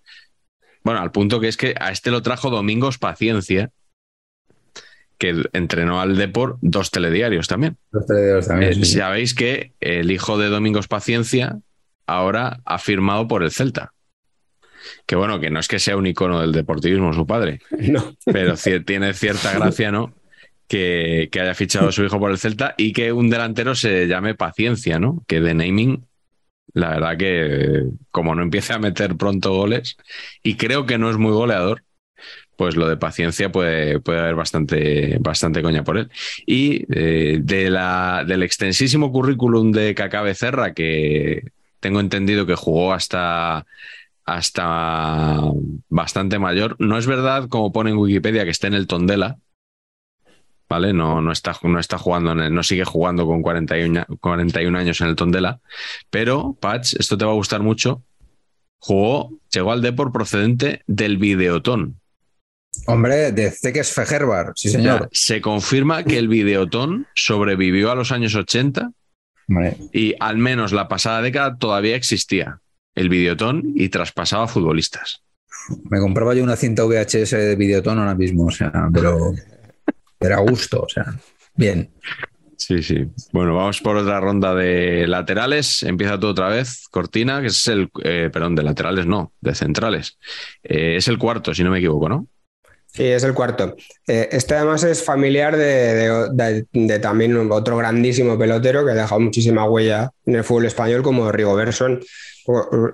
Bueno, 0.88 1.02
al 1.02 1.12
punto 1.12 1.42
que 1.42 1.50
es 1.50 1.58
que 1.58 1.76
a 1.78 1.92
este 1.92 2.12
lo 2.12 2.22
trajo 2.22 2.50
Domingos 2.50 2.98
Paciencia, 2.98 3.72
que 5.18 5.44
entrenó 5.52 6.00
al 6.00 6.16
Deport 6.16 6.60
dos 6.62 6.92
telediarios 6.92 7.50
también. 7.50 7.76
Dos 7.92 8.06
telediarios 8.06 8.48
también. 8.48 8.72
Eh, 8.72 8.86
sabéis 8.86 9.36
que 9.36 9.74
el 9.82 10.10
hijo 10.12 10.38
de 10.38 10.48
Domingos 10.48 10.88
Paciencia 10.88 11.60
ahora 12.06 12.62
ha 12.64 12.80
firmado 12.80 13.28
por 13.28 13.44
el 13.44 13.52
Celta. 13.52 13.92
Que 15.06 15.18
bueno, 15.18 15.42
que 15.42 15.50
no 15.50 15.60
es 15.60 15.68
que 15.68 15.80
sea 15.80 15.98
un 15.98 16.08
icono 16.08 16.40
del 16.40 16.54
deportivismo 16.54 17.12
su 17.12 17.28
padre, 17.28 17.60
no. 17.82 18.16
pero 18.24 18.56
tiene 18.86 19.14
cierta 19.14 19.60
gracia, 19.60 19.92
¿no? 19.92 20.14
Que, 20.70 21.28
que, 21.30 21.42
haya 21.42 21.54
fichado 21.54 21.90
a 21.90 21.92
su 21.92 22.06
hijo 22.06 22.18
por 22.18 22.32
el 22.32 22.38
Celta 22.38 22.76
y 22.78 22.94
que 22.94 23.12
un 23.12 23.30
delantero 23.30 23.76
se 23.76 24.08
llame 24.08 24.36
Paciencia, 24.36 25.00
¿no? 25.00 25.22
Que 25.28 25.42
de 25.42 25.54
naming 25.54 26.07
la 26.78 26.90
verdad 26.92 27.18
que 27.18 27.84
como 28.12 28.36
no 28.36 28.44
empiece 28.44 28.74
a 28.74 28.80
meter 28.80 29.18
pronto 29.18 29.54
goles, 29.54 29.98
y 30.44 30.56
creo 30.56 30.86
que 30.86 30.98
no 30.98 31.10
es 31.10 31.18
muy 31.18 31.32
goleador, 31.32 31.84
pues 32.56 32.76
lo 32.76 32.88
de 32.88 32.98
paciencia 32.98 33.52
puede, 33.52 34.00
puede 34.00 34.20
haber 34.20 34.36
bastante, 34.36 35.18
bastante 35.20 35.62
coña 35.62 35.84
por 35.84 35.98
él. 35.98 36.10
Y 36.46 36.86
eh, 36.94 37.40
de 37.42 37.70
la, 37.70 38.24
del 38.28 38.44
extensísimo 38.44 39.12
currículum 39.12 39.72
de 39.72 39.96
Kaká 39.96 40.22
Becerra, 40.22 40.74
que 40.74 41.44
tengo 41.80 42.00
entendido 42.00 42.46
que 42.46 42.56
jugó 42.56 42.94
hasta, 42.94 43.66
hasta 44.26 45.40
bastante 45.90 46.40
mayor, 46.40 46.76
no 46.80 46.98
es 46.98 47.08
verdad, 47.08 47.48
como 47.50 47.72
pone 47.72 47.92
en 47.92 47.98
Wikipedia, 47.98 48.44
que 48.44 48.52
está 48.52 48.68
en 48.68 48.74
el 48.74 48.88
Tondela, 48.88 49.38
¿vale? 50.70 50.94
No, 50.94 51.22
no, 51.22 51.32
está, 51.32 51.58
no 51.64 51.80
está 51.80 51.98
jugando, 51.98 52.36
no 52.36 52.64
sigue 52.64 52.86
jugando 52.86 53.26
con 53.26 53.42
41, 53.42 54.06
41 54.20 54.78
años 54.78 55.02
en 55.02 55.08
el 55.08 55.16
Tondela, 55.16 55.60
pero, 56.10 56.58
Patch, 56.60 56.96
esto 57.00 57.18
te 57.18 57.26
va 57.26 57.32
a 57.32 57.36
gustar 57.36 57.62
mucho, 57.62 58.04
jugó, 58.80 59.32
llegó 59.52 59.72
al 59.72 59.82
Depor 59.82 60.12
procedente 60.12 60.82
del 60.88 61.18
Videotón. 61.18 62.00
Hombre, 62.86 63.32
de 63.32 63.50
Ceques 63.50 63.92
Fejerbar, 63.92 64.54
sí 64.56 64.70
señor. 64.70 65.10
se 65.12 65.42
confirma 65.42 66.04
que 66.04 66.20
el 66.20 66.28
Videotón 66.28 67.08
sobrevivió 67.16 67.92
a 67.92 67.96
los 67.96 68.12
años 68.12 68.36
80 68.36 68.92
y 69.94 70.16
al 70.20 70.38
menos 70.38 70.74
la 70.74 70.88
pasada 70.88 71.22
década 71.22 71.58
todavía 71.58 71.96
existía 71.96 72.62
el 72.96 73.10
Videotón 73.10 73.74
y 73.76 73.90
traspasaba 73.90 74.48
futbolistas. 74.48 75.24
Me 75.90 76.00
compraba 76.00 76.34
yo 76.34 76.44
una 76.44 76.56
cinta 76.56 76.84
VHS 76.84 77.32
de 77.32 77.56
Videotón 77.56 78.00
ahora 78.00 78.16
mismo, 78.16 78.46
o 78.46 78.52
sea, 78.52 78.72
pero 78.94 79.34
era 80.20 80.40
gusto, 80.40 80.82
o 80.82 80.90
sea, 80.90 81.06
bien. 81.56 81.92
Sí, 82.58 82.82
sí. 82.82 83.06
Bueno, 83.32 83.56
vamos 83.56 83.80
por 83.82 83.96
otra 83.96 84.20
ronda 84.20 84.54
de 84.56 85.08
laterales. 85.08 85.84
Empieza 85.84 86.20
tú 86.20 86.28
otra 86.28 86.50
vez, 86.50 86.88
Cortina, 86.90 87.40
que 87.40 87.48
es 87.48 87.68
el, 87.68 87.90
eh, 88.04 88.30
perdón, 88.34 88.56
de 88.56 88.64
laterales 88.64 89.06
no, 89.06 89.32
de 89.40 89.54
centrales. 89.54 90.18
Eh, 90.64 90.96
es 90.98 91.08
el 91.08 91.20
cuarto, 91.20 91.54
si 91.54 91.64
no 91.64 91.70
me 91.70 91.78
equivoco, 91.78 92.10
¿no? 92.10 92.28
Sí, 92.88 93.04
es 93.06 93.24
el 93.24 93.36
cuarto. 93.36 93.76
Eh, 94.08 94.30
este 94.32 94.56
además 94.56 94.84
es 94.84 95.04
familiar 95.04 95.56
de, 95.56 96.66
también 97.00 97.52
otro 97.52 97.78
grandísimo 97.78 98.40
pelotero 98.40 98.84
que 98.84 98.92
ha 98.92 98.96
dejado 98.96 99.22
muchísima 99.22 99.70
huella 99.70 100.10
en 100.26 100.36
el 100.36 100.44
fútbol 100.44 100.66
español 100.66 101.04
como 101.04 101.32
Rigoberson. 101.32 102.00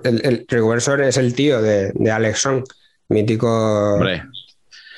El, 0.04 0.20
el 0.24 0.46
Rigoberson 0.46 1.02
es 1.04 1.16
el 1.16 1.34
tío 1.34 1.62
de, 1.62 1.90
de 1.94 2.10
Alexson, 2.10 2.64
mítico. 3.08 3.98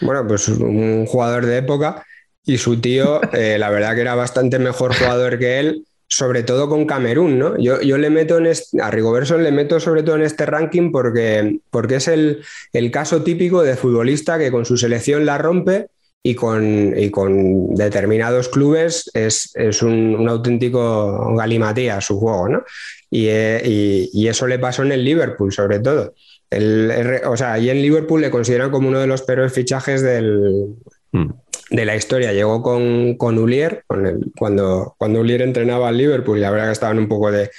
Bueno, 0.00 0.26
pues 0.26 0.48
un 0.48 1.06
jugador 1.06 1.46
de 1.46 1.58
época 1.58 2.04
y 2.46 2.58
su 2.58 2.80
tío, 2.80 3.20
eh, 3.32 3.58
la 3.58 3.70
verdad 3.70 3.96
que 3.96 4.02
era 4.02 4.14
bastante 4.14 4.60
mejor 4.60 4.94
jugador 4.94 5.38
que 5.38 5.58
él, 5.58 5.84
sobre 6.06 6.44
todo 6.44 6.68
con 6.68 6.86
Camerún, 6.86 7.40
¿no? 7.40 7.58
Yo, 7.58 7.82
yo 7.82 7.98
le 7.98 8.08
meto 8.08 8.38
en 8.38 8.46
este, 8.46 8.80
a 8.80 8.92
Rigoberson 8.92 9.42
le 9.42 9.50
meto 9.50 9.80
sobre 9.80 10.04
todo 10.04 10.14
en 10.14 10.22
este 10.22 10.46
ranking 10.46 10.92
porque, 10.92 11.58
porque 11.70 11.96
es 11.96 12.06
el, 12.06 12.40
caso 12.92 13.24
típico 13.24 13.62
de 13.62 13.74
futbolista 13.74 14.38
que 14.38 14.52
con 14.52 14.64
su 14.64 14.76
selección 14.76 15.26
la 15.26 15.38
rompe 15.38 15.88
y 16.22 16.36
con, 16.36 16.94
con 17.10 17.74
determinados 17.74 18.48
clubes 18.48 19.10
es, 19.12 19.82
un, 19.82 20.28
auténtico 20.28 21.34
galimatía 21.34 22.00
su 22.00 22.20
juego, 22.20 22.48
¿no? 22.48 22.64
Eh, 23.10 24.08
y, 24.12 24.28
eso 24.28 24.46
le 24.46 24.60
pasó 24.60 24.84
en 24.84 24.92
el 24.92 25.04
Liverpool, 25.04 25.52
sobre 25.52 25.80
todo. 25.80 26.14
El, 26.48 27.20
o 27.26 27.36
sea, 27.36 27.58
y 27.58 27.70
en 27.70 27.82
Liverpool 27.82 28.20
le 28.20 28.30
consideran 28.30 28.70
como 28.70 28.88
uno 28.88 29.00
de 29.00 29.08
los 29.08 29.22
peores 29.22 29.52
fichajes 29.52 30.02
del, 30.02 30.76
mm 31.10 31.30
de 31.70 31.84
la 31.84 31.96
historia. 31.96 32.32
Llegó 32.32 32.62
con, 32.62 33.16
con 33.16 33.38
Ulier, 33.38 33.84
cuando, 34.36 34.94
cuando 34.98 35.20
Ulier 35.20 35.42
entrenaba 35.42 35.88
al 35.88 35.98
Liverpool, 35.98 36.38
y 36.38 36.40
la 36.40 36.50
verdad 36.50 36.66
que 36.66 36.72
estaban 36.72 36.98
un 36.98 37.08
poco 37.08 37.30
de, 37.30 37.50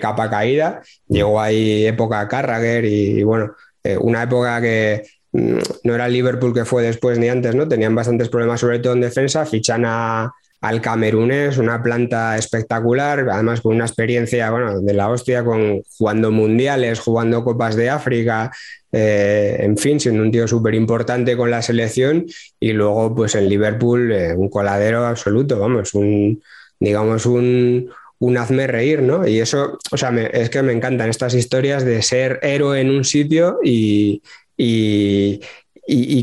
capa 0.00 0.30
caída. 0.30 0.82
Llegó 1.08 1.40
ahí 1.40 1.86
época 1.86 2.26
Carragher 2.28 2.84
y, 2.84 3.22
bueno, 3.22 3.54
eh, 3.84 3.96
una 3.96 4.22
época 4.22 4.60
que 4.60 5.04
mm, 5.32 5.58
no 5.84 5.94
era 5.94 6.06
el 6.06 6.12
Liverpool 6.12 6.54
que 6.54 6.64
fue 6.64 6.82
después 6.82 7.18
ni 7.18 7.28
antes, 7.28 7.54
¿no? 7.54 7.68
Tenían 7.68 7.94
bastantes 7.94 8.28
problemas, 8.28 8.60
sobre 8.60 8.78
todo 8.78 8.94
en 8.94 9.00
defensa. 9.00 9.46
Fichan 9.46 9.84
a, 9.84 10.32
al 10.60 10.80
camerunés, 10.80 11.58
una 11.58 11.82
planta 11.82 12.36
espectacular, 12.36 13.28
además 13.30 13.60
con 13.60 13.76
una 13.76 13.84
experiencia 13.84 14.50
bueno, 14.50 14.80
de 14.80 14.94
la 14.94 15.08
hostia, 15.08 15.44
con, 15.44 15.82
jugando 15.96 16.30
mundiales, 16.30 17.00
jugando 17.00 17.44
Copas 17.44 17.76
de 17.76 17.90
África, 17.90 18.50
eh, 18.98 19.56
en 19.60 19.76
fin, 19.76 20.00
siendo 20.00 20.22
un 20.22 20.30
tío 20.30 20.48
súper 20.48 20.74
importante 20.74 21.36
con 21.36 21.50
la 21.50 21.60
selección 21.60 22.24
y 22.58 22.72
luego 22.72 23.14
pues 23.14 23.34
en 23.34 23.46
Liverpool 23.46 24.10
eh, 24.10 24.34
un 24.34 24.48
coladero 24.48 25.04
absoluto, 25.04 25.58
vamos, 25.58 25.92
un, 25.92 26.42
digamos 26.80 27.26
un, 27.26 27.90
un 28.18 28.38
hazme 28.38 28.66
reír, 28.66 29.02
¿no? 29.02 29.28
Y 29.28 29.40
eso, 29.40 29.78
o 29.90 29.96
sea, 29.98 30.18
es 30.32 30.48
que 30.48 30.62
me 30.62 30.72
encantan 30.72 31.10
estas 31.10 31.34
historias 31.34 31.84
de 31.84 32.00
ser 32.00 32.38
héroe 32.42 32.80
en 32.80 32.88
un 32.88 33.04
sitio 33.04 33.58
y, 33.62 34.22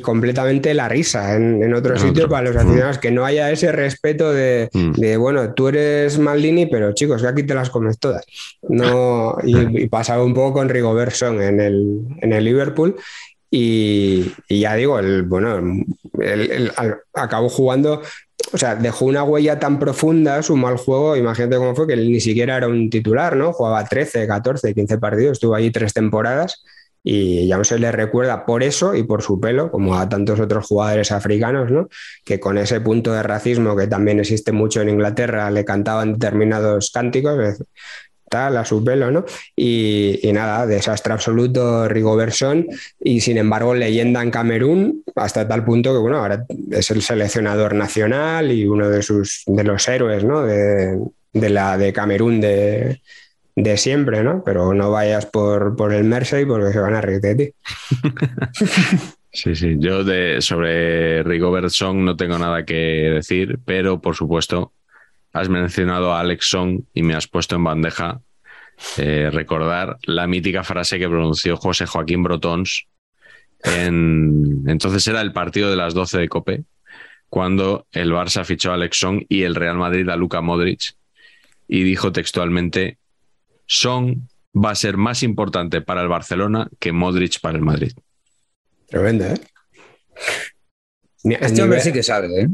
completamente 0.01 0.73
la 0.73 0.89
risa 0.89 1.35
en, 1.35 1.73
otro 1.73 1.97
sitio 1.97 2.27
para 2.27 2.49
los 2.49 2.55
aficionados, 2.55 2.97
que 2.97 3.11
no 3.11 3.25
haya 3.25 3.49
ese 3.49 3.71
respeto 3.71 4.31
mm. 4.31 4.93
de, 4.93 5.17
bueno, 5.17 5.53
tú 5.53 5.69
eres 5.69 6.19
Maldini, 6.19 6.65
pero 6.65 6.93
chicos, 6.93 7.21
que 7.21 7.27
aquí 7.29 7.43
te 7.43 7.53
las 7.53 7.69
comes 7.69 7.97
todas. 7.97 8.25
No, 8.63 9.37
y, 9.43 9.87
pasaba 9.89 10.23
un 10.23 10.33
poco 10.33 10.53
con 10.53 10.69
Rigobertson 10.69 11.41
en 11.41 11.59
el, 11.59 11.99
en 12.21 12.33
el 12.33 12.43
Liverpool. 12.43 12.95
Y, 13.49 14.31
ya 14.49 14.75
digo, 14.75 14.99
el, 14.99 15.23
bueno, 15.23 15.61
el, 16.19 16.71
acabó 17.13 17.49
jugando 17.49 18.01
o 18.51 18.57
sea, 18.57 18.75
dejó 18.75 19.05
una 19.05 19.23
huella 19.23 19.57
tan 19.57 19.79
profunda 19.79 20.43
su 20.43 20.55
mal 20.55 20.77
juego, 20.77 21.15
imagínate 21.15 21.55
cómo 21.55 21.75
fue, 21.75 21.87
que 21.87 21.93
él 21.93 22.11
ni 22.11 22.19
siquiera 22.19 22.57
era 22.57 22.67
un 22.67 22.89
titular, 22.89 23.35
¿no? 23.35 23.53
Jugaba 23.53 23.85
13, 23.85 24.27
14, 24.27 24.73
15 24.73 24.97
partidos, 24.97 25.31
estuvo 25.33 25.55
ahí 25.55 25.71
tres 25.71 25.93
temporadas 25.93 26.63
y 27.03 27.47
ya 27.47 27.57
no 27.57 27.63
se 27.65 27.77
le 27.77 27.91
recuerda 27.91 28.45
por 28.45 28.63
eso 28.63 28.95
y 28.95 29.03
por 29.03 29.21
su 29.21 29.39
pelo, 29.39 29.69
como 29.69 29.95
a 29.95 30.07
tantos 30.07 30.39
otros 30.39 30.65
jugadores 30.65 31.11
africanos, 31.11 31.69
¿no? 31.69 31.89
Que 32.23 32.39
con 32.39 32.57
ese 32.57 32.79
punto 32.79 33.11
de 33.11 33.23
racismo 33.23 33.75
que 33.75 33.87
también 33.87 34.19
existe 34.19 34.53
mucho 34.53 34.81
en 34.81 34.89
Inglaterra, 34.89 35.51
le 35.51 35.65
cantaban 35.65 36.13
determinados 36.13 36.91
cánticos, 36.91 37.59
tal, 38.29 38.57
a 38.57 38.65
su 38.65 38.83
pelo, 38.83 39.11
¿no? 39.11 39.25
Y, 39.55 40.19
y 40.23 40.31
nada, 40.31 40.65
desastre 40.65 41.13
absoluto 41.13 41.87
Rigobertson 41.87 42.65
y 42.99 43.19
sin 43.21 43.37
embargo 43.37 43.75
leyenda 43.75 44.23
en 44.23 44.31
Camerún 44.31 45.03
hasta 45.15 45.47
tal 45.47 45.63
punto 45.65 45.93
que, 45.93 45.99
bueno, 45.99 46.17
ahora 46.17 46.45
es 46.71 46.89
el 46.89 47.01
seleccionador 47.01 47.75
nacional 47.75 48.51
y 48.51 48.65
uno 48.65 48.89
de, 48.89 49.03
sus, 49.03 49.43
de 49.45 49.63
los 49.63 49.87
héroes, 49.87 50.23
¿no? 50.23 50.41
De, 50.41 50.97
de 51.33 51.49
la 51.49 51.77
de 51.77 51.91
Camerún 51.91 52.39
de, 52.39 53.01
de 53.55 53.77
siempre, 53.77 54.23
¿no? 54.23 54.43
Pero 54.43 54.73
no 54.73 54.91
vayas 54.91 55.25
por, 55.25 55.75
por 55.75 55.93
el 55.93 56.03
Mersey 56.03 56.45
porque 56.45 56.71
se 56.71 56.79
van 56.79 56.95
a 56.95 57.01
reír 57.01 57.21
de 57.21 57.35
ti. 57.35 57.53
Sí, 59.35 59.55
sí. 59.55 59.77
Yo 59.79 60.03
sobre 60.41 61.23
Rigobert 61.23 61.69
Song 61.69 61.97
no 62.03 62.15
tengo 62.15 62.37
nada 62.37 62.65
que 62.65 62.75
decir, 62.75 63.57
pero 63.65 63.99
por 63.99 64.15
supuesto 64.15 64.73
has 65.31 65.49
mencionado 65.49 66.13
a 66.13 66.19
Alex 66.19 66.49
Song 66.49 66.81
y 66.93 67.01
me 67.01 67.15
has 67.15 67.27
puesto 67.27 67.55
en 67.55 67.63
bandeja 67.63 68.21
eh, 68.97 69.31
recordar 69.33 69.97
la 70.03 70.27
mítica 70.27 70.63
frase 70.63 70.99
que 70.99 71.09
pronunció 71.09 71.57
José 71.57 71.87
Joaquín 71.87 72.21
Brotons 72.21 72.85
en, 73.63 74.63
entonces 74.67 75.07
era 75.07 75.21
el 75.21 75.31
partido 75.31 75.69
de 75.69 75.77
las 75.77 75.93
12 75.93 76.19
de 76.19 76.29
Cope, 76.29 76.63
cuando 77.29 77.87
el 77.91 78.11
Barça 78.11 78.43
fichó 78.43 78.71
a 78.71 78.75
Alex 78.75 78.97
Song 78.97 79.23
y 79.29 79.43
el 79.43 79.55
Real 79.55 79.77
Madrid 79.77 80.07
a 80.09 80.15
Luka 80.15 80.41
Modric 80.41 80.93
y 81.67 81.83
dijo 81.83 82.11
textualmente, 82.11 82.97
Song 83.65 84.17
va 84.55 84.71
a 84.71 84.75
ser 84.75 84.97
más 84.97 85.23
importante 85.23 85.81
para 85.81 86.01
el 86.01 86.07
Barcelona 86.07 86.69
que 86.79 86.91
Modric 86.91 87.39
para 87.41 87.57
el 87.57 87.63
Madrid. 87.63 87.91
Tremendo, 88.87 89.25
¿eh? 89.25 89.33
Este 91.23 91.61
hombre 91.63 91.79
sí 91.81 91.91
que 91.93 92.03
sabe, 92.03 92.27
¿eh? 92.41 92.47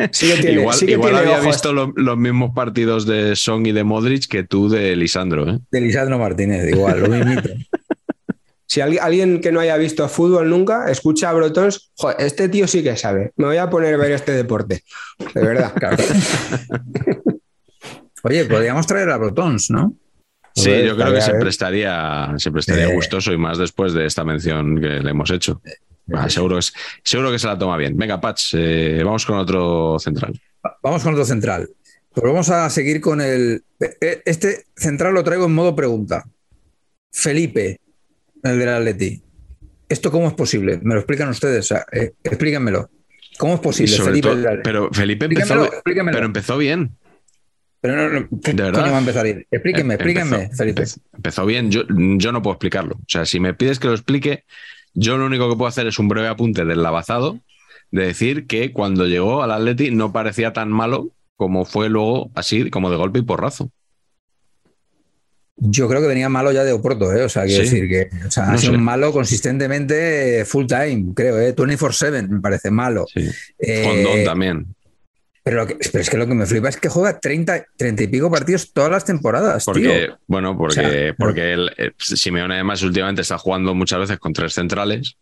sí 0.12 0.28
que 0.28 0.40
tiene- 0.42 0.60
igual 0.62 0.74
sí 0.76 0.86
que 0.86 0.92
igual 0.92 1.10
tiene 1.12 1.26
había 1.26 1.34
ojos. 1.40 1.46
visto 1.54 1.72
lo- 1.72 1.92
los 1.94 2.16
mismos 2.16 2.52
partidos 2.54 3.06
de 3.06 3.36
Song 3.36 3.66
y 3.66 3.72
de 3.72 3.84
Modric 3.84 4.26
que 4.26 4.42
tú 4.44 4.68
de 4.68 4.96
Lisandro. 4.96 5.48
¿eh? 5.48 5.58
De 5.70 5.80
Lisandro 5.80 6.18
Martínez, 6.18 6.68
igual, 6.70 7.00
lo 7.00 7.08
mismito. 7.08 7.50
Si 8.66 8.80
alguien, 8.80 9.04
alguien 9.04 9.40
que 9.40 9.52
no 9.52 9.60
haya 9.60 9.76
visto 9.76 10.08
fútbol 10.08 10.50
nunca 10.50 10.90
escucha 10.90 11.30
a 11.30 11.32
Brotons, 11.32 11.92
"Joder, 11.96 12.16
este 12.18 12.48
tío 12.48 12.66
sí 12.66 12.82
que 12.82 12.96
sabe. 12.96 13.30
Me 13.36 13.46
voy 13.46 13.58
a 13.58 13.70
poner 13.70 13.94
a 13.94 13.98
ver 13.98 14.10
este 14.10 14.32
deporte. 14.32 14.82
De 15.32 15.40
verdad. 15.44 15.72
Claro. 15.74 15.96
Oye, 18.24 18.44
podríamos 18.46 18.86
traer 18.86 19.10
a 19.10 19.16
Brotons, 19.18 19.70
¿no? 19.70 19.94
Sí, 20.54 20.70
yo 20.84 20.94
creo 20.96 21.12
que 21.12 21.18
estaría 21.18 21.20
se 21.20 21.30
bien. 21.32 21.40
prestaría, 21.40 22.34
se 22.38 22.50
prestaría 22.52 22.88
Eh. 22.88 22.94
gustoso 22.94 23.32
y 23.32 23.36
más 23.38 23.58
después 23.58 23.92
de 23.92 24.06
esta 24.06 24.24
mención 24.24 24.80
que 24.80 24.86
le 25.00 25.10
hemos 25.10 25.30
hecho. 25.30 25.60
Ah, 26.12 26.28
seguro, 26.28 26.58
es- 26.58 26.72
seguro 27.02 27.30
que 27.32 27.38
se 27.38 27.46
la 27.46 27.58
toma 27.58 27.76
bien. 27.76 27.96
Venga, 27.96 28.20
Patch, 28.20 28.54
eh, 28.54 29.02
vamos 29.04 29.24
con 29.26 29.38
otro 29.38 29.98
central. 29.98 30.38
Vamos 30.82 31.02
con 31.02 31.12
otro 31.14 31.24
central. 31.24 31.68
Pues 32.12 32.24
vamos 32.24 32.48
a 32.50 32.70
seguir 32.70 33.00
con 33.00 33.20
el. 33.20 33.62
Este 34.24 34.66
central 34.76 35.14
lo 35.14 35.24
traigo 35.24 35.46
en 35.46 35.54
modo 35.54 35.74
pregunta. 35.74 36.24
Felipe, 37.12 37.80
el 38.42 38.58
del 38.58 38.68
Atleti. 38.68 39.22
¿Esto 39.88 40.10
cómo 40.10 40.28
es 40.28 40.34
posible? 40.34 40.78
Me 40.82 40.94
lo 40.94 41.00
explican 41.00 41.28
ustedes. 41.28 41.64
O 41.70 41.74
sea, 41.74 41.86
eh, 41.92 42.12
explíquenmelo. 42.22 42.90
¿Cómo 43.38 43.54
es 43.54 43.60
posible, 43.60 43.96
Felipe? 43.96 44.28
todo- 44.28 44.44
pero 44.62 44.90
Felipe 44.92 45.24
empezó, 45.26 45.64
explíquemelo. 45.64 46.14
pero 46.16 46.26
empezó 46.26 46.56
bien. 46.58 46.92
Pero 47.84 47.96
no, 47.96 48.20
no, 48.20 48.28
¿qué 48.42 48.54
¿De 48.54 48.62
verdad? 48.62 48.80
coño 48.80 48.92
va 48.92 48.96
a 48.96 49.00
empezar 49.00 49.26
a 49.26 49.28
ir? 49.28 49.46
Explíquenme, 49.50 49.92
Em- 49.92 50.00
explíquenme, 50.00 50.36
empezó- 50.44 50.56
Felipe. 50.56 50.84
empezó- 51.16 51.44
bien. 51.44 51.70
Yo, 51.70 51.82
yo 52.16 52.32
no 52.32 52.40
puedo 52.40 52.54
explicarlo. 52.54 52.94
O 52.94 53.04
sea, 53.06 53.26
si 53.26 53.40
me 53.40 53.52
pides 53.52 53.78
que 53.78 53.88
lo 53.88 53.92
explique, 53.92 54.44
yo 54.94 55.18
lo 55.18 55.26
único 55.26 55.50
que 55.50 55.56
puedo 55.56 55.68
hacer 55.68 55.86
es 55.86 55.98
un 55.98 56.08
breve 56.08 56.28
apunte 56.28 56.64
del 56.64 56.82
lavazado 56.82 57.40
de 57.90 58.06
decir 58.06 58.46
que 58.46 58.72
cuando 58.72 59.06
llegó 59.06 59.42
al 59.42 59.50
Atleti 59.52 59.90
no 59.90 60.12
parecía 60.12 60.54
tan 60.54 60.70
malo 60.72 61.10
como 61.36 61.66
fue 61.66 61.90
luego 61.90 62.30
así, 62.34 62.70
como 62.70 62.90
de 62.90 62.96
golpe 62.96 63.18
y 63.18 63.22
porrazo. 63.22 63.70
Yo 65.56 65.86
creo 65.88 66.00
que 66.00 66.08
venía 66.08 66.28
malo 66.28 66.50
ya 66.52 66.64
de 66.64 66.72
Oporto, 66.72 67.12
¿eh? 67.12 67.22
O 67.22 67.28
sea, 67.28 67.44
quiero 67.44 67.64
Sí. 67.64 67.70
decir 67.82 67.88
que 67.88 68.26
o 68.26 68.30
sea, 68.30 68.50
ha 68.50 68.58
sido 68.58 68.72
sé. 68.72 68.78
malo 68.78 69.12
consistentemente 69.12 70.44
full 70.46 70.66
time, 70.66 71.12
creo, 71.14 71.38
¿eh? 71.38 71.52
24-7 71.54 72.26
me 72.28 72.40
parece 72.40 72.70
malo. 72.70 73.04
Sí. 73.12 73.28
Eh, 73.58 73.84
Fondón 73.84 74.24
también. 74.24 74.73
Pero, 75.44 75.58
lo 75.58 75.66
que- 75.66 75.76
pero 75.92 76.00
es 76.02 76.08
que 76.08 76.16
lo 76.16 76.26
que 76.26 76.34
me 76.34 76.46
flipa 76.46 76.70
es 76.70 76.78
que 76.78 76.88
juega 76.88 77.20
30, 77.20 77.66
30 77.76 78.02
y 78.02 78.06
pico 78.06 78.30
partidos 78.30 78.72
todas 78.72 78.90
las 78.90 79.04
temporadas, 79.04 79.64
Porque, 79.66 80.06
tío. 80.06 80.18
bueno, 80.26 80.56
porque, 80.56 80.80
O 80.80 80.90
sea, 80.90 81.14
porque 81.18 81.52
el, 81.52 81.70
eh, 81.76 81.92
Simeone 81.98 82.54
además 82.54 82.82
últimamente 82.82 83.20
está 83.22 83.36
jugando 83.36 83.74
muchas 83.74 84.00
veces 84.00 84.18
con 84.18 84.32
tres 84.32 84.54
centrales 84.54 85.18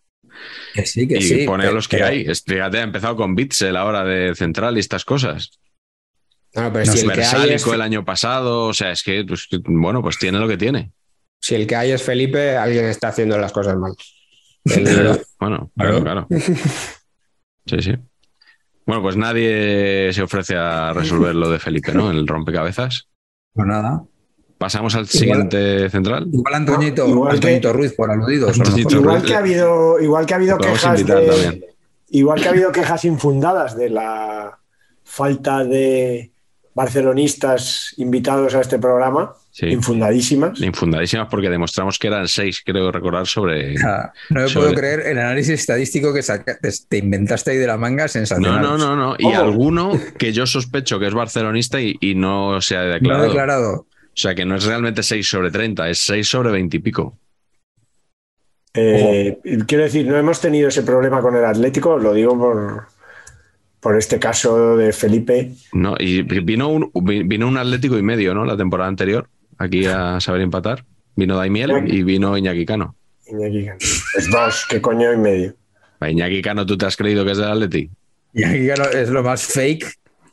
Que 0.75 0.87
sí, 0.87 1.09
que 1.09 1.19
y 1.19 1.23
sí. 1.23 1.45
pone 1.45 1.67
a 1.67 1.73
los 1.73 1.89
que 1.89 1.97
pero- 1.99 2.07
hay. 2.09 2.25
Fíjate, 2.25 2.79
ha 2.79 2.83
empezado 2.83 3.17
con 3.17 3.35
Bitzel 3.35 3.77
ahora 3.77 4.05
de 4.05 4.35
central 4.37 4.77
y 4.77 4.81
estas 4.81 5.05
cosas. 5.05 5.59
No, 6.55 6.73
pero 6.73 6.85
No, 6.87 6.93
si, 6.93 7.01
el 7.07 7.13
que 7.13 7.25
hay 7.25 7.51
es, 7.51 7.67
el 7.67 7.81
año 7.83 8.05
pasado, 8.05 8.67
o 8.67 8.75
sea, 8.75 8.93
es 8.93 9.03
que, 9.03 9.25
pues, 9.27 9.47
que, 9.51 9.59
bueno, 9.65 10.03
pues 10.03 10.19
tiene 10.19 10.39
lo 10.39 10.47
que 10.47 10.57
tiene. 10.57 10.93
si 11.41 11.57
el 11.57 11.67
que 11.67 11.75
hay 11.75 11.91
es 11.91 12.03
Felipe, 12.03 12.57
alguien 12.57 12.85
está 12.85 13.09
haciendo 13.09 13.37
las 13.39 13.51
cosas 13.53 13.77
mal. 13.77 13.93
El- 14.67 15.21
Bueno, 15.41 15.73
claro, 15.77 16.01
claro. 16.03 16.27
Sí, 17.67 17.77
sí. 17.81 17.95
Bueno, 18.87 19.03
pues 19.03 19.17
nadie 19.17 20.11
se 20.13 20.23
ofrece 20.23 20.57
a 20.57 20.93
resolver 20.93 21.35
lo 21.35 21.49
de 21.51 21.59
Felipe, 21.59 21.93
¿no? 21.93 22.11
El 22.11 22.27
rompecabezas. 22.27 23.09
Pues 23.53 23.67
nada. 23.67 24.03
Pasamos 24.59 24.95
al 24.95 25.07
siguiente 25.09 25.89
central. 25.91 26.29
Igual 26.33 26.55
Antoñito, 26.55 27.07
Igual 27.09 27.31
que- 27.33 27.37
Antoñito 27.49 27.73
Ruiz 27.73 27.93
por 27.95 28.11
aludidos. 28.11 28.59
Antoñito. 28.59 28.89
Ruiz. 28.91 29.01
Igual 29.03 29.23
que 29.23 29.35
ha 29.35 29.39
habido, 29.39 30.01
igual 30.01 30.27
que 30.27 30.35
ha 30.35 30.37
habido 30.37 30.59
quejas 30.59 31.01
invitar 31.01 31.21
de- 31.21 31.27
también. 31.27 31.65
igual 32.11 32.41
que 32.41 32.47
ha 32.49 32.51
habido 32.51 32.73
quejas 32.73 33.05
infundadas 33.05 33.77
de 33.77 33.91
la 33.91 34.59
falta 35.05 35.65
de 35.65 36.33
barcelonistas 36.75 37.95
invitados 37.99 38.55
a 38.55 38.61
este 38.61 38.79
programa, 38.79 39.35
Sí. 39.55 39.67
infundadísimas. 39.67 40.59
Infundadísimas 40.63 41.29
porque 41.31 41.51
demostramos 41.51 41.99
que 41.99 42.07
eran 42.09 42.27
seis, 42.27 42.63
creo 42.65 42.91
recordar, 42.91 43.27
sobre. 43.27 43.75
No 43.75 44.41
me 44.41 44.49
Sobre- 44.49 44.69
puedo 44.69 44.75
creer 44.75 45.01
el 45.01 45.19
análisis 45.19 45.61
estadístico 45.61 46.15
que 46.15 46.23
saca- 46.23 46.59
te, 46.59 46.71
te 46.89 46.97
inventaste 46.97 47.51
ahí 47.51 47.59
de 47.59 47.67
la 47.67 47.77
manga 47.77 48.05
No, 48.05 48.09
sensacional. 48.09 48.63
no, 48.63 48.79
no, 48.79 48.97
no. 48.97 49.15
Y 49.19 49.25
¿Cómo? 49.25 49.39
alguno 49.39 49.93
que 50.19 50.33
yo 50.33 50.47
sospecho 50.47 50.99
que 50.99 51.07
es 51.09 51.13
barcelonista 51.15 51.83
y, 51.83 51.97
y 52.01 52.15
no 52.15 52.63
se 52.63 52.79
ha 52.79 52.85
No 52.85 52.93
declarado. 52.95 53.25
declarado. 53.25 53.73
O 53.81 53.87
sea 54.17 54.35
que 54.35 54.47
no 54.47 54.57
es 54.57 54.65
realmente 54.65 55.03
6 55.03 55.29
sobre 55.29 55.51
30, 55.51 55.89
es 55.91 55.99
6 55.99 56.27
sobre 56.27 56.51
20 56.51 56.79
y 56.79 56.81
pico. 56.81 57.19
Eh, 58.75 59.39
quiero 59.67 59.85
decir, 59.85 60.07
no 60.07 60.17
hemos 60.17 60.41
tenido 60.41 60.69
ese 60.69 60.83
problema 60.83 61.21
con 61.21 61.37
el 61.37 61.45
Atlético, 61.45 61.99
lo 61.99 62.15
digo 62.15 62.39
por, 62.39 62.87
por 63.81 63.99
este 63.99 64.19
caso 64.19 64.77
de 64.79 64.93
Felipe. 64.95 65.53
No, 65.75 65.95
y 65.99 66.23
vino 66.23 66.69
un, 66.69 66.91
vino 66.95 67.49
un 67.49 67.59
Atlético 67.59 67.99
y 67.99 68.03
medio, 68.03 68.35
¿no? 68.35 68.45
La 68.47 68.57
temporada 68.57 68.89
anterior, 68.89 69.29
aquí 69.59 69.87
a 69.87 70.21
saber 70.21 70.41
empatar. 70.43 70.85
Vino 71.15 71.37
Daimiel 71.37 71.93
y 71.93 72.03
vino 72.03 72.37
Iñaki 72.39 72.65
Cano. 72.65 72.97
Iñaki 73.27 73.67
Cano. 73.67 73.79
Es 73.81 74.31
dos, 74.31 74.67
qué 74.69 74.81
coño 74.81 75.13
y 75.13 75.17
medio. 75.17 75.55
Iñaki 76.01 76.43
Cano, 76.43 76.65
¿tú 76.67 76.77
te 76.77 76.87
has 76.87 76.97
creído 76.97 77.25
que 77.25 77.33
es 77.33 77.39
del 77.39 77.51
Atleti? 77.51 77.91
Aquí 78.45 78.65
claro, 78.67 78.91
es 78.91 79.11
lo 79.11 79.23
más 79.23 79.43
fake 79.45 79.85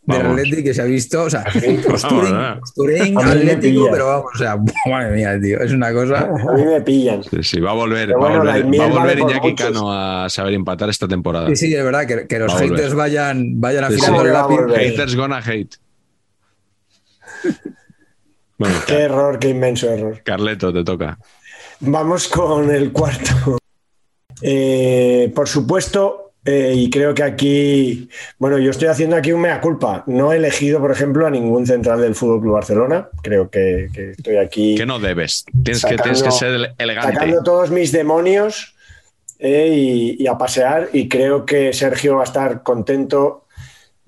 del 0.05 0.23
Vamos. 0.23 0.39
Atleti 0.39 0.63
que 0.63 0.73
se 0.73 0.81
ha 0.81 0.85
visto. 0.85 1.23
O 1.23 1.29
sea, 1.29 1.43
me 1.53 3.21
Atlético, 3.21 3.89
pero 3.91 4.07
vamos, 4.07 4.31
o 4.33 4.37
sea, 4.37 4.57
madre 4.89 5.15
mía, 5.15 5.39
tío, 5.39 5.59
es 5.61 5.71
una 5.73 5.91
cosa. 5.93 6.29
A 6.49 6.53
mí 6.53 6.63
me 6.63 6.81
pillan. 6.81 7.21
Sí, 7.23 7.43
sí, 7.43 7.59
va 7.59 7.71
a 7.71 7.73
volver, 7.75 8.11
va 8.13 8.13
a 8.35 8.37
volver, 8.37 8.53
Daimiel 8.53 8.81
va 8.81 8.85
a 8.85 8.89
volver 8.89 9.19
vale 9.19 9.21
por 9.21 9.31
Iñaki. 9.31 9.55
Cano 9.55 9.91
a 9.93 10.29
saber 10.29 10.53
empatar 10.53 10.89
esta 10.89 11.07
temporada. 11.07 11.47
Sí, 11.49 11.55
sí, 11.57 11.75
es 11.75 11.83
verdad, 11.83 12.07
que, 12.07 12.25
que 12.25 12.39
los 12.39 12.51
Va 12.53 12.57
a 12.57 12.61
volver. 12.61 12.77
haters 12.77 12.93
vayan, 12.95 13.59
vayan 13.59 13.91
Sí, 13.91 13.99
sí. 13.99 14.05
afilando 14.05 14.25
el 14.25 14.31
¿Cómo 14.33 14.55
va 14.57 14.63
a 14.63 14.67
lápiz. 14.67 14.77
Haters 14.91 15.15
gonna 15.15 15.37
hate. 15.45 15.75
Bueno, 18.59 18.75
Qué 18.85 18.99
error, 18.99 19.39
qué 19.39 19.49
inmenso 19.49 19.89
error. 19.89 20.21
Carleto, 20.23 20.71
te 20.71 20.83
toca. 20.83 21.17
Vamos 21.79 22.27
con 22.27 22.69
el 22.69 22.91
cuarto. 22.91 23.57
Eh, 24.41 25.31
por 25.35 25.47
supuesto, 25.47 26.33
eh, 26.45 26.73
y 26.75 26.89
creo 26.89 27.13
que 27.13 27.23
aquí, 27.23 28.09
bueno, 28.37 28.57
yo 28.57 28.71
estoy 28.71 28.87
haciendo 28.87 29.15
aquí 29.15 29.31
un 29.31 29.41
mea 29.41 29.59
culpa. 29.61 30.03
No 30.07 30.31
he 30.31 30.37
elegido, 30.37 30.79
por 30.79 30.91
ejemplo, 30.91 31.25
a 31.27 31.29
ningún 31.29 31.65
central 31.65 32.01
del 32.01 32.15
Fútbol 32.15 32.41
Club 32.41 32.53
Barcelona. 32.53 33.09
Creo 33.21 33.49
que, 33.49 33.87
que 33.93 34.11
estoy 34.11 34.37
aquí 34.37 34.75
Que 34.75 34.85
no 34.85 34.99
debes. 34.99 35.45
Tienes, 35.63 35.83
que, 35.85 35.95
tienes 35.97 36.23
que 36.23 36.31
ser 36.31 36.53
ele- 36.53 36.73
elegante. 36.77 37.13
sacando 37.13 37.43
todos 37.43 37.69
mis 37.71 37.91
demonios 37.91 38.75
eh, 39.39 39.69
y, 39.73 40.23
y 40.23 40.27
a 40.27 40.37
pasear. 40.37 40.89
Y 40.93 41.07
creo 41.09 41.45
que 41.45 41.73
Sergio 41.73 42.15
va 42.15 42.21
a 42.21 42.25
estar 42.25 42.63
contento 42.63 43.45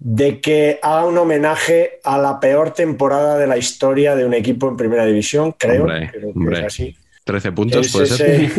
de 0.03 0.41
que 0.41 0.79
haga 0.81 1.05
un 1.05 1.15
homenaje 1.17 1.99
a 2.03 2.17
la 2.17 2.39
peor 2.39 2.71
temporada 2.71 3.37
de 3.37 3.45
la 3.45 3.55
historia 3.57 4.15
de 4.15 4.25
un 4.25 4.33
equipo 4.33 4.67
en 4.67 4.75
Primera 4.75 5.05
División. 5.05 5.53
Creo, 5.57 5.83
Hombre, 5.83 6.09
creo 6.09 6.33
que 6.33 6.39
hombre. 6.39 6.59
es 6.59 6.65
así. 6.65 6.97
13 7.23 7.51
puntos, 7.51 7.85
Es 7.85 7.91
puede 7.91 8.07
ser. 8.07 8.49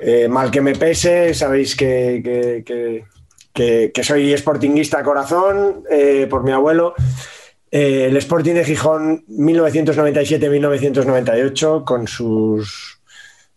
eh, 0.00 0.28
mal 0.28 0.52
que 0.52 0.60
me 0.60 0.74
pese, 0.76 1.34
sabéis 1.34 1.74
que, 1.76 2.20
que- 2.24 2.62
que 2.64 3.04
que, 3.52 3.90
que 3.94 4.02
soy 4.02 4.36
sportinguista 4.36 4.98
a 4.98 5.04
corazón 5.04 5.84
eh, 5.88 6.26
por 6.28 6.42
mi 6.42 6.50
abuelo. 6.50 6.94
Eh, 7.70 8.06
el 8.10 8.16
Sporting 8.16 8.54
de 8.54 8.64
Gijón 8.64 9.24
1997-1998 9.28 11.84
con 11.84 12.08
sus 12.08 13.00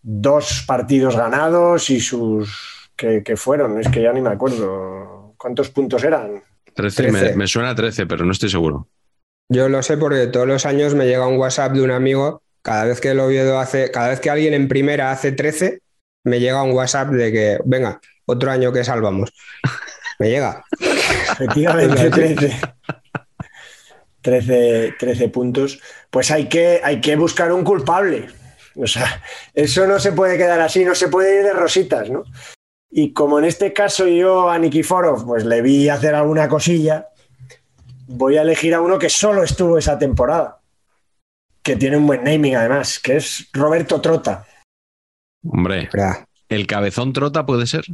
dos 0.02 0.64
partidos 0.68 1.16
ganados 1.16 1.90
y 1.90 2.00
sus... 2.00 2.90
que, 2.96 3.24
que 3.24 3.36
fueron? 3.38 3.80
Es 3.80 3.88
que 3.90 4.02
ya 4.04 4.14
ni 4.14 4.22
me 4.22 4.30
acuerdo. 4.30 5.34
¿Cuántos 5.38 5.70
puntos 5.70 6.04
eran? 6.04 6.44
13, 6.78 7.12
me, 7.12 7.20
13. 7.20 7.36
me 7.36 7.48
suena 7.48 7.72
a 7.72 7.76
13, 7.76 8.06
pero 8.06 8.24
no 8.24 8.32
estoy 8.32 8.50
seguro. 8.50 8.88
Yo 9.50 9.68
lo 9.68 9.82
sé 9.84 9.98
porque 9.98 10.28
todos 10.28 10.48
los 10.48 10.66
años 10.66 10.94
me 10.94 11.06
llega 11.06 11.28
un 11.28 11.38
WhatsApp 11.38 11.74
de 11.74 11.82
un 11.82 11.92
amigo, 11.92 12.44
cada 12.62 12.86
vez 12.86 13.02
que 13.02 13.12
el 13.12 13.20
Oviedo 13.20 13.60
hace, 13.60 13.92
cada 13.92 14.10
vez 14.10 14.20
que 14.20 14.30
alguien 14.30 14.54
en 14.54 14.68
primera 14.68 15.12
hace 15.12 15.32
13, 15.32 15.82
me 16.24 16.40
llega 16.40 16.64
un 16.64 16.72
WhatsApp 16.72 17.10
de 17.10 17.32
que, 17.32 17.60
venga, 17.66 18.00
otro 18.26 18.52
año 18.52 18.72
que 18.72 18.84
salvamos. 18.84 19.34
Me 20.20 20.30
llega. 20.30 20.64
Efectivamente, 20.80 22.10
13. 22.10 22.60
13, 24.22 24.96
13 25.00 25.30
puntos. 25.30 25.80
Pues 26.10 26.32
hay 26.32 26.50
que, 26.50 26.82
hay 26.84 27.00
que 27.00 27.16
buscar 27.16 27.52
un 27.52 27.64
culpable. 27.64 28.28
O 28.76 28.88
sea, 28.88 29.22
eso 29.54 29.88
no 29.88 30.00
se 30.00 30.12
puede 30.12 30.38
quedar 30.38 30.60
así, 30.60 30.84
no 30.84 30.96
se 30.96 31.08
puede 31.08 31.40
ir 31.40 31.44
de 31.44 31.54
rositas, 31.54 32.10
¿no? 32.10 32.24
Y 32.90 33.14
como 33.14 33.40
en 33.40 33.46
este 33.46 33.74
caso 33.74 34.08
yo 34.08 34.50
a 34.50 34.58
Nikiforov 34.58 35.26
pues 35.26 35.46
le 35.46 35.62
vi 35.62 35.90
hacer 35.90 36.16
alguna 36.16 36.48
cosilla, 36.48 37.10
voy 38.08 38.38
a 38.38 38.42
elegir 38.44 38.74
a 38.74 38.82
uno 38.82 38.98
que 38.98 39.10
solo 39.10 39.44
estuvo 39.44 39.78
esa 39.78 40.00
temporada, 40.00 40.62
que 41.62 41.76
tiene 41.76 41.98
un 41.98 42.08
buen 42.08 42.24
naming 42.24 42.56
además, 42.56 43.00
que 43.00 43.18
es 43.18 43.50
Roberto 43.54 44.00
Trota, 44.00 44.46
Hombre. 45.44 45.90
¿el 46.50 46.68
cabezón 46.68 47.14
trota 47.14 47.46
puede 47.46 47.68
ser? 47.68 47.86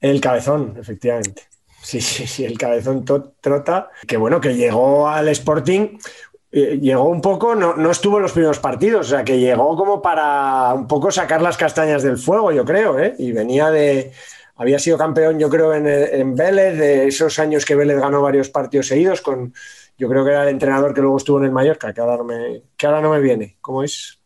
el 0.00 0.20
cabezón, 0.20 0.76
efectivamente. 0.78 1.42
Sí, 1.82 2.00
sí, 2.00 2.26
sí, 2.26 2.44
el 2.44 2.58
cabezón 2.58 3.04
Trota, 3.04 3.90
que 4.06 4.16
bueno, 4.16 4.40
que 4.40 4.54
llegó 4.54 5.08
al 5.08 5.28
Sporting, 5.28 5.98
eh, 6.56 6.78
llegó 6.80 7.04
un 7.04 7.20
poco, 7.20 7.54
no, 7.54 7.76
no 7.76 7.90
estuvo 7.90 8.16
en 8.16 8.22
los 8.22 8.32
primeros 8.32 8.58
partidos, 8.58 9.06
o 9.06 9.10
sea, 9.10 9.24
que 9.24 9.38
llegó 9.38 9.76
como 9.76 10.00
para 10.00 10.72
un 10.74 10.86
poco 10.88 11.10
sacar 11.10 11.42
las 11.42 11.56
castañas 11.56 12.02
del 12.02 12.16
fuego, 12.18 12.50
yo 12.50 12.64
creo, 12.64 12.98
¿eh? 12.98 13.14
Y 13.18 13.32
venía 13.32 13.70
de, 13.70 14.12
había 14.56 14.78
sido 14.78 14.96
campeón, 14.96 15.38
yo 15.38 15.50
creo, 15.50 15.74
en, 15.74 15.86
en 15.86 16.34
Vélez, 16.34 16.78
de 16.78 17.06
esos 17.08 17.38
años 17.38 17.64
que 17.64 17.74
Vélez 17.76 17.98
ganó 18.00 18.22
varios 18.22 18.48
partidos 18.48 18.86
seguidos 18.86 19.20
con, 19.20 19.52
yo 19.98 20.08
creo 20.08 20.24
que 20.24 20.30
era 20.30 20.42
el 20.44 20.48
entrenador 20.48 20.94
que 20.94 21.02
luego 21.02 21.18
estuvo 21.18 21.38
en 21.38 21.44
el 21.44 21.52
Mallorca, 21.52 21.92
que 21.92 22.00
ahora 22.00 22.16
no 22.16 22.24
me, 22.24 22.62
que 22.76 22.86
ahora 22.86 23.00
no 23.00 23.10
me 23.10 23.20
viene, 23.20 23.56
¿cómo 23.60 23.82
es? 23.82 24.18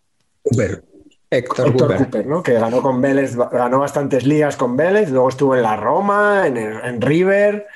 Cooper. 0.42 0.84
Héctor, 1.32 1.68
Héctor 1.68 1.88
Cooper. 1.88 1.96
Cooper, 1.98 2.26
¿no? 2.26 2.42
Que 2.42 2.54
ganó 2.54 2.82
con 2.82 3.00
Vélez, 3.00 3.36
ganó 3.36 3.78
bastantes 3.78 4.24
ligas 4.26 4.56
con 4.56 4.76
Vélez, 4.76 5.10
luego 5.10 5.28
estuvo 5.28 5.54
en 5.54 5.62
la 5.62 5.76
Roma, 5.76 6.46
en, 6.46 6.56
el- 6.56 6.80
en 6.84 7.00
River, 7.00 7.66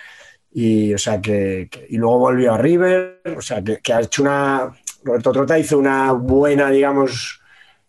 y 0.56 0.94
o 0.94 0.98
sea 0.98 1.20
que, 1.20 1.68
que- 1.70 1.86
y 1.90 1.96
luego 1.98 2.18
volvió 2.20 2.54
a 2.54 2.58
River, 2.58 3.20
o 3.36 3.40
sea 3.42 3.60
que, 3.62 3.78
que 3.78 3.92
ha 3.92 4.00
hecho 4.00 4.22
una 4.22 4.70
Roberto 5.02 5.32
Trota 5.32 5.58
hizo 5.58 5.76
una 5.78 6.12
buena, 6.12 6.70
digamos, 6.70 7.42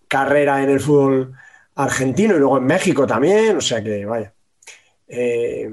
carrera 0.07 0.61
en 0.63 0.69
el 0.71 0.79
fútbol 0.81 1.31
argentino 1.75 2.35
y 2.35 2.39
luego 2.39 2.57
en 2.57 2.65
México 2.65 3.05
también, 3.07 3.55
o 3.57 3.61
sea 3.61 3.81
que 3.83 4.05
vaya. 4.05 4.33
Eh, 5.07 5.69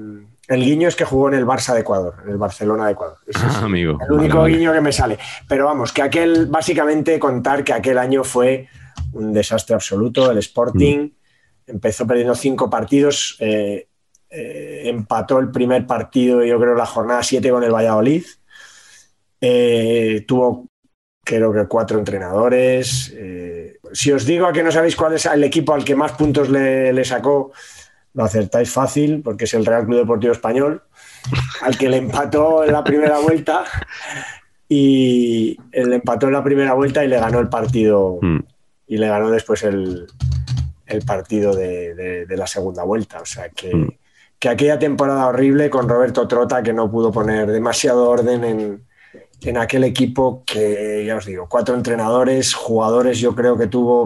el 0.47 0.63
guiño 0.63 0.87
es 0.87 0.95
que 0.95 1.05
jugó 1.05 1.29
en 1.29 1.35
el 1.35 1.45
Barça 1.45 1.73
de 1.73 1.79
Ecuador, 1.81 2.15
en 2.23 2.29
el 2.31 2.37
Barcelona 2.37 2.85
de 2.85 2.91
Ecuador. 2.91 3.17
Ese 3.25 3.39
es 3.47 3.55
Ah, 3.55 3.63
amigo. 3.65 3.97
el 4.05 4.11
único 4.13 4.39
vale. 4.39 4.53
guiño 4.57 4.73
que 4.73 4.81
me 4.81 4.91
sale. 4.91 5.17
Pero 5.47 5.65
vamos, 5.65 5.91
que 5.93 6.01
aquel, 6.01 6.47
básicamente 6.47 7.17
contar 7.17 7.63
que 7.63 7.73
aquel 7.73 7.97
año 7.97 8.23
fue 8.23 8.67
un 9.13 9.31
desastre 9.33 9.75
absoluto. 9.75 10.29
El 10.31 10.37
Sporting 10.39 11.09
empezó 11.65 12.05
perdiendo 12.05 12.35
cinco 12.35 12.69
partidos, 12.69 13.37
eh, 13.39 13.87
eh, 14.33 14.81
empató 14.85 15.39
el 15.39 15.51
primer 15.51 15.85
partido, 15.85 16.43
yo 16.43 16.59
creo, 16.59 16.73
la 16.75 16.85
jornada 16.85 17.21
7 17.23 17.49
con 17.51 17.63
el 17.63 17.71
Valladolid. 17.71 18.23
Eh, 19.41 20.23
tuvo, 20.27 20.67
creo 21.23 21.51
que, 21.53 21.65
cuatro 21.67 21.99
entrenadores. 21.99 23.13
Eh, 23.15 23.77
si 23.91 24.11
os 24.11 24.25
digo 24.25 24.45
a 24.47 24.53
que 24.53 24.63
no 24.63 24.71
sabéis 24.71 24.95
cuál 24.95 25.13
es 25.13 25.25
el 25.25 25.43
equipo 25.43 25.73
al 25.73 25.83
que 25.83 25.95
más 25.95 26.13
puntos 26.13 26.49
le, 26.49 26.93
le 26.93 27.05
sacó, 27.05 27.51
lo 28.13 28.23
acertáis 28.23 28.69
fácil, 28.71 29.21
porque 29.23 29.45
es 29.45 29.53
el 29.53 29.65
Real 29.65 29.85
Club 29.85 29.99
Deportivo 29.99 30.33
Español, 30.33 30.83
al 31.61 31.77
que 31.77 31.89
le 31.89 31.97
empató 31.97 32.63
en 32.63 32.71
la 32.73 32.83
primera 32.83 33.19
vuelta 33.19 33.63
y 34.69 35.57
le 35.73 35.95
empató 35.95 36.27
en 36.27 36.33
la 36.33 36.43
primera 36.43 36.73
vuelta 36.73 37.03
y 37.03 37.07
le 37.07 37.19
ganó 37.19 37.39
el 37.39 37.49
partido 37.49 38.19
Mm. 38.21 38.39
y 38.87 38.97
le 38.97 39.07
ganó 39.07 39.29
después 39.29 39.63
el, 39.63 40.07
el 40.85 41.01
partido 41.03 41.53
de, 41.55 41.93
de- 41.95 42.25
de 42.25 42.37
la 42.37 42.47
segunda 42.47 42.83
vuelta. 42.83 43.19
O 43.21 43.25
sea 43.25 43.49
que, 43.49 43.75
Mm. 43.75 43.89
Que 44.43 44.49
aquella 44.49 44.77
temporada 44.77 45.27
horrible 45.27 45.69
con 45.69 45.87
Roberto 45.87 46.27
Trota 46.27 46.61
que 46.61 46.73
no 46.73 46.91
pudo 46.91 47.13
poner 47.13 47.49
demasiado 47.49 48.09
orden 48.09 48.43
en, 48.43 48.85
en 49.39 49.57
aquel 49.57 49.85
equipo 49.85 50.43
que, 50.45 51.05
ya 51.07 51.15
os 51.15 51.25
digo, 51.25 51.47
cuatro 51.47 51.75
entrenadores, 51.75 52.53
jugadores, 52.53 53.19
yo 53.19 53.33
creo 53.33 53.57
que 53.57 53.67
tuvo, 53.67 54.05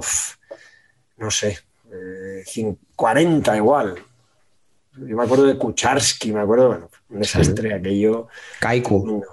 no 1.18 1.32
sé, 1.32 1.58
eh, 1.92 2.44
cin- 2.46 2.78
40 2.96 3.58
igual. 3.58 3.96
Yo 4.96 5.18
me 5.18 5.24
acuerdo 5.24 5.46
de 5.46 5.58
Kucharski, 5.58 6.32
me 6.32 6.42
acuerdo, 6.42 6.68
bueno, 6.68 6.90
un 7.10 7.20
desastre 7.20 7.74
aquello. 7.74 8.28
Kaiku. 8.60 9.24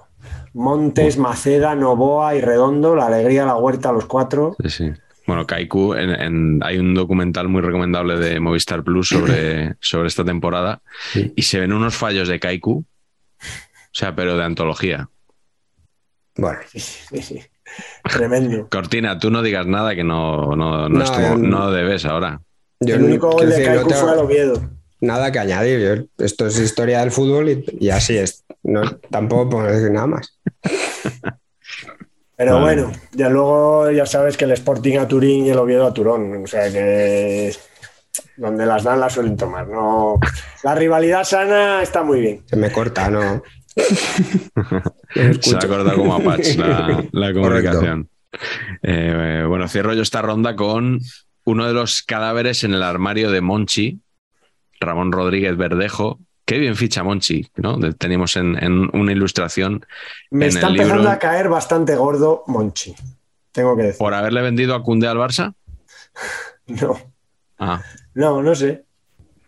Montes, 0.53 1.19
Maceda, 1.19 1.75
Novoa 1.75 2.33
y 2.33 2.41
Redondo, 2.41 2.95
la 2.95 3.05
alegría 3.05 3.41
de 3.41 3.47
la 3.49 3.57
huerta, 3.57 3.91
los 3.91 4.07
cuatro. 4.07 4.55
Sí, 4.63 4.69
sí. 4.71 4.93
Bueno, 5.27 5.45
Kaiku, 5.47 5.93
en- 5.95 6.09
en- 6.21 6.59
hay 6.63 6.77
un 6.77 6.93
documental 6.93 7.47
muy 7.47 7.61
recomendable 7.61 8.17
de 8.17 8.39
Movistar 8.39 8.83
Plus 8.83 9.09
sobre, 9.09 9.75
sobre 9.81 10.07
esta 10.07 10.23
temporada 10.23 10.81
Sí. 11.13 11.33
y 11.35 11.41
se 11.43 11.59
ven 11.59 11.73
unos 11.73 11.95
fallos 11.95 12.27
de 12.27 12.39
Kaiku, 12.39 12.79
o 12.79 12.85
sea, 13.91 14.15
pero 14.15 14.37
de 14.37 14.43
antología. 14.43 15.09
Bueno, 16.37 16.59
Sí, 16.67 16.79
sí, 16.79 17.21
sí. 17.21 17.39
Tremendo. 18.03 18.67
Cortina, 18.71 19.17
tú 19.17 19.31
no 19.31 19.41
digas 19.41 19.65
nada 19.65 19.95
que 19.95 20.03
no, 20.03 20.55
no, 20.55 20.87
no, 20.87 20.89
No, 20.89 21.03
estuvo- 21.03 21.37
no 21.37 21.71
debes 21.71 22.05
ahora. 22.05 22.41
yo 22.81 22.95
el 22.95 23.03
único 23.03 23.31
gol 23.31 23.49
de 23.49 23.63
Kaiku 23.63 23.89
fue 23.89 24.11
al 24.11 24.19
Oviedo. 24.19 24.69
nada 25.01 25.31
que 25.31 25.39
añadir. 25.39 25.79
Yo- 26.17 26.23
esto 26.25 26.45
es 26.45 26.59
historia 26.59 26.99
del 26.99 27.11
fútbol 27.11 27.49
y, 27.49 27.65
y 27.79 27.89
así 27.89 28.17
es. 28.17 28.43
No, 28.63 28.81
tampoco 29.09 29.49
puedo 29.49 29.67
decir 29.71 29.91
nada 29.91 30.07
más. 30.07 30.37
Pero 32.37 32.59
Vale. 32.59 32.81
bueno, 32.83 32.91
ya 33.13 33.29
luego 33.29 33.91
ya 33.91 34.05
sabes 34.05 34.35
que 34.35 34.45
el 34.45 34.51
Sporting 34.51 34.97
a 34.97 35.07
Turín 35.07 35.45
y 35.45 35.49
el 35.49 35.57
Oviedo 35.57 35.87
a 35.87 35.93
Turón. 35.93 36.43
O 36.43 36.47
sea 36.47 36.71
que 36.71 37.53
donde 38.37 38.65
las 38.65 38.83
dan 38.83 38.99
las 38.99 39.13
suelen 39.13 39.37
tomar. 39.37 39.67
No, 39.67 40.19
la 40.63 40.75
rivalidad 40.75 41.23
sana 41.23 41.81
está 41.81 42.03
muy 42.03 42.19
bien. 42.19 42.43
Se 42.45 42.55
me 42.55 42.71
corta, 42.71 43.09
¿no? 43.09 43.41
Se 45.41 45.55
ha 45.55 45.59
acordado 45.59 45.95
como 45.95 46.15
a 46.15 46.19
Patch 46.19 46.55
la, 46.57 47.03
la 47.11 47.33
comunicación. 47.33 48.09
Eh, 48.83 49.45
bueno, 49.47 49.67
cierro 49.67 49.93
yo 49.93 50.01
esta 50.01 50.21
ronda 50.21 50.55
con 50.55 50.99
uno 51.45 51.67
de 51.67 51.73
los 51.73 52.01
cadáveres 52.03 52.63
en 52.63 52.73
el 52.73 52.83
armario 52.83 53.31
de 53.31 53.41
Monchi, 53.41 53.99
Ramón 54.79 55.11
Rodríguez 55.11 55.55
Verdejo. 55.57 56.19
Qué 56.45 56.59
bien 56.59 56.75
ficha 56.75 57.03
Monchi, 57.03 57.47
¿no? 57.57 57.79
Teníamos 57.95 58.35
en, 58.35 58.55
en 58.63 58.95
una 58.95 59.11
ilustración 59.11 59.83
Me 60.29 60.45
En 60.45 60.49
está 60.49 60.67
el 60.67 60.73
empezando 60.73 61.01
libro- 61.03 61.11
a 61.11 61.19
caer 61.19 61.49
bastante 61.49 61.95
gordo 61.95 62.43
Monchi. 62.47 62.93
Tengo 63.51 63.75
que 63.75 63.83
decir. 63.83 63.99
por 63.99 64.13
haberle 64.13 64.41
vendido 64.41 64.75
a 64.75 64.83
Cunde 64.83 65.07
al 65.07 65.17
Barça. 65.17 65.53
No, 66.67 66.97
Ah, 67.59 67.81
no, 68.15 68.41
no 68.41 68.53
sé. 68.55 68.83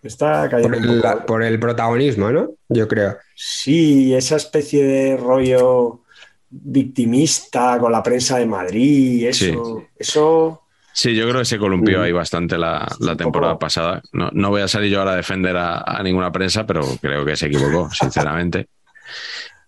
Me 0.03 0.07
está 0.07 0.41
Por 0.43 0.49
cayendo 0.51 0.77
un 0.77 0.83
el, 1.03 1.23
por 1.25 1.43
el 1.43 1.59
protagonismo, 1.59 2.31
¿no? 2.31 2.51
Yo 2.69 2.87
creo. 2.87 3.17
Sí, 3.35 4.13
esa 4.13 4.35
especie 4.35 4.83
de 4.85 5.17
rollo 5.17 6.01
victimista 6.49 7.77
con 7.79 7.91
la 7.91 8.03
prensa 8.03 8.37
de 8.37 8.45
Madrid, 8.45 9.25
eso, 9.27 9.83
eso 9.97 10.61
Sí, 10.97 11.13
yo 11.13 11.29
creo 11.29 11.41
que 11.41 11.45
se 11.45 11.59
columpió 11.59 12.01
ahí 12.01 12.11
bastante 12.11 12.57
la, 12.57 12.87
temporada 13.15 13.53
poco. 13.53 13.59
pasada. 13.59 14.01
No, 14.13 14.31
no 14.33 14.49
voy 14.49 14.63
a 14.63 14.67
salir 14.67 14.91
yo 14.91 14.97
ahora 14.97 15.11
a 15.13 15.15
defender 15.15 15.55
a, 15.55 15.77
a 15.81 16.01
ninguna 16.01 16.31
prensa, 16.31 16.65
pero 16.65 16.81
creo 16.99 17.23
que 17.23 17.35
se 17.35 17.45
equivocó, 17.45 17.87
sinceramente. 17.93 18.67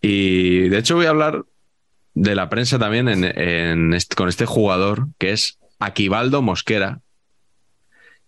Y 0.01 0.69
de 0.69 0.79
hecho 0.79 0.95
voy 0.95 1.05
a 1.05 1.09
hablar 1.11 1.43
de 2.15 2.33
la 2.33 2.49
prensa 2.49 2.79
también 2.79 3.07
en, 3.09 3.23
en 3.25 3.93
este- 3.93 4.15
con 4.15 4.27
este 4.27 4.47
jugador 4.47 5.05
que 5.19 5.31
es 5.31 5.59
Aquivaldo 5.77 6.41
Mosquera, 6.41 7.01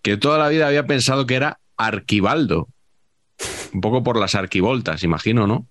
que 0.04 0.18
toda 0.18 0.38
la 0.38 0.50
vida 0.50 0.68
había 0.68 0.86
pensado 0.86 1.26
que 1.26 1.34
era 1.34 1.58
Arquivaldo. 1.78 2.68
Un 3.74 3.82
poco 3.82 4.04
por 4.04 4.20
las 4.20 4.36
arquivoltas, 4.36 5.04
imagino, 5.04 5.48
¿no? 5.48 5.66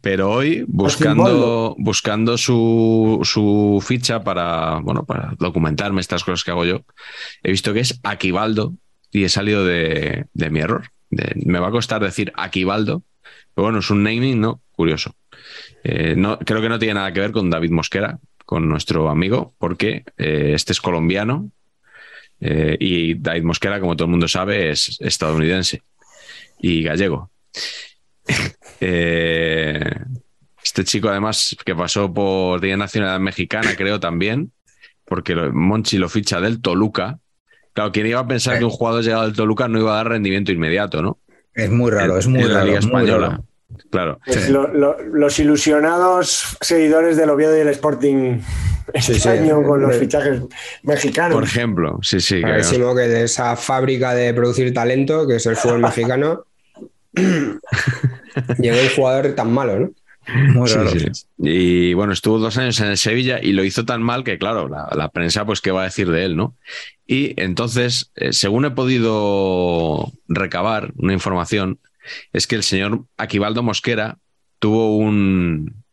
Pero 0.00 0.30
hoy, 0.30 0.64
buscando, 0.68 1.74
buscando 1.78 2.38
su, 2.38 3.20
su 3.24 3.82
ficha 3.84 4.22
para, 4.22 4.78
bueno, 4.80 5.04
para 5.04 5.34
documentarme 5.38 6.00
estas 6.00 6.22
cosas 6.22 6.44
que 6.44 6.50
hago 6.52 6.64
yo, 6.64 6.82
he 7.42 7.50
visto 7.50 7.72
que 7.72 7.80
es 7.80 7.98
Aquivaldo 8.02 8.74
y 9.10 9.24
he 9.24 9.28
salido 9.28 9.64
de, 9.64 10.26
de 10.32 10.50
mi 10.50 10.60
error. 10.60 10.90
De- 11.10 11.32
me 11.44 11.58
va 11.58 11.68
a 11.68 11.72
costar 11.72 12.02
decir 12.02 12.32
Aquivaldo, 12.36 13.02
pero 13.54 13.64
bueno, 13.64 13.78
es 13.80 13.90
un 13.90 14.02
naming, 14.02 14.40
¿no? 14.40 14.60
Curioso. 14.72 15.14
Eh, 15.82 16.14
no, 16.16 16.38
creo 16.38 16.60
que 16.60 16.68
no 16.68 16.78
tiene 16.78 16.94
nada 16.94 17.12
que 17.12 17.20
ver 17.20 17.32
con 17.32 17.50
David 17.50 17.70
Mosquera, 17.70 18.18
con 18.44 18.68
nuestro 18.68 19.08
amigo, 19.08 19.54
porque 19.58 20.04
eh, 20.18 20.52
este 20.54 20.72
es 20.72 20.80
colombiano 20.80 21.50
eh, 22.40 22.76
y 22.78 23.14
David 23.14 23.42
Mosquera, 23.42 23.80
como 23.80 23.96
todo 23.96 24.04
el 24.06 24.10
mundo 24.10 24.28
sabe, 24.28 24.70
es 24.70 24.98
estadounidense 25.00 25.82
y 26.60 26.82
gallego. 26.82 27.30
Eh, 28.80 29.80
este 30.62 30.84
chico, 30.84 31.08
además, 31.08 31.56
que 31.64 31.74
pasó 31.74 32.12
por 32.12 32.60
Día 32.60 32.76
Nacionalidad 32.76 33.20
Mexicana, 33.20 33.74
creo 33.76 34.00
también, 34.00 34.52
porque 35.04 35.34
Monchi 35.36 35.98
lo 35.98 36.08
ficha 36.08 36.40
del 36.40 36.60
Toluca. 36.60 37.18
Claro, 37.72 37.92
¿quién 37.92 38.06
iba 38.06 38.20
a 38.20 38.26
pensar 38.26 38.58
que 38.58 38.64
un 38.64 38.70
jugador 38.70 39.02
llegado 39.04 39.24
del 39.24 39.34
Toluca 39.34 39.68
no 39.68 39.78
iba 39.78 39.92
a 39.92 39.96
dar 39.96 40.08
rendimiento 40.08 40.50
inmediato, 40.50 41.02
no? 41.02 41.18
Es 41.54 41.70
muy 41.70 41.90
raro, 41.90 42.14
En- 42.14 42.18
es 42.18 42.26
muy 42.26 42.40
en 42.42 42.48
la 42.48 42.54
raro. 42.54 42.66
Liga 42.66 42.80
muy 42.80 42.86
Española. 42.88 43.28
raro. 43.28 43.44
Claro. 43.90 44.20
Pues 44.24 44.48
lo- 44.48 44.68
lo- 44.68 44.96
los 45.02 45.38
ilusionados 45.38 46.56
seguidores 46.60 47.16
del 47.16 47.30
Oviedo 47.30 47.56
y 47.56 47.60
el 47.60 47.68
Sporting 47.68 48.38
este 48.94 49.14
sí. 49.14 49.28
año 49.28 49.62
con 49.62 49.80
los 49.82 49.96
fichajes 49.96 50.40
mexicanos. 50.84 51.34
Por 51.34 51.44
ejemplo, 51.44 51.98
sí, 52.02 52.20
sí. 52.20 52.36
que- 52.36 52.42
Clarísimo 52.42 52.94
que 52.94 53.02
de 53.02 53.24
esa 53.24 53.56
fábrica 53.56 54.14
de 54.14 54.32
producir 54.34 54.72
talento, 54.72 55.26
que 55.26 55.36
es 55.36 55.46
el 55.46 55.56
fútbol 55.56 55.80
mexicano, 55.80 56.44
llegó 58.58 58.80
un 58.80 58.88
jugador 58.90 59.34
tan 59.34 59.52
malo, 59.52 59.78
¿no? 59.80 59.90
Muy 60.54 60.68
Sí, 60.68 60.74
raro. 60.74 60.90
sí. 60.90 61.06
Y 61.38 61.94
bueno, 61.94 62.12
estuvo 62.12 62.38
dos 62.38 62.56
años 62.58 62.80
en 62.80 62.88
el 62.88 62.98
Sevilla 62.98 63.38
y 63.40 63.52
lo 63.52 63.62
hizo 63.64 63.84
tan 63.84 64.02
mal 64.02 64.24
que, 64.24 64.38
claro, 64.38 64.68
la, 64.68 64.88
la 64.96 65.08
prensa, 65.10 65.44
pues, 65.46 65.60
¿qué 65.60 65.70
va 65.70 65.82
a 65.82 65.84
decir 65.84 66.10
de 66.10 66.24
él, 66.24 66.36
no? 66.36 66.56
Y 67.06 67.40
entonces, 67.40 68.10
eh, 68.16 68.32
según 68.32 68.64
he 68.64 68.72
podido 68.72 70.12
recabar 70.28 70.92
una 70.96 71.12
información, 71.12 71.78
es 72.32 72.46
que 72.48 72.56
el 72.56 72.64
señor 72.64 73.04
Aquivaldo 73.16 73.62
Mosquera 73.62 74.18
tuvo 74.58 74.96
un 74.96 75.84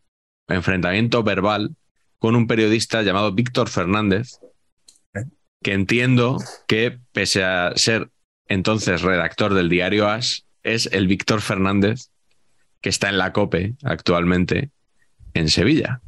enfrentamiento 0.48 1.22
verbal 1.24 1.76
con 2.18 2.36
un 2.36 2.48
periodista 2.48 3.04
llamado 3.04 3.34
Víctor 3.34 3.70
Fernández, 3.70 4.40
que 5.62 5.74
entiendo 5.74 6.38
que, 6.68 6.98
pese 7.12 7.44
a 7.44 7.74
ser 7.76 8.10
entonces 8.48 9.02
redactor 9.02 9.54
del 9.54 9.70
diario 9.70 10.08
As, 10.08 10.46
es 10.64 10.88
el 10.92 11.08
Víctor 11.08 11.42
Fernández 11.42 12.10
que 12.84 12.90
está 12.90 13.10
en 13.10 13.18
la 13.18 13.32
COPE 13.34 13.76
actualmente 13.84 14.70
en 15.34 15.50
Sevilla. 15.50 16.02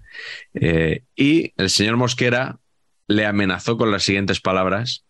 Eh, 0.53 1.03
y 1.15 1.53
el 1.57 1.69
señor 1.69 1.95
Mosquera 1.97 2.59
le 3.07 3.25
amenazó 3.25 3.77
con 3.77 3.91
las 3.91 4.03
siguientes 4.03 4.41
palabras, 4.41 5.05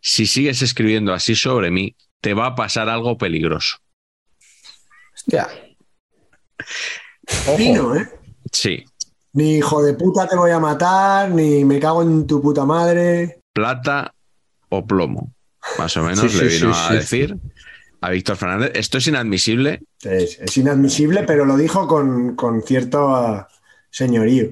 si 0.00 0.26
sigues 0.26 0.62
escribiendo 0.62 1.12
así 1.12 1.36
sobre 1.36 1.70
mí, 1.70 1.94
te 2.22 2.32
va 2.32 2.46
a 2.46 2.54
pasar 2.54 2.88
algo 2.88 3.18
peligroso. 3.18 3.76
Hostia. 5.14 5.48
Fino, 7.56 7.94
¿eh? 7.94 8.08
Sí, 8.52 8.84
Ni 9.34 9.56
hijo 9.58 9.82
de 9.82 9.94
puta 9.94 10.26
te 10.26 10.36
voy 10.36 10.50
a 10.50 10.58
matar, 10.58 11.30
ni 11.30 11.64
me 11.64 11.78
cago 11.78 12.02
en 12.02 12.26
tu 12.26 12.40
puta 12.40 12.64
madre. 12.64 13.40
plata 13.52 14.14
o 14.70 14.86
plomo, 14.86 15.34
más 15.78 15.94
o 15.98 16.02
menos 16.02 16.32
Sí, 16.32 16.38
le 16.38 16.50
sí, 16.50 16.56
vino 16.58 16.74
sí, 16.74 16.80
a 16.80 16.88
sí. 16.88 16.94
decir 16.94 17.36
a 18.00 18.10
Víctor 18.10 18.36
Fernández. 18.36 18.72
Esto 18.74 18.98
es 18.98 19.06
inadmisible. 19.06 19.82
Es, 20.02 20.38
es 20.40 20.56
inadmisible, 20.56 21.24
pero 21.24 21.44
lo 21.44 21.56
dijo 21.56 21.86
con, 21.86 22.34
con 22.36 22.62
cierto 22.62 23.14
ah, 23.14 23.48
señorío. 23.90 24.50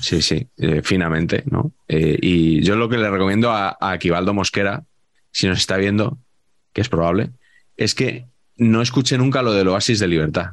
Sí, 0.00 0.22
sí, 0.22 0.46
eh, 0.58 0.80
finamente, 0.82 1.42
¿no? 1.46 1.72
Eh, 1.88 2.18
y 2.20 2.62
yo 2.62 2.76
lo 2.76 2.88
que 2.88 2.98
le 2.98 3.10
recomiendo 3.10 3.50
a, 3.50 3.76
a 3.80 3.92
Aquivaldo 3.92 4.32
Mosquera, 4.32 4.84
si 5.32 5.46
nos 5.48 5.58
está 5.58 5.76
viendo, 5.76 6.18
que 6.72 6.80
es 6.80 6.88
probable, 6.88 7.30
es 7.76 7.94
que 7.94 8.26
no 8.56 8.82
escuche 8.82 9.18
nunca 9.18 9.42
lo 9.42 9.52
del 9.52 9.68
oasis 9.68 9.98
de 9.98 10.08
libertad. 10.08 10.52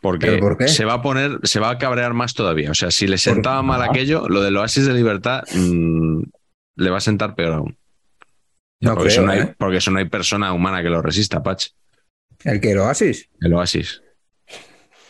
Porque 0.00 0.26
¿Pero 0.26 0.40
por 0.40 0.58
qué? 0.58 0.68
se 0.68 0.84
va 0.84 0.94
a 0.94 1.02
poner, 1.02 1.40
se 1.44 1.60
va 1.60 1.70
a 1.70 1.78
cabrear 1.78 2.12
más 2.12 2.34
todavía. 2.34 2.70
O 2.70 2.74
sea, 2.74 2.90
si 2.90 3.06
le 3.06 3.16
sentaba 3.16 3.62
mal 3.62 3.82
aquello, 3.82 4.28
lo 4.28 4.42
del 4.42 4.56
oasis 4.58 4.84
de 4.84 4.92
libertad 4.92 5.44
mm, 5.54 6.22
le 6.76 6.90
va 6.90 6.98
a 6.98 7.00
sentar 7.00 7.34
peor 7.34 7.54
aún. 7.54 7.76
No 8.84 8.94
porque, 8.94 9.08
eso 9.08 9.22
creo, 9.22 9.26
no 9.26 9.32
hay, 9.32 9.40
¿eh? 9.48 9.54
porque 9.58 9.76
eso 9.78 9.90
no 9.90 9.98
hay 9.98 10.04
persona 10.08 10.52
humana 10.52 10.82
que 10.82 10.88
lo 10.88 11.00
resista, 11.02 11.42
Pach. 11.42 11.66
¿El 12.44 12.60
que 12.60 12.74
lo 12.74 12.86
haces? 12.86 13.28
El 13.40 13.54
oasis. 13.54 14.02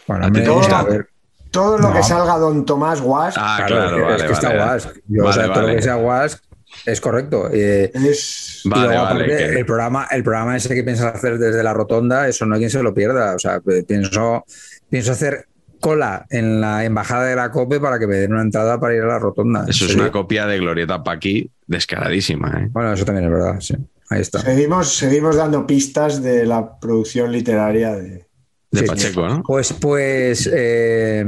Bueno, 0.07 0.27
¿A 0.27 0.31
ti 0.33 0.43
te 0.43 0.49
gusta? 0.51 0.81
a 0.81 0.85
ver. 0.85 1.09
Todo 1.51 1.79
lo 1.79 1.89
No. 1.89 1.95
que 1.95 2.03
salga 2.03 2.37
Don 2.37 2.65
Tomás 2.65 3.01
Guas 3.01 3.35
Ah, 3.39 3.63
Claro, 3.67 3.97
claro, 3.97 3.97
es 3.97 3.97
que, 3.97 4.03
vale, 4.03 4.17
es 4.17 4.23
que 4.25 4.33
está 4.33 4.49
vale. 4.49 4.61
guas. 4.63 4.89
Yo, 5.07 5.23
o 5.23 5.25
Vale, 5.27 5.35
sea, 5.45 5.53
todo 5.53 5.67
lo 5.69 5.75
que 5.75 5.83
sea 5.83 5.95
guas 5.95 6.43
es 6.87 7.01
correcto. 7.01 7.49
Eh, 7.53 7.91
es. 7.95 8.61
Vale, 8.65 8.87
luego, 8.89 9.03
vale, 9.05 9.27
que- 9.27 9.45
el, 9.61 9.65
programa, 9.67 10.09
el 10.11 10.23
programa 10.25 10.57
ese 10.57 10.75
que 10.75 10.83
piensas 10.83 11.15
hacer 11.15 11.39
desde 11.39 11.63
la 11.63 11.73
rotonda, 11.73 12.27
eso 12.29 12.45
no 12.45 12.55
hay 12.55 12.61
quien 12.61 12.71
se 12.71 12.83
lo 12.83 12.93
pierda. 12.93 13.35
O 13.35 13.39
sea, 13.39 13.61
pues, 13.61 13.85
pienso, 13.85 14.45
pienso 14.91 15.13
hacer 15.13 15.47
cola 15.85 16.25
en 16.31 16.63
la 16.63 16.83
embajada 16.87 17.25
de 17.25 17.37
la 17.37 17.51
COPE 17.51 17.79
para 17.79 17.99
que 17.99 18.07
me 18.07 18.17
den 18.17 18.33
una 18.33 18.41
entrada 18.41 18.81
para 18.81 18.95
ir 18.95 19.03
a 19.03 19.07
la 19.07 19.19
rotonda. 19.19 19.67
Eso 19.69 19.85
es 19.85 19.95
una 19.95 20.11
copia 20.11 20.47
de 20.47 20.59
Glorieta 20.59 21.05
Paqui 21.05 21.51
descaradísima, 21.67 22.49
¿eh? 22.59 22.69
Bueno, 22.73 22.95
eso 22.95 23.05
también 23.05 23.27
es 23.27 23.31
verdad, 23.31 23.61
sí. 23.61 23.75
Ahí 24.09 24.23
está. 24.23 24.41
Seguimos, 24.41 24.97
seguimos 24.97 25.37
dando 25.37 25.67
pistas 25.67 26.23
de 26.23 26.47
la 26.47 26.79
producción 26.81 27.31
literaria 27.31 27.95
de. 27.95 28.25
De 28.71 28.81
Sí. 28.81 28.87
Pacheco, 28.87 29.29
¿no? 29.29 29.43
Pues, 29.47 29.75
pues, 29.75 30.51
eh, 30.53 31.23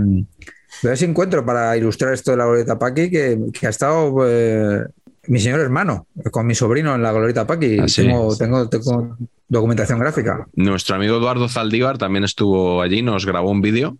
a 0.82 0.86
ver 0.86 0.96
si 0.96 1.04
encuentro 1.04 1.44
para 1.44 1.76
ilustrar 1.76 2.14
esto 2.14 2.30
de 2.30 2.38
la 2.38 2.46
Glorieta 2.46 2.78
Paqui, 2.78 3.10
que, 3.10 3.38
que 3.52 3.66
ha 3.66 3.70
estado 3.70 4.12
eh, 4.26 4.84
mi 5.28 5.38
señor 5.38 5.60
hermano 5.60 6.06
con 6.30 6.46
mi 6.46 6.54
sobrino 6.54 6.94
en 6.94 7.02
la 7.02 7.12
Glorieta 7.12 7.46
Paqui. 7.46 7.78
Ah, 7.78 7.88
sí. 7.88 8.02
tengo, 8.02 8.34
tengo, 8.36 8.68
tengo 8.68 9.16
documentación 9.48 9.98
gráfica. 9.98 10.46
Nuestro 10.54 10.96
amigo 10.96 11.18
Eduardo 11.18 11.48
Zaldívar 11.48 11.98
también 11.98 12.24
estuvo 12.24 12.80
allí, 12.82 13.02
nos 13.02 13.26
grabó 13.26 13.50
un 13.50 13.60
vídeo 13.60 13.96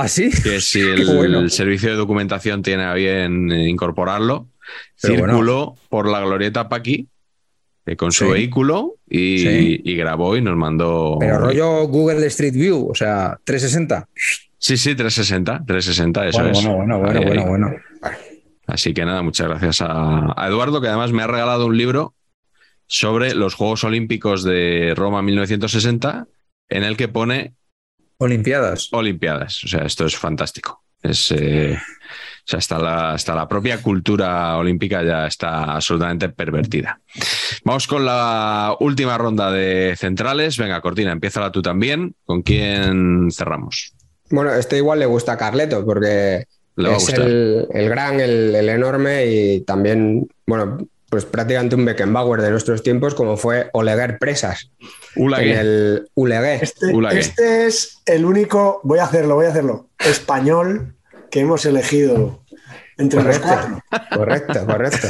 ¿Ah, 0.00 0.08
sí? 0.08 0.30
que 0.42 0.60
si 0.60 0.80
el, 0.80 1.50
servicio 1.50 1.90
de 1.90 1.96
documentación 1.96 2.62
tiene 2.62 2.84
a 2.84 2.94
bien 2.94 3.50
eh, 3.52 3.68
incorporarlo, 3.68 4.48
Pero 5.00 5.14
circuló 5.26 5.74
por 5.88 6.08
la 6.08 6.20
glorieta 6.20 6.68
Paqui 6.68 7.08
eh, 7.86 7.96
con 7.96 8.12
su 8.12 8.24
Sí. 8.26 8.30
vehículo 8.32 8.96
y, 9.08 9.38
Sí. 9.38 9.80
y 9.84 9.96
grabó 9.96 10.36
y 10.36 10.42
nos 10.42 10.56
mandó. 10.56 11.16
Pero 11.20 11.38
rollo 11.38 11.86
Google 11.88 12.26
Street 12.26 12.54
View, 12.54 12.88
o 12.90 12.94
sea, 12.94 13.38
360. 13.44 14.08
Sí, 14.58 14.76
sí, 14.76 14.94
360, 14.94 15.64
360, 15.66 16.28
eso 16.28 16.38
bueno, 16.38 16.50
es. 16.58 16.64
bueno, 16.64 16.98
bueno, 16.98 17.00
bueno, 17.00 17.22
bueno, 17.26 17.46
bueno. 17.46 17.76
Así 18.66 18.92
que 18.94 19.04
nada, 19.04 19.22
muchas 19.22 19.48
gracias 19.48 19.80
a, 19.80 20.32
a 20.36 20.46
Eduardo, 20.48 20.80
que 20.80 20.88
además 20.88 21.12
me 21.12 21.22
ha 21.22 21.26
regalado 21.26 21.66
un 21.66 21.76
libro 21.76 22.14
sobre 22.86 23.34
los 23.34 23.54
Juegos 23.54 23.84
Olímpicos 23.84 24.44
de 24.44 24.94
Roma 24.96 25.22
1960, 25.22 26.26
en 26.68 26.84
el 26.84 26.96
que 26.96 27.08
pone 27.08 27.54
Olimpiadas. 28.20 28.88
Olimpiadas. 28.92 29.64
O 29.64 29.68
sea, 29.68 29.80
esto 29.80 30.04
es 30.04 30.14
fantástico. 30.14 30.84
Es, 31.02 31.32
eh, 31.32 31.74
o 31.74 32.42
sea, 32.44 32.58
hasta 32.58 32.78
la, 32.78 33.12
hasta 33.12 33.34
la 33.34 33.48
propia 33.48 33.80
cultura 33.80 34.58
olímpica 34.58 35.02
ya 35.02 35.26
está 35.26 35.74
absolutamente 35.74 36.28
pervertida. 36.28 37.00
Vamos 37.64 37.86
con 37.86 38.04
la 38.04 38.76
última 38.80 39.16
ronda 39.16 39.50
de 39.50 39.94
centrales. 39.96 40.58
Venga, 40.58 40.82
Cortina, 40.82 41.12
empieza 41.12 41.50
tú 41.50 41.62
también. 41.62 42.14
¿Con 42.26 42.42
quién 42.42 43.30
cerramos? 43.30 43.94
Bueno, 44.28 44.52
este 44.52 44.76
igual 44.76 44.98
le 44.98 45.06
gusta 45.06 45.32
a 45.32 45.38
Carleto 45.38 45.82
porque 45.86 46.44
Le 46.76 46.94
es 46.94 47.08
el, 47.14 47.68
el 47.72 47.88
gran, 47.88 48.20
el, 48.20 48.54
el 48.54 48.68
enorme 48.68 49.26
y 49.26 49.60
también, 49.62 50.28
bueno, 50.46 50.76
pues 51.08 51.24
prácticamente 51.24 51.74
un 51.74 51.86
Beckenbauer 51.86 52.42
de 52.42 52.50
nuestros 52.50 52.82
tiempos 52.82 53.14
como 53.14 53.38
fue 53.38 53.70
Oleguer 53.72 54.18
Presas 54.18 54.70
Ulague. 55.16 55.52
en 55.52 55.58
el. 55.58 56.08
Este, 56.60 56.86
Ulague. 56.94 57.20
este 57.20 57.66
es 57.66 58.00
el 58.06 58.24
único. 58.24 58.80
Voy 58.84 58.98
a 58.98 59.04
hacerlo, 59.04 59.34
voy 59.34 59.46
a 59.46 59.50
hacerlo. 59.50 59.88
Español 59.98 60.94
que 61.30 61.40
hemos 61.40 61.64
elegido 61.66 62.44
entre 62.98 63.22
los 63.22 63.38
Correcto, 63.38 63.82
cuatro. 63.88 64.16
correcto, 64.16 64.66
correcto. 64.66 65.08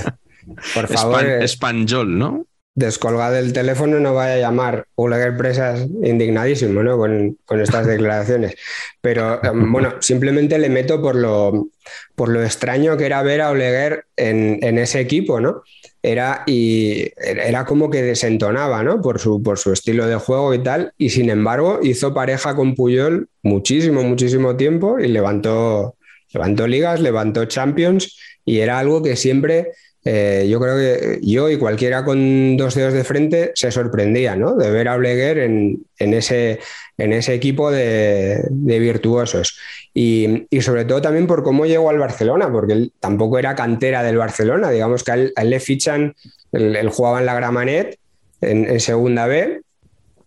Por 0.74 0.88
favor, 0.88 1.24
eh, 1.24 1.44
Espanjol, 1.44 2.18
¿no? 2.18 2.46
descolgad 2.74 3.36
el 3.38 3.52
teléfono, 3.52 4.00
no 4.00 4.14
vaya 4.14 4.34
a 4.34 4.38
llamar 4.38 4.86
Oleguer 4.94 5.36
Presas 5.36 5.80
indignadísimo 6.02 6.82
¿no? 6.82 6.96
con, 6.96 7.38
con 7.44 7.60
estas 7.60 7.86
declaraciones. 7.86 8.56
Pero 9.00 9.42
em, 9.44 9.72
bueno, 9.72 9.94
simplemente 10.00 10.58
le 10.58 10.68
meto 10.68 11.00
por 11.02 11.16
lo, 11.16 11.68
por 12.14 12.28
lo 12.28 12.42
extraño 12.42 12.96
que 12.96 13.06
era 13.06 13.22
ver 13.22 13.42
a 13.42 13.50
Oleguer 13.50 14.06
en, 14.16 14.58
en 14.62 14.78
ese 14.78 15.00
equipo, 15.00 15.40
¿no? 15.40 15.62
Era, 16.02 16.44
y, 16.46 17.10
era 17.18 17.64
como 17.64 17.90
que 17.90 18.02
desentonaba, 18.02 18.82
¿no? 18.82 19.00
Por 19.02 19.18
su, 19.18 19.42
por 19.42 19.58
su 19.58 19.72
estilo 19.72 20.06
de 20.06 20.16
juego 20.16 20.54
y 20.54 20.62
tal. 20.62 20.92
Y 20.96 21.10
sin 21.10 21.30
embargo, 21.30 21.80
hizo 21.82 22.14
pareja 22.14 22.56
con 22.56 22.74
Puyol 22.74 23.28
muchísimo, 23.42 24.02
muchísimo 24.02 24.56
tiempo 24.56 24.98
y 24.98 25.08
levantó, 25.08 25.96
levantó 26.32 26.66
ligas, 26.66 27.00
levantó 27.00 27.44
champions 27.44 28.16
y 28.44 28.60
era 28.60 28.78
algo 28.78 29.02
que 29.02 29.16
siempre 29.16 29.72
eh, 30.04 30.48
yo 30.50 30.58
creo 30.58 30.76
que 30.76 31.18
yo 31.22 31.50
y 31.50 31.58
cualquiera 31.58 32.04
con 32.06 32.56
dos 32.56 32.74
dedos 32.74 32.94
de 32.94 33.04
frente 33.04 33.52
se 33.54 33.70
sorprendía 33.70 34.34
¿no? 34.34 34.56
de 34.56 34.70
ver 34.70 34.88
a 34.88 34.94
Oleguer 34.94 35.38
en, 35.38 35.84
en, 35.98 36.14
ese, 36.14 36.58
en 36.96 37.12
ese 37.12 37.34
equipo 37.34 37.70
de 37.70 38.40
virtuosos. 38.50 39.58
Y, 39.92 40.46
y, 40.50 40.60
sobre 40.60 40.84
todo 40.84 41.02
también 41.02 41.26
por 41.26 41.42
cómo 41.42 41.66
llegó 41.66 41.90
al 41.90 41.98
Barcelona, 41.98 42.50
porque 42.52 42.74
él 42.74 42.92
tampoco 43.00 43.38
era 43.38 43.56
cantera 43.56 44.02
del 44.02 44.18
Barcelona. 44.18 44.70
Digamos 44.70 45.02
que 45.02 45.10
a 45.10 45.14
él, 45.14 45.32
a 45.34 45.42
él 45.42 45.50
le 45.50 45.60
fichan, 45.60 46.14
él, 46.52 46.76
él, 46.76 46.88
jugaba 46.90 47.18
en 47.18 47.26
la 47.26 47.34
Gramanet 47.34 47.98
en, 48.40 48.66
en 48.66 48.80
segunda 48.80 49.26
B 49.26 49.62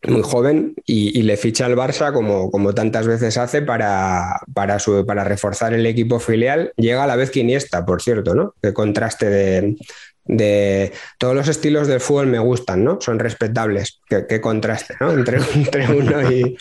muy 0.08 0.22
joven 0.22 0.76
y, 0.86 1.18
y, 1.18 1.24
le 1.24 1.38
ficha 1.38 1.66
al 1.66 1.76
Barça 1.76 2.12
como, 2.12 2.52
como 2.52 2.74
tantas 2.74 3.08
veces 3.08 3.38
hace 3.38 3.62
para, 3.62 4.40
para, 4.54 4.80
su, 4.80 5.06
para 5.06 5.24
reforzar 5.24 5.74
el 5.74 5.86
equipo 5.86 6.20
filial. 6.20 6.74
Llega 6.76 7.04
a 7.04 7.08
la 7.08 7.16
vez 7.16 7.32
que 7.32 7.40
Iniesta, 7.40 7.86
por 7.86 8.02
cierto, 8.02 8.36
¿no? 8.36 8.54
Qué 8.62 8.74
contraste 8.74 9.30
de, 9.30 9.78
de 10.26 10.94
todos 11.18 11.36
los 11.36 11.48
estilos 11.48 11.88
del 11.88 12.00
fútbol 12.00 12.28
me 12.28 12.40
gustan, 12.40 12.84
¿no? 12.84 13.00
Son 13.02 13.20
respetables. 13.20 14.00
Qué, 14.08 14.40
contraste, 14.40 14.96
¿no? 15.00 15.12
Entre, 15.12 15.40
uno 15.90 16.32
y, 16.32 16.58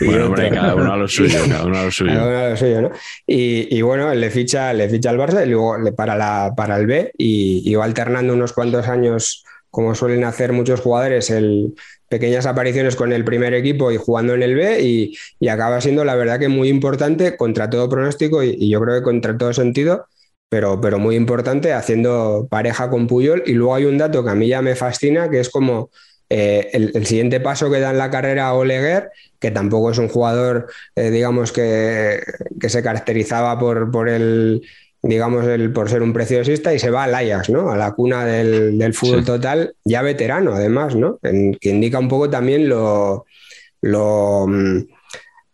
bueno, 0.00 0.26
Hombre, 0.26 0.50
cada 0.50 0.74
uno 0.74 0.92
a 0.92 0.96
lo 0.96 1.08
suyo, 1.08 1.38
cada 1.48 1.64
uno 1.64 1.78
a 1.78 1.84
lo 1.84 1.90
suyo. 1.90 2.12
Cada 2.14 2.26
uno 2.26 2.38
a 2.38 2.48
lo 2.50 2.56
suyo, 2.56 2.80
¿no? 2.82 2.90
Y, 3.26 3.80
bueno, 3.82 4.14
le 4.14 4.30
ficha, 4.30 4.72
le 4.72 4.88
ficha 4.88 5.10
al 5.10 5.18
Barça 5.18 5.46
y 5.46 5.50
luego 5.50 5.78
le 5.78 5.92
para, 5.92 6.16
la, 6.16 6.52
para 6.56 6.76
el 6.76 6.86
B 6.86 7.12
y, 7.16 7.74
va 7.74 7.84
alternando 7.84 8.34
unos 8.34 8.52
cuantos 8.52 8.88
años, 8.88 9.44
como 9.70 9.94
suelen 9.94 10.24
hacer 10.24 10.52
muchos 10.52 10.80
jugadores, 10.80 11.30
el, 11.30 11.74
pequeñas 12.08 12.46
apariciones 12.46 12.96
con 12.96 13.12
el 13.12 13.24
primer 13.24 13.54
equipo 13.54 13.90
y 13.90 13.96
jugando 13.96 14.34
en 14.34 14.42
el 14.42 14.54
B 14.54 14.82
y, 14.82 15.16
y 15.40 15.48
acaba 15.48 15.80
siendo 15.80 16.04
la 16.04 16.14
verdad 16.14 16.38
que 16.38 16.48
muy 16.48 16.68
importante 16.68 17.36
contra 17.36 17.68
todo 17.68 17.88
pronóstico 17.88 18.42
y, 18.42 18.68
yo 18.68 18.80
creo 18.80 18.96
que 18.96 19.02
contra 19.02 19.36
todo 19.36 19.52
sentido 19.52 20.06
pero, 20.48 20.80
pero 20.80 20.98
muy 20.98 21.16
importante, 21.16 21.72
haciendo 21.72 22.46
pareja 22.50 22.90
con 22.90 23.06
Puyol. 23.06 23.42
Y 23.46 23.52
luego 23.52 23.74
hay 23.74 23.84
un 23.84 23.98
dato 23.98 24.24
que 24.24 24.30
a 24.30 24.34
mí 24.34 24.48
ya 24.48 24.62
me 24.62 24.76
fascina, 24.76 25.28
que 25.30 25.40
es 25.40 25.50
como 25.50 25.90
eh, 26.28 26.70
el, 26.72 27.06
siguiente 27.06 27.40
paso 27.40 27.70
que 27.70 27.80
da 27.80 27.90
en 27.90 27.98
la 27.98 28.10
carrera 28.10 28.52
Oleguer, 28.54 29.10
que 29.38 29.50
tampoco 29.50 29.90
es 29.90 29.98
un 29.98 30.08
jugador, 30.08 30.68
eh, 30.94 31.10
digamos, 31.10 31.52
que, 31.52 32.20
que, 32.60 32.68
se 32.68 32.82
caracterizaba 32.82 33.58
por, 33.58 33.90
por 33.90 34.08
el 34.08 34.62
digamos, 35.02 35.46
el, 35.46 35.72
por 35.72 35.88
ser 35.88 36.02
un 36.02 36.12
preciosista 36.12 36.74
y 36.74 36.78
se 36.78 36.90
va 36.90 37.04
al 37.04 37.14
Ajax, 37.14 37.50
¿no? 37.50 37.70
A 37.70 37.76
la 37.76 37.92
cuna 37.92 38.24
del, 38.24 38.76
del 38.78 38.94
fútbol 38.94 39.24
total, 39.24 39.74
ya 39.84 40.02
veterano, 40.02 40.52
además, 40.52 40.96
¿no? 40.96 41.18
que 41.22 41.70
indica 41.70 41.98
un 41.98 42.08
poco 42.08 42.28
también 42.28 42.68
lo, 42.68 43.26
lo 43.82 44.46
mm, 44.48 44.78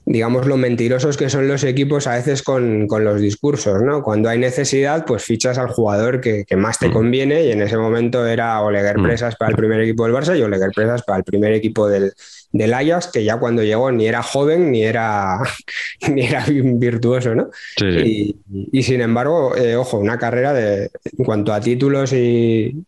digamos, 0.04 0.46
lo 0.46 0.56
mentirosos 0.56 1.16
que 1.16 1.30
son 1.30 1.46
los 1.46 1.62
equipos 1.62 2.06
a 2.06 2.14
veces 2.14 2.42
con, 2.42 2.88
los 2.88 3.20
discursos, 3.20 3.82
¿no? 3.82 4.02
Cuando 4.02 4.28
hay 4.28 4.38
necesidad, 4.38 5.04
pues 5.06 5.22
fichas 5.22 5.58
al 5.58 5.68
jugador 5.68 6.20
que, 6.20 6.44
más 6.56 6.78
te 6.78 6.88
mm. 6.88 6.92
conviene 6.92 7.44
y 7.44 7.52
en 7.52 7.62
ese 7.62 7.76
momento 7.76 8.26
era 8.26 8.60
Oleguer 8.62 8.98
mm. 8.98 9.02
Presas 9.02 9.36
para 9.36 9.50
el 9.50 9.56
primer 9.56 9.80
equipo 9.80 10.04
del 10.04 10.14
Barça 10.14 10.36
y 10.36 10.42
Oleguer 10.42 10.70
Presas 10.74 11.02
para 11.02 11.18
el 11.18 11.24
primer 11.24 11.52
equipo 11.52 11.88
del, 11.88 12.12
del 12.50 12.74
Ajax, 12.74 13.08
que 13.08 13.22
ya 13.22 13.38
cuando 13.38 13.62
llegó 13.62 13.92
ni 13.92 14.06
era 14.06 14.22
joven 14.22 14.72
ni 14.72 14.82
era, 14.82 15.38
ni 16.10 16.26
era 16.26 16.44
virtuoso, 16.48 17.34
¿no? 17.34 17.50
Y, 17.80 18.82
sin 18.82 19.00
embargo, 19.00 19.56
eh, 19.56 19.76
ojo, 19.76 19.98
una 19.98 20.18
carrera 20.18 20.52
de, 20.52 20.90
en 21.16 21.24
cuanto 21.24 21.52
a 21.52 21.60
títulos 21.60 22.12
y, 22.12 22.84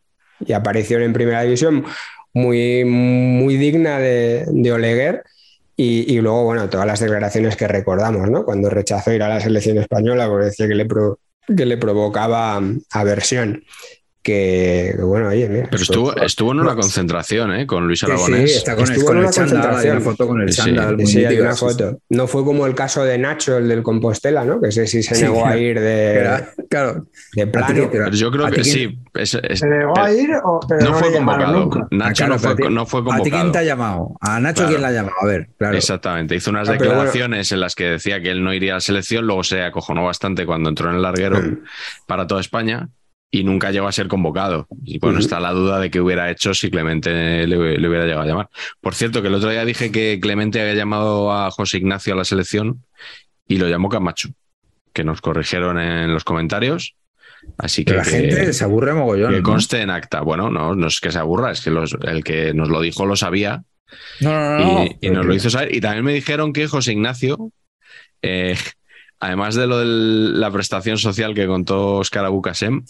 aparición 0.53 1.01
en 1.03 1.13
primera 1.13 1.43
división 1.43 1.85
muy, 2.35 2.85
muy 2.85 3.57
digna 3.57 3.99
de, 3.99 4.45
de 4.49 4.73
Oleguer 4.73 5.23
y, 5.77 6.21
luego, 6.21 6.45
bueno, 6.45 6.69
todas 6.69 6.87
las 6.87 7.01
declaraciones 7.01 7.57
que 7.57 7.67
recordamos, 7.67 8.31
¿no? 8.31 8.45
Cuando 8.45 8.71
rechazó 8.71 9.13
ir 9.13 9.23
a 9.23 9.29
la 9.29 9.41
selección 9.41 9.79
española 9.79 10.29
porque 10.29 10.47
decía 10.47 10.69
que 10.69 10.75
le, 10.75 10.87
que 11.57 11.67
le 11.67 11.77
provocaba 11.77 12.63
aversión 12.91 13.65
que, 14.25 14.97
bueno, 14.99 15.29
oye, 15.29 15.47
mira, 15.51 15.69
Pero 15.71 15.83
estuvo, 15.83 16.17
estuvo 16.17 16.53
en 16.53 16.61
una 16.61 16.75
concentración, 16.75 17.55
¿eh? 17.55 17.67
Con 17.67 17.87
Luis 17.87 18.03
Aragonés. 18.05 18.51
Sí, 18.51 18.57
está 18.57 18.75
con, 18.75 18.85
estuvo 18.85 19.09
con 19.09 19.19
en 19.19 19.25
una 19.25 19.83
el 19.83 20.01
foto 20.01 20.27
con 20.27 20.41
el 20.41 20.51
sí, 20.51 20.63
sí, 21.05 21.25
hay 21.27 21.39
una 21.39 21.55
foto. 21.55 21.99
No 22.09 22.27
fue 22.27 22.43
como 22.43 22.67
el 22.67 22.75
caso 22.75 23.05
de 23.05 23.19
Nacho, 23.19 23.59
el 23.59 23.69
del 23.69 23.83
Compostela, 23.83 24.43
¿no? 24.47 24.63
Que 24.63 24.73
sé 24.73 24.87
si 24.87 25.03
se 25.03 25.21
negó 25.21 25.45
a 25.45 25.59
ir 25.59 25.79
de, 25.79 26.43
claro, 26.71 27.07
de 27.35 27.47
plano. 27.47 27.91
Pero 27.93 28.11
yo 28.13 28.31
creo 28.31 28.51
que 28.51 28.65
sí. 28.65 28.99
¿Se 29.23 29.69
negó 29.69 29.99
a 29.99 30.11
ir 30.11 30.31
o 30.43 30.59
no, 30.81 30.95
fue 30.95 31.13
convocado? 31.13 31.89
Nacho 31.91 32.27
no, 32.27 32.39
fue, 32.39 32.55
no 32.71 32.87
fue 32.87 33.01
convocado. 33.01 33.21
¿A 33.21 33.25
ti 33.25 33.31
quién 33.31 33.53
te 33.53 33.59
ha 33.59 33.63
llamado? 33.63 34.17
A 34.23 34.41
Nacho 34.41 34.67
quién 34.67 34.81
la 34.81 34.89
ha 34.89 34.93
llamado. 34.93 35.17
A 35.21 35.27
ver, 35.27 35.51
claro. 35.59 35.77
Exactamente. 35.77 36.35
Hizo 36.35 36.49
unas 36.49 36.67
declaraciones 36.67 37.53
en 37.53 37.61
las 37.61 37.75
que 37.75 37.85
decía 37.85 38.23
que 38.23 38.31
él 38.31 38.43
no 38.43 38.55
iría 38.55 38.73
a 38.73 38.77
la 38.77 38.81
selección, 38.81 39.27
luego 39.27 39.45
se 39.45 39.63
acojonó 39.63 40.03
bastante 40.03 40.47
cuando 40.47 40.71
entró 40.71 40.89
en 40.89 40.97
el 40.97 41.03
larguero 41.03 41.43
mm. 41.43 41.59
para 42.07 42.27
toda 42.27 42.41
España 42.41 42.89
y 43.35 43.43
nunca 43.43 43.73
llegó 43.73 43.89
a 43.89 43.93
ser 43.93 44.07
convocado. 44.07 44.69
Y 44.85 45.01
bueno, 45.01 45.19
está 45.19 45.41
la 45.41 45.51
duda 45.51 45.81
de 45.81 45.91
qué 45.91 46.01
hubiera 46.01 46.31
hecho 46.31 46.55
si 46.55 46.71
Clemente 46.71 47.49
le, 47.49 47.59
hubiera 47.59 48.05
llegado 48.05 48.21
a 48.21 48.27
llamar. 48.27 48.49
Por 48.81 48.95
cierto, 48.95 49.23
que 49.23 49.29
el 49.29 49.35
otro 49.35 49.51
día 49.51 49.65
dije 49.65 49.91
que 49.91 50.21
Clemente 50.23 50.61
había 50.61 50.75
llamado 50.75 51.33
a 51.33 51.51
José 51.51 51.79
Ignacio 51.79 52.15
a 52.15 52.17
la 52.17 52.25
selección 52.25 52.85
y 53.49 53.59
lo 53.59 53.69
llamó 53.69 53.89
Camacho, 53.89 54.29
que 54.93 55.03
nos 55.03 55.21
corrigieron 55.21 55.81
en 55.81 56.15
los 56.15 56.23
comentarios. 56.23 56.95
Así 57.59 57.85
que 57.85 57.95
la 57.95 58.05
gente 58.05 58.53
se 58.53 58.63
aburre 58.63 58.95
mogollón. 58.95 59.35
Que 59.35 59.43
conste 59.43 59.81
en 59.81 59.91
acta. 59.91 60.21
Bueno, 60.21 60.49
no, 60.49 60.77
no 60.77 60.87
es 60.87 61.01
que 61.01 61.11
se 61.11 61.19
aburra, 61.19 61.51
es 61.51 61.61
que 61.61 61.71
el 61.71 62.23
que 62.23 62.55
nos 62.55 62.69
lo 62.69 62.81
dijo 62.81 63.05
lo 63.05 63.17
sabía. 63.17 63.65
No, 64.21 64.31
no, 64.31 64.59
no. 64.59 64.85
Y, 65.01 65.11
nos 65.11 65.27
lo 65.27 65.35
hizo 65.35 65.51
saber. 65.51 65.75
Y 65.75 65.81
también 65.81 66.05
me 66.05 66.15
dijeron 66.15 66.53
que 66.53 66.69
José 66.69 66.93
Ignacio 66.93 67.51
eh, 68.23 68.57
además 69.25 69.55
de 69.55 69.67
lo 69.67 69.79
de 69.79 69.87
la 69.87 70.51
prestación 70.51 70.99
social 70.99 71.35
que 71.35 71.47
contó 71.47 71.97
Oscar 71.97 72.25
Abucasem, 72.27 72.85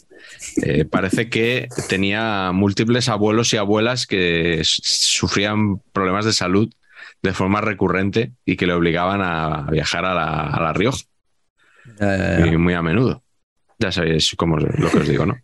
eh, 0.63 0.85
parece 0.85 1.29
que 1.29 1.69
tenía 1.89 2.51
múltiples 2.53 3.09
abuelos 3.09 3.53
y 3.53 3.57
abuelas 3.57 4.07
que 4.07 4.61
sufrían 4.65 5.79
problemas 5.93 6.25
de 6.25 6.33
salud 6.33 6.73
de 7.23 7.33
forma 7.33 7.61
recurrente 7.61 8.33
y 8.45 8.57
que 8.57 8.67
le 8.67 8.73
obligaban 8.73 9.21
a 9.23 9.69
viajar 9.71 10.05
a 10.05 10.15
la, 10.15 10.73
Rioja. 10.73 11.05
muy 12.59 12.75
a 12.75 12.83
menudo. 12.83 13.23
Ya 13.79 13.93
sabéis 13.93 14.35
cómo 14.37 14.57
lo 14.59 14.91
que 14.91 14.99
os 14.99 15.09
digo, 15.09 15.27
¿no? 15.27 15.39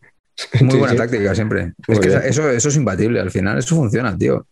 Muy 0.62 0.78
buena 0.78 0.96
táctica 0.96 1.34
siempre. 1.34 1.74
es 1.86 2.00
que 2.00 2.08
eso, 2.08 2.48
eso 2.48 2.68
es 2.70 2.76
imbatible 2.76 3.20
al 3.20 3.30
final, 3.30 3.58
eso 3.58 3.76
funciona, 3.76 4.16
tío. 4.16 4.46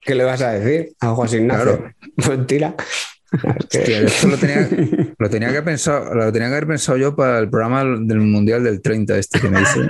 ¿Qué 0.00 0.14
le 0.14 0.22
vas 0.24 0.40
a 0.42 0.52
decir 0.52 0.94
a 1.00 1.08
Juan 1.08 1.28
Ignacio? 1.32 1.92
Lo 5.18 5.30
tenía, 5.30 5.52
que 5.52 5.62
pensar, 5.62 6.14
lo 6.14 6.30
tenía 6.32 6.48
que 6.48 6.54
haber 6.54 6.66
pensado 6.66 6.98
yo 6.98 7.16
para 7.16 7.38
el 7.38 7.48
programa 7.48 7.82
del 7.82 8.18
Mundial 8.18 8.62
del 8.62 8.82
30, 8.82 9.16
este 9.16 9.40
que 9.40 9.48
me 9.48 9.60
dice. 9.60 9.88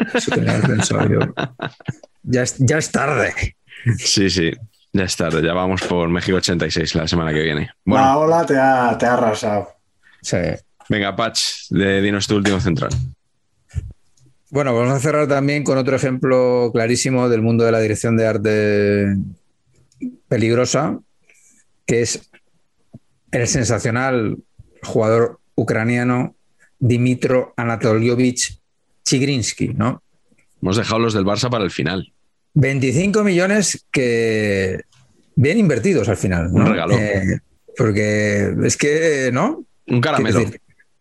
Ya 2.23 2.43
es, 2.43 2.57
ya 2.59 2.79
es 2.79 2.91
tarde. 2.93 3.35
Sí, 3.99 4.31
sí, 4.31 4.53
ya 4.93 5.05
es 5.05 5.17
tarde. 5.17 5.43
Ya 5.43 5.55
vamos 5.55 5.83
por 5.83 6.09
México 6.09 6.37
86 6.37 6.95
la 6.95 7.09
semana 7.09 7.33
que 7.33 7.43
viene. 7.43 7.71
La 7.85 8.17
ola 8.17 8.47
te 8.47 8.57
ha, 8.57 8.97
te 8.97 9.07
ha 9.07 9.15
arrasado. 9.15 9.69
Sí. 10.21 10.37
Venga, 10.89 11.17
Patch, 11.17 11.69
de, 11.71 12.01
dinos 12.01 12.29
tu 12.29 12.37
último 12.37 12.61
central. 12.61 12.91
Bueno, 14.51 14.75
vamos 14.75 14.93
a 14.93 15.01
cerrar 15.01 15.27
también 15.27 15.65
con 15.65 15.79
otro 15.79 15.97
ejemplo 15.97 16.71
clarísimo 16.73 17.29
del 17.29 17.43
mundo 17.43 17.65
de 17.65 17.73
la 17.73 17.81
dirección 17.81 18.17
de 18.17 18.27
arte 18.27 19.17
peligrosa, 20.29 20.99
que 21.87 22.03
es 22.03 22.31
el 23.33 23.49
sensacional 23.49 24.39
jugador 24.83 25.41
ucraniano 25.55 26.37
Dimitro 26.79 27.55
Anatolievich 27.57 28.61
Chigrinsky, 29.05 29.69
¿no? 29.69 30.03
Hemos 30.61 30.77
dejado 30.77 31.01
los 31.01 31.15
del 31.15 31.25
Barça 31.25 31.51
para 31.51 31.65
el 31.65 31.71
final. 31.71 32.13
25 32.55 33.25
millones 33.25 33.85
que 33.91 34.83
bien 35.35 35.59
invertidos 35.59 36.09
al 36.09 36.17
final. 36.17 36.49
Un 36.53 36.67
regalo. 36.67 36.97
Eh, 36.97 37.41
porque 37.77 38.55
es 38.65 38.77
que, 38.77 39.31
¿no? 39.33 39.65
Un 39.87 40.01
caramelo. 40.01 40.45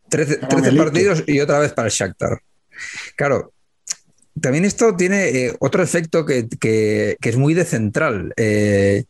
13, 0.09 0.39
partidos 0.75 1.23
y 1.27 1.39
otra 1.39 1.59
vez 1.59 1.73
para 1.73 1.87
el 1.87 1.93
Shakhtar. 1.93 2.39
Claro, 3.15 3.53
también 4.39 4.65
esto 4.65 4.95
tiene 4.95 5.29
eh, 5.29 5.55
otro 5.59 5.83
efecto 5.83 6.25
que, 6.25 7.17
es 7.21 7.37
muy 7.37 7.53
de 7.53 7.65
central. 7.65 8.33
Eh, 8.37 9.03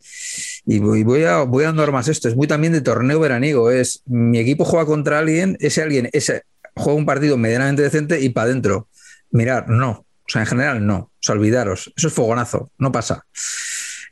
y 0.66 0.78
voy, 0.78 1.24
a, 1.24 1.38
voy 1.42 1.64
a 1.64 1.72
más 1.72 2.08
esto. 2.08 2.28
Es 2.28 2.36
muy 2.36 2.46
también 2.46 2.72
de 2.72 2.80
torneo 2.80 3.20
veraniego. 3.20 3.70
Es 3.70 4.02
mi 4.06 4.38
equipo 4.38 4.64
juega 4.64 4.86
contra 4.86 5.18
alguien, 5.18 5.56
ese 5.60 5.82
alguien 5.82 6.08
ese, 6.12 6.42
juega 6.74 6.98
un 6.98 7.06
partido 7.06 7.36
medianamente 7.36 7.82
decente 7.82 8.20
y 8.20 8.30
para 8.30 8.46
adentro. 8.46 8.88
Mirar, 9.30 9.68
no. 9.68 9.90
O 9.90 10.28
sea, 10.28 10.42
en 10.42 10.46
general, 10.46 10.84
no. 10.86 10.96
O 10.96 11.10
sea, 11.20 11.34
olvidaros. 11.34 11.92
Eso 11.96 12.08
es 12.08 12.14
fogonazo. 12.14 12.70
No 12.78 12.90
pasa. 12.90 13.24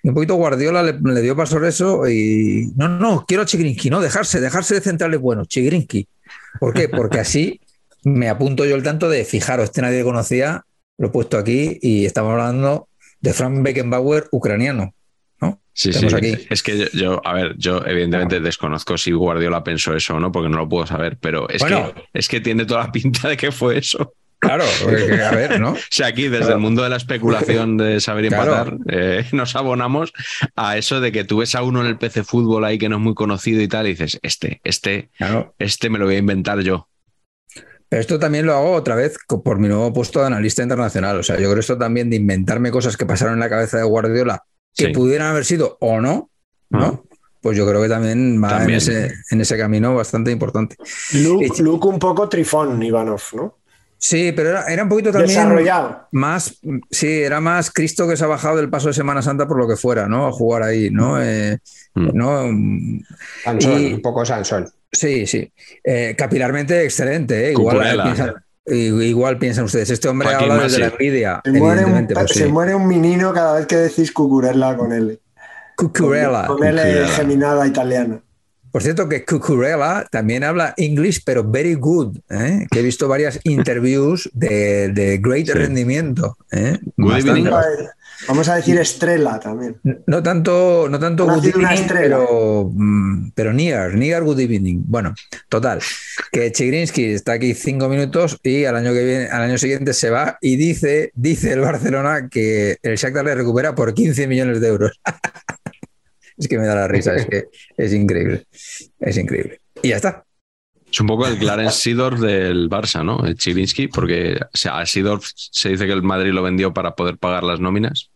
Y 0.03 0.09
un 0.09 0.15
poquito 0.15 0.35
Guardiola 0.37 0.83
le, 0.83 1.21
dio 1.21 1.37
paso 1.37 1.59
a 1.59 1.69
eso 1.69 2.09
y 2.09 2.73
no, 2.77 2.89
no, 2.89 3.25
quiero 3.27 3.43
a 3.43 3.91
no, 3.91 4.01
dejarse, 4.01 4.41
dejarse 4.41 4.75
de 4.75 4.81
centrales 4.81 5.21
bueno, 5.21 5.45
Chigrinski. 5.45 6.09
¿Por 6.59 6.73
qué? 6.73 6.89
Porque 6.89 7.21
así 7.21 7.61
me 8.03 8.29
apunto 8.29 8.65
yo 8.65 8.77
el 8.77 8.83
tanto 8.83 9.11
de, 9.11 9.25
fijaros, 9.25 9.67
este 9.67 9.83
nadie 9.83 10.03
conocía, 10.03 10.65
lo 11.01 11.07
he 11.07 11.11
puesto 11.11 11.39
aquí 11.39 11.79
y 11.81 12.05
estamos 12.05 12.33
hablando 12.33 12.89
de 13.21 13.33
Frank 13.33 13.63
Beckenbauer 13.63 14.29
ucraniano. 14.33 14.95
¿no? 15.41 15.59
Sí, 15.73 15.95
sí. 15.95 16.07
Aquí. 16.15 16.37
Es 16.51 16.63
que 16.63 16.91
yo, 16.93 17.23
a 17.25 17.33
ver, 17.33 17.55
yo 17.57 17.83
evidentemente 17.87 18.39
desconozco 18.39 18.99
si 18.99 19.11
Guardiola 19.13 19.65
pensó 19.65 19.97
eso 19.97 20.17
o 20.17 20.21
no, 20.21 20.31
porque 20.31 20.51
no 20.51 20.59
lo 20.59 20.69
puedo 20.69 20.87
saber, 20.87 21.17
pero 21.19 21.49
es, 21.49 21.65
que, 21.65 21.95
es 22.13 22.29
que 22.29 22.43
tiene 22.43 22.67
toda 22.67 22.85
la 22.85 22.93
pinta 22.93 23.29
de 23.31 23.39
que 23.39 23.51
fue 23.51 23.79
eso. 23.79 24.13
Claro, 24.41 24.65
a 24.65 25.31
ver, 25.35 25.59
¿no? 25.59 25.73
o 25.73 25.79
sea, 25.91 26.09
aquí 26.09 26.29
desde 26.29 26.53
el 26.53 26.59
mundo 26.59 26.83
de 26.83 26.91
la 26.91 26.97
especulación 26.97 27.79
de 27.79 28.01
saber 28.01 28.27
empatar, 28.27 28.77
eh, 28.89 29.25
nos 29.33 29.57
abonamos 29.57 30.13
a 30.55 30.77
eso 30.77 31.01
de 31.01 31.13
que 31.13 31.25
tú 31.25 31.39
ves 31.39 31.55
a 31.55 31.63
uno 31.63 31.81
en 31.81 31.87
el 31.87 31.97
PC 31.97 32.25
Fútbol 32.25 32.67
ahí 32.67 32.77
que 32.77 32.91
no 32.91 32.97
es 32.97 33.03
muy 33.03 33.15
conocido 33.15 33.63
y 33.63 33.69
tal, 33.69 33.87
y 33.87 33.91
dices, 33.91 34.19
este, 34.23 34.61
este, 34.65 35.09
este 35.59 35.89
me 35.89 35.99
lo 35.99 36.05
voy 36.05 36.17
a 36.17 36.19
inventar 36.19 36.61
yo. 36.61 36.90
Pero 37.91 38.01
esto 38.01 38.19
también 38.19 38.47
lo 38.47 38.55
hago 38.55 38.71
otra 38.73 38.95
vez 38.95 39.19
por 39.45 39.59
mi 39.59 39.69
nuevo 39.69 39.93
puesto 39.93 40.21
de 40.21 40.27
analista 40.29 40.63
internacional. 40.63 41.19
O 41.19 41.23
sea, 41.23 41.37
yo 41.39 41.49
creo 41.51 41.59
esto 41.61 41.77
también 41.77 42.09
de 42.09 42.17
inventarme 42.17 42.71
cosas 42.71 42.97
que 42.97 43.05
pasaron 43.05 43.35
en 43.35 43.41
la 43.41 43.51
cabeza 43.51 43.77
de 43.77 43.83
Guardiola 43.83 44.43
que 44.75 44.91
pudieran 44.91 45.27
haber 45.29 45.45
sido 45.45 45.77
o 45.81 46.01
no, 46.01 46.31
¿no? 46.71 46.85
Ah. 46.85 47.01
Pues 47.43 47.57
yo 47.59 47.67
creo 47.67 47.83
que 47.83 47.89
también 47.89 48.43
va 48.43 48.63
En, 48.65 48.71
ese, 48.71 49.59
camino 49.59 49.95
bastante 49.97 50.31
importante. 50.31 50.77
Luke, 51.15 51.89
un 51.89 51.99
poco 51.99 52.29
trifón, 52.29 52.81
Ivanov, 52.83 53.21
¿no? 53.35 53.59
Sí, 53.99 54.33
pero 54.35 54.51
era, 54.51 54.65
era 54.65 54.85
un 54.85 54.89
poquito 54.89 55.11
también 55.11 55.29
desarrollado. 55.29 56.09
más, 56.13 56.59
sí, 56.91 57.21
era 57.23 57.41
más 57.41 57.71
Cristo 57.71 58.09
que 58.09 58.17
se 58.17 58.25
ha 58.25 58.29
bajado 58.29 58.57
del 58.57 58.71
paso 58.71 58.89
de 58.89 58.95
Semana 58.95 59.21
Santa 59.21 59.47
por 59.47 59.59
lo 59.59 59.69
que 59.69 59.77
fuera, 59.77 60.07
¿no? 60.07 60.27
A 60.27 60.33
jugar 60.33 60.63
ahí, 60.63 60.91
¿no? 60.91 61.21
Eh, 61.23 61.59
Mm. 61.95 62.11
¿no? 62.15 62.43
Sansón, 63.43 63.81
Y- 63.81 63.95
un 63.95 64.01
poco 64.03 64.25
Sansón. 64.25 64.71
Sí, 64.93 65.27
sí. 65.27 65.53
Eh, 65.85 66.15
capilarmente 66.19 66.85
excelente, 66.85 67.49
¿eh? 67.49 67.53
Igual, 67.53 67.77
Cucurella. 67.77 68.03
piensan, 68.05 68.35
i- 68.67 69.05
igual 69.05 69.39
piensan 69.39 69.65
ustedes, 69.65 69.91
este 69.91 70.09
hombre 70.09 70.29
Joaquín 70.29 70.51
habla 70.51 70.63
desde 70.65 70.79
la 70.79 70.87
envidia, 70.89 71.41
Se 71.45 71.51
muere, 71.53 71.85
un, 71.85 72.07
pues 72.09 72.31
se 72.33 72.45
sí. 72.45 72.53
muere 72.53 72.75
un 72.75 72.87
menino 72.89 73.33
cada 73.33 73.57
vez 73.59 73.67
que 73.67 73.77
decís 73.77 74.11
cucurella 74.13 74.77
con 74.77 74.93
él. 74.93 75.21
Cucurella. 75.77 76.47
Con 76.47 76.65
él 76.65 76.77
Cucurella. 76.77 77.09
geminada 77.09 77.67
italiana. 77.67 78.21
Por 78.73 78.83
cierto, 78.83 79.09
que 79.09 79.25
Cucurella 79.25 80.07
también 80.11 80.45
habla 80.45 80.75
English, 80.77 81.23
pero 81.25 81.43
very 81.45 81.75
good, 81.75 82.17
¿eh? 82.31 82.67
que 82.71 82.81
he 82.81 82.83
visto 82.83 83.09
varias 83.09 83.41
interviews 83.45 84.31
de, 84.33 84.89
de 84.91 85.19
great 85.19 85.47
Sí. 85.47 85.53
rendimiento. 85.53 86.37
¿eh? 86.53 86.79
Good 86.97 87.13
Bastante. 87.13 87.41
evening. 87.41 87.55
Vamos 88.29 88.49
a 88.51 88.57
decir 88.57 88.79
estrella 88.79 89.41
también. 89.41 89.77
No 90.07 90.23
tanto, 90.23 90.89
no 90.91 90.99
tanto 90.99 91.25
good 91.25 91.43
evening, 91.47 91.87
pero, 91.89 92.71
mm, 92.71 93.31
pero 93.35 93.53
near, 93.55 93.95
near 93.95 94.23
good 94.23 94.39
evening. 94.41 94.83
Bueno, 94.87 95.15
total, 95.49 95.81
que 96.31 96.53
Chigrinsky 96.53 97.13
está 97.15 97.33
aquí 97.33 97.55
cinco 97.55 97.89
minutos 97.89 98.39
y 98.43 98.67
al 98.67 98.77
año 98.77 98.93
que 98.93 99.05
viene, 99.05 99.29
al 99.29 99.43
año 99.43 99.57
siguiente 99.57 99.95
se 99.95 100.11
va 100.11 100.37
y 100.43 100.57
dice, 100.57 101.13
dice 101.15 101.55
el 101.55 101.61
Barcelona 101.61 102.29
que 102.31 102.77
el 102.83 102.97
Shakhtar 102.97 103.25
le 103.25 103.35
recupera 103.35 103.75
por 103.75 103.95
15 103.95 104.27
millones 104.27 104.61
de 104.61 104.69
euros. 104.69 105.01
es 106.41 106.49
que 106.49 106.59
me 106.59 106.67
da 106.67 106.75
la 106.75 106.89
risa, 106.89 107.15
es 107.15 107.27
que 107.27 107.45
es 107.77 107.93
increíble, 107.93 108.47
es 108.99 109.17
increíble. 109.17 109.61
Y 109.83 109.91
ya 109.91 109.97
está. 109.97 110.25
Es 110.91 110.99
un 111.01 111.07
poco 111.07 111.27
el 111.27 111.39
Clarence 111.39 111.79
Seedorf 111.83 112.19
del 112.19 112.69
Barça, 112.69 113.05
¿no? 113.05 113.25
El 113.25 113.37
Chirinsky, 113.37 113.87
porque 113.89 114.37
o 114.43 114.57
sea, 114.57 114.81
a 114.81 114.87
Seedorf 114.87 115.25
se 115.35 115.69
dice 115.69 115.87
que 115.87 115.93
el 115.93 116.03
Madrid 116.03 116.33
lo 116.33 116.43
vendió 116.43 116.73
para 116.75 116.97
poder 116.97 117.19
pagar 117.19 117.45
las 117.45 117.61
nóminas 117.61 118.11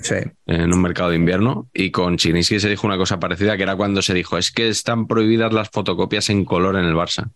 Sí. 0.00 0.16
en 0.46 0.72
un 0.72 0.82
mercado 0.82 1.10
de 1.10 1.16
invierno 1.16 1.68
y 1.72 1.90
con 1.92 2.16
Chirinsky 2.16 2.58
se 2.58 2.68
dijo 2.68 2.86
una 2.86 2.96
cosa 2.96 3.20
parecida, 3.20 3.56
que 3.56 3.62
era 3.62 3.76
cuando 3.76 4.02
se 4.02 4.12
dijo, 4.14 4.36
es 4.38 4.50
que 4.50 4.68
están 4.68 5.06
prohibidas 5.06 5.52
las 5.52 5.70
fotocopias 5.70 6.30
en 6.30 6.44
color 6.44 6.76
en 6.76 6.84
el 6.84 6.94
Barça. 6.94 7.30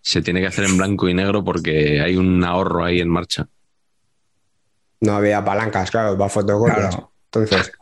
Se 0.00 0.22
tiene 0.22 0.40
que 0.40 0.46
hacer 0.46 0.64
en 0.64 0.78
blanco 0.78 1.08
y 1.10 1.14
negro 1.14 1.44
porque 1.44 2.00
hay 2.00 2.16
un 2.16 2.42
ahorro 2.44 2.84
ahí 2.84 3.00
en 3.00 3.08
marcha. 3.10 3.48
No 5.00 5.14
había 5.14 5.44
palancas, 5.44 5.90
claro, 5.90 6.16
para 6.16 6.30
fotocopias. 6.30 6.94
Claro. 6.94 7.12
Entonces, 7.32 7.72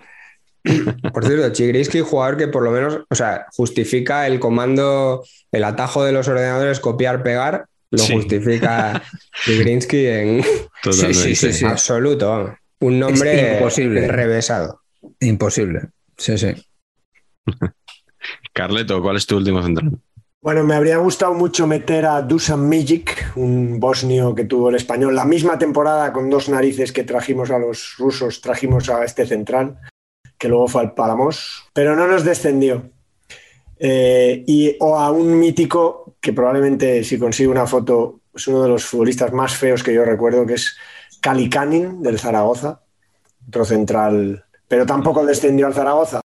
por 1.13 1.25
cierto, 1.27 1.51
Chigrinsky, 1.53 2.01
jugador 2.01 2.37
que 2.37 2.49
por 2.49 2.63
lo 2.63 2.71
menos, 2.71 3.01
o 3.09 3.15
sea, 3.15 3.47
justifica 3.57 4.27
el 4.27 4.41
comando, 4.41 5.25
el 5.53 5.65
atajo 5.65 6.05
de 6.05 6.13
los 6.13 6.29
ordenadores 6.29 6.81
copiar-pegar, 6.81 7.67
lo 7.91 7.99
Sí. 7.99 8.13
justifica 8.15 9.03
Chigrinsky 9.45 10.07
en 10.07 10.43
sí, 10.91 11.15
sí, 11.15 11.53
sí. 11.53 11.65
absoluto. 11.65 12.55
Un 12.81 12.99
nombre 12.99 13.55
imposible. 13.55 14.07
revesado. 14.09 14.83
Imposible. 15.21 15.89
Sí, 16.17 16.37
sí. 16.39 16.49
Carleto, 18.53 19.01
¿cuál 19.03 19.17
es 19.17 19.27
tu 19.27 19.37
último 19.37 19.63
central? 19.63 19.91
Bueno, 20.41 20.63
me 20.65 20.75
habría 20.75 20.99
gustado 20.99 21.35
mucho 21.35 21.67
meter 21.67 22.07
a 22.07 22.23
Dusan 22.23 22.69
Mijic, 22.69 23.33
un 23.37 23.81
bosnio 23.81 24.35
que 24.35 24.45
tuvo 24.45 24.69
el 24.71 24.77
español 24.77 25.15
la 25.15 25.25
misma 25.25 25.59
temporada 25.59 26.13
con 26.13 26.31
dos 26.31 26.49
narices 26.49 26.93
que 26.93 27.03
trajimos 27.05 27.51
a 27.51 27.59
los 27.59 27.97
rusos, 27.99 28.41
trajimos 28.41 28.89
a 28.89 29.05
este 29.05 29.27
central, 29.27 29.79
que 30.39 30.49
luego 30.49 30.69
fue 30.69 30.83
al 30.83 30.95
Palamos, 30.95 31.67
pero 31.73 31.97
no 31.97 32.07
nos 32.07 32.25
descendió. 32.25 32.91
Eh, 33.79 34.45
y, 34.47 34.77
o 34.81 34.99
a 34.99 35.11
un 35.11 35.39
mítico 35.39 36.17
que 36.21 36.33
probablemente 36.33 37.05
si 37.05 37.19
consigue 37.19 37.49
una 37.49 37.67
foto 37.67 38.21
es 38.35 38.47
uno 38.49 38.63
de 38.63 38.69
los 38.69 38.85
futbolistas 38.85 39.33
más 39.33 39.57
feos 39.57 39.83
que 39.83 39.95
yo 39.95 40.05
recuerdo, 40.05 40.47
que 40.47 40.55
es 40.55 40.77
Kalikanin 41.21 42.03
del 42.03 42.19
Zaragoza, 42.19 42.81
otro 43.49 43.65
central, 43.65 44.45
pero 44.67 44.87
tampoco 44.87 45.25
descendió 45.25 45.67
al 45.67 45.75
Zaragoza. 45.75 46.21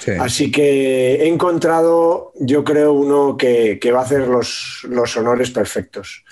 sí. 0.00 0.12
Así 0.18 0.50
que 0.50 1.16
he 1.16 1.28
encontrado, 1.28 2.32
yo 2.40 2.64
creo, 2.64 2.92
uno 2.92 3.36
que, 3.36 3.78
que 3.80 3.92
va 3.92 4.00
a 4.00 4.04
hacer 4.04 4.28
los, 4.28 4.86
los 4.88 5.16
honores 5.16 5.50
perfectos. 5.50 6.24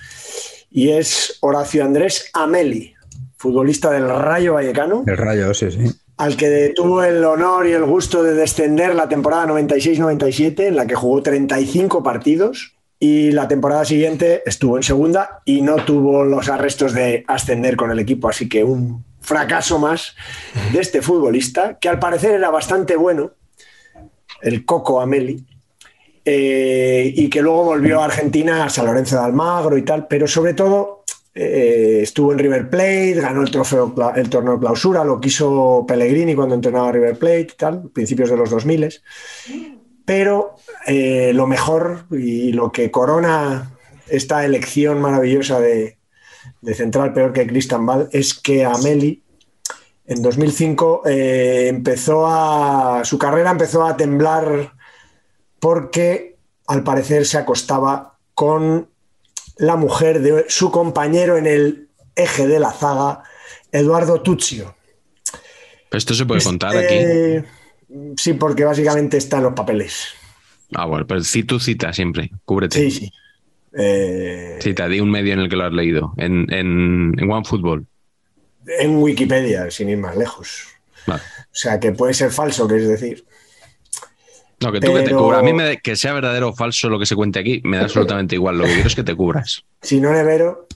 Y 0.71 0.91
es 0.91 1.39
Horacio 1.41 1.85
Andrés 1.85 2.31
Ameli, 2.33 2.95
futbolista 3.37 3.91
del 3.91 4.09
Rayo 4.09 4.55
Vallecano, 4.55 5.05
El 5.07 5.17
rayo, 5.17 5.53
sí, 5.53 5.71
sí. 5.71 5.85
Al 6.23 6.37
que 6.37 6.73
tuvo 6.73 7.03
el 7.03 7.25
honor 7.25 7.67
y 7.67 7.73
el 7.73 7.85
gusto 7.85 8.23
de 8.23 8.35
descender 8.35 8.95
la 8.95 9.09
temporada 9.09 9.45
96-97, 9.49 10.69
en 10.69 10.77
la 10.77 10.87
que 10.87 10.95
jugó 10.95 11.21
35 11.21 12.05
partidos. 12.05 12.77
Y 13.01 13.33
la 13.33 13.49
temporada 13.49 13.85
siguiente 13.85 14.41
estuvo 14.47 14.77
en 14.77 14.85
segunda 14.85 15.43
y 15.45 15.63
no 15.63 15.85
tuvo 15.85 16.23
los 16.23 16.49
arrestos 16.49 16.93
de 16.93 17.25
ascender 17.27 17.75
con 17.75 17.91
el 17.91 17.99
equipo. 17.99 18.29
Así 18.29 18.49
que 18.49 18.63
un 18.63 19.05
fracaso 19.21 19.81
más 19.81 20.15
de 20.73 20.79
este 20.79 21.03
futbolista, 21.03 21.77
que 21.81 21.89
al 21.89 21.99
parecer 21.99 22.31
era 22.31 22.51
bastante 22.51 22.95
bueno, 22.95 23.33
el 24.43 24.65
Coco 24.65 25.01
Ameli, 25.01 25.45
eh, 26.25 27.13
y 27.17 27.29
que 27.31 27.43
luego 27.43 27.65
volvió 27.65 28.01
a 28.01 28.05
Argentina, 28.05 28.63
a 28.63 28.71
San 28.71 28.87
Lorenzo 28.87 29.17
de 29.17 29.25
Almagro 29.25 29.77
y 29.77 29.83
tal, 29.83 30.07
pero 30.07 30.29
sobre 30.29 30.55
todo 30.55 31.03
eh, 31.35 32.01
estuvo 32.03 32.33
en 32.33 32.39
River 32.39 32.69
Plate, 32.69 33.15
ganó 33.15 33.43
el 33.43 33.51
trofeo, 33.51 33.95
el 34.15 34.29
torneo 34.29 34.59
clausura, 34.59 35.05
lo 35.05 35.21
quiso 35.21 35.85
Pellegrini 35.87 36.35
cuando 36.35 36.55
entrenaba 36.55 36.89
a 36.89 36.93
River 36.93 37.19
Plate 37.19 37.41
y 37.41 37.57
tal, 37.57 37.91
principios 37.91 38.31
de 38.31 38.37
los 38.37 38.51
2000 38.51 39.01
pero 40.05 40.57
eh, 40.87 41.33
lo 41.33 41.47
mejor 41.47 42.07
y 42.11 42.53
lo 42.53 42.73
que 42.73 42.91
corona 42.91 43.71
esta 44.09 44.45
elección 44.45 45.01
maravillosa 45.01 45.61
de, 45.61 45.99
de 46.61 46.75
central 46.75 47.13
peor 47.13 47.33
que 47.33 47.47
Christian 47.47 47.87
Ball 47.87 48.09
es 48.13 48.35
que 48.35 48.65
Ameli 48.65 49.23
en 50.05 50.23
2005 50.23 51.03
eh, 51.07 51.69
empezó 51.69 52.27
a 52.27 53.03
su 53.05 53.19
carrera 53.19 53.51
empezó 53.51 53.85
a 53.85 53.97
temblar 53.97 54.73
porque 55.61 56.37
al 56.67 56.83
parecer 56.83 57.25
se 57.25 57.39
acostaba 57.39 58.19
con 58.35 58.89
la 59.63 59.77
mujer 59.77 60.21
de 60.21 60.45
su 60.49 60.73
compañero 60.73 61.39
en 61.39 61.47
el 61.47 61.89
eje 62.17 62.49
de 62.49 62.59
la 62.59 62.73
zaga, 62.73 63.23
Eduardo 63.71 64.21
Tuccio. 64.21 64.75
Esto 65.93 66.15
se 66.15 66.27
puede 66.27 66.43
contar 66.43 66.77
aquí. 66.77 66.95
Eh, 66.95 67.45
sí, 68.17 68.33
porque 68.33 68.65
básicamente 68.65 69.19
está 69.19 69.37
en 69.37 69.45
los 69.45 69.53
papeles. 69.55 70.09
Ah, 70.75 70.87
bueno, 70.87 71.07
pero 71.07 71.21
ci- 71.21 71.47
tú 71.47 71.61
cita 71.61 71.93
siempre, 71.93 72.33
cúbrete. 72.45 72.79
Sí, 72.79 72.91
sí. 72.91 73.13
Eh, 73.79 74.59
Cita, 74.61 74.89
di 74.89 74.99
un 74.99 75.11
medio 75.11 75.33
en 75.33 75.39
el 75.39 75.49
que 75.49 75.57
lo 75.57 75.65
has 75.65 75.73
leído. 75.73 76.13
En, 76.17 76.53
en, 76.53 77.15
en 77.19 77.31
OneFootball. 77.31 77.87
En 78.81 78.97
Wikipedia, 78.97 79.71
sin 79.71 79.89
ir 79.91 79.99
más 79.99 80.17
lejos. 80.17 80.67
Vale. 81.07 81.23
O 81.23 81.55
sea, 81.55 81.79
que 81.79 81.93
puede 81.93 82.15
ser 82.15 82.33
falso, 82.33 82.67
que 82.67 82.77
es 82.77 82.89
decir. 82.89 83.25
No, 84.63 84.73
que 84.73 84.81
tú 84.81 84.93
que 84.93 85.03
te 85.03 85.15
cubras. 85.15 85.41
A 85.41 85.43
mí 85.43 85.53
me 85.53 85.79
que 85.79 85.97
sea 85.97 86.13
verdadero 86.13 86.51
o 86.51 86.55
falso 86.55 86.89
lo 86.89 86.99
que 86.99 87.07
se 87.07 87.17
cuente 87.17 87.39
aquí, 87.41 87.61
me 87.65 87.79
da 87.79 87.85
absolutamente 87.85 88.35
igual. 88.35 88.59
Lo 88.59 88.65
que 88.65 88.75
quiero 88.75 88.89
es 88.89 88.95
que 88.95 89.05
te 89.05 89.15
cubras. 89.15 89.65
Si 89.83 90.01
no 90.01 90.13
nevero, 90.13 90.69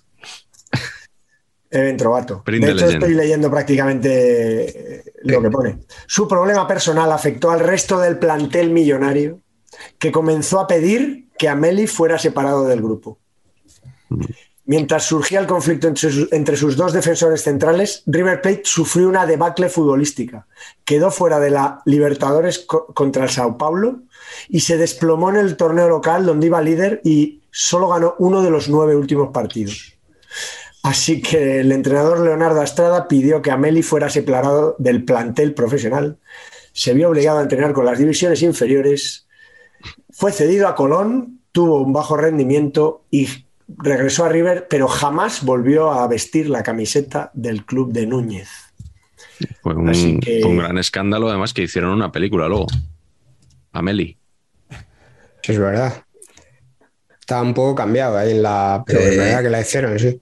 Even 1.70 1.96
Trovato. 1.96 2.42
De 2.46 2.72
hecho, 2.72 2.86
estoy 2.86 3.14
leyendo 3.14 3.50
prácticamente 3.50 4.96
eh, 4.98 5.04
lo 5.22 5.42
que 5.42 5.50
pone. 5.50 5.78
Su 6.06 6.26
problema 6.26 6.66
personal 6.66 7.10
afectó 7.12 7.50
al 7.50 7.60
resto 7.60 7.98
del 7.98 8.18
plantel 8.18 8.70
millonario 8.70 9.40
que 9.98 10.12
comenzó 10.12 10.60
a 10.60 10.66
pedir 10.66 11.28
que 11.38 11.48
Ameli 11.48 11.86
fuera 11.86 12.18
separado 12.18 12.66
del 12.66 12.80
grupo. 12.80 13.18
Mientras 14.68 15.04
surgía 15.04 15.38
el 15.38 15.46
conflicto 15.46 15.86
entre 15.86 16.56
sus, 16.56 16.76
dos 16.76 16.92
defensores 16.92 17.42
centrales, 17.42 18.02
River 18.06 18.42
Plate 18.42 18.62
sufrió 18.64 19.08
una 19.08 19.24
debacle 19.24 19.68
futbolística. 19.68 20.48
Quedó 20.84 21.12
fuera 21.12 21.38
de 21.38 21.50
la 21.50 21.82
Libertadores 21.84 22.58
co- 22.58 22.86
contra 22.92 23.24
el 23.24 23.30
Sao 23.30 23.56
Paulo 23.56 24.00
y 24.48 24.60
se 24.60 24.76
desplomó 24.76 25.30
en 25.30 25.36
el 25.36 25.56
torneo 25.56 25.88
local 25.88 26.26
donde 26.26 26.48
iba 26.48 26.60
líder 26.60 27.00
y 27.04 27.42
solo 27.52 27.88
ganó 27.88 28.16
uno 28.18 28.42
de 28.42 28.50
los 28.50 28.68
nueve 28.68 28.96
últimos 28.96 29.30
partidos. 29.32 29.94
Así 30.82 31.22
que 31.22 31.60
el 31.60 31.70
entrenador 31.70 32.18
Leonardo 32.20 32.60
Astrada 32.60 33.06
pidió 33.06 33.42
que 33.42 33.52
Ameli 33.52 33.82
fuera 33.82 34.10
separado 34.10 34.74
del 34.78 35.04
plantel 35.04 35.54
profesional. 35.54 36.18
Se 36.72 36.92
vio 36.92 37.08
obligado 37.08 37.38
a 37.38 37.42
entrenar 37.42 37.72
con 37.72 37.86
las 37.86 37.98
divisiones 37.98 38.42
inferiores. 38.42 39.28
Fue 40.10 40.32
cedido 40.32 40.66
a 40.66 40.74
Colón, 40.74 41.40
tuvo 41.52 41.80
un 41.82 41.92
bajo 41.92 42.16
rendimiento 42.16 43.04
y 43.10 43.45
regresó 43.68 44.24
a 44.24 44.28
River, 44.28 44.66
pero 44.70 44.88
jamás 44.88 45.42
volvió 45.44 45.92
a 45.92 46.06
vestir 46.08 46.48
la 46.48 46.62
camiseta 46.62 47.30
del 47.34 47.64
club 47.64 47.92
de 47.92 48.06
Núñez. 48.06 48.48
Fue 49.62 49.74
un, 49.74 49.88
Así 49.88 50.18
que- 50.20 50.40
fue 50.40 50.50
un 50.50 50.58
gran 50.58 50.78
escándalo, 50.78 51.28
además, 51.28 51.52
que 51.52 51.62
hicieron 51.62 51.90
una 51.92 52.10
película 52.12 52.48
luego. 52.48 52.66
Ameli. 53.72 54.16
Es 55.42 55.58
verdad. 55.58 56.02
Estaba 57.20 57.42
un 57.42 57.54
poco 57.54 57.74
cambiado 57.74 58.16
ahí 58.16 58.32
en 58.32 58.42
la. 58.42 58.82
Pero 58.86 59.00
es 59.00 59.14
Eh. 59.14 59.18
verdad 59.18 59.42
que 59.42 59.50
la 59.50 59.60
hicieron, 59.60 59.98
sí. 59.98 60.20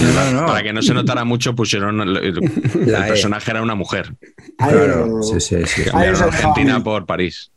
No, 0.00 0.12
no, 0.32 0.40
no. 0.42 0.46
Para 0.46 0.62
que 0.62 0.72
no 0.72 0.82
se 0.82 0.94
notara 0.94 1.24
mucho, 1.24 1.54
pusieron. 1.54 2.00
El, 2.00 2.16
el 2.16 2.34
La 2.92 3.06
E. 3.06 3.08
personaje 3.10 3.50
era 3.50 3.62
una 3.62 3.74
mujer. 3.74 4.14
Claro, 4.56 5.22
sí, 5.22 5.40
sí, 5.40 5.56
sí. 5.66 5.84
Cambiaron 5.84 6.22
Argentina 6.22 6.82
por 6.82 7.06
París. 7.06 7.50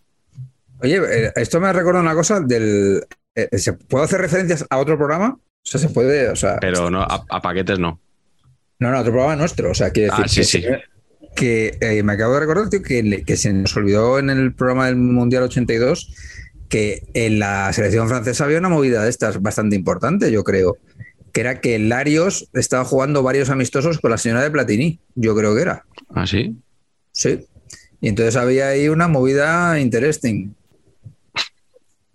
Oye, 0.82 0.98
eh, 0.98 1.32
esto 1.36 1.60
me 1.60 1.72
recuerda 1.74 2.02
una 2.02 2.14
cosa 2.16 2.40
del. 2.40 3.04
Eh, 3.52 3.58
¿se- 3.58 3.74
¿Puedo 3.74 4.04
hacer 4.04 4.20
referencias 4.22 4.66
a 4.70 4.78
otro 4.78 4.98
programa? 4.98 5.38
O 5.40 5.70
sea, 5.70 5.80
se 5.80 5.90
puede, 5.90 6.30
o 6.30 6.36
sea. 6.36 6.58
Pero 6.60 6.90
no, 6.90 7.02
a, 7.02 7.26
a 7.30 7.42
paquetes 7.42 7.78
no. 7.80 8.00
No, 8.80 8.92
no, 8.92 9.00
otro 9.00 9.12
programa 9.12 9.36
nuestro. 9.36 9.72
O 9.72 9.74
sea, 9.74 9.90
quiere 9.92 10.10
decir 10.10 10.26
Ah, 10.26 10.28
sí, 10.28 10.40
que, 10.42 10.46
sí. 10.46 10.64
que, 11.36 11.78
eh, 11.82 12.04
me 12.04 12.14
acabo 12.14 12.34
de 12.36 12.40
recordar, 12.42 12.70
tío, 12.70 12.82
que, 12.82 13.24
que 13.26 13.38
se 13.38 13.52
nos 13.54 13.76
olvidó 13.76 14.20
en 14.20 14.30
el 14.30 14.54
programa 14.54 14.88
del 14.88 14.96
Mundial 14.98 15.44
82 15.44 16.14
que 16.70 17.04
en 17.14 17.40
la 17.40 17.72
selección 17.72 18.10
francesa 18.10 18.44
había 18.44 18.60
una 18.60 18.68
movida 18.70 19.02
de 19.04 19.10
estas 19.10 19.42
bastante 19.42 19.76
importante, 19.78 20.32
yo 20.32 20.44
creo. 20.44 20.78
Que 21.32 21.42
era 21.42 21.62
que 21.62 21.80
Larios 21.80 22.50
estaba 22.54 22.84
jugando 22.84 23.24
varios 23.24 23.50
amistosos 23.50 24.00
con 24.00 24.12
la 24.12 24.18
señora 24.18 24.42
de 24.44 24.52
Platini, 24.52 25.00
yo 25.16 25.36
creo 25.36 25.56
que 25.56 25.62
era. 25.62 25.86
¿Ah, 26.14 26.28
sí? 26.28 26.58
Sí. 27.14 27.46
Y 28.02 28.10
entonces 28.10 28.36
había 28.36 28.68
ahí 28.70 28.90
una 28.90 29.08
movida 29.08 29.80
interesting. 29.80 30.54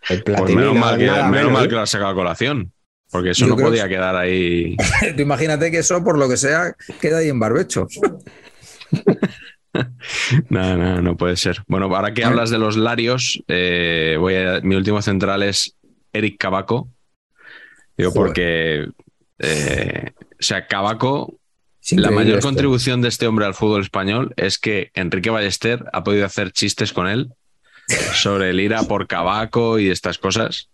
El 0.09 0.23
Pues 0.25 0.55
menos 0.55 0.75
mal 0.75 0.99
que, 0.99 1.05
menos 1.07 1.31
menos, 1.31 1.53
mal 1.53 1.69
que 1.69 1.75
lo 1.75 1.81
has 1.83 1.91
sacado 1.91 2.11
a 2.11 2.15
colación. 2.15 2.73
Porque 3.11 3.31
eso 3.31 3.47
Yo 3.47 3.55
no 3.55 3.63
podía 3.63 3.85
que- 3.85 3.91
quedar 3.91 4.17
ahí. 4.17 4.77
Tú 5.17 5.23
imagínate 5.23 5.71
que 5.71 5.79
eso, 5.79 6.03
por 6.03 6.19
lo 6.19 6.29
que 6.29 6.37
sea, 6.37 6.75
queda 7.01 7.19
ahí 7.19 7.29
en 7.29 7.39
barbecho. 7.39 7.87
No, 10.51 10.77
no, 10.77 11.01
no 11.01 11.17
puede 11.17 11.37
ser. 11.37 11.63
Bueno, 11.67 11.87
ahora 11.97 12.13
que 12.13 12.25
hablas 12.25 12.51
de 12.51 12.59
los 12.59 12.77
Larios, 12.77 13.43
eh, 13.49 14.17
voy 14.21 14.35
a, 14.35 14.61
mi 14.63 14.75
último 14.75 15.01
central 15.01 15.43
es 15.43 15.77
Eric 16.13 16.37
Cavaco. 16.39 16.91
Digo, 17.97 18.11
Joder. 18.11 18.27
porque. 18.27 18.89
eh, 19.39 20.11
o 20.19 20.43
sea, 20.45 20.67
Cavaco, 20.67 21.39
Es 21.83 21.93
la 21.93 22.11
mayor 22.11 22.37
esto. 22.39 22.49
contribución 22.49 23.01
de 23.01 23.09
este 23.09 23.27
hombre 23.27 23.47
al 23.47 23.55
fútbol 23.55 23.81
español 23.81 24.35
es 24.37 24.59
que 24.59 24.91
Enrique 24.95 25.31
Ballester 25.31 25.85
ha 25.95 26.05
podido 26.05 26.27
hacer 26.27 26.53
chistes 26.53 26.93
con 26.93 27.07
él 27.09 27.31
sobre 27.89 28.51
el 28.51 28.61
ir 28.61 28.75
a 28.75 28.83
por 28.85 29.07
Cavaco 29.07 29.79
y 29.79 29.91
estas 29.91 30.19
cosas, 30.19 30.71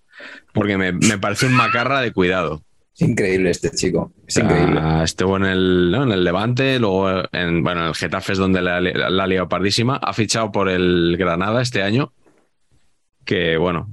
porque 0.53 0.77
me, 0.77 0.93
me 0.93 1.19
parece 1.19 1.47
un 1.47 1.55
macarra 1.55 2.01
de 2.01 2.13
cuidado. 2.13 2.63
Es 2.95 3.03
increíble 3.09 3.51
este 3.51 3.71
chico. 3.71 4.13
Es 4.27 4.37
O 4.37 4.41
sea, 4.41 4.45
increíble. 4.45 4.81
Estuvo 5.05 5.37
en 5.37 5.45
el, 5.45 5.91
¿no? 5.93 6.03
en 6.03 6.11
el 6.11 6.25
Levante, 6.25 6.81
luego 6.81 7.09
en, 7.33 7.63
bueno, 7.63 7.83
en 7.83 7.87
el 7.89 7.95
Getafe 7.95 8.33
es 8.33 8.39
donde 8.39 8.61
la, 8.61 8.81
la 8.81 9.23
ha 9.23 9.27
liado 9.29 9.49
pardísima. 9.49 9.97
Ha 9.97 10.13
fichado 10.13 10.51
por 10.51 10.69
el 10.69 11.17
Granada 11.17 11.63
este 11.63 11.83
año. 11.85 12.13
Que 13.25 13.57
bueno, 13.57 13.89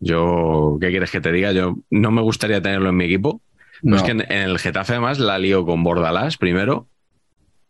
yo, 0.00 0.78
¿qué 0.80 0.88
quieres 0.90 1.10
que 1.10 1.20
te 1.20 1.30
diga? 1.30 1.52
Yo 1.52 1.76
no 1.90 2.10
me 2.10 2.22
gustaría 2.22 2.62
tenerlo 2.62 2.88
en 2.88 2.96
mi 2.96 3.04
equipo. 3.04 3.42
No. 3.82 3.96
es 3.96 4.02
que 4.02 4.12
en, 4.12 4.20
en 4.20 4.42
el 4.48 4.58
Getafe 4.58 4.94
además 4.94 5.18
la 5.18 5.38
lió 5.38 5.66
con 5.66 5.82
Bordalás 5.82 6.38
primero. 6.38 6.88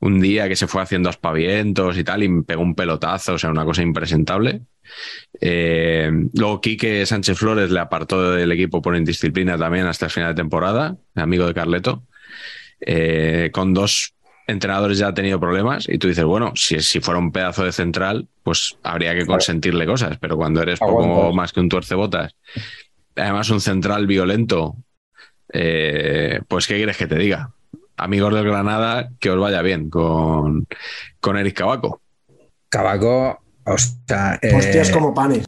Un 0.01 0.21
día 0.21 0.49
que 0.49 0.57
se 0.57 0.67
fue 0.67 0.83
haciendo 0.83 1.09
aspavientos 1.09 1.97
y 1.97 2.05
tal, 2.05 2.23
y 2.23 2.43
pegó 2.43 2.63
un 2.63 2.75
pelotazo, 2.75 3.35
o 3.35 3.39
sea, 3.39 3.51
una 3.51 3.65
cosa 3.65 3.83
impresentable. 3.83 4.63
Eh, 5.41 6.11
luego 6.35 6.61
Quique 6.61 7.07
Sánchez 7.07 7.39
Flores 7.39 7.71
le 7.71 7.81
apartó 7.81 8.33
del 8.33 8.53
equipo 8.53 8.83
por 8.83 8.97
indisciplina 8.97 9.59
también 9.59 9.87
hasta 9.87 10.07
el 10.07 10.13
final 10.13 10.35
de 10.35 10.43
temporada, 10.43 10.97
amigo 11.15 11.47
de 11.47 11.55
Carleto. 11.55 12.05
Eh, 12.81 13.51
con 13.53 13.73
dos 13.73 14.15
entrenadores 14.47 14.99
ya 14.99 15.09
ha 15.09 15.15
tenido 15.15 15.41
problemas 15.41 15.89
y 15.89 15.99
tú 15.99 16.09
dices, 16.09 16.25
bueno, 16.25 16.53
si, 16.55 16.81
si 16.81 17.01
fuera 17.01 17.19
un 17.19 17.33
pedazo 17.33 17.65
de 17.65 17.73
central, 17.73 18.29
pues 18.43 18.77
habría 18.83 19.15
que 19.15 19.27
consentirle 19.27 19.87
cosas, 19.87 20.19
pero 20.21 20.37
cuando 20.37 20.63
eres 20.63 20.79
poco 20.79 21.33
más 21.33 21.53
que 21.53 21.61
un 21.61 21.69
tuercebotas, 21.69 22.37
además 23.17 23.51
un 23.51 23.61
central 23.61 24.07
violento, 24.07 24.77
eh, 25.53 26.41
pues 26.47 26.67
¿qué 26.67 26.77
quieres 26.77 26.97
que 26.97 27.07
te 27.07 27.17
diga? 27.17 27.56
Amigos 27.97 28.35
del 28.35 28.45
Granada, 28.45 29.11
que 29.21 29.31
os 29.31 29.41
vaya 29.41 29.63
bien 29.63 29.89
con, 29.91 30.67
con 31.21 31.37
Eric 31.39 31.57
Cavaco. 31.57 32.01
Cabaco, 32.69 33.41
o 33.65 33.77
sea. 33.79 34.39
eh, 34.43 34.55
Hostias 34.55 34.91
como 34.91 35.15
panes. 35.15 35.47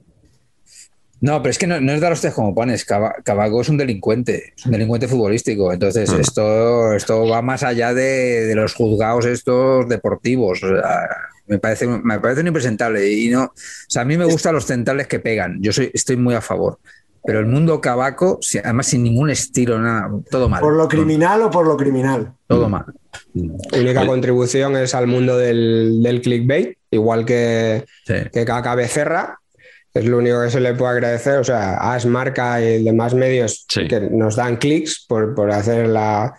No, 1.21 1.43
pero 1.43 1.51
es 1.51 1.59
que 1.59 1.67
no, 1.67 1.81
no 1.81 1.93
es 1.93 2.01
dar 2.01 2.13
hostias 2.13 2.33
como 2.33 2.55
panes. 2.55 2.85
Cabaco 2.85 3.61
es 3.61 3.69
un 3.69 3.77
delincuente, 3.77 4.53
es 4.57 4.65
un 4.67 4.73
delincuente 4.73 5.09
futbolístico. 5.09 5.73
Entonces, 5.73 6.13
Mm. 6.13 6.21
esto, 6.21 6.93
esto 6.93 7.27
va 7.27 7.43
más 7.43 7.65
allá 7.65 7.93
de, 7.93 8.47
de 8.47 8.55
los 8.55 8.73
juzgados 8.75 9.27
estos 9.27 9.89
deportivos. 9.89 10.63
O 10.63 10.69
sea, 10.69 11.09
me 11.49 11.59
parece, 11.59 11.89
me 11.89 12.21
parece 12.21 12.43
un 12.43 12.47
impresentable. 12.47 13.11
Y 13.11 13.31
no, 13.31 13.45
o 13.47 13.53
sea, 13.89 14.03
a 14.03 14.05
mí 14.05 14.17
me 14.17 14.27
gustan 14.27 14.55
los 14.55 14.65
centrales 14.67 15.09
que 15.09 15.19
pegan. 15.19 15.61
Yo 15.61 15.73
soy, 15.73 15.91
estoy 15.93 16.17
muy 16.17 16.35
a 16.37 16.41
favor. 16.41 16.79
Pero 17.29 17.41
el 17.41 17.45
mundo 17.47 17.79
cabaco, 17.83 18.41
además 18.65 18.87
sin 18.87 19.03
ningún 19.03 19.29
estilo, 19.29 19.79
nada, 19.79 20.09
todo 20.31 20.49
mal. 20.49 20.63
¿Por 20.63 20.73
lo 20.75 20.89
criminal 20.89 21.43
o 21.43 21.51
por 21.51 21.67
lo 21.67 21.77
criminal? 21.77 22.33
Todo 22.47 22.71
mal. 22.71 22.87
Única 23.35 24.07
contribución 24.07 24.75
es 24.79 24.95
al 24.95 25.09
mundo 25.09 25.37
del, 25.37 26.03
del 26.03 26.23
clickbait, 26.23 26.79
igual 26.91 27.27
que, 27.27 27.85
Sí. 28.07 28.15
que 28.33 28.47
Caca 28.47 28.75
Becerra. 28.75 29.39
Es 29.93 30.07
lo 30.07 30.17
único 30.17 30.41
que 30.43 30.51
se 30.51 30.61
le 30.61 30.73
puede 30.73 30.93
agradecer. 30.93 31.39
O 31.39 31.45
sea, 31.45 31.93
As 31.93 32.07
Marca 32.07 32.63
y 32.63 32.83
demás 32.83 33.13
medios 33.13 33.67
Sí. 33.69 33.87
que 33.89 34.01
nos 34.11 34.37
dan 34.37 34.57
clics 34.57 35.05
por, 35.07 35.35
por 35.35 35.51
hacer 35.51 35.87
la, 35.87 36.33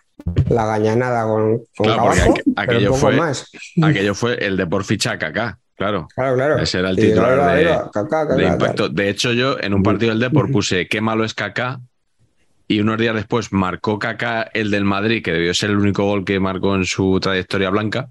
la 0.49 0.65
gañanada 0.65 1.23
con, 1.25 1.57
con 1.77 1.85
Claro, 1.85 2.01
Cavaco, 2.05 2.33
aqu- 2.33 2.41
pero 2.45 2.61
aquello 2.71 2.87
poco 2.89 2.99
fue- 3.01 3.15
más. 3.15 3.45
Aquello 3.83 4.15
fue 4.15 4.43
el 4.43 4.57
de 4.57 4.65
por 4.65 4.83
ficha 4.85 5.19
Kaká, 5.19 5.59
claro. 5.79 6.07
Claro, 6.13 6.35
claro. 6.35 6.57
Ese 6.59 6.77
era 6.79 6.91
el 6.91 6.95
titular 6.97 7.55
de- 8.37 8.45
impacto. 8.45 8.89
De 8.89 9.09
hecho, 9.09 9.33
yo 9.33 9.57
en 9.59 9.73
un 9.73 9.81
partido 9.81 10.11
del 10.11 10.19
Depor 10.19 10.51
puse 10.51 10.87
qué 10.87 11.01
malo 11.01 11.23
es 11.23 11.33
Kaká 11.33 11.79
y 12.67 12.81
unos 12.81 12.99
días 12.99 13.15
después 13.15 13.51
marcó 13.51 13.97
Kaká 13.97 14.43
el 14.53 14.69
del 14.69 14.85
Madrid, 14.85 15.23
que 15.23 15.31
debió 15.31 15.53
ser 15.55 15.71
el 15.71 15.77
único 15.77 16.03
gol 16.05 16.23
que 16.23 16.39
marcó 16.39 16.75
en 16.75 16.85
su 16.85 17.19
trayectoria 17.19 17.71
blanca, 17.71 18.09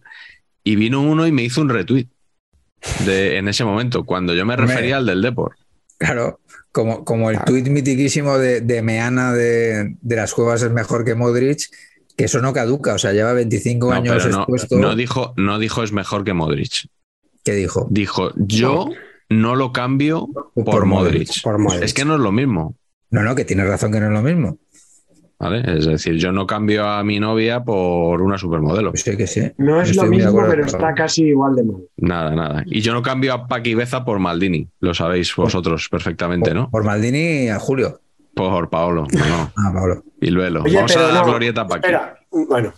y 0.64 0.74
vino 0.74 1.00
uno 1.00 1.26
y 1.28 1.30
me 1.32 1.42
hizo 1.44 1.60
un 1.60 1.68
retweet 1.68 2.08
de, 3.06 3.36
en 3.38 3.46
ese 3.48 3.64
momento, 3.64 4.04
cuando 4.04 4.34
yo 4.34 4.44
me 4.44 4.56
refería 4.56 4.96
al 4.96 5.06
del 5.06 5.22
Depor. 5.22 5.54
Claro, 5.98 6.40
como, 6.72 7.04
como 7.04 7.30
el 7.30 7.38
tuit 7.44 7.68
mitiquísimo 7.68 8.38
de, 8.38 8.60
de 8.60 8.82
Meana 8.82 9.32
de, 9.32 9.94
de 10.00 10.16
las 10.16 10.32
cuevas 10.34 10.62
es 10.62 10.70
mejor 10.72 11.04
que 11.04 11.14
Modric, 11.14 11.60
que 12.16 12.24
eso 12.24 12.40
no 12.40 12.52
caduca, 12.52 12.94
o 12.94 12.98
sea, 12.98 13.12
lleva 13.12 13.32
25 13.32 13.86
No, 13.88 13.92
años 13.92 14.26
no, 14.28 14.38
expuesto. 14.38 14.76
no 14.78 14.96
dijo, 14.96 15.34
no 15.36 15.58
dijo 15.60 15.82
es 15.84 15.92
mejor 15.92 16.24
que 16.24 16.32
Modric. 16.34 16.88
¿Qué 17.44 17.52
dijo? 17.52 17.86
Dijo, 17.90 18.32
yo 18.36 18.88
no 19.28 19.56
lo 19.56 19.72
cambio 19.72 20.28
por, 20.54 20.64
Por 20.64 20.86
Modric. 20.86 21.28
Modric. 21.28 21.42
Por 21.42 21.58
Modric. 21.58 21.82
Es 21.82 21.94
que 21.94 22.04
no 22.04 22.14
es 22.14 22.20
lo 22.20 22.32
mismo. 22.32 22.76
No, 23.10 23.22
no, 23.22 23.34
que 23.34 23.44
tienes 23.44 23.66
razón 23.66 23.92
que 23.92 24.00
no 24.00 24.06
es 24.06 24.12
lo 24.12 24.22
mismo. 24.22 24.58
¿vale? 25.38 25.62
Es 25.78 25.86
decir, 25.86 26.14
yo 26.14 26.32
no 26.32 26.46
cambio 26.46 26.86
a 26.86 27.02
mi 27.04 27.20
novia 27.20 27.62
por 27.62 28.20
una 28.22 28.38
supermodelo. 28.38 28.90
Pues 28.90 29.02
sí 29.02 29.16
que 29.16 29.26
sí. 29.26 29.52
No 29.58 29.80
es 29.80 29.90
Estoy 29.90 30.06
lo 30.06 30.10
mismo, 30.10 30.30
acuerdo 30.30 30.50
pero 30.50 30.66
está 30.66 30.94
casi 30.94 31.24
igual 31.26 31.54
de 31.56 31.64
mal. 31.64 31.76
Nada, 31.96 32.34
nada. 32.34 32.62
Y 32.66 32.80
yo 32.80 32.92
no 32.92 33.02
cambio 33.02 33.32
a 33.34 33.46
Paqui 33.46 33.74
Beza 33.74 34.04
por 34.04 34.18
Maldini, 34.18 34.68
lo 34.80 34.94
sabéis 34.94 35.34
vosotros 35.34 35.88
perfectamente, 35.88 36.52
¿no? 36.54 36.70
Por 36.70 36.84
Maldini 36.84 37.48
a 37.48 37.58
Julio. 37.58 38.00
Por 38.34 38.70
Paolo, 38.70 39.06
no, 39.12 39.26
no. 39.26 39.52
Ah, 39.56 39.72
Pablo. 39.74 40.04
Y 40.20 40.30
Luelo. 40.30 40.62
Oye, 40.62 40.76
Vamos 40.76 40.96
a 40.96 41.00
dar 41.00 41.14
no, 41.14 41.24
glorieta 41.24 41.62
a 41.62 41.66
Paqui. 41.66 41.86
Espera, 41.86 42.18
bueno. 42.30 42.72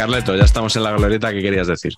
Carleto, 0.00 0.34
ya 0.34 0.44
estamos 0.44 0.74
en 0.76 0.82
la 0.84 0.92
glorieta. 0.92 1.30
¿Qué 1.30 1.42
querías 1.42 1.66
decir? 1.66 1.92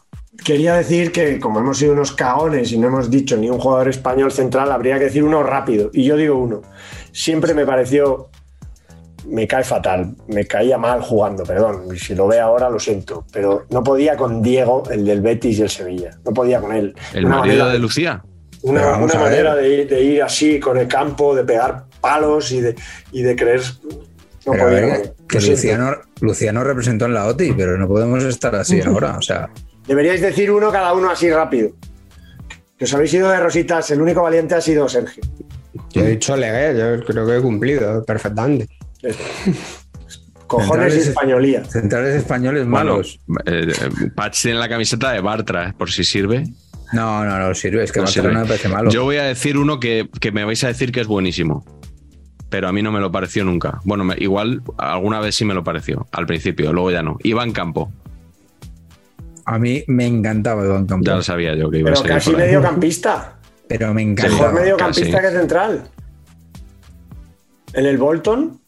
Quería 0.44 0.74
decir 0.74 1.12
que 1.12 1.38
como 1.38 1.60
hemos 1.60 1.78
sido 1.78 1.92
unos 1.92 2.10
cagones 2.10 2.72
y 2.72 2.78
no 2.78 2.88
hemos 2.88 3.08
dicho 3.08 3.36
ni 3.36 3.48
un 3.48 3.60
jugador 3.60 3.88
español 3.88 4.32
central, 4.32 4.72
habría 4.72 4.98
que 4.98 5.04
decir 5.04 5.22
uno 5.22 5.44
rápido. 5.44 5.88
Y 5.92 6.02
yo 6.02 6.16
digo 6.16 6.36
uno. 6.36 6.62
Siempre 7.12 7.54
me 7.54 7.64
pareció, 7.64 8.28
me 9.28 9.46
cae 9.46 9.62
fatal, 9.62 10.16
me 10.26 10.44
caía 10.46 10.78
mal 10.78 11.00
jugando, 11.00 11.44
perdón. 11.44 11.96
Si 11.96 12.16
lo 12.16 12.26
ve 12.26 12.40
ahora 12.40 12.68
lo 12.70 12.80
siento, 12.80 13.24
pero 13.32 13.66
no 13.70 13.84
podía 13.84 14.16
con 14.16 14.42
Diego, 14.42 14.82
el 14.90 15.04
del 15.04 15.20
Betis 15.20 15.60
y 15.60 15.62
el 15.62 15.70
Sevilla. 15.70 16.10
No 16.24 16.32
podía 16.32 16.60
con 16.60 16.74
él. 16.74 16.94
¿El 17.14 17.26
Una 17.26 17.36
marido 17.38 17.58
manera- 17.58 17.72
de 17.72 17.78
Lucía? 17.78 18.24
Una, 18.62 18.96
manera 18.96 19.54
de 19.54 19.68
ir, 19.82 19.88
de 19.88 20.02
ir 20.02 20.22
así 20.24 20.58
con 20.58 20.76
el 20.76 20.88
campo, 20.88 21.36
de 21.36 21.44
pegar 21.44 21.84
palos 22.00 22.50
y 22.50 22.60
de, 22.60 22.74
y 23.12 23.22
de 23.22 23.36
creer. 23.36 23.60
No 24.46 24.52
Pero 24.52 24.62
a 24.64 24.66
podía 24.66 24.80
ver, 24.80 24.90
con 24.90 25.00
él. 25.02 25.12
que. 25.28 25.40
Luciano, 25.40 25.96
Luciano 26.20 26.64
representó 26.64 27.06
en 27.06 27.14
la 27.14 27.26
OTI, 27.26 27.52
pero 27.52 27.78
no 27.78 27.86
podemos 27.88 28.24
estar 28.24 28.54
así 28.56 28.80
ahora. 28.80 29.16
O 29.18 29.22
sea, 29.22 29.48
Deberíais 29.86 30.20
decir 30.20 30.50
uno 30.50 30.70
cada 30.70 30.92
uno 30.94 31.10
así 31.10 31.30
rápido. 31.30 31.70
Que 32.78 32.84
os 32.84 32.94
habéis 32.94 33.12
ido 33.14 33.28
de 33.30 33.38
rositas, 33.40 33.90
el 33.92 34.00
único 34.00 34.22
valiente 34.22 34.54
ha 34.54 34.60
sido 34.60 34.88
Sergio. 34.88 35.22
Yo 35.90 36.02
he 36.02 36.08
dicho 36.10 36.36
legué, 36.36 36.76
yo 36.78 37.04
creo 37.04 37.26
que 37.26 37.36
he 37.36 37.40
cumplido 37.40 38.04
perfectamente. 38.04 38.68
Cojones 40.46 40.94
y 40.94 40.98
Centrales- 40.98 41.08
españolía. 41.08 41.64
centrales 41.64 42.14
españoles 42.16 42.66
Bueno, 42.68 42.90
malos. 42.96 43.20
eh, 43.46 43.68
eh, 43.68 44.10
Patch 44.14 44.42
tiene 44.42 44.58
la 44.58 44.68
camiseta 44.68 45.12
de 45.12 45.20
Bartra, 45.20 45.68
eh, 45.70 45.74
por 45.76 45.90
si 45.90 46.04
sirve. 46.04 46.44
No, 46.92 47.24
no, 47.24 47.38
no 47.38 47.54
sirve. 47.54 47.84
Es 47.84 47.92
que 47.92 48.00
No 48.00 48.04
Barcelona 48.04 48.30
sirve. 48.30 48.34
no 48.34 48.40
me 48.40 48.46
parece 48.48 48.68
malo. 48.68 48.90
Yo 48.90 49.04
voy 49.04 49.16
a 49.16 49.22
decir 49.24 49.56
uno 49.56 49.80
que, 49.80 50.08
que 50.20 50.30
me 50.30 50.44
vais 50.44 50.62
a 50.64 50.68
decir 50.68 50.92
que 50.92 51.00
es 51.00 51.06
buenísimo. 51.06 51.64
Pero 52.52 52.68
a 52.68 52.72
mí 52.72 52.82
no 52.82 52.92
me 52.92 53.00
lo 53.00 53.10
pareció 53.10 53.44
nunca. 53.44 53.80
Bueno, 53.82 54.04
me- 54.04 54.14
igual 54.18 54.60
alguna 54.76 55.20
vez 55.20 55.34
sí 55.34 55.46
me 55.46 55.54
lo 55.54 55.64
pareció. 55.64 56.06
Al 56.12 56.26
principio, 56.26 56.70
luego 56.70 56.90
ya 56.90 57.02
no. 57.02 57.16
Iván 57.22 57.52
Campo. 57.52 57.90
A 59.46 59.58
mí 59.58 59.82
me 59.86 60.06
encantaba 60.06 60.62
Iván 60.62 60.84
Campos. 60.86 61.06
Ya 61.08 61.16
lo 61.16 61.22
sabía 61.22 61.54
yo 61.54 61.70
que 61.70 61.78
iba 61.78 61.88
a 61.88 61.94
Pero 61.94 62.02
ser. 62.02 62.10
casi 62.12 62.36
mediocampista. 62.36 63.38
Pero 63.68 63.94
me 63.94 64.04
Mejor 64.04 64.26
encantaba. 64.26 64.52
mediocampista 64.60 65.20
casi. 65.22 65.32
que 65.32 65.38
central. 65.40 65.84
En 67.72 67.86
el 67.86 67.96
Bolton, 67.96 68.60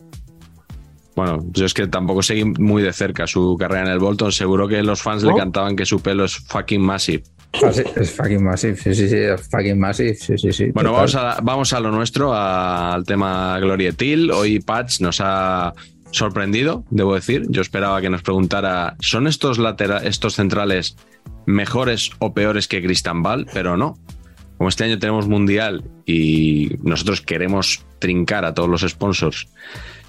Bueno, 1.15 1.45
yo 1.53 1.67
es 1.67 1.75
que 1.75 1.87
tampoco 1.87 2.23
seguí 2.23 2.45
muy 2.47 2.83
de 2.83 2.93
cerca 2.95 3.27
su 3.27 3.55
carrera 3.59 3.83
en 3.83 3.89
el 3.93 3.99
Bolton. 3.99 4.33
Seguro 4.33 4.67
que 4.67 4.83
los 4.83 5.03
fans 5.03 5.23
le 5.25 5.35
cantaban 5.37 5.77
que 5.77 5.85
su 5.85 6.01
pelo 6.01 6.25
es 6.25 6.37
fucking 6.37 6.81
massive. 6.81 7.23
Ah, 7.63 7.73
sí, 7.73 7.83
es 7.97 8.11
fucking 8.13 8.43
massive, 8.43 8.77
sí, 8.77 8.95
sí, 8.95 9.09
sí, 9.09 9.17
es 9.17 9.49
fucking 9.49 9.79
massive, 9.79 10.15
sí, 10.15 10.37
sí, 10.37 10.53
sí. 10.53 10.67
Bueno, 10.73 10.93
vamos 10.93 11.15
a, 11.15 11.39
vamos 11.43 11.73
a 11.73 11.81
lo 11.81 11.91
nuestro, 11.93 12.33
a- 12.35 12.93
al 12.95 13.05
tema 13.05 13.59
Glorietil. 13.61 14.31
Hoy 14.31 14.61
Patch 14.61 15.01
nos 15.01 15.21
ha 15.21 15.73
sorprendido, 16.11 16.85
debo 16.91 17.15
decir. 17.15 17.45
Yo 17.49 17.63
esperaba 17.63 18.01
que 18.01 18.11
nos 18.11 18.23
preguntara, 18.23 18.97
¿son 19.01 19.27
estos, 19.27 19.59
latera- 19.59 20.03
estos 20.05 20.35
centrales 20.35 20.97
mejores 21.47 22.11
o 22.19 22.35
peores 22.35 22.67
que 22.69 22.83
Cristambal? 22.83 23.47
Pero 23.53 23.77
no. 23.77 23.99
Como 24.59 24.69
este 24.69 24.85
año 24.85 24.99
tenemos 24.99 25.27
Mundial 25.29 25.85
y 26.07 26.71
nosotros 26.83 27.21
queremos 27.21 27.85
trincar 27.99 28.45
a 28.45 28.55
todos 28.55 28.69
los 28.69 28.83
sponsors 28.83 29.49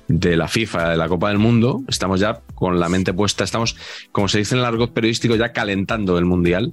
de 0.08 0.36
la 0.38 0.48
FIFA, 0.48 0.90
de 0.92 0.98
la 0.98 1.08
Copa 1.08 1.30
del 1.30 1.40
Mundo, 1.40 1.82
estamos 1.88 2.20
ya 2.20 2.42
con 2.54 2.80
la 2.80 2.90
mente 2.90 3.12
puesta, 3.12 3.44
estamos, 3.44 3.76
como 4.12 4.28
se 4.28 4.38
dice 4.38 4.54
en 4.54 4.60
el 4.60 4.66
argot 4.66 4.94
periodístico, 4.94 5.36
ya 5.36 5.52
calentando 5.52 6.20
el 6.20 6.26
Mundial. 6.26 6.72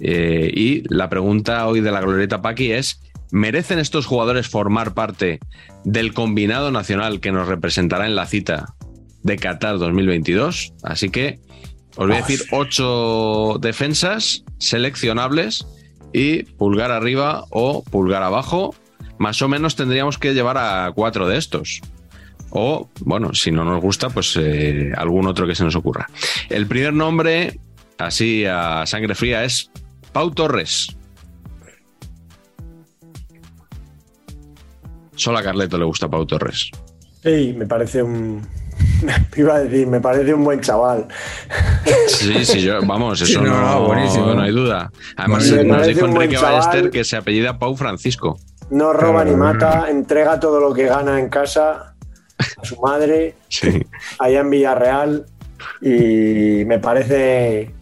Eh, 0.00 0.50
y 0.54 0.82
la 0.92 1.08
pregunta 1.08 1.66
hoy 1.66 1.80
de 1.80 1.92
la 1.92 2.00
Glorieta 2.00 2.42
Paqui 2.42 2.72
es: 2.72 3.00
¿merecen 3.30 3.78
estos 3.78 4.06
jugadores 4.06 4.48
formar 4.48 4.94
parte 4.94 5.40
del 5.84 6.14
combinado 6.14 6.70
nacional 6.70 7.20
que 7.20 7.32
nos 7.32 7.48
representará 7.48 8.06
en 8.06 8.16
la 8.16 8.26
cita 8.26 8.74
de 9.22 9.36
Qatar 9.36 9.78
2022? 9.78 10.72
Así 10.82 11.10
que 11.10 11.38
os 11.96 12.06
voy 12.06 12.16
a 12.16 12.20
decir 12.20 12.40
ocho 12.52 13.58
defensas 13.60 14.44
seleccionables 14.58 15.66
y 16.12 16.44
pulgar 16.44 16.90
arriba 16.90 17.44
o 17.50 17.82
pulgar 17.84 18.22
abajo. 18.22 18.74
Más 19.18 19.42
o 19.42 19.48
menos 19.48 19.76
tendríamos 19.76 20.16
que 20.16 20.32
llevar 20.32 20.56
a 20.56 20.90
cuatro 20.94 21.28
de 21.28 21.36
estos. 21.36 21.82
O, 22.50 22.88
bueno, 23.00 23.34
si 23.34 23.52
no 23.52 23.64
nos 23.64 23.80
gusta, 23.80 24.10
pues 24.10 24.36
eh, 24.36 24.92
algún 24.96 25.26
otro 25.26 25.46
que 25.46 25.54
se 25.54 25.62
nos 25.62 25.76
ocurra. 25.76 26.08
El 26.48 26.66
primer 26.66 26.92
nombre, 26.92 27.60
así 27.98 28.44
a 28.44 28.84
sangre 28.86 29.14
fría, 29.14 29.44
es 29.44 29.70
Pau 30.12 30.30
Torres. 30.32 30.96
Solo 35.14 35.38
a 35.38 35.42
Carleto 35.42 35.78
le 35.78 35.84
gusta 35.84 36.08
Pau 36.08 36.24
Torres. 36.26 36.70
Sí, 37.22 37.54
me 37.56 37.66
parece 37.66 38.02
un. 38.02 38.46
Iba 39.36 39.56
a 39.56 39.60
decir, 39.60 39.86
me 39.86 40.00
parece 40.00 40.32
un 40.34 40.44
buen 40.44 40.60
chaval. 40.60 41.06
Sí, 42.08 42.44
sí, 42.44 42.62
yo, 42.62 42.80
vamos, 42.86 43.20
eso 43.22 43.40
no, 43.42 43.50
no, 43.50 43.60
no, 43.80 43.86
buenísimo. 43.86 44.34
no 44.34 44.42
hay 44.42 44.52
duda. 44.52 44.90
Además, 45.16 45.50
Me 45.50 45.64
nos 45.64 45.86
dijo 45.86 46.06
Enrique. 46.06 46.38
Ballester 46.38 46.90
que 46.90 47.04
se 47.04 47.16
apellida 47.16 47.58
Pau 47.58 47.76
Francisco. 47.76 48.38
No 48.70 48.92
roba 48.92 49.24
ni 49.24 49.34
mata, 49.34 49.90
entrega 49.90 50.38
todo 50.38 50.60
lo 50.60 50.72
que 50.72 50.84
gana 50.86 51.18
en 51.18 51.28
casa 51.28 51.94
a 52.38 52.64
su 52.64 52.80
madre, 52.80 53.34
Sí. 53.48 53.84
allá 54.18 54.40
en 54.40 54.50
Villarreal, 54.50 55.26
y 55.82 56.64
me 56.66 56.78
parece. 56.78 57.74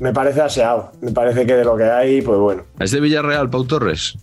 Me 0.00 0.12
parece 0.12 0.40
aseado. 0.40 0.92
Me 1.00 1.12
parece 1.12 1.46
que 1.46 1.54
de 1.54 1.64
lo 1.64 1.76
que 1.76 1.84
hay, 1.84 2.20
pues 2.22 2.38
bueno. 2.38 2.64
¿Es 2.78 2.90
de 2.90 3.00
Villarreal, 3.00 3.48
Pau 3.50 3.64
Torres? 3.64 4.16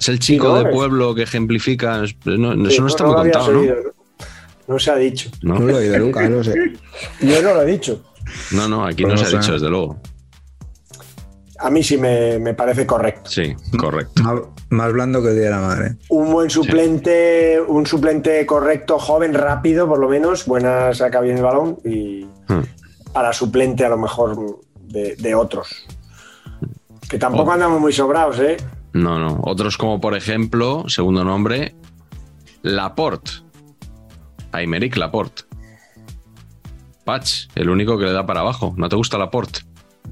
Es 0.00 0.08
el 0.08 0.18
chico 0.18 0.48
no, 0.48 0.54
de 0.62 0.70
es- 0.70 0.74
pueblo 0.74 1.14
que 1.14 1.22
ejemplifica. 1.22 1.98
no- 1.98 2.06
Sí, 2.06 2.14
eso 2.74 2.82
no 2.82 2.88
está 2.88 3.04
lo 3.04 3.12
muy 3.12 3.20
contado, 3.22 3.52
¿no? 3.52 3.58
oído, 3.60 3.74
¿no? 3.76 3.90
No 4.68 4.78
se 4.78 4.90
ha 4.90 4.96
dicho. 4.96 5.30
¿no? 5.42 5.58
No 5.58 5.66
lo 5.66 5.72
he 5.72 5.74
oído 5.88 5.98
nunca, 5.98 6.28
no 6.28 6.42
sé. 6.42 6.54
Yo 7.20 7.42
no 7.42 7.54
lo 7.54 7.62
he 7.62 7.66
dicho. 7.66 8.02
No, 8.52 8.68
no, 8.68 8.84
aquí 8.86 9.02
Pues 9.02 9.14
no 9.14 9.20
no 9.22 9.26
se 9.28 9.36
ha 9.36 9.40
dicho, 9.40 9.52
desde 9.52 9.68
luego. 9.68 10.00
A 11.58 11.68
mí 11.70 11.82
sí 11.82 11.98
me, 11.98 12.38
me 12.38 12.54
parece 12.54 12.86
correcto. 12.86 13.28
Sí, 13.28 13.54
correcto. 13.78 14.22
Más, 14.22 14.40
más 14.70 14.92
blando 14.94 15.20
que 15.22 15.28
el 15.28 15.34
día 15.34 15.44
de 15.46 15.50
la 15.50 15.60
madre. 15.60 15.96
Un 16.08 16.32
buen 16.32 16.48
suplente, 16.48 17.60
un 17.60 17.84
suplente 17.84 18.46
correcto, 18.46 18.98
joven, 18.98 19.34
rápido, 19.34 19.86
por 19.86 19.98
lo 19.98 20.08
menos. 20.08 20.46
Buena, 20.46 20.94
saca 20.94 21.20
bien 21.20 21.36
el 21.36 21.42
balón 21.42 21.76
y 21.84 22.24
Hmm. 22.48 22.62
para 23.12 23.32
suplente 23.34 23.84
a 23.84 23.90
lo 23.90 23.98
mejor 23.98 24.60
de, 24.90 25.16
de 25.16 25.34
otros. 25.34 25.86
Que 27.08 27.18
tampoco 27.18 27.50
Oh. 27.50 27.54
andamos 27.54 27.80
muy 27.80 27.92
sobrados, 27.92 28.38
¿eh? 28.38 28.56
No, 28.92 29.18
no. 29.18 29.40
Otros 29.42 29.76
como, 29.76 30.00
por 30.00 30.16
ejemplo, 30.16 30.84
segundo 30.88 31.24
nombre, 31.24 31.74
Laporte. 32.62 33.30
Aymeric 34.52 34.96
Laporte. 34.96 35.42
Patch, 37.04 37.46
el 37.54 37.70
único 37.70 37.98
que 37.98 38.04
le 38.06 38.12
da 38.12 38.26
para 38.26 38.40
abajo. 38.40 38.74
¿No 38.76 38.88
te 38.88 38.96
gusta 38.96 39.18
Laporte? 39.18 39.60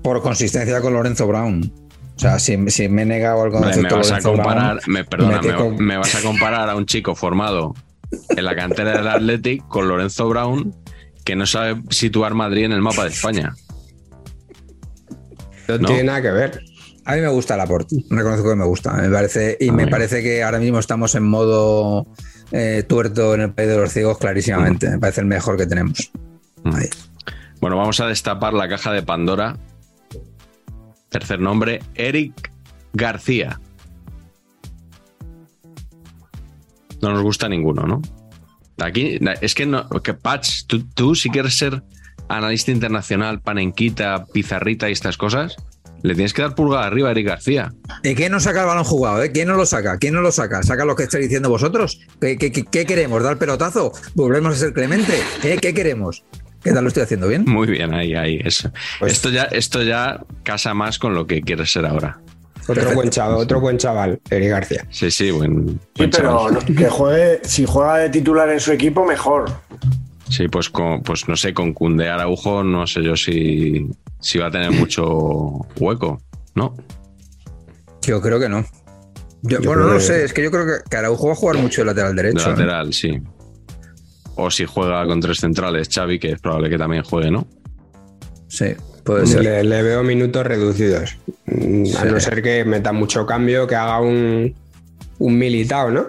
Por 0.03 0.23
consistencia 0.23 0.81
con 0.81 0.93
Lorenzo 0.95 1.27
Brown. 1.27 1.73
O 2.17 2.21
sea, 2.21 2.39
si, 2.39 2.57
si 2.71 2.89
me 2.89 3.03
he 3.03 3.07
negado 3.07 3.43
al 3.45 3.51
concepto 3.53 3.83
me 3.97 4.03
vas 4.03 4.11
a 4.11 4.21
comparar, 4.21 4.77
Brown, 4.77 4.81
me, 4.93 5.05
perdona, 5.05 5.37
mete 5.37 5.49
me, 5.53 5.55
con- 5.57 5.77
me 5.85 5.97
vas 5.97 6.15
a 6.17 6.23
comparar 6.23 6.69
a 6.69 6.75
un 6.75 6.87
chico 6.87 7.15
formado 7.15 7.75
en 8.31 8.45
la 8.45 8.57
cantera 8.57 8.93
del 8.97 9.07
Athletic 9.07 9.67
con 9.69 9.87
Lorenzo 9.87 10.29
Brown 10.29 10.75
que 11.25 11.37
no 11.37 11.47
sabe 11.47 11.81
situar 11.91 12.35
Madrid 12.35 12.65
en 12.65 12.73
el 12.73 12.81
mapa 12.81 13.05
de 13.05 13.11
España. 13.11 13.55
No, 15.69 15.79
No. 15.79 15.87
tiene 15.89 16.05
nada 16.05 16.23
que 16.23 16.31
ver. 16.31 16.63
A 17.05 17.15
mí 17.15 17.21
me 17.23 17.29
gusta 17.29 17.55
el 17.55 17.61
aporte, 17.61 17.97
reconozco 18.11 18.51
que 18.51 18.57
me 18.57 18.67
gusta. 18.67 18.93
Me 18.93 19.09
parece, 19.09 19.57
y 19.61 19.71
me 19.71 19.87
parece 19.87 20.23
que 20.23 20.43
ahora 20.43 20.59
mismo 20.59 20.79
estamos 20.79 21.15
en 21.15 21.25
modo 21.25 22.07
eh, 22.53 22.85
tuerto 22.87 23.35
en 23.35 23.41
el 23.43 23.53
país 23.55 23.69
de 23.69 23.77
los 23.79 23.93
ciegos, 23.93 24.19
clarísimamente. 24.19 24.91
Me 24.91 24.99
parece 24.99 25.23
el 25.23 25.27
mejor 25.27 25.57
que 25.57 25.67
tenemos. 25.67 26.11
Mm. 26.65 26.75
Bueno, 27.61 27.77
vamos 27.77 27.99
a 28.01 28.07
destapar 28.07 28.53
la 28.53 28.69
caja 28.69 28.93
de 28.93 29.03
Pandora. 29.03 29.57
Tercer 31.09 31.41
nombre, 31.41 31.81
Eric 31.95 32.53
García. 32.93 33.59
No 37.01 37.13
nos 37.13 37.23
gusta 37.23 37.49
ninguno, 37.49 37.87
¿no? 37.87 38.03
Aquí, 38.81 39.19
es 39.41 39.55
que, 39.55 39.67
no, 39.67 39.89
que 39.89 40.15
Patch, 40.15 40.67
tú, 40.67 40.85
tú 40.91 41.15
si 41.15 41.31
quieres 41.31 41.57
ser 41.57 41.83
analista 42.29 42.71
internacional, 42.71 43.41
panenquita, 43.41 44.25
pizarrita 44.33 44.89
y 44.89 44.93
estas 44.93 45.17
cosas, 45.17 45.57
le 46.03 46.15
tienes 46.15 46.33
que 46.33 46.43
dar 46.43 46.55
pulgar 46.55 46.85
arriba 46.85 47.09
a 47.09 47.13
Eric 47.13 47.27
García. 47.27 47.73
¿Y 48.05 48.15
quién 48.15 48.31
no 48.33 48.39
saca 48.41 48.61
el 48.61 48.67
balón 48.67 48.85
jugado? 48.85 49.23
eh? 49.23 49.33
¿Quién 49.33 49.49
no 49.49 49.55
lo 49.55 49.67
saca? 49.67 49.99
¿Quién 49.99 50.15
no 50.15 50.21
lo 50.21 50.31
saca? 50.31 50.63
¿Saca 50.63 50.85
lo 50.85 50.95
que 50.95 51.03
estáis 51.05 51.25
diciendo 51.25 51.49
vosotros? 51.49 52.01
¿Qué, 52.21 52.37
qué- 52.39 52.53
qué- 52.53 52.65
qué 52.65 52.87
queremos? 52.87 53.23
¿Dar 53.23 53.37
pelotazo? 53.39 53.93
¿Volvemos 54.15 54.55
a 54.55 54.59
ser 54.59 54.73
Clemente? 54.73 55.15
¿Eh? 55.43 55.59
¿Qué 55.61 55.75
queremos? 55.75 56.25
¿Qué 56.63 56.73
tal 56.73 56.85
lo 56.85 56.89
estoy 56.89 57.03
haciendo 57.05 57.27
bien? 57.29 57.45
Muy 57.47 57.67
bien, 57.69 57.95
ahí, 57.95 58.15
ahí. 58.15 58.41
Eso. 58.45 58.71
Pues- 59.01 59.13
esto, 59.13 59.31
ya, 59.31 59.45
esto 59.45 59.83
ya 59.83 60.21
casa 60.45 60.75
más 60.75 60.99
con 60.99 61.15
lo 61.15 61.27
que 61.27 61.41
quieres 61.41 61.73
ser 61.73 61.87
ahora. 61.87 62.21
Otro 62.69 62.93
buen 62.95 63.09
chaval, 63.09 63.37
otro 63.39 63.61
buen 63.61 63.79
chaval, 63.79 64.21
Eric 64.29 64.51
García. 64.51 64.87
Sí, 64.91 65.11
sí, 65.11 65.31
buen, 65.31 65.81
Sí, 65.97 66.07
pero 66.09 66.11
chaval. 66.11 66.55
no- 66.55 66.75
que 66.77 66.89
juegue, 66.91 67.41
si 67.43 67.65
juega 67.65 67.97
de 67.97 68.11
titular 68.11 68.51
en 68.51 68.61
su 68.61 68.73
equipo, 68.73 69.07
mejor. 69.07 69.51
Sí, 70.29 70.47
pues, 70.49 70.69
con, 70.69 71.03
pues 71.03 71.29
no 71.29 71.37
sé, 71.37 71.55
con 71.55 71.73
Cunde 71.73 72.09
Araujo 72.09 72.63
no 72.63 72.87
sé 72.87 73.03
yo 73.03 73.17
si, 73.17 73.89
si 74.21 74.39
va 74.39 74.47
a 74.47 74.51
tener 74.51 74.71
mucho 74.73 75.07
hueco, 75.79 76.21
¿no? 76.55 76.75
Yo 78.03 78.21
creo 78.21 78.39
que 78.41 78.49
no. 78.49 78.65
Yo- 79.43 79.61
Yo 79.61 79.69
bueno, 79.69 79.85
no 79.85 79.89
lo 79.93 79.99
que- 79.99 80.05
sé. 80.05 80.25
Es 80.25 80.33
que 80.33 80.43
yo 80.43 80.51
creo 80.51 80.67
que 80.67 80.89
que 80.91 80.97
Araujo 80.97 81.27
va 81.29 81.33
a 81.33 81.37
jugar 81.37 81.57
mucho 81.59 81.81
de 81.83 81.87
lateral 81.87 82.15
De 82.17 82.23
derecho. 82.23 82.47
¿eh? 82.47 82.51
lateral, 82.51 82.93
sí. 82.93 83.21
O 84.37 84.51
si 84.51 84.65
juega 84.67 85.05
con 85.07 85.21
tres 85.21 85.39
centrales, 85.41 85.89
Xavi, 85.93 86.19
que 86.19 86.33
es 86.33 86.41
probable 86.41 86.71
que 86.71 86.79
también 86.79 87.03
juegue, 87.03 87.31
¿no? 87.31 87.47
Sí, 88.49 88.67
puede 89.05 89.27
ser. 89.27 89.43
Le, 89.43 89.65
le 89.65 89.83
veo 89.83 90.03
minutos 90.03 90.47
reducidos. 90.47 91.17
Mm, 91.47 91.85
A 91.99 92.05
no 92.05 92.21
ser 92.21 92.43
que 92.43 92.65
meta 92.65 92.93
mucho 92.93 93.27
cambio, 93.27 93.67
que 93.67 93.75
haga 93.75 94.01
un, 94.01 94.55
un 95.19 95.39
militao, 95.39 95.91
¿no? 95.91 96.07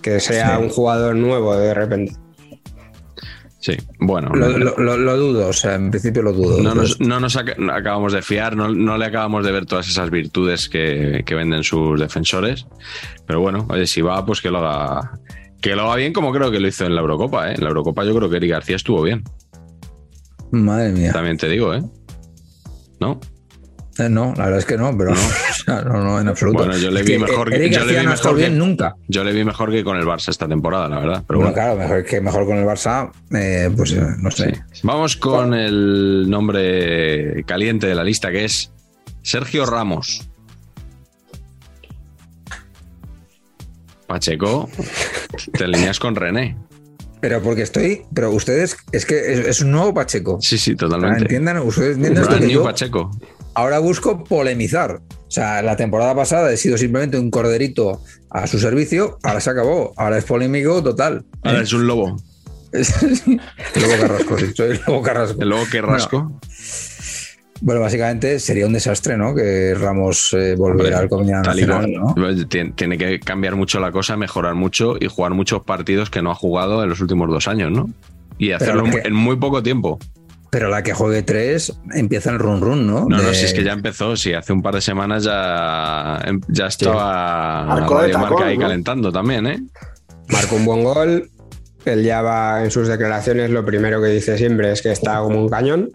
Que 0.00 0.20
sea 0.20 0.56
Sí. 0.56 0.62
un 0.62 0.68
jugador 0.70 1.16
nuevo 1.16 1.56
de 1.56 1.74
repente. 1.74 2.12
Sí, 3.60 3.76
bueno. 3.98 4.30
Lo, 4.34 4.48
lo- 4.56 4.74
lo- 4.78 4.96
lo 4.96 5.16
dudo, 5.18 5.48
o 5.48 5.52
sea, 5.52 5.74
en 5.74 5.90
principio 5.90 6.22
lo 6.22 6.32
dudo. 6.32 6.62
no 6.62 6.74
nos, 6.74 6.98
no 6.98 7.20
nos 7.20 7.36
aca- 7.36 7.56
no 7.58 7.72
acabamos 7.74 8.12
de 8.14 8.22
fiar, 8.22 8.56
no, 8.56 8.68
no 8.70 8.96
le 8.96 9.04
acabamos 9.04 9.44
de 9.44 9.52
ver 9.52 9.66
todas 9.66 9.86
esas 9.86 10.08
virtudes 10.10 10.68
que, 10.70 11.22
que 11.26 11.34
venden 11.34 11.62
sus 11.62 12.00
defensores. 12.00 12.66
Pero 13.26 13.40
bueno, 13.40 13.66
oye, 13.68 13.86
si 13.86 14.00
va, 14.00 14.24
pues 14.24 14.40
que 14.40 14.50
lo 14.50 14.58
haga. 14.66 15.12
Que 15.60 15.76
lo 15.76 15.82
haga 15.82 15.96
bien 15.96 16.14
como 16.14 16.32
creo 16.32 16.50
que 16.50 16.58
lo 16.58 16.68
hizo 16.68 16.86
en 16.86 16.94
la 16.94 17.02
Eurocopa, 17.02 17.50
¿eh? 17.50 17.54
En 17.56 17.62
la 17.62 17.68
Eurocopa 17.68 18.02
yo 18.04 18.14
creo 18.16 18.30
que 18.30 18.38
Eric 18.38 18.50
García 18.50 18.76
estuvo 18.76 19.02
bien. 19.02 19.24
Madre 20.52 20.90
mía. 20.92 21.12
También 21.12 21.36
te 21.36 21.48
digo, 21.48 21.74
¿eh? 21.74 21.82
¿No? 22.98 23.20
Eh, 24.00 24.08
No, 24.08 24.32
la 24.36 24.44
verdad 24.44 24.58
es 24.58 24.64
que 24.64 24.76
no, 24.76 24.96
pero 24.96 25.10
no, 25.14 25.20
o 25.50 25.54
sea, 25.64 25.82
no, 25.82 26.02
no, 26.02 26.20
en 26.20 26.28
absoluto. 26.28 26.58
Bueno, 26.64 26.76
yo 26.78 26.90
le 26.90 27.02
vi 27.02 27.12
que 27.12 27.18
mejor 27.18 27.50
que- 27.50 27.70
yo 27.70 27.84
le 27.84 28.00
vi 28.00 28.06
mejor 28.06 28.36
bien 28.36 28.58
nunca. 28.58 28.94
Yo 29.08 29.24
le 29.24 29.32
vi 29.32 29.44
mejor 29.44 29.70
que 29.70 29.84
con 29.84 29.96
el 29.96 30.04
Barça 30.04 30.28
esta 30.30 30.48
temporada, 30.48 30.88
la 30.88 30.98
verdad. 31.00 31.24
Pero 31.26 31.40
Bueno, 31.40 31.52
bueno. 31.52 31.54
claro, 31.54 31.76
mejor 31.76 32.04
que 32.04 32.20
mejor 32.20 32.46
con 32.46 32.56
el 32.58 32.64
Barça, 32.64 33.10
eh, 33.32 33.70
pues 33.76 33.92
eh, 33.92 34.02
no 34.18 34.30
sé. 34.30 34.54
Sí. 34.72 34.80
Vamos 34.84 35.16
con 35.16 35.54
el 35.54 36.28
nombre 36.28 37.44
caliente 37.44 37.86
de 37.86 37.94
la 37.94 38.04
lista, 38.04 38.30
que 38.30 38.44
es 38.46 38.72
Sergio 39.22 39.66
Ramos. 39.66 40.26
Pacheco, 44.06 44.68
te 45.52 45.64
alineas 45.64 45.98
con 46.00 46.16
René. 46.16 46.56
Pero 47.20 47.40
porque 47.42 47.62
estoy, 47.62 48.02
pero 48.14 48.30
ustedes, 48.32 48.76
es 48.92 49.04
que 49.06 49.32
es, 49.34 49.38
es 49.46 49.60
un 49.60 49.70
nuevo 49.72 49.92
Pacheco. 49.94 50.38
Sí, 50.40 50.58
sí, 50.58 50.74
totalmente. 50.74 51.20
entiendan, 51.22 51.58
ustedes 51.58 51.96
entienden 51.96 52.22
esto 52.22 52.28
Brand 52.30 52.40
que 52.40 52.46
new 52.48 52.60
yo 52.60 52.64
Pacheco. 52.64 53.10
Ahora 53.60 53.78
busco 53.78 54.24
polemizar. 54.24 55.00
O 55.10 55.30
sea, 55.30 55.62
la 55.62 55.76
temporada 55.76 56.14
pasada 56.14 56.52
he 56.52 56.56
sido 56.56 56.76
simplemente 56.76 57.18
un 57.18 57.30
corderito 57.30 58.02
a 58.30 58.46
su 58.46 58.58
servicio, 58.58 59.18
ahora 59.22 59.40
se 59.40 59.50
acabó, 59.50 59.92
ahora 59.96 60.18
es 60.18 60.24
polémico 60.24 60.82
total. 60.82 61.24
Ahora 61.42 61.60
es 61.60 61.72
un 61.72 61.86
lobo. 61.86 62.16
el 62.72 62.86
Lobo 62.86 64.00
Carrasco, 64.00 64.38
sí, 64.38 64.46
soy 64.54 64.70
el 64.70 64.80
Lobo 64.86 65.02
Carrasco. 65.02 65.42
El 65.42 65.48
Lobo 65.48 65.64
Carrasco. 65.70 66.40
Bueno, 67.62 67.80
básicamente 67.82 68.38
sería 68.38 68.66
un 68.66 68.72
desastre, 68.72 69.18
¿no? 69.18 69.34
Que 69.34 69.74
Ramos 69.74 70.32
eh, 70.32 70.54
volviera 70.56 70.98
al 70.98 71.08
combinado 71.08 71.44
nacional, 71.44 71.92
¿no? 71.92 72.14
Tiene, 72.48 72.72
tiene, 72.72 72.96
que 72.96 73.20
cambiar 73.20 73.56
mucho 73.56 73.80
la 73.80 73.92
cosa, 73.92 74.16
mejorar 74.16 74.54
mucho 74.54 74.96
y 74.98 75.08
jugar 75.08 75.34
muchos 75.34 75.62
partidos 75.64 76.08
que 76.08 76.22
no 76.22 76.30
ha 76.30 76.34
jugado 76.34 76.82
en 76.82 76.88
los 76.88 77.00
últimos 77.00 77.28
dos 77.28 77.48
años, 77.48 77.70
¿no? 77.70 77.90
Y 78.38 78.52
hacerlo 78.52 78.84
que, 78.84 79.02
en 79.04 79.14
muy 79.14 79.36
poco 79.36 79.62
tiempo. 79.62 79.98
Pero 80.50 80.68
la 80.68 80.82
que 80.82 80.92
juegue 80.92 81.22
tres 81.22 81.72
empieza 81.94 82.30
el 82.30 82.38
run 82.38 82.60
run, 82.60 82.86
¿no? 82.86 83.06
No, 83.08 83.18
de... 83.18 83.22
no, 83.22 83.32
si 83.34 83.44
es 83.44 83.54
que 83.54 83.62
ya 83.62 83.72
empezó, 83.72 84.16
si 84.16 84.34
hace 84.34 84.52
un 84.52 84.62
par 84.62 84.74
de 84.74 84.80
semanas 84.80 85.24
ya, 85.24 86.20
em, 86.24 86.40
ya 86.48 86.66
estaba 86.66 87.76
sí. 87.76 87.94
Radio 87.94 88.18
Marca 88.18 88.46
ahí 88.46 88.58
¿no? 88.58 88.62
calentando 88.62 89.12
también, 89.12 89.46
¿eh? 89.46 89.60
Marcó 90.28 90.56
un 90.56 90.64
buen 90.64 90.84
gol. 90.84 91.30
Él 91.84 92.02
ya 92.02 92.20
va 92.20 92.64
en 92.64 92.70
sus 92.70 92.88
declaraciones, 92.88 93.50
lo 93.50 93.64
primero 93.64 94.02
que 94.02 94.08
dice 94.08 94.36
siempre 94.36 94.72
es 94.72 94.82
que 94.82 94.90
está 94.90 95.20
como 95.20 95.40
un 95.40 95.48
cañón. 95.48 95.90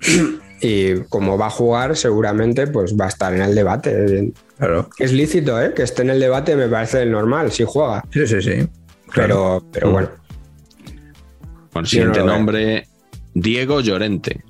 y 0.60 1.00
como 1.04 1.38
va 1.38 1.46
a 1.46 1.50
jugar, 1.50 1.96
seguramente 1.96 2.66
pues 2.66 2.94
va 2.98 3.06
a 3.06 3.08
estar 3.08 3.34
en 3.34 3.42
el 3.42 3.54
debate. 3.54 4.32
Claro. 4.58 4.88
Es 4.98 5.12
lícito, 5.12 5.60
¿eh? 5.60 5.72
Que 5.74 5.82
esté 5.82 6.02
en 6.02 6.10
el 6.10 6.20
debate 6.20 6.56
me 6.56 6.68
parece 6.68 7.04
normal, 7.06 7.52
si 7.52 7.64
juega. 7.64 8.04
Sí, 8.10 8.26
sí, 8.26 8.42
sí. 8.42 8.68
Claro. 9.08 9.62
Pero, 9.62 9.66
pero 9.72 9.90
bueno. 9.90 10.08
Bueno, 11.72 11.86
siguiente 11.86 12.22
nombre, 12.22 12.86
Diego 13.34 13.80
Llorente. 13.80 14.42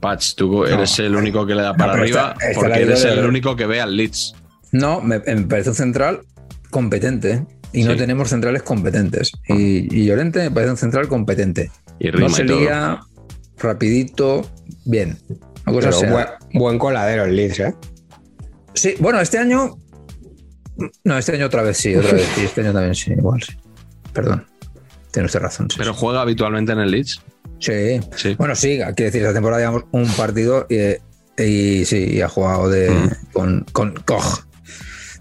Patch, 0.00 0.34
tú 0.34 0.64
eres 0.64 0.98
no, 0.98 1.04
el 1.04 1.16
único 1.16 1.46
que 1.46 1.54
le 1.54 1.62
da 1.62 1.74
para 1.74 1.94
no, 1.94 2.02
arriba 2.02 2.34
porque 2.54 2.82
eres 2.82 3.04
el 3.04 3.20
de... 3.20 3.28
único 3.28 3.54
que 3.54 3.66
ve 3.66 3.80
al 3.80 3.96
Leeds. 3.96 4.34
No, 4.72 5.00
me, 5.00 5.18
me 5.18 5.42
parece 5.42 5.70
un 5.70 5.74
central 5.74 6.20
competente 6.70 7.44
y 7.72 7.82
sí. 7.82 7.88
no 7.88 7.96
tenemos 7.96 8.28
centrales 8.28 8.62
competentes. 8.62 9.32
Y, 9.48 9.94
y, 9.94 10.06
Llorente 10.06 10.40
me 10.40 10.50
parece 10.50 10.72
un 10.72 10.76
central 10.78 11.08
competente. 11.08 11.70
Y 11.98 12.10
rima 12.10 12.28
no 12.28 12.34
se 12.34 12.44
lía, 12.44 13.00
rapidito, 13.58 14.48
bien. 14.84 15.18
Buen, 15.66 16.26
buen, 16.54 16.78
coladero 16.78 17.24
el 17.24 17.36
Leeds, 17.36 17.60
¿eh? 17.60 17.74
Sí, 18.74 18.94
bueno, 18.98 19.20
este 19.20 19.38
año... 19.38 19.76
No, 21.04 21.18
este 21.18 21.32
año 21.32 21.46
otra 21.46 21.62
vez 21.62 21.76
sí, 21.76 21.94
otra 21.94 22.12
vez 22.12 22.26
sí, 22.34 22.42
este 22.42 22.62
año 22.62 22.72
también 22.72 22.94
sí, 22.94 23.12
igual 23.12 23.42
sí. 23.42 23.52
Perdón. 24.14 24.46
Tiene 25.12 25.26
usted 25.26 25.40
razón. 25.40 25.70
Sí, 25.70 25.76
¿Pero 25.78 25.94
juega 25.94 26.22
habitualmente 26.22 26.72
en 26.72 26.78
el 26.78 26.90
Leeds? 26.90 27.22
Sí. 27.58 28.00
sí. 28.16 28.34
Bueno, 28.36 28.54
sí, 28.54 28.78
quiere 28.78 29.04
decir, 29.10 29.22
esta 29.22 29.34
temporada 29.34 29.60
llevamos 29.60 29.84
un 29.92 30.06
partido 30.08 30.66
y, 30.68 31.42
y 31.42 31.84
sí, 31.84 32.08
y 32.12 32.20
ha 32.20 32.28
jugado 32.28 32.68
de, 32.68 32.90
mm. 32.90 33.32
con, 33.32 33.66
con 33.72 33.94
Koch 34.04 34.44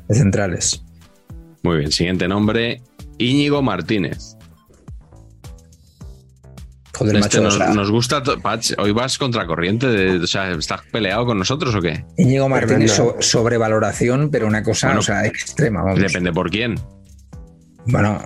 de 0.08 0.16
centrales. 0.16 0.84
Muy 1.64 1.78
bien, 1.78 1.92
siguiente 1.92 2.28
nombre, 2.28 2.82
Íñigo 3.18 3.62
Martínez. 3.62 4.36
Joder, 6.98 7.16
este 7.16 7.40
macho, 7.40 7.42
nos, 7.42 7.56
o 7.56 7.58
sea, 7.58 7.74
nos, 7.74 7.92
gusta, 7.92 8.22
Patch, 8.42 8.74
hoy 8.78 8.92
vas 8.92 9.18
contracorriente, 9.18 9.88
de, 9.88 10.18
o 10.18 10.28
sea, 10.28 10.52
¿estás 10.52 10.82
peleado 10.92 11.26
con 11.26 11.40
nosotros 11.40 11.74
o 11.74 11.82
qué? 11.82 12.04
Íñigo 12.18 12.50
Martínez 12.50 12.92
so, 12.92 13.16
sobrevaloración, 13.20 14.30
pero 14.30 14.48
una 14.48 14.64
cosa 14.64 14.88
bueno, 14.88 15.00
o 15.00 15.04
sea, 15.04 15.26
extrema. 15.26 15.82
Vamos. 15.82 16.02
Depende 16.02 16.34
por 16.34 16.50
quién. 16.50 16.76
Bueno, 17.86 18.20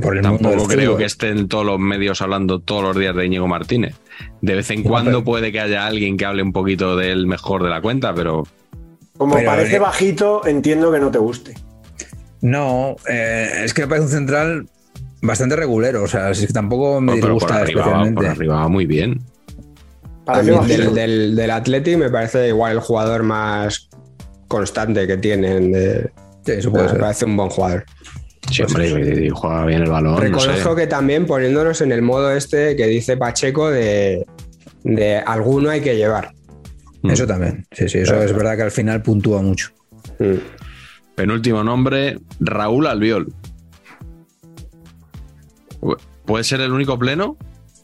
por 0.00 0.16
el 0.16 0.22
Tampoco 0.22 0.56
mundo 0.56 0.68
creo 0.68 0.96
que 0.96 1.04
estén 1.04 1.48
todos 1.48 1.66
los 1.66 1.78
medios 1.78 2.22
hablando 2.22 2.60
todos 2.60 2.82
los 2.82 2.96
días 2.96 3.14
de 3.16 3.26
Íñigo 3.26 3.48
Martínez. 3.48 3.96
De 4.40 4.54
vez 4.54 4.70
en 4.70 4.82
cuando 4.82 5.10
pero... 5.10 5.24
puede 5.24 5.52
que 5.52 5.60
haya 5.60 5.86
alguien 5.86 6.16
que 6.16 6.24
hable 6.26 6.42
un 6.42 6.52
poquito 6.52 6.96
de 6.96 7.10
él 7.10 7.26
mejor 7.26 7.62
de 7.62 7.70
la 7.70 7.80
cuenta, 7.80 8.14
pero. 8.14 8.44
Como 9.16 9.34
pero, 9.34 9.50
parece 9.50 9.76
eh... 9.76 9.80
bajito, 9.80 10.46
entiendo 10.46 10.92
que 10.92 11.00
no 11.00 11.10
te 11.10 11.18
guste. 11.18 11.54
No, 12.42 12.96
eh, 13.08 13.62
es 13.64 13.74
que 13.74 13.82
me 13.82 13.88
parece 13.88 14.06
un 14.06 14.12
central 14.12 14.66
bastante 15.22 15.56
regulero. 15.56 16.04
O 16.04 16.08
sea, 16.08 16.30
es 16.30 16.46
que 16.46 16.52
tampoco 16.52 17.00
me 17.00 17.12
arriba, 17.12 17.36
especialmente. 17.36 18.14
Por 18.14 18.26
arriba 18.26 18.68
muy 18.68 18.86
bien. 18.86 19.20
A 20.26 20.42
mí 20.42 20.56
del, 20.66 20.94
del, 20.94 21.36
del 21.36 21.50
Athletic 21.50 21.98
me 21.98 22.10
parece 22.10 22.48
igual 22.48 22.72
el 22.72 22.80
jugador 22.80 23.22
más 23.24 23.88
constante 24.48 25.06
que 25.06 25.16
tienen. 25.16 25.72
De... 25.72 26.10
Sí, 26.44 26.52
eso 26.52 26.70
puede 26.70 26.84
me 26.84 26.90
ser. 26.90 27.00
parece 27.00 27.24
un 27.24 27.36
buen 27.36 27.50
jugador. 27.50 27.84
Sí, 28.50 28.62
hombre, 28.62 28.90
y, 28.90 29.26
y 29.26 29.30
juega 29.30 29.64
bien 29.64 29.82
el 29.82 29.90
balón. 29.90 30.16
Reconozco 30.20 30.70
no 30.70 30.76
sé. 30.76 30.80
que 30.82 30.86
también 30.86 31.26
poniéndonos 31.26 31.80
en 31.80 31.92
el 31.92 32.02
modo 32.02 32.30
este 32.32 32.76
que 32.76 32.86
dice 32.86 33.16
Pacheco 33.16 33.70
de, 33.70 34.26
de 34.82 35.16
alguno 35.18 35.70
hay 35.70 35.80
que 35.80 35.96
llevar. 35.96 36.32
Mm. 37.02 37.10
Eso 37.10 37.26
también. 37.26 37.66
Sí, 37.72 37.88
sí, 37.88 37.98
eso 37.98 38.12
claro. 38.12 38.26
es 38.26 38.32
verdad 38.32 38.56
que 38.56 38.62
al 38.62 38.70
final 38.70 39.02
puntúa 39.02 39.40
mucho. 39.42 39.70
Mm. 40.18 40.34
Penúltimo 41.14 41.62
nombre, 41.62 42.18
Raúl 42.40 42.86
Albiol. 42.86 43.32
¿Puede 46.24 46.44
ser 46.44 46.60
el 46.60 46.72
único 46.72 46.98
pleno? 46.98 47.36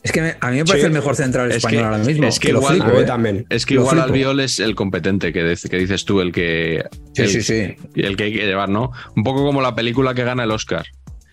Es 0.07 0.13
que 0.13 0.23
me, 0.23 0.37
a 0.41 0.51
mí 0.53 0.59
me 0.59 0.65
parece 0.65 0.83
sí. 0.83 0.87
el 0.87 0.93
mejor 0.93 1.17
central 1.17 1.51
es 1.51 1.57
español 1.57 1.81
que, 1.81 1.85
ahora 1.85 1.99
mismo. 1.99 2.29
Es 2.29 2.39
que, 2.39 2.51
igual, 2.51 2.81
flipo, 2.81 3.01
¿eh? 3.01 3.05
también. 3.05 3.45
Es 3.51 3.67
que 3.67 3.75
igual 3.75 3.99
Albiol 3.99 4.39
es 4.39 4.61
el 4.61 4.77
competente 4.77 5.33
que, 5.33 5.57
que, 5.69 5.79
dices 5.79 6.05
tú, 6.05 6.21
el 6.21 6.31
que. 6.31 6.85
Sí, 7.13 7.23
el, 7.23 7.29
sí, 7.29 7.43
sí. 7.43 7.75
El 7.97 8.17
que 8.17 8.25
hay 8.25 8.33
que 8.33 8.47
llevar, 8.47 8.69
¿no? 8.69 8.93
Un 9.17 9.25
poco 9.25 9.45
como 9.45 9.61
la 9.61 9.75
película 9.75 10.15
que 10.15 10.23
gana 10.23 10.45
el 10.45 10.53
Oscar. 10.53 10.87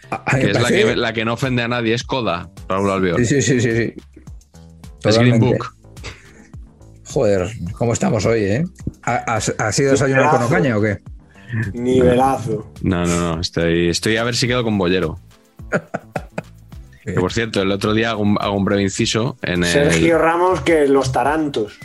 A, 0.10 0.40
que 0.40 0.50
es 0.50 0.60
la 0.60 0.70
que, 0.70 0.96
la 0.96 1.14
que, 1.14 1.24
no 1.24 1.34
ofende 1.34 1.62
a 1.62 1.68
nadie, 1.68 1.94
es 1.94 2.04
Coda, 2.04 2.50
Raúl 2.68 2.90
Albiol. 2.90 3.24
Sí, 3.24 3.44
sí, 3.44 3.60
sí, 3.60 3.72
sí. 3.72 3.94
Es 5.04 5.20
Green 5.20 5.40
Book. 5.40 5.76
Joder, 7.06 7.52
¿cómo 7.74 7.94
estamos 7.94 8.26
hoy, 8.26 8.44
eh? 8.44 8.66
¿Has, 9.04 9.54
has 9.60 9.78
ido 9.78 9.90
a 9.90 9.92
desayunar 9.92 10.32
con 10.32 10.42
Ocaña 10.42 10.78
o 10.78 10.82
qué? 10.82 10.98
Nivelazo. 11.74 12.74
No, 12.82 13.06
no, 13.06 13.36
no. 13.36 13.40
Estoy, 13.40 13.90
estoy 13.90 14.18
a 14.18 14.24
ver 14.24 14.36
si 14.36 14.48
quedo 14.48 14.64
con 14.64 14.80
Bollero. 14.80 15.20
Que 17.04 17.14
por 17.14 17.34
cierto, 17.34 17.62
el 17.62 17.72
otro 17.72 17.94
día 17.94 18.12
hago 18.12 18.22
un, 18.22 18.38
hago 18.40 18.56
un 18.56 18.64
breve 18.64 18.82
inciso 18.82 19.38
en 19.42 19.64
Sergio 19.66 20.16
el, 20.16 20.22
Ramos 20.22 20.62
que 20.62 20.88
los 20.88 21.12
tarantos. 21.12 21.78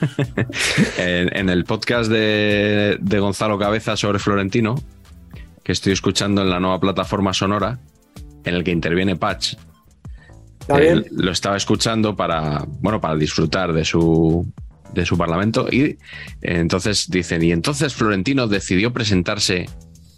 en, 0.98 1.36
en, 1.36 1.48
el 1.50 1.64
podcast 1.64 2.10
de, 2.10 2.96
de, 3.00 3.18
Gonzalo 3.18 3.58
Cabeza 3.58 3.96
sobre 3.96 4.18
Florentino, 4.18 4.76
que 5.62 5.72
estoy 5.72 5.92
escuchando 5.92 6.42
en 6.42 6.50
la 6.50 6.60
nueva 6.60 6.80
plataforma 6.80 7.34
sonora, 7.34 7.78
en 8.44 8.54
el 8.54 8.64
que 8.64 8.70
interviene 8.70 9.16
Patch. 9.16 9.54
Eh, 10.68 11.04
lo 11.10 11.32
estaba 11.32 11.56
escuchando 11.56 12.14
para, 12.14 12.64
bueno, 12.80 13.00
para 13.00 13.16
disfrutar 13.16 13.72
de 13.72 13.84
su, 13.84 14.50
de 14.94 15.04
su 15.04 15.18
parlamento 15.18 15.66
y 15.70 15.82
eh, 15.82 15.96
entonces 16.40 17.10
dicen, 17.10 17.42
y 17.42 17.52
entonces 17.52 17.94
Florentino 17.94 18.46
decidió 18.46 18.92
presentarse 18.92 19.68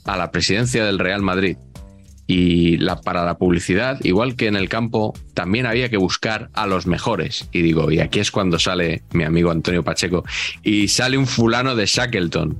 a 0.05 0.17
la 0.17 0.31
presidencia 0.31 0.85
del 0.85 0.99
Real 0.99 1.23
Madrid 1.23 1.57
y 2.27 2.79
la, 2.79 3.01
para 3.01 3.25
la 3.25 3.37
publicidad, 3.37 3.99
igual 4.03 4.37
que 4.37 4.47
en 4.47 4.57
el 4.57 4.69
campo, 4.69 5.15
también 5.35 5.67
había 5.67 5.89
que 5.89 5.97
buscar 5.97 6.49
a 6.55 6.67
los 6.67 6.87
mejores. 6.87 7.49
Y 7.53 7.63
digo, 7.63 7.91
y 7.91 8.01
aquí 8.01 8.21
es 8.21 8.31
cuando 8.31 8.59
sale 8.59 9.03
mi 9.13 9.25
amigo 9.25 9.51
Antonio 9.51 9.83
Pacheco 9.83 10.25
y 10.63 10.89
sale 10.89 11.19
un 11.19 11.27
fulano 11.27 11.77
de 11.77 11.87
Shackleton. 11.87 12.59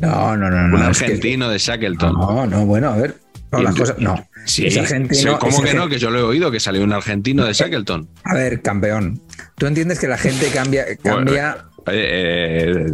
No, 0.00 0.36
no, 0.36 0.50
no. 0.50 0.64
Un 0.64 0.70
no, 0.72 0.86
argentino 0.86 1.46
es 1.46 1.48
que... 1.48 1.52
de 1.52 1.58
Shackleton. 1.58 2.12
No, 2.14 2.46
no, 2.46 2.66
bueno, 2.66 2.90
a 2.90 2.96
ver. 2.96 3.16
No, 3.50 3.62
las 3.62 3.74
cosas, 3.74 3.98
no. 3.98 4.16
Sí, 4.46 4.66
es 4.66 4.78
argentino. 4.78 5.38
¿Cómo 5.38 5.52
es 5.52 5.70
que 5.70 5.76
no? 5.76 5.88
Que 5.88 5.98
yo 5.98 6.10
lo 6.10 6.18
he 6.18 6.22
oído, 6.22 6.50
que 6.50 6.58
salió 6.58 6.82
un 6.82 6.92
argentino 6.92 7.44
de 7.44 7.52
Shackleton. 7.52 8.08
A 8.24 8.34
ver, 8.34 8.62
campeón. 8.62 9.20
Tú 9.58 9.66
entiendes 9.66 9.98
que 9.98 10.08
la 10.08 10.16
gente 10.16 10.48
cambia. 10.48 10.84
cambia... 11.02 11.52
Bueno, 11.52 11.72
eh, 11.86 12.86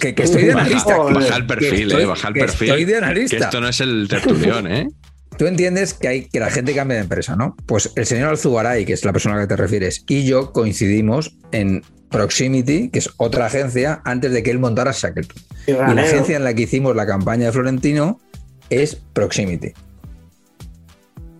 que, 0.00 0.14
que, 0.14 0.22
estoy 0.22 0.44
de 0.44 0.52
analista. 0.52 0.96
Baja, 0.96 1.12
baja 1.12 1.36
el 1.36 1.46
perfil, 1.46 1.82
estoy, 1.82 2.02
eh, 2.02 2.06
baja 2.06 2.28
el 2.28 2.34
perfil. 2.34 2.68
Estoy 2.70 2.84
de 2.86 2.96
analista. 2.96 3.36
Que 3.36 3.44
esto 3.44 3.60
no 3.60 3.68
es 3.68 3.80
el 3.80 4.06
tertulión, 4.08 4.66
¿eh? 4.72 4.88
Tú 5.42 5.48
entiendes 5.48 5.92
que 5.92 6.06
hay 6.06 6.24
que 6.26 6.38
la 6.38 6.50
gente 6.50 6.72
cambie 6.72 6.94
de 6.94 7.02
empresa, 7.02 7.34
¿no? 7.34 7.56
Pues 7.66 7.90
el 7.96 8.06
señor 8.06 8.28
Alzugaray, 8.28 8.84
que 8.84 8.92
es 8.92 9.04
la 9.04 9.12
persona 9.12 9.34
a 9.34 9.38
la 9.38 9.42
que 9.42 9.48
te 9.48 9.56
refieres, 9.56 10.04
y 10.06 10.24
yo 10.24 10.52
coincidimos 10.52 11.36
en 11.50 11.82
Proximity, 12.10 12.90
que 12.90 13.00
es 13.00 13.10
otra 13.16 13.46
agencia, 13.46 14.02
antes 14.04 14.30
de 14.30 14.44
que 14.44 14.52
él 14.52 14.60
montara 14.60 14.92
Shackleton. 14.92 15.42
Y, 15.66 15.72
y 15.72 15.74
la 15.74 16.02
agencia 16.02 16.36
en 16.36 16.44
la 16.44 16.54
que 16.54 16.62
hicimos 16.62 16.94
la 16.94 17.08
campaña 17.08 17.46
de 17.46 17.52
Florentino 17.52 18.20
es 18.70 18.94
Proximity. 18.94 19.72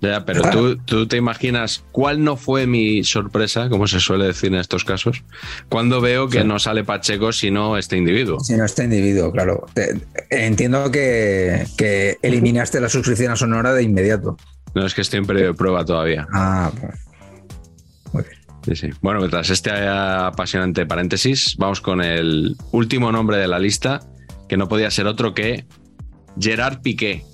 Ya, 0.02 0.24
pero 0.24 0.42
tú, 0.50 0.76
tú, 0.78 1.06
te 1.06 1.16
imaginas 1.16 1.84
cuál 1.92 2.24
no 2.24 2.36
fue 2.36 2.66
mi 2.66 3.04
sorpresa, 3.04 3.68
como 3.68 3.86
se 3.86 4.00
suele 4.00 4.26
decir 4.26 4.52
en 4.52 4.58
estos 4.58 4.84
casos, 4.84 5.22
cuando 5.68 6.00
veo 6.00 6.28
que 6.28 6.40
sí. 6.40 6.44
no 6.44 6.58
sale 6.58 6.82
Pacheco 6.82 7.32
sino 7.32 7.76
este 7.78 7.96
individuo. 7.96 8.40
Si 8.40 8.56
no 8.56 8.64
este 8.64 8.82
individuo, 8.82 9.30
claro. 9.30 9.64
Te, 9.74 9.94
entiendo 10.28 10.90
que, 10.90 11.68
que, 11.76 12.18
eliminaste 12.20 12.80
la 12.80 12.88
suscripción 12.88 13.30
a 13.30 13.36
Sonora 13.36 13.72
de 13.74 13.84
inmediato. 13.84 14.36
No, 14.74 14.84
es 14.84 14.92
que 14.92 15.02
estoy 15.02 15.20
en 15.20 15.26
periodo 15.26 15.52
de 15.52 15.54
prueba 15.54 15.84
todavía. 15.84 16.26
Ah, 16.32 16.72
pues. 16.80 16.94
Muy 18.12 18.24
bien. 18.24 18.36
Sí, 18.64 18.74
sí. 18.74 18.90
Bueno, 19.02 19.28
tras 19.28 19.50
este 19.50 19.70
apasionante 19.70 20.84
paréntesis, 20.84 21.54
vamos 21.58 21.80
con 21.80 22.02
el 22.02 22.56
último 22.72 23.12
nombre 23.12 23.36
de 23.36 23.46
la 23.46 23.60
lista, 23.60 24.00
que 24.48 24.56
no 24.56 24.68
podía 24.68 24.90
ser 24.90 25.06
otro 25.06 25.32
que 25.32 25.64
Gerard 26.40 26.80
Piqué. 26.82 27.24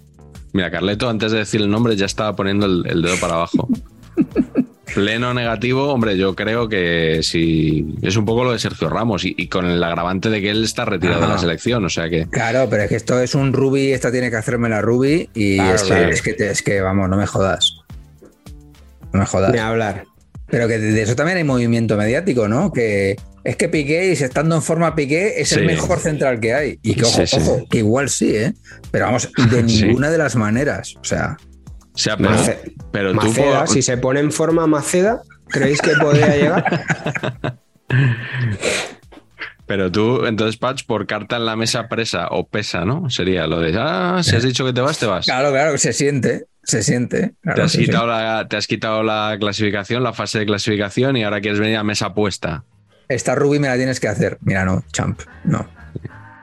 Mira, 0.58 0.72
Carleto, 0.72 1.08
antes 1.08 1.30
de 1.30 1.38
decir 1.38 1.60
el 1.60 1.70
nombre, 1.70 1.94
ya 1.94 2.06
estaba 2.06 2.34
poniendo 2.34 2.66
el, 2.66 2.82
el 2.88 3.00
dedo 3.00 3.14
para 3.20 3.34
abajo. 3.34 3.68
pleno 4.92 5.32
negativo, 5.32 5.92
hombre, 5.92 6.16
yo 6.18 6.34
creo 6.34 6.68
que 6.68 7.20
sí. 7.22 7.94
Es 8.02 8.16
un 8.16 8.24
poco 8.24 8.42
lo 8.42 8.50
de 8.50 8.58
Sergio 8.58 8.88
Ramos 8.88 9.24
y, 9.24 9.36
y 9.38 9.46
con 9.46 9.66
el 9.66 9.80
agravante 9.84 10.30
de 10.30 10.40
que 10.40 10.50
él 10.50 10.64
está 10.64 10.84
retirado 10.84 11.20
de 11.20 11.26
la 11.28 11.34
Ajá. 11.34 11.42
selección. 11.42 11.84
O 11.84 11.88
sea 11.88 12.10
que. 12.10 12.26
Claro, 12.28 12.66
pero 12.68 12.82
es 12.82 12.88
que 12.88 12.96
esto 12.96 13.20
es 13.20 13.36
un 13.36 13.52
Ruby, 13.52 13.92
esta 13.92 14.10
tiene 14.10 14.30
que 14.30 14.36
hacerme 14.36 14.68
la 14.68 14.82
Ruby 14.82 15.30
y 15.32 15.58
Claro, 15.58 15.74
es, 15.76 15.82
que, 15.82 15.88
claro. 15.88 16.08
es, 16.10 16.22
que 16.22 16.32
te- 16.34 16.50
es 16.50 16.62
que, 16.62 16.80
vamos, 16.80 17.08
no 17.08 17.16
me 17.16 17.26
jodas. 17.28 17.76
No 19.12 19.20
me 19.20 19.26
jodas. 19.26 19.52
Ni 19.52 19.58
hablar. 19.58 20.06
Pero 20.50 20.66
que 20.68 20.78
de 20.78 21.02
eso 21.02 21.14
también 21.14 21.38
hay 21.38 21.44
movimiento 21.44 21.96
mediático, 21.96 22.48
¿no? 22.48 22.72
Que 22.72 23.16
es 23.44 23.56
que 23.56 23.68
Piqué, 23.68 24.10
y 24.12 24.16
si 24.16 24.24
estando 24.24 24.54
en 24.56 24.62
forma 24.62 24.94
Piqué, 24.94 25.40
es 25.40 25.50
Sí. 25.50 25.56
el 25.60 25.66
mejor 25.66 25.98
central 25.98 26.40
que 26.40 26.54
hay. 26.54 26.78
Y 26.82 26.94
que, 26.94 27.02
ojo, 27.04 27.16
Sí, 27.20 27.26
sí. 27.26 27.36
ojo, 27.36 27.64
que 27.70 27.78
igual 27.78 28.08
sí, 28.08 28.34
¿eh? 28.34 28.54
Pero 28.90 29.06
vamos, 29.06 29.30
de 29.50 29.68
Sí. 29.68 29.84
ninguna 29.84 30.10
de 30.10 30.18
las 30.18 30.36
maneras. 30.36 30.94
O 31.00 31.04
sea, 31.04 31.36
O 31.94 31.98
sea, 31.98 32.16
pero, 32.16 32.30
Mace- 32.30 32.58
pero 32.92 33.10
tú. 33.10 33.16
Maceda, 33.16 33.58
por- 33.60 33.68
si 33.68 33.82
se 33.82 33.96
pone 33.98 34.20
en 34.20 34.32
forma 34.32 34.66
Maceda, 34.66 35.20
¿creéis 35.48 35.80
que 35.82 35.90
podría 36.00 36.34
llegar? 36.36 36.64
Pero 39.66 39.92
tú, 39.92 40.24
entonces, 40.24 40.56
Patch, 40.56 40.84
por 40.86 41.06
carta 41.06 41.36
en 41.36 41.44
la 41.44 41.54
mesa 41.54 41.88
presa 41.88 42.28
o 42.30 42.48
pesa, 42.48 42.86
¿no? 42.86 43.10
Sería 43.10 43.46
lo 43.46 43.60
de, 43.60 43.74
ah, 43.78 44.20
si 44.22 44.34
has 44.34 44.42
dicho 44.42 44.64
que 44.64 44.72
te 44.72 44.80
vas, 44.80 44.98
te 44.98 45.04
vas. 45.04 45.26
claro, 45.26 45.50
claro, 45.50 45.76
se 45.76 45.92
siente, 45.92 46.46
se 46.68 46.82
siente. 46.82 47.32
Claro, 47.40 47.56
Te 47.56 47.62
has, 47.62 47.72
sí, 47.72 47.78
sí. 47.78 47.84
quitado 47.86 48.06
la, 48.06 48.46
te 48.46 48.56
has 48.56 48.66
quitado 48.66 49.02
la 49.02 49.36
clasificación, 49.40 50.02
la 50.02 50.12
fase 50.12 50.40
de 50.40 50.46
clasificación 50.46 51.16
y 51.16 51.24
ahora 51.24 51.40
quieres 51.40 51.58
venir 51.58 51.78
a 51.78 51.82
mesa 51.82 52.12
puesta. 52.12 52.64
Esta 53.08 53.34
Ruby 53.34 53.58
me 53.58 53.68
la 53.68 53.76
tienes 53.76 54.00
que 54.00 54.08
hacer. 54.08 54.36
Mira, 54.42 54.66
no, 54.66 54.84
champ, 54.92 55.18
no. 55.44 55.66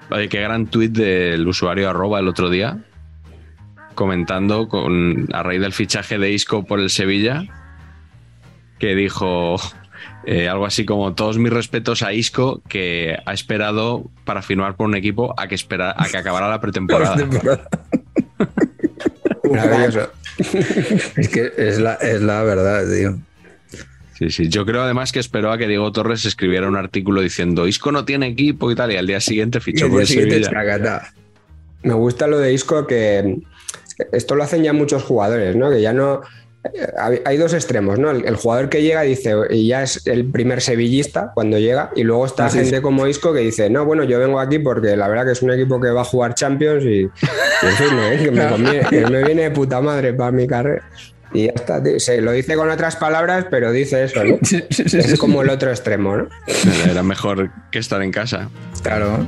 Oye, 0.10 0.27
qué 0.27 0.41
gran 0.41 0.65
tuit 0.65 0.91
del 0.91 1.47
usuario 1.47 1.89
arroba 1.89 2.19
el 2.19 2.27
otro 2.27 2.49
día, 2.49 2.80
comentando 3.93 4.68
con, 4.68 5.27
a 5.31 5.43
raíz 5.43 5.61
del 5.61 5.73
fichaje 5.73 6.18
de 6.18 6.31
Isco 6.31 6.65
por 6.65 6.80
el 6.80 6.89
Sevilla, 6.89 7.43
que 8.80 8.95
dijo 8.95 9.57
eh, 10.26 10.49
algo 10.49 10.65
así 10.65 10.85
como 10.85 11.14
todos 11.14 11.38
mis 11.38 11.53
respetos 11.53 12.02
a 12.02 12.14
Isco, 12.14 12.64
que 12.68 13.15
ha 13.23 13.34
esperado 13.34 14.10
para 14.23 14.41
firmar 14.41 14.76
por 14.76 14.88
un 14.88 14.95
equipo 14.95 15.39
a 15.39 15.47
que, 15.47 15.53
espera, 15.53 15.93
a 15.95 16.07
que 16.07 16.18
acabara 16.18 16.49
la 16.49 16.60
pretemporada. 16.61 17.15
Maravilloso. 19.56 20.11
es 20.38 21.30
que 21.30 21.53
es 21.57 21.80
la, 21.80 21.95
es 21.95 22.22
la 22.22 22.44
verdad, 22.44 22.84
tío. 22.91 23.18
Sí, 24.18 24.30
sí. 24.30 24.49
Yo 24.49 24.65
creo 24.65 24.84
además 24.84 25.11
que 25.11 25.19
esperó 25.19 25.52
a 25.52 25.57
que 25.57 25.68
Diego 25.68 25.91
Torres 25.91 26.26
escribiera 26.26 26.68
un 26.68 26.77
artículo 26.77 27.22
diciendo 27.22 27.68
Isco 27.68 27.91
no 27.91 28.06
tiene 28.06 28.27
equipo 28.27 28.72
y 28.72 28.76
tal, 28.76 28.91
y 28.91 28.98
al 28.98 29.07
día 29.07 29.19
siguiente 29.19 29.60
fichó 29.60 29.90
por 29.90 30.02
el 30.02 30.07
siguiente, 30.07 30.36
Sevilla. 30.36 30.52
chacata. 30.52 31.14
Me 31.84 31.94
gusta 31.94 32.26
lo 32.26 32.40
de 32.40 32.53
Isco 32.53 32.88
que 32.88 33.40
esto 34.11 34.36
lo 34.36 34.44
hacen 34.44 34.64
ya 34.64 34.73
muchos 34.73 35.03
jugadores, 35.03 35.56
¿no? 35.56 35.69
Que 35.69 35.82
ya 35.82 35.94
no. 35.94 36.22
Hay- 37.25 37.37
dos 37.37 37.53
extremos, 37.53 37.99
¿no? 37.99 38.11
El, 38.11 38.25
el 38.25 38.35
jugador 38.35 38.69
que 38.69 38.81
llega 38.81 39.01
dice, 39.01 39.33
y 39.49 39.67
ya 39.67 39.83
es 39.83 40.05
el 40.07 40.25
primer 40.31 40.61
sevillista 40.61 41.31
cuando 41.33 41.57
llega, 41.59 41.91
y 41.95 42.03
luego 42.03 42.25
está 42.25 42.49
sí, 42.49 42.59
gente 42.59 42.77
sí. 42.77 42.81
como 42.81 43.07
Isco 43.07 43.33
que 43.33 43.39
dice, 43.41 43.69
no, 43.69 43.85
bueno, 43.85 44.03
yo 44.03 44.19
vengo 44.19 44.39
aquí 44.39 44.59
porque 44.59 44.95
la 44.95 45.07
verdad 45.07 45.25
que 45.25 45.31
es 45.33 45.41
un 45.41 45.51
equipo 45.51 45.79
que 45.81 45.89
va 45.91 46.01
a 46.01 46.05
jugar 46.05 46.33
Champions 46.35 46.83
y, 46.83 47.01
y 47.01 47.03
en 47.03 47.71
fin, 47.77 47.87
¿eh? 47.99 48.19
que, 48.23 48.31
me 48.31 48.47
conviene- 48.47 48.89
que 48.89 49.05
me 49.07 49.23
viene 49.23 49.41
de 49.43 49.51
puta 49.51 49.81
madre 49.81 50.13
para 50.13 50.31
mi 50.31 50.47
carrera. 50.47 50.83
Y 51.33 51.47
ya 51.47 51.51
está. 51.53 51.81
Se 51.97 52.21
lo 52.21 52.31
dice 52.31 52.55
con 52.55 52.69
otras 52.69 52.95
palabras, 52.95 53.47
pero 53.49 53.71
dice 53.71 54.05
eso, 54.05 54.23
¿no? 54.23 54.37
Es 54.69 55.19
como 55.19 55.41
el 55.41 55.49
otro 55.49 55.69
extremo, 55.69 56.15
¿no? 56.15 56.27
Era 56.89 57.03
mejor 57.03 57.51
que 57.71 57.79
estar 57.79 58.01
en 58.01 58.11
casa. 58.11 58.49
Claro. 58.83 59.27